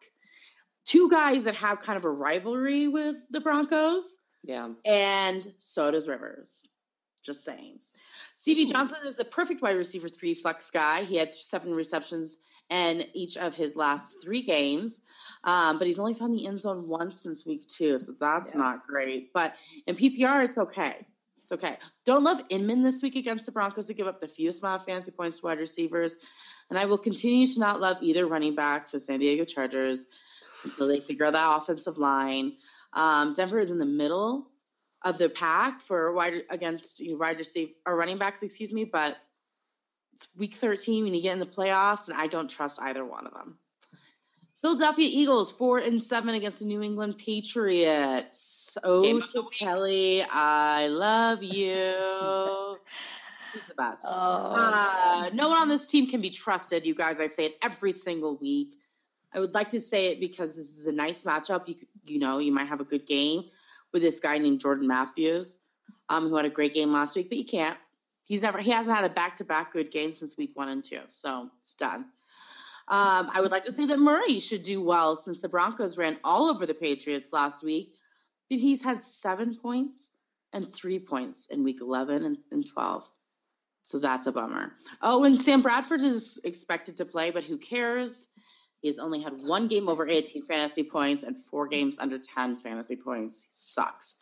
Two 0.85 1.09
guys 1.09 1.44
that 1.44 1.55
have 1.55 1.78
kind 1.81 1.97
of 1.97 2.05
a 2.05 2.10
rivalry 2.10 2.89
with 2.89 3.16
the 3.31 3.40
Broncos, 3.40 4.18
Yeah. 4.43 4.68
and 4.85 5.47
so 5.56 5.90
does 5.90 6.06
Rivers. 6.06 6.66
Just 7.22 7.44
saying. 7.44 7.78
Stevie 8.44 8.66
Johnson 8.66 8.98
is 9.06 9.16
the 9.16 9.24
perfect 9.24 9.62
wide 9.62 9.74
receiver 9.74 10.06
three 10.06 10.34
flex 10.34 10.68
guy. 10.68 11.02
He 11.02 11.16
had 11.16 11.32
seven 11.32 11.72
receptions 11.72 12.36
in 12.68 13.02
each 13.14 13.38
of 13.38 13.56
his 13.56 13.74
last 13.74 14.18
three 14.22 14.42
games, 14.42 15.00
um, 15.44 15.78
but 15.78 15.86
he's 15.86 15.98
only 15.98 16.12
found 16.12 16.34
the 16.34 16.46
end 16.46 16.58
zone 16.58 16.86
once 16.86 17.22
since 17.22 17.46
week 17.46 17.66
two, 17.66 17.96
so 17.96 18.12
that's 18.20 18.52
Yeah. 18.52 18.60
not 18.60 18.86
great. 18.86 19.32
But 19.32 19.54
in 19.86 19.96
PPR, 19.96 20.44
it's 20.44 20.58
okay. 20.58 21.06
It's 21.40 21.52
okay. 21.52 21.78
Don't 22.04 22.22
love 22.22 22.42
Inman 22.50 22.82
this 22.82 23.00
week 23.00 23.16
against 23.16 23.46
the 23.46 23.52
Broncos 23.52 23.86
to 23.86 23.94
give 23.94 24.06
up 24.06 24.20
the 24.20 24.28
fewest 24.28 24.62
amount 24.62 24.82
of 24.82 24.84
fantasy 24.84 25.10
points 25.10 25.38
to 25.38 25.46
wide 25.46 25.58
receivers. 25.58 26.18
And 26.68 26.78
I 26.78 26.84
will 26.84 26.98
continue 26.98 27.46
to 27.46 27.60
not 27.60 27.80
love 27.80 27.96
either 28.02 28.26
running 28.26 28.54
back 28.54 28.90
for 28.90 28.98
San 28.98 29.20
Diego 29.20 29.44
Chargers 29.44 30.04
until 30.64 30.88
they 30.88 31.00
figure 31.00 31.24
out 31.24 31.32
that 31.32 31.56
offensive 31.56 31.96
line. 31.96 32.58
Um, 32.92 33.32
Denver 33.32 33.58
is 33.58 33.70
in 33.70 33.78
the 33.78 33.86
middle 33.86 34.50
of 35.05 35.18
the 35.18 35.28
pack 35.28 35.81
for 35.81 36.12
wide 36.12 36.43
against 36.51 36.98
you 37.01 37.10
know, 37.12 37.16
wide 37.18 37.39
receiver 37.39 37.72
or 37.86 37.97
running 37.97 38.16
backs, 38.16 38.43
excuse 38.43 38.72
me, 38.72 38.85
but 38.85 39.16
it's 40.14 40.28
week 40.36 40.55
13 40.55 41.05
when 41.05 41.14
you 41.14 41.22
get 41.22 41.35
in 41.35 41.39
the 41.39 41.47
playoffs, 41.47 42.09
and 42.09 42.18
I 42.18 42.26
don't 42.26 42.48
trust 42.48 42.81
either 42.81 43.05
one 43.05 43.26
of 43.26 43.35
them. 43.35 43.59
Philadelphia 44.62 45.09
Eagles 45.10 45.52
four 45.52 45.78
and 45.78 46.01
seven 46.01 46.35
against 46.35 46.60
the 46.60 46.64
New 46.64 46.82
England 46.82 47.18
Patriots. 47.18 48.78
Oh, 48.82 49.48
Kelly, 49.52 50.22
I 50.31 50.89
love 50.89 51.43
you. 51.43 52.78
He's 53.52 53.66
the 53.68 53.74
best. 53.76 54.05
Oh. 54.09 54.52
Uh, 54.56 55.31
no 55.32 55.48
one 55.48 55.59
on 55.59 55.68
this 55.68 55.86
team 55.86 56.06
can 56.06 56.20
be 56.20 56.31
trusted. 56.31 56.86
You 56.86 56.94
guys, 56.94 57.20
I 57.20 57.26
say 57.26 57.47
it 57.47 57.59
every 57.62 57.93
single 57.93 58.36
week. 58.39 58.74
I 59.32 59.40
would 59.40 59.55
like 59.55 59.68
to 59.68 59.81
say 59.81 60.12
it 60.12 60.18
because 60.18 60.56
this 60.56 60.78
is 60.78 60.86
a 60.86 60.93
nice 60.93 61.24
matchup. 61.24 61.68
You 61.68 61.74
you 62.05 62.18
know 62.18 62.39
you 62.39 62.52
might 62.52 62.68
have 62.68 62.81
a 62.81 62.85
good 62.85 63.06
game 63.06 63.44
with 63.94 64.02
this 64.02 64.20
guy 64.20 64.36
named 64.36 64.60
Jordan 64.60 64.86
Matthews, 64.86 65.58
um, 66.10 66.28
who 66.28 66.36
had 66.36 66.44
a 66.44 66.50
great 66.50 66.74
game 66.74 66.92
last 66.92 67.16
week, 67.16 67.30
but 67.30 67.38
you 67.38 67.44
can't. 67.46 67.78
He's 68.26 68.42
never 68.42 68.58
he 68.58 68.70
hasn't 68.70 68.94
had 68.94 69.04
a 69.06 69.14
back 69.14 69.36
to 69.36 69.44
back 69.44 69.72
good 69.72 69.90
game 69.90 70.10
since 70.10 70.36
week 70.36 70.50
one 70.54 70.68
and 70.68 70.84
two, 70.84 71.00
so 71.08 71.48
it's 71.60 71.74
done. 71.74 72.06
Um, 72.86 73.30
I 73.32 73.40
would 73.40 73.50
like 73.50 73.64
to 73.64 73.72
say 73.72 73.86
that 73.86 73.98
Murray 73.98 74.38
should 74.38 74.62
do 74.62 74.82
well 74.82 75.16
since 75.16 75.40
the 75.40 75.48
Broncos 75.48 75.96
ran 75.96 76.18
all 76.22 76.50
over 76.50 76.66
the 76.66 76.74
Patriots 76.74 77.32
last 77.32 77.62
week, 77.62 77.94
but 78.50 78.58
he's 78.58 78.82
had 78.82 78.98
seven 78.98 79.54
points 79.54 80.10
and 80.52 80.66
three 80.66 80.98
points 80.98 81.46
in 81.46 81.64
week 81.64 81.80
11 81.80 82.24
and, 82.24 82.38
and 82.52 82.66
12. 82.66 83.10
So 83.82 83.98
that's 83.98 84.26
a 84.26 84.32
bummer. 84.32 84.72
Oh, 85.00 85.24
and 85.24 85.36
Sam 85.36 85.62
Bradford 85.62 86.02
is 86.02 86.38
expected 86.44 86.98
to 86.98 87.04
play, 87.06 87.30
but 87.30 87.44
who 87.44 87.56
cares? 87.56 88.28
He's 88.85 88.98
only 88.98 89.23
had 89.23 89.40
one 89.47 89.66
game 89.66 89.89
over 89.89 90.06
18 90.06 90.43
fantasy 90.43 90.82
points 90.82 91.23
and 91.23 91.43
four 91.47 91.69
games 91.69 91.97
under 91.98 92.19
10 92.19 92.56
fantasy 92.56 92.97
points. 92.97 93.40
He 93.40 93.48
sucks. 93.48 94.16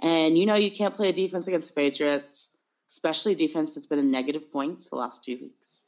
And 0.00 0.36
you 0.36 0.44
know 0.44 0.56
you 0.56 0.72
can't 0.72 0.92
play 0.92 1.10
a 1.10 1.12
defense 1.12 1.46
against 1.46 1.68
the 1.68 1.74
Patriots, 1.74 2.50
especially 2.88 3.34
a 3.34 3.36
defense 3.36 3.74
that's 3.74 3.86
been 3.86 4.00
in 4.00 4.10
negative 4.10 4.50
points 4.50 4.90
the 4.90 4.96
last 4.96 5.22
two 5.22 5.38
weeks. 5.40 5.86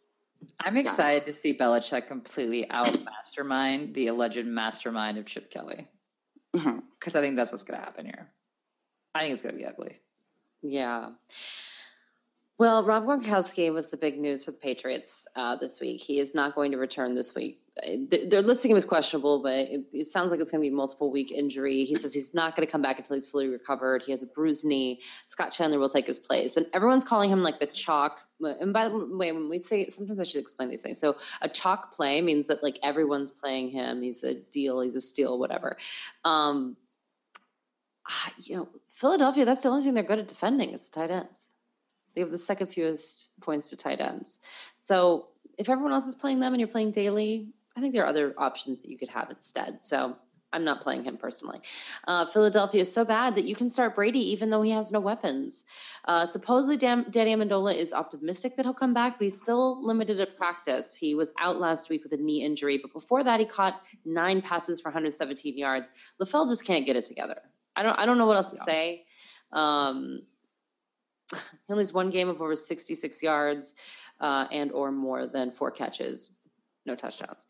I'm 0.61 0.77
excited 0.77 1.27
to 1.27 1.32
see 1.32 1.59
Belichick 1.59 2.07
completely 2.07 2.70
out 2.70 2.97
mastermind 3.05 3.95
the 3.95 4.07
alleged 4.07 4.47
mastermind 4.47 5.19
of 5.19 5.27
Chip 5.27 5.51
Kelly. 5.51 5.89
Mhm. 6.53 6.85
Because 6.97 7.16
I 7.16 7.20
think 7.20 7.35
that's 7.35 7.51
what's 7.51 7.65
going 7.65 7.81
to 7.81 7.85
happen 7.85 8.07
here. 8.07 8.31
I 9.12 9.23
think 9.23 9.32
it's 9.32 9.41
going 9.43 9.57
to 9.57 9.61
be 9.61 9.66
ugly. 9.66 9.99
Yeah. 10.62 11.11
Well, 12.56 12.85
Rob 12.85 13.05
Gronkowski 13.05 13.72
was 13.72 13.89
the 13.89 13.97
big 13.97 14.16
news 14.16 14.44
for 14.44 14.52
the 14.52 14.59
Patriots 14.59 15.26
uh, 15.35 15.56
this 15.56 15.81
week. 15.81 16.01
He 16.01 16.20
is 16.20 16.36
not 16.36 16.55
going 16.55 16.70
to 16.70 16.78
return 16.78 17.16
this 17.16 17.35
week. 17.35 17.59
Uh, 17.82 17.97
They're 18.28 18.43
listing 18.43 18.70
him 18.70 18.76
as 18.76 18.85
questionable, 18.85 19.43
but 19.43 19.55
it, 19.55 19.86
it 19.93 20.06
sounds 20.06 20.31
like 20.31 20.39
it's 20.39 20.52
going 20.52 20.62
to 20.62 20.70
be 20.70 20.72
a 20.72 20.76
multiple 20.76 21.10
week 21.10 21.32
injury. 21.32 21.82
He 21.82 21.97
says 21.97 22.14
he's 22.14 22.32
not 22.32 22.55
going 22.55 22.64
to 22.64 22.70
come 22.70 22.81
back 22.81 22.97
until 22.97 23.14
he's 23.14 23.28
fully 23.28 23.48
recovered. 23.48 24.05
He 24.05 24.12
has 24.12 24.22
a 24.22 24.26
bruised 24.26 24.64
knee. 24.64 25.01
Scott 25.26 25.51
Chandler 25.51 25.81
will 25.81 25.89
take 25.89 26.06
his 26.06 26.20
place, 26.20 26.56
and 26.56 26.64
everyone's 26.72 27.02
calling 27.02 27.28
him 27.28 27.43
like 27.43 27.59
the 27.59 27.66
chalk. 27.66 28.20
And 28.40 28.72
by 28.72 28.89
the 28.89 29.05
way, 29.05 29.32
when 29.32 29.48
we 29.48 29.59
say 29.59 29.89
sometimes 29.89 30.20
I 30.20 30.24
should 30.24 30.40
explain 30.40 30.70
these 30.70 30.82
things. 30.82 31.01
So 31.01 31.16
a 31.43 31.48
chalk 31.48 31.93
play 31.93 32.22
means 32.22 32.47
that 32.47 32.62
like 32.62 32.78
everyone's 32.85 33.32
playing 33.32 33.70
him. 33.70 34.01
He's 34.01 34.22
a 34.22 34.35
deal. 34.35 34.81
He's 34.81 34.94
a 34.94 35.01
steal. 35.01 35.40
Whatever. 35.40 35.76
Um, 36.24 36.76
ah, 38.09 38.32
you 38.39 38.59
know, 38.59 38.68
Philadelphia. 38.93 39.44
That's 39.44 39.60
the 39.60 39.70
only 39.70 39.82
thing 39.82 39.94
they're 39.94 40.05
good 40.05 40.20
at 40.20 40.28
defending 40.28 40.70
is 40.70 40.89
the 40.89 41.01
tight 41.01 41.10
ends. 41.10 41.48
They 42.15 42.20
have 42.20 42.31
the 42.31 42.39
second 42.39 42.69
fewest 42.69 43.31
points 43.41 43.70
to 43.70 43.77
tight 43.77 44.01
ends. 44.01 44.39
So 44.77 45.28
if 45.59 45.69
everyone 45.69 45.93
else 45.93 46.07
is 46.07 46.15
playing 46.15 46.41
them 46.41 46.53
and 46.53 46.61
you're 46.61 46.69
playing 46.69 46.93
daily, 46.93 47.49
I 47.77 47.81
think 47.81 47.93
there 47.93 48.05
are 48.05 48.09
other 48.09 48.35
options 48.39 48.82
that 48.82 48.91
you 48.91 48.99
could 48.99 49.09
have 49.09 49.31
instead. 49.31 49.82
So 49.82 50.16
I'm 50.55 50.65
not 50.65 50.81
playing 50.81 51.03
him 51.03 51.16
personally. 51.16 51.59
Uh, 52.07 52.24
Philadelphia 52.24 52.82
is 52.82 52.93
so 52.93 53.05
bad 53.05 53.35
that 53.35 53.45
you 53.45 53.57
can 53.57 53.69
start 53.69 53.97
Brady 53.97 54.20
even 54.31 54.51
though 54.51 54.62
he 54.62 54.70
has 54.70 54.93
no 54.93 55.01
weapons. 55.01 55.65
Uh, 56.05 56.24
supposedly, 56.24 56.77
Dan- 56.77 57.07
Danny 57.11 57.35
Amendola 57.35 57.74
is 57.74 57.93
optimistic 57.93 58.57
that 58.57 58.65
he'll 58.65 58.73
come 58.73 58.95
back, 58.95 59.19
but 59.19 59.24
he's 59.24 59.36
still 59.36 59.85
limited 59.85 60.20
at 60.20 60.36
practice. 60.36 60.97
He 60.97 61.16
was 61.16 61.35
out 61.41 61.59
last 61.59 61.89
week 61.89 62.05
with 62.05 62.12
a 62.12 62.16
knee 62.16 62.45
injury, 62.45 62.78
but 62.78 62.93
before 62.93 63.24
that, 63.24 63.41
he 63.41 63.47
caught 63.47 63.89
nine 64.05 64.41
passes 64.41 64.81
for 64.81 64.91
117 64.91 65.59
yards. 65.59 65.91
LaFell 66.23 66.49
just 66.49 66.65
can't 66.65 66.86
get 66.86 66.95
it 66.95 67.03
together. 67.05 67.41
I 67.77 67.82
don't. 67.82 67.99
I 67.99 68.07
don't 68.07 68.19
know 68.19 68.27
what 68.27 68.36
else 68.36 68.53
to 68.53 68.59
say. 68.59 69.05
Um, 69.51 70.23
he 71.35 71.73
only 71.73 71.82
has 71.82 71.93
one 71.93 72.11
game 72.11 72.28
of 72.28 72.40
over 72.40 72.55
66 72.55 73.23
yards 73.23 73.74
uh, 74.20 74.47
and 74.51 74.73
or 74.73 74.93
more 74.93 75.27
than 75.27 75.51
four 75.51 75.70
catches, 75.70 76.36
no 76.86 76.94
touchdowns. 76.94 77.47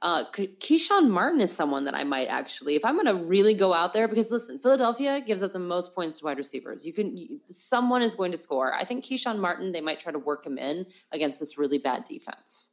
Uh, 0.00 0.24
Keshawn 0.30 1.10
Martin 1.10 1.40
is 1.40 1.50
someone 1.50 1.84
that 1.84 1.94
I 1.94 2.04
might 2.04 2.28
actually, 2.28 2.76
if 2.76 2.84
I'm 2.84 2.96
going 2.96 3.18
to 3.18 3.28
really 3.28 3.54
go 3.54 3.74
out 3.74 3.92
there, 3.92 4.06
because 4.06 4.30
listen, 4.30 4.56
Philadelphia 4.58 5.20
gives 5.20 5.42
up 5.42 5.52
the 5.52 5.58
most 5.58 5.92
points 5.92 6.18
to 6.18 6.24
wide 6.24 6.36
receivers. 6.36 6.86
You 6.86 6.92
can, 6.92 7.16
you, 7.16 7.38
someone 7.48 8.02
is 8.02 8.14
going 8.14 8.30
to 8.30 8.38
score. 8.38 8.72
I 8.72 8.84
think 8.84 9.04
Keshawn 9.04 9.40
Martin, 9.40 9.72
they 9.72 9.80
might 9.80 9.98
try 9.98 10.12
to 10.12 10.18
work 10.20 10.46
him 10.46 10.56
in 10.56 10.86
against 11.10 11.40
this 11.40 11.58
really 11.58 11.78
bad 11.78 12.04
defense. 12.04 12.68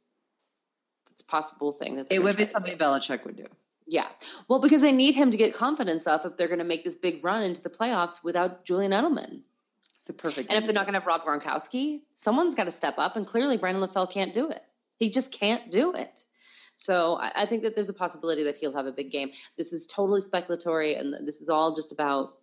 It's 1.10 1.22
a 1.22 1.24
possible 1.24 1.72
thing 1.72 1.96
that 1.96 2.12
It 2.12 2.22
would 2.22 2.36
be 2.36 2.44
something. 2.44 2.78
Belichick 2.78 3.24
would 3.24 3.36
do. 3.36 3.46
Yeah. 3.88 4.06
Well, 4.48 4.60
because 4.60 4.82
they 4.82 4.92
need 4.92 5.16
him 5.16 5.32
to 5.32 5.36
get 5.36 5.52
confidence 5.54 6.06
off 6.06 6.26
if 6.26 6.36
they're 6.36 6.48
going 6.48 6.58
to 6.58 6.64
make 6.64 6.84
this 6.84 6.94
big 6.94 7.24
run 7.24 7.42
into 7.42 7.60
the 7.60 7.70
playoffs 7.70 8.22
without 8.22 8.64
Julian 8.64 8.92
Edelman. 8.92 9.40
The 10.06 10.12
perfect. 10.12 10.50
And 10.50 10.58
if 10.58 10.64
they're 10.64 10.74
not 10.74 10.84
going 10.84 10.94
to 10.94 11.00
have 11.00 11.06
Rob 11.06 11.22
Gronkowski, 11.22 12.00
someone's 12.12 12.54
got 12.54 12.64
to 12.64 12.70
step 12.70 12.94
up. 12.98 13.16
And 13.16 13.26
clearly, 13.26 13.56
Brandon 13.56 13.82
LaFell 13.82 14.10
can't 14.10 14.32
do 14.32 14.48
it. 14.50 14.60
He 14.98 15.10
just 15.10 15.32
can't 15.32 15.70
do 15.70 15.92
it. 15.92 16.24
So 16.76 17.18
I, 17.18 17.32
I 17.36 17.46
think 17.46 17.62
that 17.62 17.74
there's 17.74 17.88
a 17.88 17.94
possibility 17.94 18.44
that 18.44 18.56
he'll 18.56 18.74
have 18.74 18.86
a 18.86 18.92
big 18.92 19.10
game. 19.10 19.30
This 19.56 19.72
is 19.72 19.86
totally 19.86 20.20
speculatory, 20.20 20.98
and 20.98 21.26
this 21.26 21.40
is 21.40 21.48
all 21.48 21.74
just 21.74 21.90
about 21.90 22.34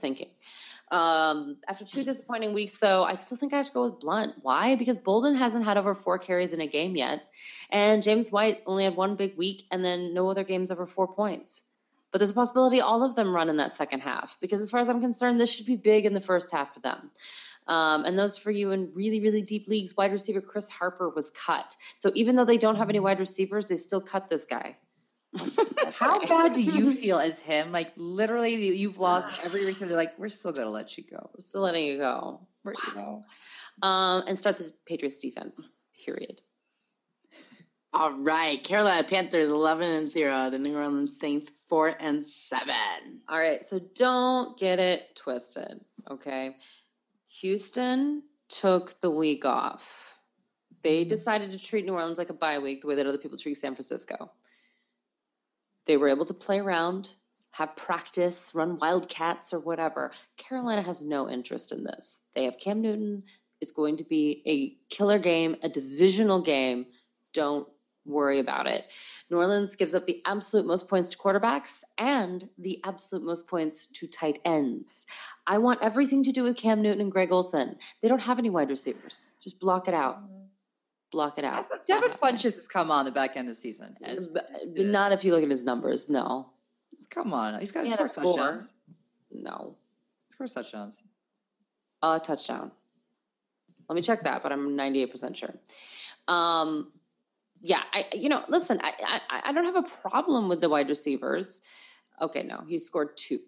thinking. 0.00 0.28
Um, 0.92 1.56
after 1.66 1.84
two 1.84 2.04
disappointing 2.04 2.52
weeks, 2.54 2.78
though, 2.78 3.02
I 3.02 3.14
still 3.14 3.36
think 3.36 3.52
I 3.52 3.56
have 3.56 3.66
to 3.66 3.72
go 3.72 3.82
with 3.82 3.98
Blount. 3.98 4.34
Why? 4.42 4.76
Because 4.76 4.98
Bolden 4.98 5.34
hasn't 5.34 5.64
had 5.64 5.78
over 5.78 5.94
four 5.94 6.18
carries 6.18 6.52
in 6.52 6.60
a 6.60 6.66
game 6.66 6.94
yet, 6.94 7.22
and 7.70 8.02
James 8.02 8.30
White 8.30 8.62
only 8.66 8.84
had 8.84 8.94
one 8.94 9.16
big 9.16 9.36
week, 9.36 9.64
and 9.72 9.84
then 9.84 10.14
no 10.14 10.30
other 10.30 10.44
games 10.44 10.70
over 10.70 10.86
four 10.86 11.08
points. 11.12 11.64
But 12.12 12.18
there's 12.18 12.30
a 12.30 12.34
possibility 12.34 12.80
all 12.80 13.02
of 13.02 13.14
them 13.14 13.34
run 13.34 13.48
in 13.48 13.56
that 13.56 13.72
second 13.72 14.00
half 14.00 14.38
because, 14.40 14.60
as 14.60 14.70
far 14.70 14.80
as 14.80 14.88
I'm 14.88 15.00
concerned, 15.00 15.40
this 15.40 15.52
should 15.52 15.66
be 15.66 15.76
big 15.76 16.06
in 16.06 16.14
the 16.14 16.20
first 16.20 16.52
half 16.52 16.74
for 16.74 16.80
them. 16.80 17.10
Um, 17.66 18.04
and 18.04 18.18
those 18.18 18.38
for 18.38 18.50
you 18.50 18.70
in 18.70 18.92
really, 18.94 19.20
really 19.20 19.42
deep 19.42 19.66
leagues, 19.66 19.96
wide 19.96 20.12
receiver 20.12 20.40
Chris 20.40 20.70
Harper 20.70 21.08
was 21.08 21.30
cut. 21.30 21.74
So 21.96 22.10
even 22.14 22.36
though 22.36 22.44
they 22.44 22.58
don't 22.58 22.76
have 22.76 22.88
any 22.88 23.00
wide 23.00 23.18
receivers, 23.18 23.66
they 23.66 23.74
still 23.74 24.00
cut 24.00 24.28
this 24.28 24.44
guy. 24.44 24.76
How 25.98 26.20
bad 26.24 26.52
do 26.52 26.62
you 26.62 26.92
feel 26.92 27.18
as 27.18 27.38
him? 27.38 27.72
Like 27.72 27.92
literally, 27.96 28.54
you've 28.54 28.98
lost 28.98 29.44
every 29.44 29.64
receiver. 29.64 29.88
They're 29.88 29.96
like, 29.96 30.18
we're 30.18 30.28
still 30.28 30.52
gonna 30.52 30.70
let 30.70 30.96
you 30.96 31.04
go. 31.04 31.30
We're 31.32 31.40
still 31.40 31.62
letting 31.62 31.86
you 31.86 31.98
go. 31.98 32.40
We're, 32.64 32.74
you 32.88 33.00
know. 33.00 33.24
Um, 33.82 34.24
and 34.26 34.38
start 34.38 34.58
the 34.58 34.72
Patriots 34.86 35.18
defense. 35.18 35.62
Period. 36.04 36.40
All 37.92 38.12
right, 38.12 38.62
Carolina 38.62 39.04
Panthers 39.04 39.50
eleven 39.50 39.90
and 39.90 40.08
zero. 40.08 40.50
The 40.50 40.58
New 40.58 40.76
Orleans 40.76 41.18
Saints 41.18 41.50
four 41.68 41.94
and 42.00 42.24
seven. 42.24 43.20
All 43.28 43.38
right, 43.38 43.62
so 43.62 43.80
don't 43.94 44.58
get 44.58 44.78
it 44.78 45.14
twisted, 45.14 45.80
okay? 46.10 46.56
Houston 47.40 48.22
took 48.48 49.00
the 49.00 49.10
week 49.10 49.44
off. 49.44 50.18
They 50.82 51.02
mm-hmm. 51.02 51.08
decided 51.08 51.50
to 51.52 51.58
treat 51.58 51.84
New 51.84 51.94
Orleans 51.94 52.18
like 52.18 52.30
a 52.30 52.34
bye 52.34 52.58
week, 52.58 52.80
the 52.80 52.86
way 52.86 52.94
that 52.94 53.06
other 53.06 53.18
people 53.18 53.38
treat 53.38 53.54
San 53.54 53.74
Francisco. 53.74 54.30
They 55.86 55.96
were 55.96 56.08
able 56.08 56.24
to 56.24 56.34
play 56.34 56.58
around, 56.58 57.10
have 57.52 57.76
practice, 57.76 58.50
run 58.54 58.76
wildcats 58.76 59.52
or 59.52 59.60
whatever. 59.60 60.12
Carolina 60.36 60.82
has 60.82 61.02
no 61.02 61.28
interest 61.28 61.72
in 61.72 61.84
this. 61.84 62.18
They 62.34 62.44
have 62.44 62.58
Cam 62.58 62.80
Newton. 62.80 63.24
It's 63.60 63.72
going 63.72 63.96
to 63.96 64.04
be 64.04 64.42
a 64.46 64.94
killer 64.94 65.18
game, 65.18 65.56
a 65.62 65.68
divisional 65.68 66.42
game. 66.42 66.86
Don't 67.32 67.68
worry 68.04 68.38
about 68.38 68.66
it. 68.66 68.96
New 69.30 69.38
Orleans 69.38 69.74
gives 69.74 69.94
up 69.94 70.06
the 70.06 70.22
absolute 70.26 70.66
most 70.66 70.88
points 70.88 71.08
to 71.08 71.18
quarterbacks 71.18 71.82
and 71.98 72.44
the 72.58 72.80
absolute 72.84 73.24
most 73.24 73.48
points 73.48 73.88
to 73.88 74.06
tight 74.06 74.38
ends. 74.44 75.04
I 75.48 75.58
want 75.58 75.82
everything 75.82 76.22
to 76.24 76.32
do 76.32 76.42
with 76.44 76.56
Cam 76.56 76.80
Newton 76.80 77.00
and 77.00 77.10
Greg 77.10 77.32
Olsen. 77.32 77.76
They 78.02 78.08
don't 78.08 78.22
have 78.22 78.38
any 78.38 78.50
wide 78.50 78.70
receivers. 78.70 79.32
Just 79.42 79.58
block 79.58 79.88
it 79.88 79.94
out. 79.94 80.18
Block 81.10 81.38
it 81.38 81.44
out. 81.44 81.66
That's- 81.70 81.86
Devin 81.86 82.10
Funchess 82.10 82.54
has 82.54 82.68
come 82.68 82.90
on 82.90 83.04
the 83.04 83.10
back 83.10 83.36
end 83.36 83.48
of 83.48 83.54
the 83.54 83.60
season. 83.60 83.96
And 84.02 84.18
But 84.32 84.48
but 84.76 84.86
not 84.86 85.10
if 85.12 85.24
you 85.24 85.32
look 85.34 85.42
at 85.42 85.50
his 85.50 85.64
numbers. 85.64 86.08
No, 86.08 86.50
Come 87.10 87.32
on, 87.32 87.58
he's 87.60 87.70
got 87.72 87.84
He 87.84 87.90
to 87.92 87.96
had 87.96 88.00
a 88.00 88.08
score 88.08 88.24
score. 88.24 88.36
touchdowns. 88.36 88.68
no, 89.32 89.76
Score 90.30 90.46
touchdowns. 90.46 91.00
a 92.02 92.20
touchdown. 92.20 92.70
Let 93.88 93.94
me 93.96 94.02
check 94.02 94.24
that, 94.24 94.42
but 94.42 94.50
I'm 94.52 94.76
98% 94.76 95.36
sure. 95.36 95.54
Um, 96.26 96.92
yeah, 97.60 97.82
I 97.92 98.04
you 98.12 98.28
know, 98.28 98.42
listen, 98.48 98.78
I, 98.82 98.92
I 99.30 99.42
I 99.46 99.52
don't 99.52 99.64
have 99.64 99.76
a 99.76 99.88
problem 100.08 100.48
with 100.48 100.60
the 100.60 100.68
wide 100.68 100.88
receivers. 100.88 101.60
Okay, 102.20 102.42
no, 102.42 102.62
he 102.66 102.78
scored 102.78 103.16
two. 103.16 103.38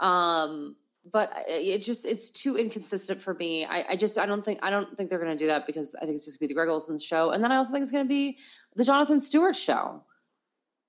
Um, 0.00 0.76
but 1.10 1.32
it 1.48 1.78
just 1.78 2.04
it's 2.04 2.30
too 2.30 2.56
inconsistent 2.56 3.18
for 3.18 3.34
me. 3.34 3.64
I, 3.64 3.84
I 3.90 3.96
just 3.96 4.18
I 4.18 4.26
don't 4.26 4.44
think 4.44 4.60
I 4.62 4.70
don't 4.70 4.96
think 4.96 5.10
they're 5.10 5.18
going 5.18 5.36
to 5.36 5.36
do 5.36 5.48
that 5.48 5.66
because 5.66 5.94
I 5.96 6.00
think 6.00 6.14
it's 6.14 6.24
just 6.24 6.38
going 6.38 6.48
to 6.48 6.52
be 6.52 6.54
the 6.54 6.58
Greg 6.58 6.68
Olsen 6.68 6.98
show, 6.98 7.30
and 7.30 7.42
then 7.42 7.52
I 7.52 7.56
also 7.56 7.72
think 7.72 7.82
it's 7.82 7.90
going 7.90 8.04
to 8.04 8.08
be 8.08 8.38
the 8.76 8.84
Jonathan 8.84 9.18
Stewart 9.18 9.56
show. 9.56 10.02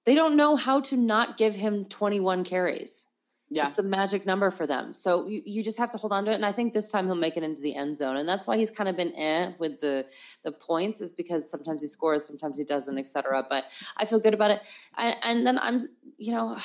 They 0.05 0.15
don't 0.15 0.35
know 0.35 0.55
how 0.55 0.81
to 0.81 0.97
not 0.97 1.37
give 1.37 1.55
him 1.55 1.85
21 1.85 2.43
carries. 2.43 3.07
Yeah. 3.53 3.63
It's 3.63 3.77
a 3.77 3.83
magic 3.83 4.25
number 4.25 4.49
for 4.49 4.65
them. 4.65 4.93
So 4.93 5.27
you, 5.27 5.41
you 5.45 5.61
just 5.61 5.77
have 5.77 5.89
to 5.89 5.97
hold 5.97 6.13
on 6.13 6.23
to 6.23 6.31
it. 6.31 6.35
And 6.35 6.45
I 6.45 6.53
think 6.53 6.71
this 6.71 6.89
time 6.89 7.05
he'll 7.05 7.15
make 7.15 7.35
it 7.35 7.43
into 7.43 7.61
the 7.61 7.75
end 7.75 7.97
zone. 7.97 8.15
And 8.15 8.27
that's 8.27 8.47
why 8.47 8.55
he's 8.55 8.69
kind 8.69 8.87
of 8.87 8.95
been 8.95 9.13
eh 9.17 9.51
with 9.59 9.81
the 9.81 10.05
the 10.45 10.53
points, 10.53 11.01
is 11.01 11.11
because 11.11 11.49
sometimes 11.49 11.81
he 11.81 11.89
scores, 11.89 12.25
sometimes 12.25 12.57
he 12.57 12.63
doesn't, 12.63 12.97
etc. 12.97 13.45
But 13.49 13.65
I 13.97 14.05
feel 14.05 14.21
good 14.21 14.33
about 14.33 14.51
it. 14.51 14.73
And, 14.97 15.15
and 15.23 15.45
then 15.47 15.59
I'm, 15.59 15.79
you 16.17 16.31
know, 16.33 16.57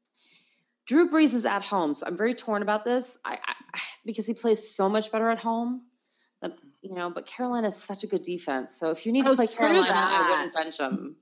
Drew 0.86 1.10
Brees 1.10 1.34
is 1.34 1.44
at 1.44 1.62
home, 1.62 1.92
so 1.92 2.06
I'm 2.06 2.16
very 2.16 2.32
torn 2.32 2.62
about 2.62 2.86
this. 2.86 3.18
I, 3.22 3.38
I 3.46 3.78
because 4.06 4.26
he 4.26 4.32
plays 4.32 4.74
so 4.74 4.88
much 4.88 5.12
better 5.12 5.28
at 5.28 5.38
home. 5.38 5.82
That, 6.40 6.58
you 6.80 6.94
know, 6.94 7.10
but 7.10 7.26
Carolina 7.26 7.66
is 7.66 7.76
such 7.76 8.04
a 8.04 8.06
good 8.06 8.22
defense. 8.22 8.72
So 8.78 8.90
if 8.92 9.04
you 9.04 9.12
need 9.12 9.24
to 9.24 9.32
Oh, 9.32 9.34
play 9.34 9.46
screw 9.46 9.66
Carolina, 9.66 9.92
I 9.92 10.30
wouldn't 10.30 10.54
bench 10.54 10.78
them. 10.78 11.16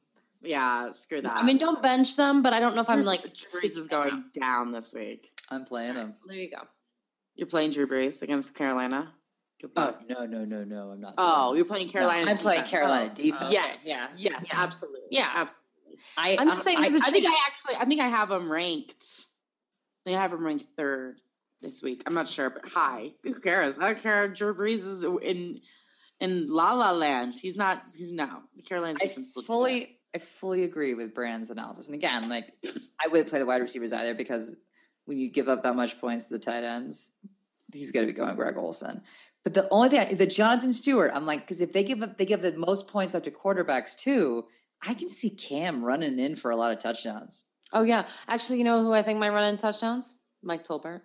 Yeah, 0.46 0.90
screw 0.90 1.20
that. 1.20 1.36
I 1.36 1.42
mean, 1.44 1.58
don't 1.58 1.82
bench 1.82 2.16
them, 2.16 2.42
but 2.42 2.52
I 2.52 2.60
don't 2.60 2.74
know 2.74 2.82
if 2.82 2.90
I'm 2.90 3.04
like 3.04 3.22
Drew 3.22 3.60
Brees 3.60 3.76
is 3.76 3.86
going 3.86 4.24
down 4.38 4.72
this 4.72 4.94
week. 4.94 5.28
I'm 5.50 5.64
playing 5.64 5.94
him. 5.94 6.14
There 6.26 6.36
you 6.36 6.50
go. 6.50 6.62
You're 7.34 7.48
playing 7.48 7.70
Drew 7.70 7.86
Brees 7.86 8.22
against 8.22 8.54
Carolina. 8.54 9.12
Oh 9.74 9.96
no 10.08 10.26
no 10.26 10.44
no 10.44 10.64
no! 10.64 10.90
I'm 10.90 11.00
not. 11.00 11.14
Oh, 11.16 11.48
doing 11.48 11.56
you're 11.56 11.66
playing. 11.66 11.88
Carolina. 11.88 12.26
No, 12.26 12.30
I'm 12.30 12.38
playing 12.38 12.64
Carolina 12.64 13.08
oh, 13.10 13.14
defense. 13.14 13.52
Yes. 13.52 13.84
Yeah. 13.86 14.06
Yes. 14.16 14.48
Yeah. 14.52 14.62
Absolutely. 14.62 15.00
Yeah. 15.10 15.28
Absolutely. 15.34 15.62
I, 16.18 16.36
I'm 16.38 16.48
just 16.48 16.60
uh, 16.60 16.64
saying 16.64 16.78
I, 16.78 16.88
there's 16.88 17.02
a 17.02 17.06
I 17.06 17.10
think 17.10 17.26
I 17.26 17.36
actually. 17.46 17.74
I 17.80 17.84
think 17.86 18.00
I 18.02 18.08
have 18.08 18.28
them 18.28 18.52
ranked. 18.52 19.04
I 20.04 20.10
think 20.10 20.18
I 20.18 20.22
have 20.22 20.30
them 20.30 20.44
ranked 20.44 20.64
third 20.76 21.20
this 21.62 21.82
week. 21.82 22.02
I'm 22.06 22.14
not 22.14 22.28
sure, 22.28 22.50
but 22.50 22.66
high. 22.66 23.12
Who 23.24 23.34
cares? 23.40 23.78
I 23.78 23.86
don't 23.86 24.02
care. 24.02 24.28
Drew 24.28 24.54
Brees 24.54 24.86
is 24.86 25.04
in 25.04 25.60
in 26.20 26.46
La 26.48 26.74
La 26.74 26.92
Land. 26.92 27.34
He's 27.40 27.56
not. 27.56 27.82
He's 27.96 28.12
no. 28.12 28.42
Carolina's 28.68 28.98
I 29.02 29.06
defense. 29.06 29.32
looks 29.34 29.46
fully 29.46 29.98
I 30.16 30.18
fully 30.18 30.64
agree 30.64 30.94
with 30.94 31.14
Brand's 31.14 31.50
analysis. 31.50 31.88
And 31.88 31.94
again, 31.94 32.30
like 32.30 32.50
I 32.98 33.08
wouldn't 33.08 33.28
play 33.28 33.38
the 33.38 33.44
wide 33.44 33.60
receivers 33.60 33.92
either 33.92 34.14
because 34.14 34.56
when 35.04 35.18
you 35.18 35.30
give 35.30 35.46
up 35.50 35.62
that 35.64 35.76
much 35.76 36.00
points 36.00 36.24
to 36.24 36.32
the 36.32 36.38
tight 36.38 36.64
ends, 36.64 37.10
he's 37.70 37.90
going 37.90 38.06
to 38.06 38.10
be 38.10 38.18
going 38.18 38.34
Greg 38.34 38.56
Olsen. 38.56 39.02
But 39.44 39.52
the 39.52 39.68
only 39.70 39.90
thing, 39.90 40.00
I, 40.00 40.14
the 40.14 40.26
Jonathan 40.26 40.72
Stewart, 40.72 41.10
I'm 41.14 41.26
like, 41.26 41.40
because 41.40 41.60
if 41.60 41.74
they 41.74 41.84
give 41.84 42.02
up, 42.02 42.16
they 42.16 42.24
give 42.24 42.40
the 42.40 42.56
most 42.56 42.88
points 42.88 43.14
up 43.14 43.24
to 43.24 43.30
quarterbacks 43.30 43.94
too. 43.94 44.46
I 44.88 44.94
can 44.94 45.10
see 45.10 45.28
Cam 45.28 45.84
running 45.84 46.18
in 46.18 46.34
for 46.34 46.50
a 46.50 46.56
lot 46.56 46.72
of 46.72 46.78
touchdowns. 46.78 47.44
Oh 47.74 47.82
yeah, 47.82 48.06
actually, 48.26 48.60
you 48.60 48.64
know 48.64 48.82
who 48.82 48.94
I 48.94 49.02
think 49.02 49.18
might 49.18 49.34
run 49.34 49.44
in 49.44 49.58
touchdowns? 49.58 50.14
Mike 50.42 50.62
Tolbert. 50.62 51.02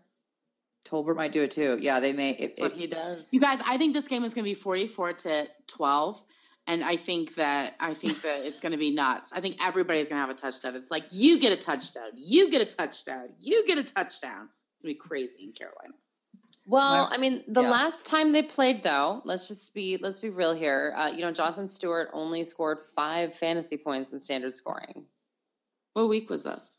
Tolbert 0.85 1.17
might 1.17 1.33
do 1.33 1.43
it 1.43 1.51
too. 1.51 1.77
Yeah, 1.81 1.99
they 1.99 2.13
may. 2.13 2.29
If, 2.31 2.39
That's 2.39 2.59
what 2.61 2.71
if- 2.71 2.77
he 2.77 2.87
does. 2.87 3.27
You 3.31 3.41
guys, 3.41 3.59
I 3.67 3.75
think 3.75 3.93
this 3.93 4.07
game 4.07 4.23
is 4.23 4.33
going 4.33 4.45
to 4.45 4.49
be 4.49 4.55
44 4.55 5.13
to 5.13 5.49
12. 5.67 6.23
And 6.67 6.83
I 6.83 6.95
think 6.95 7.35
that 7.35 7.75
I 7.79 7.93
think 7.93 8.21
that 8.21 8.45
it's 8.45 8.59
going 8.59 8.71
to 8.71 8.77
be 8.77 8.91
nuts. 8.91 9.33
I 9.33 9.41
think 9.41 9.57
everybody's 9.65 10.07
going 10.07 10.17
to 10.17 10.21
have 10.21 10.29
a 10.29 10.39
touchdown. 10.39 10.75
It's 10.75 10.91
like 10.91 11.05
you 11.11 11.39
get 11.39 11.51
a 11.51 11.57
touchdown, 11.57 12.11
you 12.15 12.51
get 12.51 12.61
a 12.61 12.75
touchdown, 12.75 13.29
you 13.41 13.65
get 13.65 13.77
a 13.77 13.83
touchdown. 13.83 14.49
It's 14.49 14.81
going 14.81 14.83
to 14.83 14.87
be 14.87 14.93
crazy 14.95 15.43
in 15.43 15.51
Carolina. 15.53 15.93
Well, 16.67 17.09
I 17.11 17.17
mean, 17.17 17.43
the 17.47 17.63
yeah. 17.63 17.69
last 17.69 18.05
time 18.05 18.31
they 18.31 18.43
played, 18.43 18.83
though, 18.83 19.21
let's 19.25 19.47
just 19.47 19.73
be 19.73 19.97
let's 19.97 20.19
be 20.19 20.29
real 20.29 20.53
here. 20.53 20.93
Uh, 20.95 21.11
you 21.13 21.21
know, 21.21 21.31
Jonathan 21.31 21.67
Stewart 21.67 22.09
only 22.13 22.43
scored 22.43 22.79
five 22.79 23.35
fantasy 23.35 23.77
points 23.77 24.11
in 24.11 24.19
standard 24.19 24.53
scoring. 24.53 25.05
What 25.93 26.07
week 26.07 26.29
was 26.29 26.43
this? 26.43 26.77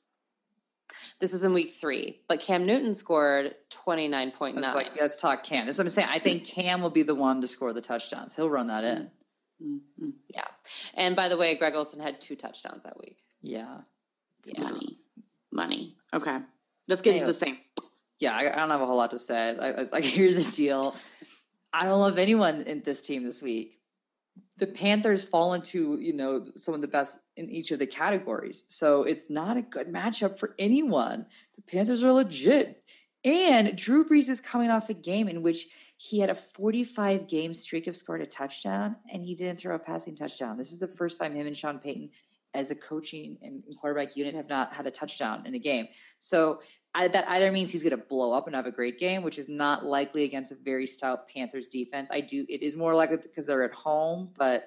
This 1.19 1.33
was 1.33 1.45
in 1.45 1.53
week 1.53 1.69
three, 1.69 2.21
but 2.29 2.41
Cam 2.41 2.65
Newton 2.65 2.95
scored 2.95 3.55
twenty 3.71 4.09
nine 4.09 4.31
point 4.31 4.55
nine. 4.55 4.63
Let's 4.63 4.75
like 4.75 5.01
let's 5.01 5.17
talk 5.17 5.43
Cam. 5.43 5.67
That's 5.67 5.79
what 5.79 5.85
I'm 5.85 5.89
saying. 5.89 6.09
I 6.11 6.21
think 6.21 6.47
Cam 6.47 6.81
will 6.81 6.91
be 6.91 7.03
the 7.03 7.15
one 7.15 7.41
to 7.41 7.47
score 7.47 7.73
the 7.73 7.81
touchdowns. 7.81 8.35
He'll 8.35 8.51
run 8.51 8.69
that 8.69 8.85
in. 8.85 9.11
Mm-hmm. 9.63 10.11
yeah. 10.35 10.45
And 10.95 11.15
by 11.15 11.29
the 11.29 11.37
way, 11.37 11.55
Greg 11.57 11.75
Olsen 11.75 12.01
had 12.01 12.21
two 12.21 12.37
touchdowns 12.37 12.83
that 12.83 12.99
week. 12.99 13.19
Yeah. 13.43 13.81
Yeah. 14.45 14.63
Money. 14.63 14.97
Money. 15.53 15.97
Okay. 16.13 16.39
Let's 16.89 17.01
get 17.01 17.15
into 17.15 17.27
the 17.27 17.33
Saints. 17.33 17.71
Yeah, 18.19 18.35
I, 18.35 18.53
I 18.53 18.57
don't 18.57 18.71
have 18.71 18.81
a 18.81 18.87
whole 18.87 18.97
lot 18.97 19.11
to 19.11 19.19
say. 19.19 19.57
I, 19.59 19.71
I 19.71 19.77
was 19.77 19.93
like, 19.93 20.05
here's 20.05 20.35
the 20.35 20.51
deal. 20.53 20.95
I 21.73 21.87
don't 21.87 22.01
love 22.01 22.19
anyone 22.19 22.63
in 22.63 22.83
this 22.83 23.01
team 23.01 23.25
this 23.25 23.43
week. 23.43 23.79
The 24.59 24.67
Panthers 24.67 25.25
fall 25.25 25.55
into, 25.55 25.99
you 26.01 26.13
know, 26.13 26.45
some 26.57 26.75
of 26.75 26.81
the 26.81 26.89
best 26.89 27.17
in 27.37 27.51
each 27.51 27.71
of 27.71 27.79
the 27.79 27.87
categories. 27.87 28.65
So 28.69 29.05
it's 29.05 29.31
not 29.31 29.57
a 29.57 29.63
good 29.63 29.89
matchup 29.89 30.39
for 30.39 30.55
anyone. 30.59 31.27
The 31.57 31.63
Panthers 31.63 32.05
are 32.05 32.13
legit. 32.13 32.83
And 33.25 33.77
Drew 33.77 34.05
Brees 34.05 34.29
is 34.29 34.41
coming 34.41 34.71
off 34.71 34.91
a 34.91 34.95
game 34.95 35.29
in 35.29 35.43
which 35.43 35.69
he 36.05 36.19
had 36.19 36.31
a 36.31 36.35
45 36.35 37.29
game 37.29 37.55
streak 37.55 37.87
of 37.87 37.95
scored 37.95 38.23
a 38.23 38.27
touchdown 38.27 38.97
and 39.13 39.25
he 39.25 39.37
didn't 39.37 39.57
throw 39.59 39.77
a 39.77 39.79
passing 39.79 40.17
touchdown. 40.17 40.57
This 40.57 40.73
is 40.73 40.81
the 40.81 40.89
first 40.89 41.21
time 41.21 41.33
him 41.33 41.47
and 41.47 41.57
Sean 41.57 41.79
Payton 41.79 42.11
as 42.55 42.73
a 42.73 42.75
coaching 42.75 43.39
and 43.41 43.63
quarterback 43.81 44.17
unit 44.17 44.35
have 44.35 44.49
not 44.49 44.75
had 44.75 44.85
a 44.89 44.91
touchdown 44.91 45.47
in 45.47 45.55
a 45.55 45.61
game. 45.61 45.87
So 46.19 46.61
I, 46.93 47.07
that 47.07 47.29
either 47.29 47.53
means 47.53 47.71
he's 47.71 47.85
going 47.85 47.97
to 47.97 48.05
blow 48.05 48.37
up 48.37 48.49
and 48.49 48.57
have 48.57 48.67
a 48.67 48.73
great 48.73 48.99
game, 48.99 49.23
which 49.23 49.39
is 49.39 49.49
not 49.49 49.85
likely 49.85 50.25
against 50.25 50.51
a 50.51 50.57
very 50.57 50.87
stout 50.87 51.29
Panthers 51.29 51.69
defense. 51.69 52.11
I 52.11 52.21
do. 52.21 52.45
It 52.49 52.63
is 52.65 52.77
more 52.77 52.97
likely 52.97 53.19
because 53.23 53.47
they're 53.47 53.63
at 53.63 53.73
home, 53.73 54.31
but 54.37 54.65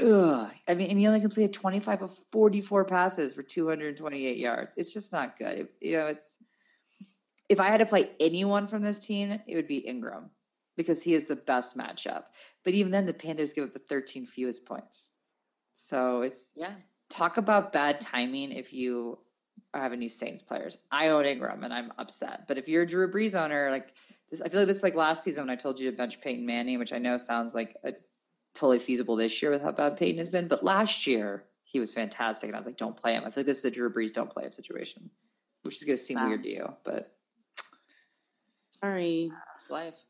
ugh, 0.00 0.48
I 0.68 0.74
mean, 0.74 0.90
and 0.90 0.98
he 0.98 1.08
only 1.08 1.20
completed 1.20 1.54
25 1.54 2.02
of 2.02 2.16
44 2.30 2.84
passes 2.84 3.32
for 3.32 3.42
228 3.42 4.36
yards. 4.36 4.76
It's 4.78 4.92
just 4.92 5.12
not 5.12 5.36
good. 5.36 5.58
It- 5.58 5.74
you 5.80 5.96
know, 5.96 6.06
it's 6.06 6.36
if 7.48 7.60
I 7.60 7.66
had 7.66 7.78
to 7.78 7.86
play 7.86 8.10
anyone 8.20 8.68
from 8.68 8.82
this 8.82 8.98
team, 9.00 9.32
it 9.46 9.56
would 9.56 9.68
be 9.68 9.78
Ingram 9.78 10.30
because 10.76 11.02
he 11.02 11.14
is 11.14 11.26
the 11.26 11.36
best 11.36 11.76
matchup. 11.76 12.24
But 12.64 12.74
even 12.74 12.92
then, 12.92 13.06
the 13.06 13.14
Panthers 13.14 13.52
give 13.52 13.64
up 13.64 13.72
the 13.72 13.78
13 13.78 14.26
fewest 14.26 14.66
points. 14.66 15.12
So 15.76 16.22
it's 16.22 16.50
Yeah. 16.54 16.74
talk 17.08 17.36
about 17.36 17.72
bad 17.72 18.00
timing 18.00 18.52
if 18.52 18.72
you 18.72 19.18
are 19.74 19.80
having 19.80 20.00
these 20.00 20.16
Saints 20.16 20.40
players. 20.42 20.78
I 20.90 21.08
own 21.08 21.24
Ingram 21.24 21.64
and 21.64 21.72
I'm 21.72 21.92
upset. 21.98 22.46
But 22.46 22.58
if 22.58 22.68
you're 22.68 22.82
a 22.82 22.86
Drew 22.86 23.10
Brees 23.10 23.38
owner, 23.38 23.70
like 23.70 23.94
this, 24.30 24.40
I 24.40 24.48
feel 24.48 24.60
like 24.60 24.66
this 24.68 24.78
is 24.78 24.82
like 24.82 24.94
last 24.94 25.22
season 25.22 25.44
when 25.44 25.50
I 25.50 25.56
told 25.56 25.78
you 25.78 25.90
to 25.90 25.96
bench 25.96 26.20
Peyton 26.20 26.44
Manning, 26.46 26.78
which 26.78 26.92
I 26.92 26.98
know 26.98 27.16
sounds 27.16 27.54
like 27.54 27.76
a, 27.84 27.92
totally 28.54 28.78
feasible 28.78 29.16
this 29.16 29.40
year 29.42 29.50
with 29.50 29.62
how 29.62 29.72
bad 29.72 29.96
Peyton 29.96 30.18
has 30.18 30.28
been. 30.28 30.48
But 30.48 30.64
last 30.64 31.06
year 31.06 31.44
he 31.64 31.78
was 31.80 31.92
fantastic, 31.92 32.48
and 32.48 32.56
I 32.56 32.58
was 32.58 32.66
like, 32.66 32.76
don't 32.76 32.96
play 32.96 33.12
him. 33.14 33.24
I 33.24 33.30
feel 33.30 33.42
like 33.42 33.46
this 33.46 33.58
is 33.58 33.64
a 33.66 33.70
Drew 33.70 33.92
Brees 33.92 34.12
don't 34.12 34.30
play 34.30 34.44
him 34.44 34.52
situation, 34.52 35.10
which 35.62 35.74
is 35.76 35.84
going 35.84 35.96
to 35.98 36.02
seem 36.02 36.16
Wow. 36.16 36.28
weird 36.28 36.42
to 36.44 36.50
you, 36.50 36.76
but 36.84 37.06
Sorry. 38.82 39.30
Life. 39.68 40.04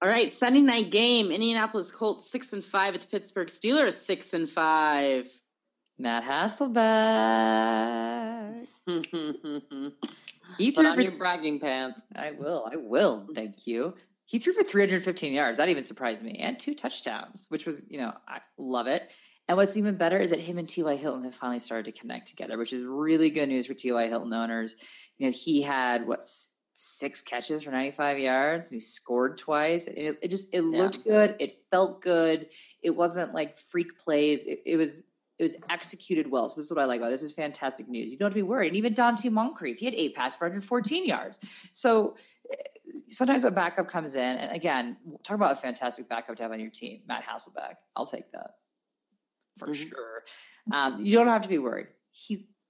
All 0.00 0.08
right, 0.10 0.26
Sunday 0.26 0.60
night 0.60 0.90
game. 0.90 1.30
Indianapolis 1.32 1.90
Colts 1.90 2.30
six 2.30 2.52
and 2.52 2.62
five 2.62 2.94
It's 2.94 3.06
Pittsburgh 3.06 3.48
Steelers 3.48 3.94
six 3.94 4.32
and 4.32 4.48
five. 4.48 5.28
Matt 5.98 6.22
Hasselbeck. 6.24 6.74
He 10.56 10.72
Put 10.72 10.80
threw 10.80 10.88
on 10.88 10.94
for 10.96 11.02
your 11.02 11.12
bragging 11.12 11.60
pants. 11.60 12.02
I 12.16 12.32
will. 12.32 12.68
I 12.72 12.76
will. 12.76 13.28
Thank 13.34 13.66
you. 13.66 13.94
He 14.26 14.38
threw 14.38 14.52
for 14.52 14.64
315 14.64 15.32
yards. 15.32 15.58
That 15.58 15.68
even 15.68 15.82
surprised 15.82 16.22
me, 16.22 16.32
and 16.40 16.58
two 16.58 16.74
touchdowns, 16.74 17.46
which 17.48 17.64
was, 17.64 17.84
you 17.88 17.98
know, 17.98 18.12
I 18.26 18.40
love 18.56 18.86
it. 18.88 19.12
And 19.46 19.56
what's 19.56 19.76
even 19.76 19.96
better 19.96 20.18
is 20.18 20.30
that 20.30 20.40
him 20.40 20.58
and 20.58 20.68
T.Y. 20.68 20.96
Hilton 20.96 21.22
have 21.24 21.34
finally 21.34 21.58
started 21.60 21.84
to 21.84 22.00
connect 22.00 22.26
together, 22.26 22.58
which 22.58 22.72
is 22.72 22.82
really 22.82 23.30
good 23.30 23.48
news 23.48 23.66
for 23.66 23.74
T.Y. 23.74 24.08
Hilton 24.08 24.32
owners. 24.32 24.74
You 25.16 25.26
know, 25.26 25.32
he 25.32 25.62
had 25.62 26.06
what 26.06 26.20
s- 26.20 26.47
six 26.78 27.20
catches 27.22 27.64
for 27.64 27.70
95 27.72 28.18
yards, 28.18 28.68
and 28.68 28.76
he 28.76 28.80
scored 28.80 29.36
twice. 29.36 29.86
It, 29.88 30.18
it 30.22 30.28
just 30.28 30.48
it 30.52 30.62
Yeah. 30.62 30.78
looked 30.82 31.04
good. 31.04 31.34
It 31.40 31.52
felt 31.70 32.00
good. 32.00 32.50
It 32.82 32.90
wasn't 32.90 33.34
like 33.34 33.56
freak 33.56 33.98
plays. 33.98 34.46
It, 34.46 34.60
it 34.64 34.76
was 34.76 35.02
it 35.38 35.42
was 35.44 35.56
executed 35.70 36.30
well. 36.30 36.48
So 36.48 36.60
this 36.60 36.66
is 36.70 36.76
what 36.76 36.82
I 36.82 36.86
like 36.86 36.98
about 36.98 37.08
it. 37.08 37.10
this. 37.12 37.22
Is 37.22 37.32
fantastic 37.32 37.88
news. 37.88 38.10
You 38.10 38.18
don't 38.18 38.26
have 38.26 38.32
to 38.32 38.38
be 38.38 38.42
worried. 38.42 38.68
And 38.68 38.76
even 38.76 38.92
Donte 38.94 39.30
Moncrief, 39.30 39.78
he 39.78 39.84
had 39.86 39.94
eight 39.94 40.14
passes 40.16 40.34
for 40.36 40.44
114 40.46 41.04
yards. 41.06 41.38
So 41.72 42.16
eh, 42.50 42.54
sometimes 43.08 43.44
a 43.44 43.50
backup 43.50 43.88
comes 43.88 44.14
in, 44.14 44.38
and 44.38 44.56
again, 44.56 44.96
talk 45.22 45.36
about 45.36 45.52
a 45.52 45.56
fantastic 45.56 46.08
backup 46.08 46.36
to 46.36 46.42
have 46.44 46.52
on 46.52 46.60
your 46.60 46.70
team, 46.70 47.02
Matt 47.06 47.24
Hasselbeck. 47.24 47.74
I'll 47.96 48.06
take 48.06 48.30
that 48.32 48.52
for 49.58 49.68
Mhm. 49.68 49.88
sure. 49.90 50.24
Um, 50.72 50.94
you 50.98 51.16
don't 51.16 51.28
have 51.28 51.42
to 51.42 51.48
be 51.48 51.58
worried. 51.58 51.88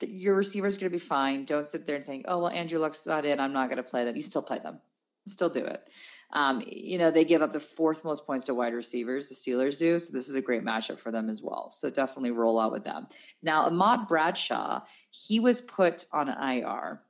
He's 0.01 0.11
your 0.11 0.35
receiver's 0.35 0.79
going 0.79 0.91
to 0.91 0.95
be 0.95 0.99
fine. 0.99 1.45
Don't 1.45 1.65
sit 1.65 1.87
there 1.87 1.97
and 1.97 2.05
think, 2.05 2.25
oh 2.29 2.39
well, 2.39 2.51
Andrew 2.51 2.79
Luck's 2.79 3.07
not 3.07 3.25
in. 3.25 3.41
I'm 3.41 3.53
not 3.53 3.69
going 3.69 3.83
to 3.83 3.89
play 3.89 4.05
them. 4.05 4.17
You 4.17 4.23
still 4.23 4.43
play 4.43 4.59
them. 4.59 4.81
Still 5.27 5.51
do 5.51 5.65
it. 5.65 5.91
Um, 6.33 6.63
you 6.67 6.99
know, 6.99 7.11
they 7.11 7.25
give 7.25 7.41
up 7.41 7.53
the 7.53 7.61
fourth 7.61 8.05
most 8.05 8.27
points 8.27 8.45
to 8.45 8.55
wide 8.55 8.75
receivers, 8.75 9.29
the 9.29 9.35
Steelers 9.35 9.79
do. 9.79 9.99
So 9.99 10.13
this 10.13 10.29
is 10.29 10.35
a 10.35 10.43
great 10.43 10.63
matchup 10.63 10.99
for 10.99 11.11
them 11.11 11.31
as 11.31 11.41
well. 11.43 11.71
So 11.71 11.89
definitely 11.89 12.33
roll 12.33 12.61
out 12.61 12.71
with 12.71 12.85
them. 12.85 13.07
Now, 13.43 13.65
Ahmad 13.65 14.07
Bradshaw, 14.09 14.81
he 15.11 15.41
was 15.41 15.63
put 15.63 16.05
on 16.13 16.29
IR 16.29 17.01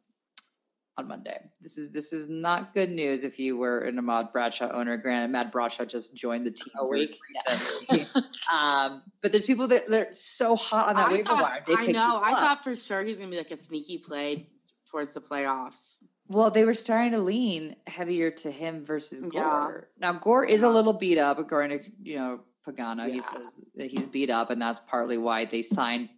on 0.99 1.07
Monday. 1.07 1.39
This 1.62 1.79
is 1.79 1.91
this 1.91 2.12
is 2.12 2.29
not 2.29 2.75
good 2.75 2.91
news 2.91 3.25
if 3.25 3.39
you 3.39 3.57
were 3.57 3.81
an 3.81 3.99
Ahmad 3.99 4.33
Bradshaw 4.33 4.70
owner. 4.73 4.97
Granted, 4.97 5.31
Matt 5.31 5.53
Bradshaw 5.53 5.85
just 5.85 6.15
joined 6.15 6.45
the 6.45 6.51
team 6.51 6.73
A 6.79 6.87
week. 6.87 7.16
recently. 7.47 8.23
um, 8.53 9.03
but 9.23 9.31
there's 9.31 9.45
people 9.45 9.69
that 9.69 9.89
they're 9.89 10.12
so 10.12 10.57
hot 10.57 10.89
on 10.89 10.95
that 10.97 11.09
I, 11.09 11.12
waiver 11.12 11.25
thought, 11.25 11.43
wire. 11.43 11.65
They 11.66 11.75
I 11.77 11.87
know. 11.93 12.20
I 12.23 12.33
thought 12.33 12.65
for 12.65 12.75
sure 12.75 13.03
he's 13.05 13.19
gonna 13.19 13.31
be 13.31 13.37
like 13.37 13.51
a 13.51 13.57
sneaky 13.57 13.99
play 13.99 14.49
towards 14.91 15.12
the 15.12 15.20
playoffs. 15.20 16.01
Well, 16.27 16.51
they 16.51 16.65
were 16.65 16.75
starting 16.75 17.12
to 17.12 17.19
lean 17.19 17.77
heavier 17.87 18.31
to 18.31 18.51
him 18.51 18.85
versus 18.85 19.23
Gore. 19.23 19.89
Yeah. 20.01 20.12
Now 20.12 20.19
Gore 20.19 20.45
is 20.45 20.62
a 20.62 20.69
little 20.69 20.93
beat 20.93 21.19
up, 21.19 21.39
according 21.39 21.79
to 21.79 21.91
you 22.03 22.16
know 22.16 22.41
Pagano. 22.66 23.11
He 23.11 23.20
says 23.20 23.53
that 23.77 23.87
he's 23.87 24.07
beat 24.07 24.31
up, 24.31 24.51
and 24.51 24.61
that's 24.61 24.81
partly 24.81 25.16
why 25.16 25.45
they 25.45 25.62
signed 25.62 26.11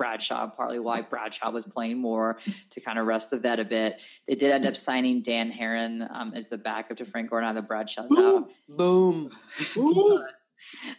Bradshaw, 0.00 0.44
and 0.44 0.52
partly 0.54 0.80
why 0.80 1.02
Bradshaw 1.02 1.50
was 1.50 1.64
playing 1.64 1.98
more 1.98 2.38
to 2.70 2.80
kind 2.80 2.98
of 2.98 3.06
rest 3.06 3.30
the 3.30 3.38
vet 3.38 3.60
a 3.60 3.64
bit. 3.66 4.02
They 4.26 4.34
did 4.34 4.50
end 4.50 4.64
up 4.64 4.74
signing 4.74 5.20
Dan 5.20 5.50
Herron 5.50 6.08
um, 6.10 6.32
as 6.34 6.46
the 6.46 6.56
backup 6.56 6.96
to 6.96 7.04
Frank 7.04 7.28
Gore 7.28 7.42
now 7.42 7.52
that 7.52 7.68
Bradshaw's 7.68 8.16
out. 8.16 8.50
Boom. 8.66 9.30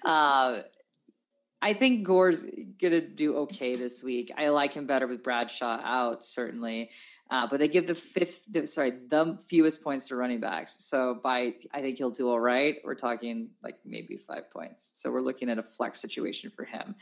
uh, 0.05 0.59
I 1.63 1.73
think 1.73 2.05
Gore's 2.05 2.45
gonna 2.79 3.01
do 3.01 3.37
okay 3.37 3.75
this 3.75 4.03
week. 4.03 4.31
I 4.37 4.49
like 4.49 4.73
him 4.75 4.85
better 4.85 5.07
with 5.07 5.23
Bradshaw 5.23 5.79
out, 5.83 6.23
certainly. 6.23 6.91
Uh, 7.31 7.47
but 7.47 7.59
they 7.59 7.69
give 7.69 7.87
the 7.87 7.95
fifth, 7.95 8.43
the, 8.51 8.65
sorry, 8.67 8.91
the 8.91 9.39
fewest 9.47 9.81
points 9.81 10.09
to 10.09 10.17
running 10.17 10.41
backs. 10.41 10.75
So 10.79 11.17
by, 11.23 11.53
I 11.73 11.79
think 11.79 11.97
he'll 11.97 12.11
do 12.11 12.27
all 12.27 12.41
right. 12.41 12.75
We're 12.83 12.93
talking 12.93 13.51
like 13.63 13.77
maybe 13.85 14.17
five 14.17 14.51
points. 14.51 14.91
So 14.95 15.09
we're 15.09 15.21
looking 15.21 15.49
at 15.49 15.57
a 15.57 15.63
flex 15.63 16.01
situation 16.01 16.51
for 16.53 16.65
him. 16.65 16.93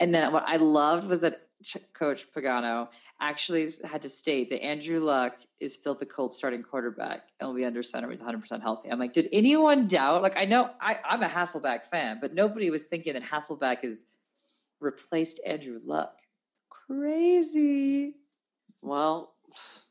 And 0.00 0.12
then 0.12 0.32
what 0.32 0.42
I 0.44 0.56
loved 0.56 1.08
was 1.08 1.20
that 1.20 1.34
Ch- 1.64 1.76
Coach 1.92 2.26
Pagano 2.32 2.92
actually 3.20 3.64
had 3.88 4.02
to 4.02 4.08
state 4.08 4.48
that 4.48 4.60
Andrew 4.64 4.98
Luck 4.98 5.38
is 5.60 5.72
still 5.72 5.94
the 5.94 6.04
Colts 6.04 6.36
starting 6.36 6.64
quarterback 6.64 7.28
and 7.38 7.48
will 7.48 7.56
be 7.56 7.64
under 7.64 7.84
center. 7.84 8.10
He's 8.10 8.20
100% 8.20 8.60
healthy. 8.60 8.90
I'm 8.90 8.98
like, 8.98 9.12
did 9.12 9.28
anyone 9.32 9.86
doubt? 9.86 10.20
Like, 10.20 10.36
I 10.36 10.46
know 10.46 10.68
I, 10.80 10.98
I'm 11.04 11.22
a 11.22 11.28
Hasselbeck 11.28 11.84
fan, 11.84 12.18
but 12.20 12.34
nobody 12.34 12.70
was 12.70 12.82
thinking 12.82 13.12
that 13.12 13.22
Hasselbeck 13.22 13.82
has 13.82 14.02
replaced 14.80 15.38
Andrew 15.46 15.78
Luck. 15.84 16.18
Crazy. 16.70 18.14
Well, 18.82 19.35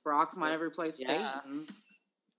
Brock 0.06 0.38
might 0.38 0.52
have 0.52 0.62
replaced 0.62 1.00
Yeah. 1.02 1.42
Peyton. 1.44 1.66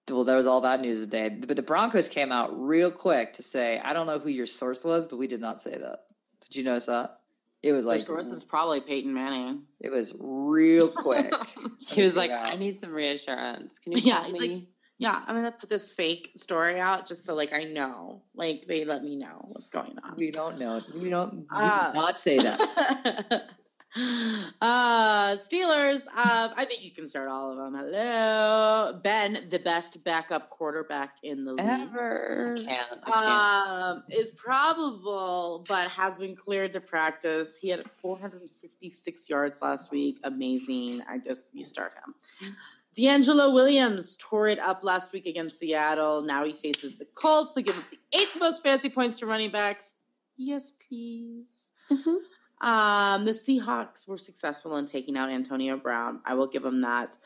Well, 0.08 0.22
there 0.24 0.36
was 0.36 0.46
all 0.46 0.60
that 0.62 0.80
news 0.80 1.00
today. 1.00 1.28
But 1.30 1.56
the 1.56 1.62
Broncos 1.64 2.08
came 2.08 2.30
out 2.30 2.56
real 2.58 2.92
quick 2.92 3.32
to 3.34 3.42
say, 3.42 3.80
I 3.80 3.92
don't 3.92 4.06
know 4.06 4.20
who 4.20 4.30
your 4.30 4.46
source 4.46 4.84
was, 4.84 5.06
but 5.06 5.18
we 5.18 5.26
did 5.26 5.40
not 5.40 5.60
say 5.60 5.76
that. 5.76 6.04
Did 6.42 6.54
you 6.56 6.62
notice 6.62 6.84
that? 6.86 7.18
It 7.64 7.72
was 7.72 7.84
Their 7.84 7.94
like, 7.94 8.00
source 8.00 8.26
is 8.26 8.44
probably 8.44 8.80
Peyton 8.80 9.12
Manning. 9.12 9.64
it 9.80 9.90
was 9.90 10.14
real 10.20 10.86
quick. 10.96 11.34
he 11.88 12.02
was 12.04 12.16
like, 12.16 12.30
Yeah. 12.30 12.44
I 12.44 12.54
need 12.54 12.76
some 12.78 12.92
reassurance. 12.92 13.80
Can 13.80 13.92
you 13.92 13.98
Yeah, 14.04 14.20
tell 14.20 14.24
he's 14.26 14.40
me? 14.40 14.48
like, 14.54 14.62
yeah, 14.98 15.20
I'm 15.26 15.34
gonna 15.34 15.50
put 15.52 15.68
this 15.68 15.90
fake 15.90 16.30
story 16.36 16.78
out 16.80 17.06
just 17.06 17.24
so 17.24 17.34
like 17.34 17.52
I 17.52 17.64
know, 17.64 18.22
like 18.34 18.64
they 18.66 18.84
let 18.84 19.02
me 19.02 19.16
know 19.16 19.44
what's 19.48 19.68
going 19.68 19.98
on. 20.04 20.14
we 20.16 20.30
don't 20.30 20.58
know. 20.58 20.80
We 20.94 21.10
don't 21.10 21.34
we 21.34 21.40
did 21.42 21.48
Ah. 21.50 21.90
not 21.94 22.16
say 22.16 22.38
that. 22.38 23.50
uh 23.96 25.32
Steelers, 25.32 26.06
uh, 26.06 26.48
I 26.56 26.64
think 26.66 26.84
you 26.84 26.90
can 26.90 27.06
start 27.06 27.28
all 27.28 27.50
of 27.50 27.56
them. 27.56 27.74
Hello. 27.74 29.00
Ben, 29.02 29.38
the 29.48 29.58
best 29.58 30.04
backup 30.04 30.50
quarterback 30.50 31.16
in 31.22 31.44
the 31.44 31.54
league. 31.54 31.66
Ever. 31.66 32.56
can't. 32.58 33.00
I 33.04 33.92
Um, 33.96 34.04
is 34.10 34.30
probable, 34.30 35.64
but 35.66 35.88
has 35.88 36.18
been 36.18 36.36
cleared 36.36 36.74
to 36.74 36.80
practice. 36.80 37.56
He 37.56 37.68
had 37.68 37.82
456 37.90 39.30
yards 39.30 39.62
last 39.62 39.90
week. 39.90 40.18
Amazing. 40.24 41.02
I 41.08 41.18
just 41.18 41.54
you 41.54 41.62
start 41.62 41.92
him. 41.94 42.54
DeAngelo 42.98 43.52
Williams 43.52 44.16
tore 44.18 44.48
it 44.48 44.58
up 44.58 44.82
last 44.82 45.12
week 45.12 45.26
against 45.26 45.58
Seattle. 45.58 46.22
Now 46.22 46.44
he 46.44 46.52
faces 46.52 46.96
the 46.96 47.06
Colts. 47.14 47.52
They 47.54 47.62
give 47.62 47.76
up 47.76 47.84
the 47.90 47.98
eighth 48.18 48.38
most 48.40 48.62
fantasy 48.62 48.88
points 48.88 49.18
to 49.20 49.26
running 49.26 49.50
backs. 49.50 49.94
Yes, 50.36 50.72
please. 50.88 51.70
can't. 51.88 52.18
Um, 52.60 53.24
the 53.24 53.32
Seahawks 53.32 54.08
were 54.08 54.16
successful 54.16 54.76
in 54.76 54.86
taking 54.86 55.16
out 55.16 55.30
Antonio 55.30 55.76
Brown. 55.76 56.20
I 56.24 56.34
will 56.34 56.46
give 56.46 56.62
them 56.62 56.80
that. 56.82 57.16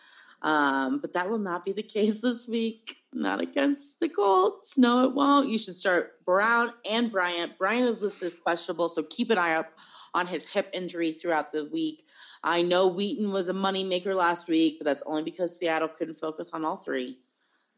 Um, 0.43 1.01
but 1.01 1.13
that 1.13 1.29
will 1.29 1.39
not 1.39 1.65
be 1.65 1.73
the 1.73 1.83
case 1.97 2.21
this 2.21 2.49
week. 2.49 2.97
Not 3.13 3.41
against 3.41 4.01
the 4.01 4.09
Colts. 4.09 4.79
No, 4.79 5.05
it 5.05 5.15
won't. 5.15 5.49
You 5.49 5.59
should 5.59 5.77
start 5.77 6.25
Brown 6.25 6.69
and 6.89 7.11
Bryant. 7.11 7.59
Bryant 7.59 7.89
is 7.89 8.03
listed 8.03 8.27
as 8.27 8.35
questionable, 8.35 8.89
so 8.89 9.03
keep 9.03 9.31
an 9.31 9.39
eye 9.39 9.55
up 9.55 9.67
on 10.15 10.27
his 10.27 10.47
hip 10.47 10.69
injury 10.73 11.13
throughout 11.13 11.51
the 11.53 11.69
week. 11.73 12.03
I 12.43 12.63
know 12.63 12.89
Wheaton 12.89 13.33
was 13.33 13.49
a 13.49 13.53
moneymaker 13.53 14.15
last 14.15 14.49
week, 14.49 14.79
but 14.79 14.85
that's 14.85 15.03
only 15.07 15.23
because 15.23 15.57
Seattle 15.57 15.89
couldn't 15.89 16.15
focus 16.15 16.51
on 16.53 16.65
all 16.65 16.77
three. 16.77 17.19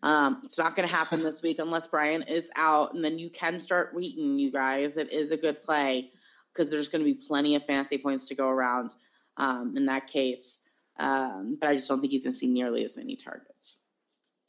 Um, 0.02 0.40
it's 0.44 0.58
not 0.58 0.74
going 0.74 0.88
to 0.88 0.94
happen 0.94 1.22
this 1.22 1.42
week 1.42 1.58
unless 1.58 1.86
Bryant 1.86 2.28
is 2.28 2.50
out, 2.56 2.94
and 2.94 3.04
then 3.04 3.18
you 3.18 3.30
can 3.30 3.58
start 3.58 3.94
Wheaton, 3.94 4.38
you 4.38 4.50
guys. 4.50 4.96
It 4.96 5.12
is 5.12 5.30
a 5.30 5.36
good 5.36 5.62
play 5.62 6.10
because 6.52 6.70
there's 6.70 6.88
going 6.88 7.04
to 7.04 7.10
be 7.10 7.18
plenty 7.26 7.56
of 7.56 7.64
fantasy 7.64 7.98
points 7.98 8.26
to 8.28 8.34
go 8.34 8.48
around 8.48 8.94
um, 9.36 9.74
in 9.76 9.86
that 9.86 10.06
case. 10.06 10.60
Um, 10.98 11.56
but 11.60 11.70
I 11.70 11.74
just 11.74 11.88
don't 11.88 12.00
think 12.00 12.12
he's 12.12 12.24
going 12.24 12.32
to 12.32 12.38
see 12.38 12.46
nearly 12.46 12.84
as 12.84 12.96
many 12.96 13.16
targets 13.16 13.78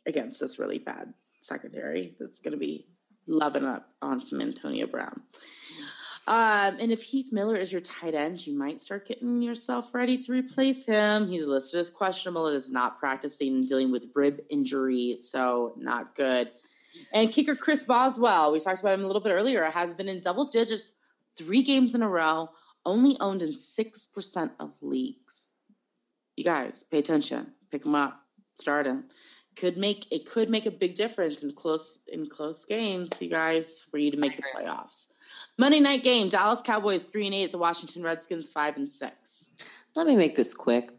against 0.05 0.39
this 0.39 0.59
really 0.59 0.79
bad 0.79 1.13
secondary 1.41 2.11
that's 2.19 2.39
going 2.39 2.51
to 2.51 2.57
be 2.57 2.85
loving 3.27 3.65
up 3.65 3.89
on 4.01 4.19
some 4.19 4.41
Antonio 4.41 4.85
Brown. 4.87 5.21
Um, 6.25 6.77
and 6.79 6.91
if 6.91 7.01
Heath 7.01 7.33
Miller 7.33 7.55
is 7.55 7.71
your 7.71 7.81
tight 7.81 8.13
end, 8.13 8.45
you 8.47 8.57
might 8.57 8.77
start 8.77 9.07
getting 9.07 9.41
yourself 9.41 9.93
ready 9.93 10.15
to 10.15 10.31
replace 10.31 10.85
him. 10.85 11.27
He's 11.27 11.45
listed 11.45 11.79
as 11.79 11.89
questionable. 11.89 12.47
It 12.47 12.55
is 12.55 12.71
not 12.71 12.97
practicing 12.97 13.55
and 13.55 13.67
dealing 13.67 13.91
with 13.91 14.09
rib 14.15 14.39
injury, 14.49 15.17
so 15.17 15.73
not 15.77 16.15
good. 16.15 16.51
And 17.13 17.29
kicker 17.29 17.55
Chris 17.55 17.83
Boswell, 17.83 18.53
we 18.53 18.59
talked 18.59 18.79
about 18.79 18.93
him 18.93 19.03
a 19.03 19.07
little 19.07 19.21
bit 19.21 19.33
earlier, 19.33 19.63
has 19.65 19.93
been 19.93 20.07
in 20.07 20.21
double 20.21 20.45
digits 20.45 20.91
three 21.37 21.63
games 21.63 21.95
in 21.95 22.01
a 22.01 22.09
row, 22.09 22.49
only 22.85 23.15
owned 23.19 23.41
in 23.41 23.49
6% 23.49 24.51
of 24.59 24.71
leagues. 24.81 25.51
You 26.35 26.43
guys, 26.43 26.83
pay 26.83 26.99
attention. 26.99 27.53
Pick 27.71 27.85
him 27.85 27.95
up. 27.95 28.19
Start 28.55 28.85
him. 28.85 29.05
Could 29.55 29.77
make 29.77 30.11
it 30.11 30.25
could 30.25 30.49
make 30.49 30.65
a 30.65 30.71
big 30.71 30.95
difference 30.95 31.43
in 31.43 31.51
close 31.51 31.99
in 32.07 32.25
close 32.25 32.65
games, 32.65 33.21
you 33.21 33.29
guys, 33.29 33.85
for 33.91 33.99
you 33.99 34.09
to 34.09 34.17
make 34.17 34.35
the 34.35 34.43
playoffs. 34.55 35.09
Monday 35.59 35.79
night 35.79 36.01
game, 36.01 36.27
Dallas 36.27 36.61
Cowboys 36.61 37.03
three 37.03 37.27
and 37.27 37.35
eight 37.35 37.43
at 37.45 37.51
the 37.51 37.59
Washington 37.59 38.01
Redskins 38.01 38.47
five 38.47 38.77
and 38.77 38.89
six. 38.89 39.53
Let 39.95 40.07
me 40.07 40.15
make 40.15 40.33
this 40.33 40.55
quick. 40.55 40.89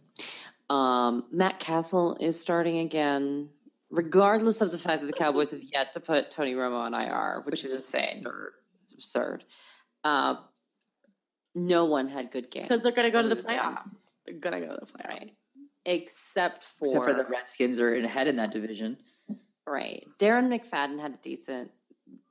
Um, 0.71 1.25
Matt 1.33 1.59
Cassel 1.59 2.17
is 2.21 2.41
starting 2.41 2.79
again, 2.79 3.49
regardless 3.91 4.61
of 4.61 4.71
the 4.71 4.79
fact 4.79 5.01
that 5.01 5.09
the 5.09 5.13
Cowboys 5.13 5.51
have 5.51 5.63
yet 5.63 5.95
to 5.95 6.01
put 6.01 6.31
Tony 6.31 6.55
Romo 6.55 6.79
on 6.79 6.95
IR, 6.95 7.41
which, 7.41 7.53
Which 7.53 7.65
is 7.65 7.73
is 7.73 7.83
insane. 7.83 8.19
Absurd. 8.19 8.53
It's 8.85 8.93
absurd. 8.93 9.45
Uh, 10.05 10.37
no 11.55 11.87
one 11.87 12.09
had 12.09 12.31
good 12.31 12.51
games 12.51 12.65
Because 12.65 12.83
they're 12.83 12.95
gonna 12.95 13.11
go 13.11 13.23
to 13.23 13.29
the 13.29 13.37
playoffs. 13.37 14.15
They're 14.27 14.37
gonna 14.37 14.61
go 14.61 14.75
to 14.75 14.81
the 14.81 14.87
playoffs. 14.87 15.09
right? 15.09 15.33
Except 15.87 16.65
for, 16.65 16.87
Except 16.87 17.05
for 17.05 17.15
the 17.15 17.27
Redskins 17.29 17.79
are 17.79 17.95
ahead 17.95 18.27
in 18.27 18.37
that 18.37 18.53
division. 18.53 18.99
Right. 19.67 20.05
Darren 20.19 20.49
McFadden 20.49 21.01
had 21.01 21.15
a 21.15 21.19
decent 21.19 21.71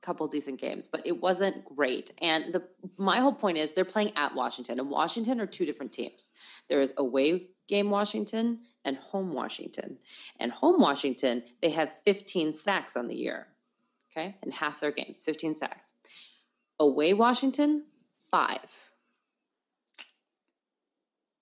couple 0.02 0.26
decent 0.28 0.60
games, 0.60 0.88
but 0.88 1.06
it 1.06 1.20
wasn't 1.20 1.64
great. 1.64 2.12
And 2.22 2.52
the 2.52 2.62
my 2.96 3.18
whole 3.18 3.32
point 3.32 3.58
is 3.58 3.74
they're 3.74 3.84
playing 3.84 4.12
at 4.16 4.34
Washington, 4.34 4.78
and 4.78 4.88
Washington 4.88 5.40
are 5.40 5.46
two 5.46 5.66
different 5.66 5.92
teams. 5.92 6.32
There 6.68 6.80
is 6.80 6.94
away 6.96 7.48
game 7.68 7.90
Washington 7.90 8.60
and 8.84 8.96
home 8.96 9.32
Washington. 9.32 9.98
And 10.38 10.52
home 10.52 10.80
Washington, 10.80 11.42
they 11.62 11.70
have 11.70 11.92
15 11.92 12.52
sacks 12.52 12.96
on 12.96 13.08
the 13.08 13.16
year. 13.16 13.46
Okay? 14.12 14.36
In 14.42 14.52
half 14.52 14.80
their 14.80 14.92
games, 14.92 15.22
15 15.24 15.54
sacks. 15.54 15.92
Away 16.80 17.14
Washington, 17.14 17.84
5. 18.30 18.58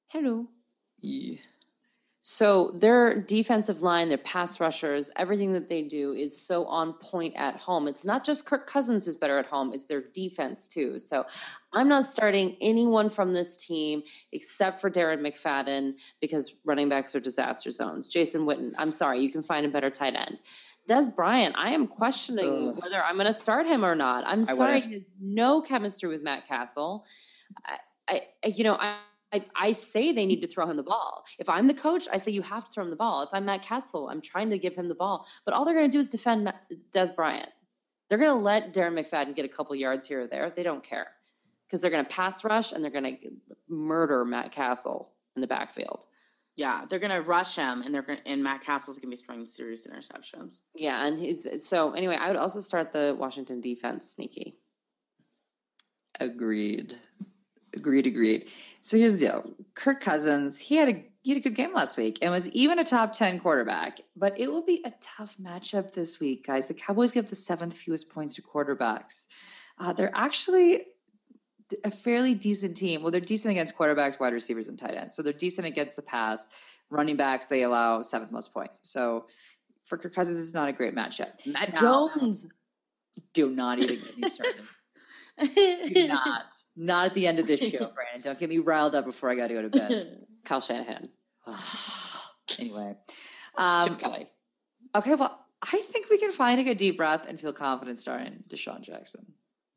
Hello. 0.08 0.46
Yeah. 1.00 1.36
So 2.24 2.70
their 2.70 3.20
defensive 3.20 3.82
line, 3.82 4.08
their 4.08 4.18
pass 4.18 4.60
rushers, 4.60 5.10
everything 5.16 5.52
that 5.54 5.68
they 5.68 5.82
do 5.82 6.12
is 6.12 6.40
so 6.40 6.64
on 6.66 6.92
point 6.92 7.34
at 7.36 7.56
home. 7.56 7.88
It's 7.88 8.04
not 8.04 8.24
just 8.24 8.46
Kirk 8.46 8.68
Cousins 8.68 9.04
who's 9.04 9.16
better 9.16 9.38
at 9.38 9.46
home, 9.46 9.72
it's 9.72 9.86
their 9.86 10.02
defense 10.14 10.68
too. 10.68 10.98
So 10.98 11.26
I'm 11.72 11.88
not 11.88 12.04
starting 12.04 12.56
anyone 12.60 13.10
from 13.10 13.32
this 13.32 13.56
team 13.56 14.04
except 14.30 14.80
for 14.80 14.88
Darren 14.88 15.26
McFadden 15.26 15.94
because 16.20 16.54
running 16.64 16.88
backs 16.88 17.14
are 17.16 17.20
disaster 17.20 17.72
zones. 17.72 18.06
Jason 18.06 18.42
Witten, 18.42 18.72
I'm 18.78 18.92
sorry, 18.92 19.20
you 19.20 19.32
can 19.32 19.42
find 19.42 19.66
a 19.66 19.68
better 19.68 19.90
tight 19.90 20.14
end. 20.14 20.42
Dez 20.88 21.14
Bryant, 21.14 21.54
I 21.56 21.70
am 21.70 21.86
questioning 21.86 22.70
Ugh. 22.70 22.82
whether 22.82 23.02
I'm 23.02 23.14
going 23.14 23.26
to 23.26 23.32
start 23.32 23.66
him 23.66 23.84
or 23.84 23.94
not. 23.94 24.24
I'm 24.26 24.44
sorry, 24.44 24.80
he 24.80 24.94
has 24.94 25.06
no 25.20 25.60
chemistry 25.60 26.08
with 26.08 26.22
Matt 26.22 26.46
Cassel. 26.46 27.04
I, 27.66 27.78
I 28.08 28.20
you 28.48 28.64
know, 28.64 28.76
I, 28.80 28.96
I, 29.32 29.42
I 29.56 29.72
say 29.72 30.12
they 30.12 30.26
need 30.26 30.40
to 30.42 30.46
throw 30.46 30.66
him 30.66 30.76
the 30.76 30.82
ball. 30.82 31.24
If 31.38 31.48
I'm 31.48 31.66
the 31.66 31.74
coach, 31.74 32.06
I 32.12 32.16
say 32.16 32.32
you 32.32 32.42
have 32.42 32.64
to 32.64 32.70
throw 32.72 32.84
him 32.84 32.90
the 32.90 32.96
ball. 32.96 33.22
If 33.22 33.30
I'm 33.32 33.44
Matt 33.44 33.62
Cassel, 33.62 34.08
I'm 34.08 34.20
trying 34.20 34.50
to 34.50 34.58
give 34.58 34.76
him 34.76 34.88
the 34.88 34.94
ball. 34.94 35.26
But 35.44 35.54
all 35.54 35.64
they're 35.64 35.74
going 35.74 35.88
to 35.88 35.92
do 35.92 35.98
is 35.98 36.08
defend 36.08 36.52
Dez 36.92 37.14
Bryant. 37.14 37.48
They're 38.08 38.18
going 38.18 38.36
to 38.36 38.44
let 38.44 38.74
Darren 38.74 38.98
McFadden 38.98 39.34
get 39.34 39.46
a 39.46 39.48
couple 39.48 39.74
yards 39.74 40.06
here 40.06 40.22
or 40.22 40.26
there. 40.26 40.50
They 40.50 40.62
don't 40.62 40.82
care 40.82 41.08
because 41.66 41.80
they're 41.80 41.90
going 41.90 42.04
to 42.04 42.14
pass 42.14 42.44
rush 42.44 42.72
and 42.72 42.84
they're 42.84 42.90
going 42.90 43.16
to 43.16 43.16
murder 43.68 44.24
Matt 44.24 44.52
Cassel 44.52 45.12
in 45.34 45.40
the 45.40 45.46
backfield. 45.46 46.06
Yeah, 46.56 46.84
they're 46.88 46.98
gonna 46.98 47.22
rush 47.22 47.56
him, 47.56 47.82
and 47.82 47.94
they're 47.94 48.02
gonna, 48.02 48.20
and 48.26 48.42
Matt 48.42 48.60
Cassel's 48.60 48.98
gonna 48.98 49.10
be 49.10 49.16
throwing 49.16 49.46
serious 49.46 49.86
interceptions. 49.86 50.62
Yeah, 50.74 51.06
and 51.06 51.18
he's 51.18 51.66
so 51.66 51.92
anyway. 51.92 52.16
I 52.20 52.28
would 52.28 52.36
also 52.36 52.60
start 52.60 52.92
the 52.92 53.16
Washington 53.18 53.60
defense 53.60 54.10
sneaky. 54.10 54.56
Agreed. 56.20 56.94
Agreed, 57.74 58.06
agreed. 58.06 58.48
So 58.82 58.98
here's 58.98 59.18
the 59.18 59.26
deal. 59.26 59.50
Kirk 59.74 60.02
Cousins, 60.02 60.58
he 60.58 60.76
had 60.76 60.88
a 60.88 61.04
he 61.22 61.30
had 61.30 61.38
a 61.38 61.42
good 61.42 61.54
game 61.54 61.72
last 61.72 61.96
week 61.96 62.18
and 62.20 62.30
was 62.30 62.50
even 62.50 62.78
a 62.78 62.84
top 62.84 63.12
10 63.12 63.38
quarterback. 63.38 64.00
But 64.16 64.38
it 64.38 64.50
will 64.50 64.64
be 64.64 64.82
a 64.84 64.92
tough 65.00 65.36
matchup 65.40 65.92
this 65.92 66.18
week, 66.20 66.46
guys. 66.46 66.68
The 66.68 66.74
Cowboys 66.74 67.12
give 67.12 67.26
the 67.26 67.36
seventh 67.36 67.76
fewest 67.78 68.10
points 68.10 68.34
to 68.34 68.42
quarterbacks. 68.42 69.26
Uh, 69.78 69.92
they're 69.92 70.12
actually 70.14 70.82
a 71.84 71.90
fairly 71.90 72.34
decent 72.34 72.76
team. 72.76 73.02
Well, 73.02 73.10
they're 73.10 73.20
decent 73.20 73.52
against 73.52 73.76
quarterbacks, 73.76 74.20
wide 74.20 74.32
receivers, 74.32 74.68
and 74.68 74.78
tight 74.78 74.94
ends. 74.94 75.14
So 75.14 75.22
they're 75.22 75.32
decent 75.32 75.66
against 75.66 75.96
the 75.96 76.02
pass. 76.02 76.48
Running 76.90 77.16
backs, 77.16 77.46
they 77.46 77.62
allow 77.62 78.02
seventh 78.02 78.32
most 78.32 78.52
points. 78.52 78.80
So 78.82 79.26
for 79.86 79.96
Kirk 79.96 80.14
Cousins, 80.14 80.38
it's 80.38 80.52
not 80.52 80.68
a 80.68 80.72
great 80.72 80.94
matchup. 80.94 81.46
Matt 81.46 81.80
now, 81.80 82.10
Jones. 82.14 82.46
Do 83.32 83.50
not 83.50 83.78
even 83.78 83.96
get 83.96 84.18
me 84.18 84.28
started. 84.28 84.64
do 85.94 86.08
not. 86.08 86.54
Not 86.76 87.06
at 87.06 87.14
the 87.14 87.26
end 87.26 87.38
of 87.38 87.46
this 87.46 87.70
show, 87.70 87.78
Brandon. 87.78 88.22
Don't 88.22 88.38
get 88.38 88.48
me 88.48 88.58
riled 88.58 88.94
up 88.94 89.04
before 89.04 89.30
I 89.30 89.34
got 89.34 89.48
to 89.48 89.54
go 89.54 89.62
to 89.62 89.68
bed. 89.68 90.26
Kyle 90.44 90.60
Shanahan. 90.60 91.08
anyway. 92.58 92.96
Um, 93.56 93.88
Chip 93.88 93.98
Kelly. 93.98 94.26
Okay, 94.94 95.14
well, 95.14 95.46
I 95.62 95.78
think 95.78 96.06
we 96.10 96.18
can 96.18 96.32
find 96.32 96.60
a 96.60 96.64
good 96.64 96.76
deep 96.76 96.96
breath 96.96 97.28
and 97.28 97.38
feel 97.38 97.52
confident 97.52 97.96
starting 97.98 98.42
DeSean 98.48 98.80
Jackson. 98.80 99.26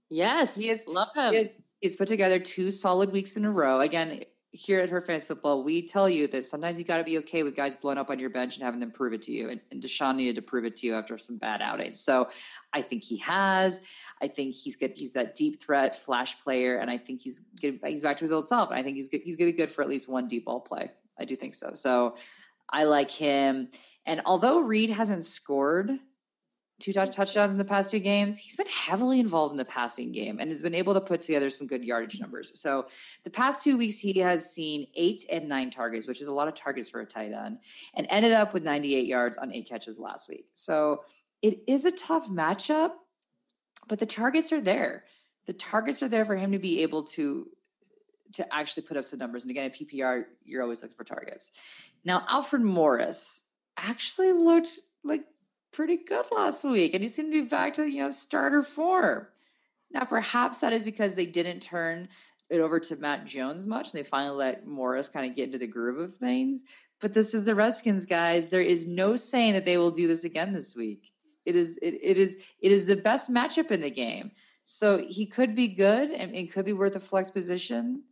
Yes, 0.10 0.56
he 0.56 0.70
is. 0.70 0.88
Love 0.88 1.10
him. 1.16 1.34
He 1.34 1.50
he's 1.82 1.96
put 1.96 2.08
together 2.08 2.40
two 2.40 2.72
solid 2.72 3.12
weeks 3.12 3.36
in 3.36 3.46
a 3.46 3.52
row. 3.52 3.82
Again, 3.82 4.22
here 4.56 4.80
at 4.80 4.90
Her 4.90 5.02
Fans 5.02 5.24
Football, 5.24 5.64
we 5.64 5.82
tell 5.86 6.10
you 6.10 6.28
that 6.28 6.46
sometimes 6.46 6.80
you 6.80 6.86
got 6.86 6.98
to 6.98 7.04
be 7.04 7.18
okay 7.20 7.44
with 7.44 7.56
guys 7.56 7.76
blowing 7.76 7.98
up 7.98 8.10
on 8.10 8.20
your 8.20 8.30
bench 8.30 8.56
and 8.56 8.64
having 8.64 8.80
them 8.80 8.90
prove 8.90 9.12
it 9.12 9.22
to 9.24 9.32
you. 9.32 9.50
And, 9.50 9.60
and 9.70 9.82
DeSean 9.82 10.16
needed 10.16 10.36
to 10.36 10.42
prove 10.42 10.64
it 10.64 10.78
to 10.78 10.88
you 10.88 10.96
after 10.96 11.18
some 11.18 11.38
bad 11.38 11.62
outings. 11.62 12.00
So 12.00 12.30
I 12.74 12.82
think 12.82 13.04
he 13.04 13.18
has. 13.18 13.82
I 14.22 14.28
think 14.28 14.56
he's 14.56 14.76
good. 14.76 14.94
He's 14.96 15.12
that 15.12 15.36
deep 15.36 15.60
threat 15.60 15.94
flash 15.94 16.40
player, 16.40 16.78
and 16.78 16.90
I 16.90 16.98
think 16.98 17.22
he's 17.22 17.40
good, 17.62 17.80
he's 17.86 18.02
back 18.02 18.18
to 18.18 18.24
his 18.24 18.32
old 18.32 18.48
self. 18.48 18.70
And 18.70 18.80
I 18.80 18.84
think 18.84 18.96
he's 18.96 19.10
good, 19.10 19.22
he's 19.24 19.36
going 19.36 19.52
to 19.52 19.54
be 19.54 19.58
good 19.58 19.70
for 19.70 19.82
at 19.82 19.90
least 19.90 20.08
one 20.08 20.28
deep 20.28 20.46
ball 20.46 20.62
play. 20.62 20.90
I 21.20 21.26
do 21.26 21.36
think 21.36 21.54
so. 21.54 21.72
So 21.74 22.16
I 22.70 22.86
like 22.86 23.12
him. 23.12 23.70
And 24.06 24.22
although 24.26 24.62
Reed 24.62 24.90
hasn't 24.90 25.24
scored 25.24 25.92
two 26.80 26.92
touchdowns 26.92 27.54
in 27.54 27.58
the 27.58 27.66
past 27.66 27.90
two 27.90 28.00
games. 28.00 28.36
He's 28.38 28.56
been 28.56 28.68
heavily 28.68 29.20
involved 29.20 29.52
in 29.54 29.58
the 29.58 29.66
passing 29.66 30.12
game 30.12 30.40
and 30.40 30.50
has 30.50 30.62
been 30.62 30.76
able 30.76 30.94
to 30.94 31.02
put 31.02 31.22
together 31.22 31.50
some 31.50 31.68
good 31.68 31.84
yardage 31.84 32.20
numbers. 32.20 32.60
So 32.60 32.88
the 33.24 33.30
past 33.30 33.64
two 33.64 33.78
weeks, 33.78 33.98
he 33.98 34.20
has 34.20 34.52
seen 34.52 34.88
eight 34.96 35.26
and 35.32 35.48
nine 35.48 35.70
targets, 35.70 36.08
which 36.08 36.22
is 36.22 36.28
a 36.28 36.34
lot 36.34 36.48
of 36.48 36.54
targets 36.54 36.90
for 36.90 37.00
a 37.00 37.06
tight 37.06 37.32
end, 37.32 37.60
and 37.96 38.08
ended 38.10 38.34
up 38.34 38.54
with 38.54 38.64
98 38.64 39.06
yards 39.06 39.38
on 39.38 39.54
eight 39.54 39.70
catches 39.70 39.98
last 39.98 40.28
week. 40.28 40.48
So 40.54 41.04
it 41.42 41.60
is 41.68 41.86
a 41.86 41.92
tough 41.92 42.30
matchup, 42.30 42.92
but 43.88 44.00
the 44.00 44.06
targets 44.06 44.52
are 44.52 44.62
there. 44.62 45.06
The 45.46 45.54
targets 45.54 46.04
are 46.04 46.10
there 46.10 46.26
for 46.26 46.36
him 46.36 46.52
to 46.52 46.60
be 46.60 46.84
able 46.84 47.04
to 47.04 47.48
to 48.34 48.54
actually 48.54 48.84
put 48.84 48.98
up 48.98 49.06
some 49.06 49.20
numbers. 49.20 49.44
And 49.44 49.52
again, 49.52 49.66
at 49.66 49.76
PPR, 49.76 50.26
you're 50.44 50.62
always 50.62 50.82
looking 50.82 50.98
for 50.98 51.06
targets. 51.06 51.52
Now, 52.04 52.26
Alfred 52.28 52.64
Morris 52.64 53.44
actually 53.78 54.34
looked 54.34 54.80
like 55.04 55.24
pretty 55.76 55.98
good 55.98 56.26
last 56.32 56.64
week, 56.64 56.94
and 56.94 57.04
he 57.04 57.10
seemed 57.10 57.34
to 57.34 57.44
be 57.44 57.48
back 57.48 57.74
to 57.74 57.90
you 57.90 58.04
know 58.04 58.12
starter 58.12 58.64
form. 58.64 59.28
Now, 59.92 60.06
perhaps 60.06 60.60
that 60.60 60.74
is 60.74 60.84
because 60.84 61.16
they 61.16 61.26
didn't 61.26 61.60
turn 61.60 62.10
it 62.50 62.60
over 62.60 62.80
to 62.80 62.96
Matt 62.96 63.26
Jones 63.26 63.66
much, 63.66 63.92
and 63.92 64.00
they 64.00 64.08
finally 64.08 64.36
let 64.36 64.66
Morris 64.66 65.08
kind 65.08 65.30
of 65.30 65.36
get 65.36 65.46
into 65.46 65.58
the 65.58 65.68
groove 65.68 66.00
of 66.00 66.14
things. 66.14 66.64
But 67.02 67.14
this 67.14 67.34
is 67.34 67.46
the 67.46 67.56
Redskins, 67.56 68.06
guys. 68.06 68.50
There 68.50 68.62
is 68.62 68.88
no 68.88 69.16
saying 69.16 69.54
that 69.54 69.66
they 69.66 69.78
will 69.78 69.92
do 69.92 70.08
this 70.08 70.24
again 70.24 70.54
this 70.54 70.76
week. 70.76 71.12
It 71.46 71.56
is 71.56 71.78
it, 71.82 71.96
it 72.02 72.18
is 72.18 72.38
it 72.62 72.72
is 72.72 72.88
the 72.88 72.96
best 72.96 73.30
matchup 73.30 73.72
in 73.72 73.82
the 73.82 73.92
game. 73.92 74.32
So 74.64 74.98
he 74.98 75.28
could 75.28 75.56
be 75.56 75.68
good 75.68 76.10
and 76.10 76.34
it 76.36 76.52
could 76.52 76.66
be 76.66 76.74
worth 76.74 76.96
a 76.96 77.00
flex 77.00 77.30
position. 77.30 78.04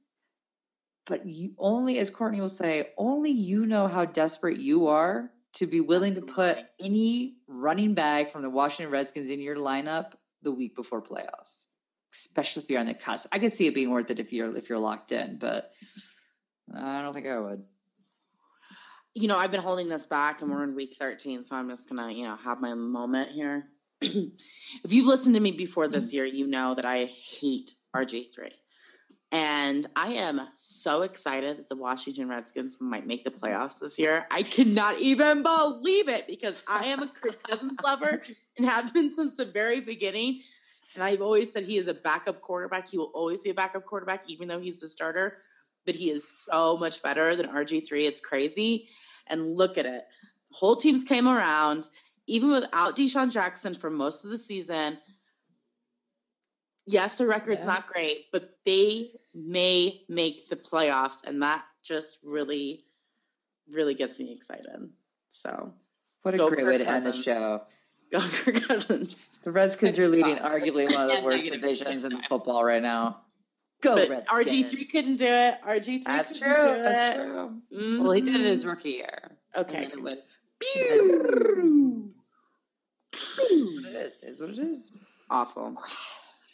But 1.06 1.26
you 1.26 1.56
only, 1.58 1.98
as 1.98 2.10
Courtney 2.10 2.40
will 2.40 2.48
say, 2.48 2.90
only 2.98 3.32
you 3.32 3.66
know 3.66 3.88
how 3.88 4.06
desperate 4.06 4.60
you 4.60 4.88
are 4.88 5.32
to 5.54 5.68
be 5.68 5.82
willing 5.82 6.10
Absolutely. 6.10 6.30
to 6.30 6.56
put 6.56 6.66
any 6.80 7.38
running 7.48 7.94
back 7.94 8.30
from 8.30 8.42
the 8.42 8.50
Washington 8.50 8.92
Redskins 8.92 9.30
in 9.30 9.40
your 9.40 9.56
lineup 9.56 10.14
the 10.42 10.52
week 10.52 10.76
before 10.76 11.02
playoffs, 11.02 11.68
especially 12.14 12.64
if 12.64 12.70
you're 12.70 12.80
on 12.80 12.88
the 12.88 12.94
cusp. 12.94 13.28
I 13.32 13.40
can 13.40 13.50
see 13.50 13.68
it 13.68 13.76
being 13.76 13.92
worth 13.92 14.10
it 14.10 14.20
if 14.20 14.34
you're 14.34 14.56
if 14.56 14.70
you're 14.70 14.80
locked 14.80 15.12
in, 15.12 15.38
but 15.38 15.72
I 16.76 17.02
don't 17.02 17.14
think 17.14 17.28
I 17.28 17.40
would. 17.40 17.64
You 19.16 19.28
know, 19.28 19.38
I've 19.38 19.52
been 19.52 19.62
holding 19.62 19.90
this 19.90 20.08
back, 20.08 20.42
and 20.42 20.50
we're 20.50 20.64
in 20.64 20.76
week 20.76 20.96
13, 20.98 21.44
so 21.44 21.56
I'm 21.56 21.70
just 21.70 21.88
gonna 21.90 22.12
you 22.12 22.24
know 22.24 22.36
have 22.36 22.60
my 22.60 22.74
moment 22.74 23.30
here. 23.30 23.64
if 24.02 24.92
you've 24.92 25.08
listened 25.08 25.36
to 25.36 25.42
me 25.42 25.52
before 25.52 25.88
this 25.88 26.10
mm. 26.10 26.14
year, 26.14 26.26
you 26.26 26.48
know 26.48 26.74
that 26.74 26.86
I 26.86 27.06
hate 27.06 27.74
RG 27.96 28.34
three. 28.34 28.52
And 29.34 29.88
I 29.96 30.10
am 30.10 30.40
so 30.54 31.02
excited 31.02 31.58
that 31.58 31.68
the 31.68 31.76
Washington 31.76 32.30
Redskins 32.30 32.78
might 32.80 33.08
make 33.08 33.24
the 33.24 33.32
playoffs 33.32 33.80
this 33.80 33.98
year. 33.98 34.28
I 34.30 34.44
cannot 34.44 35.00
even 35.00 35.42
believe 35.42 36.08
it 36.08 36.28
because 36.28 36.62
I 36.70 36.86
am 36.86 37.02
a 37.02 37.08
Kirk 37.08 37.42
Cousins 37.42 37.76
lover 37.84 38.22
and 38.58 38.68
have 38.68 38.94
been 38.94 39.12
since 39.12 39.36
the 39.36 39.46
very 39.46 39.82
beginning. 39.82 40.42
And 40.94 41.04
I've 41.04 41.24
always 41.24 41.52
said 41.52 41.64
he 41.64 41.78
is 41.78 41.88
a 41.88 41.96
backup 41.96 42.42
quarterback. 42.42 42.88
He 42.88 43.00
will 43.00 43.12
always 43.16 43.42
be 43.42 43.50
a 43.50 43.56
backup 43.56 43.86
quarterback, 43.86 44.22
even 44.28 44.48
though 44.48 44.60
he's 44.60 44.80
the 44.80 44.88
starter. 44.88 45.40
But 45.88 45.96
he 45.96 46.12
is 46.12 46.28
so 46.28 46.78
much 46.78 47.02
better 47.02 47.36
than 47.36 47.48
RG3. 47.48 47.90
It's 47.92 48.20
crazy. 48.20 48.88
And 49.26 49.58
look 49.58 49.80
at 49.80 49.88
it. 49.88 50.06
Whole 50.52 50.76
teams 50.76 51.02
came 51.02 51.28
around, 51.28 51.90
even 52.28 52.52
without 52.52 52.96
DeSean 52.96 53.34
Jackson 53.34 53.74
for 53.74 53.90
most 53.90 54.26
of 54.26 54.30
the 54.30 54.38
season. 54.38 55.00
Yes, 56.86 57.18
the 57.18 57.26
record's 57.26 57.62
yeah. 57.62 57.74
not 57.74 57.88
great, 57.88 58.26
but 58.32 58.60
they 58.64 59.14
may 59.34 60.02
make 60.10 60.48
the 60.48 60.56
playoffs, 60.56 61.24
and 61.26 61.42
that 61.42 61.64
just 61.84 62.18
really, 62.24 62.84
really 63.72 63.94
gets 63.94 64.20
me 64.20 64.32
excited. 64.32 64.90
So, 65.30 65.74
what 66.22 66.36
a 66.36 66.50
great 66.50 66.66
way 66.66 66.78
to 66.78 66.88
end 66.88 67.04
the 67.06 67.12
show. 67.12 67.64
Go 68.12 68.20
Kirk 68.20 68.62
Cousins. 68.68 69.40
The 69.44 69.52
Redskins 69.52 69.98
are 69.98 70.08
leading 70.08 70.36
arguably 70.36 70.92
one 70.94 71.10
of 71.10 71.16
the 71.18 71.24
worst 71.24 71.48
divisions 71.48 72.04
in 72.04 72.22
football 72.22 72.64
right 72.64 72.82
now. 72.82 73.22
Go 73.82 73.96
Redskins! 73.96 74.30
RG 74.30 74.70
three 74.70 74.86
couldn't 74.86 75.16
do 75.16 75.26
it. 75.26 75.56
RG 75.68 75.84
three 75.84 76.04
couldn't 76.04 76.38
true. 76.38 76.56
do 76.58 76.74
it. 76.74 76.84
That's 76.84 77.16
true. 77.16 77.62
Mm-hmm. 77.74 78.04
Well, 78.04 78.12
he 78.12 78.22
did 78.22 78.36
it 78.36 78.46
his 78.46 78.66
rookie 78.66 78.92
year. 78.92 79.32
Okay. 79.56 79.88
Went, 80.00 80.20
Pew! 80.60 82.10
Pew! 83.12 83.80
It 83.88 83.96
is. 83.96 84.20
It 84.22 84.30
is 84.30 84.40
what 84.40 84.52
it 84.52 84.60
is. 84.60 84.92
Awful. 85.30 85.76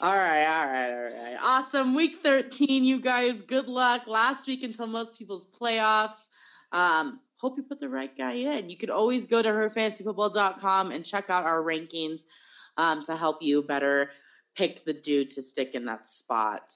All 0.02 0.16
right, 0.16 0.46
all 0.46 0.68
right, 0.68 0.92
all 0.92 1.24
right. 1.24 1.38
Awesome. 1.44 1.94
Week 1.94 2.16
13, 2.16 2.86
you 2.86 3.02
guys. 3.02 3.42
Good 3.42 3.68
luck. 3.68 4.08
Last 4.08 4.48
week 4.48 4.64
until 4.64 4.88
most 4.88 5.18
people's 5.18 5.46
playoffs. 5.46 6.28
Um, 6.72 7.20
hope 7.36 7.58
you 7.58 7.64
put 7.64 7.80
the 7.80 7.90
right 7.90 8.16
guy 8.16 8.32
in. 8.32 8.70
You 8.70 8.78
could 8.78 8.90
always 8.90 9.26
go 9.26 9.42
to 9.42 9.50
herfantasyfootball.com 9.50 10.92
and 10.92 11.06
check 11.06 11.30
out 11.30 11.44
our 11.44 11.62
rankings 11.62 12.24
um, 12.78 13.04
to 13.04 13.18
help 13.18 13.42
you 13.42 13.62
better 13.62 14.10
pick 14.56 14.86
the 14.86 14.94
dude 14.94 15.32
to 15.32 15.42
stick 15.42 15.76
in 15.76 15.84
that 15.86 16.06
spot. 16.06 16.76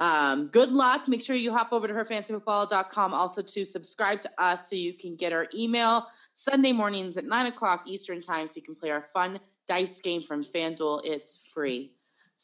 Um, 0.00 0.48
good 0.48 0.70
luck. 0.70 1.06
Make 1.06 1.24
sure 1.24 1.36
you 1.36 1.52
hop 1.52 1.72
over 1.72 1.86
to 1.86 1.94
herfantasyfootball.com 1.94 3.14
also 3.14 3.42
to 3.42 3.64
subscribe 3.64 4.20
to 4.22 4.30
us 4.38 4.68
so 4.68 4.74
you 4.74 4.94
can 4.94 5.14
get 5.14 5.32
our 5.32 5.46
email 5.54 6.06
Sunday 6.32 6.72
mornings 6.72 7.16
at 7.16 7.24
9 7.24 7.46
o'clock 7.46 7.84
Eastern 7.86 8.20
Time 8.20 8.48
so 8.48 8.54
you 8.56 8.62
can 8.62 8.74
play 8.74 8.90
our 8.90 9.00
fun 9.00 9.38
dice 9.68 10.00
game 10.00 10.20
from 10.20 10.42
FanDuel. 10.42 11.02
It's 11.04 11.38
free. 11.54 11.92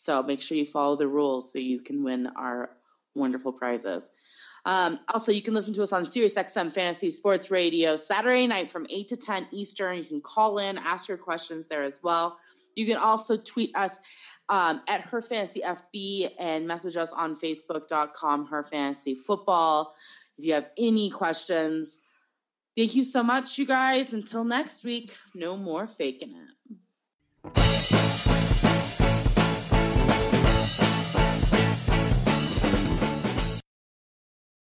So 0.01 0.22
make 0.22 0.40
sure 0.40 0.56
you 0.56 0.64
follow 0.64 0.97
the 0.97 1.06
rules 1.06 1.52
so 1.52 1.59
you 1.59 1.78
can 1.78 2.02
win 2.02 2.27
our 2.28 2.70
wonderful 3.14 3.52
prizes. 3.52 4.09
Um, 4.64 4.98
also, 5.12 5.31
you 5.31 5.43
can 5.43 5.52
listen 5.52 5.74
to 5.74 5.82
us 5.82 5.93
on 5.93 6.05
SiriusXM 6.05 6.72
Fantasy 6.72 7.10
Sports 7.10 7.51
Radio 7.51 7.97
Saturday 7.97 8.47
night 8.47 8.70
from 8.70 8.86
8 8.89 9.09
to 9.09 9.16
10 9.18 9.48
Eastern. 9.51 9.98
You 9.98 10.05
can 10.05 10.20
call 10.22 10.59
in, 10.59 10.78
ask 10.78 11.06
your 11.06 11.18
questions 11.18 11.66
there 11.66 11.82
as 11.82 12.01
well. 12.02 12.39
You 12.77 12.86
can 12.86 12.97
also 12.97 13.36
tweet 13.36 13.77
us 13.77 14.01
um, 14.48 14.81
at 14.89 15.02
Her 15.02 15.20
Fantasy 15.20 15.60
FB 15.60 16.31
and 16.40 16.66
message 16.66 16.97
us 16.97 17.12
on 17.12 17.36
Facebook.com, 17.36 18.47
Her 18.47 18.62
Fantasy 18.62 19.14
Football. 19.14 19.94
If 20.39 20.47
you 20.47 20.55
have 20.55 20.70
any 20.78 21.10
questions, 21.10 22.01
thank 22.74 22.97
you 22.97 23.05
so 23.05 23.22
much, 23.22 23.59
you 23.59 23.66
guys. 23.66 24.14
Until 24.14 24.44
next 24.44 24.82
week, 24.82 25.14
no 25.35 25.59
more 25.59 25.86
faking 25.86 26.31
it. 26.31 26.60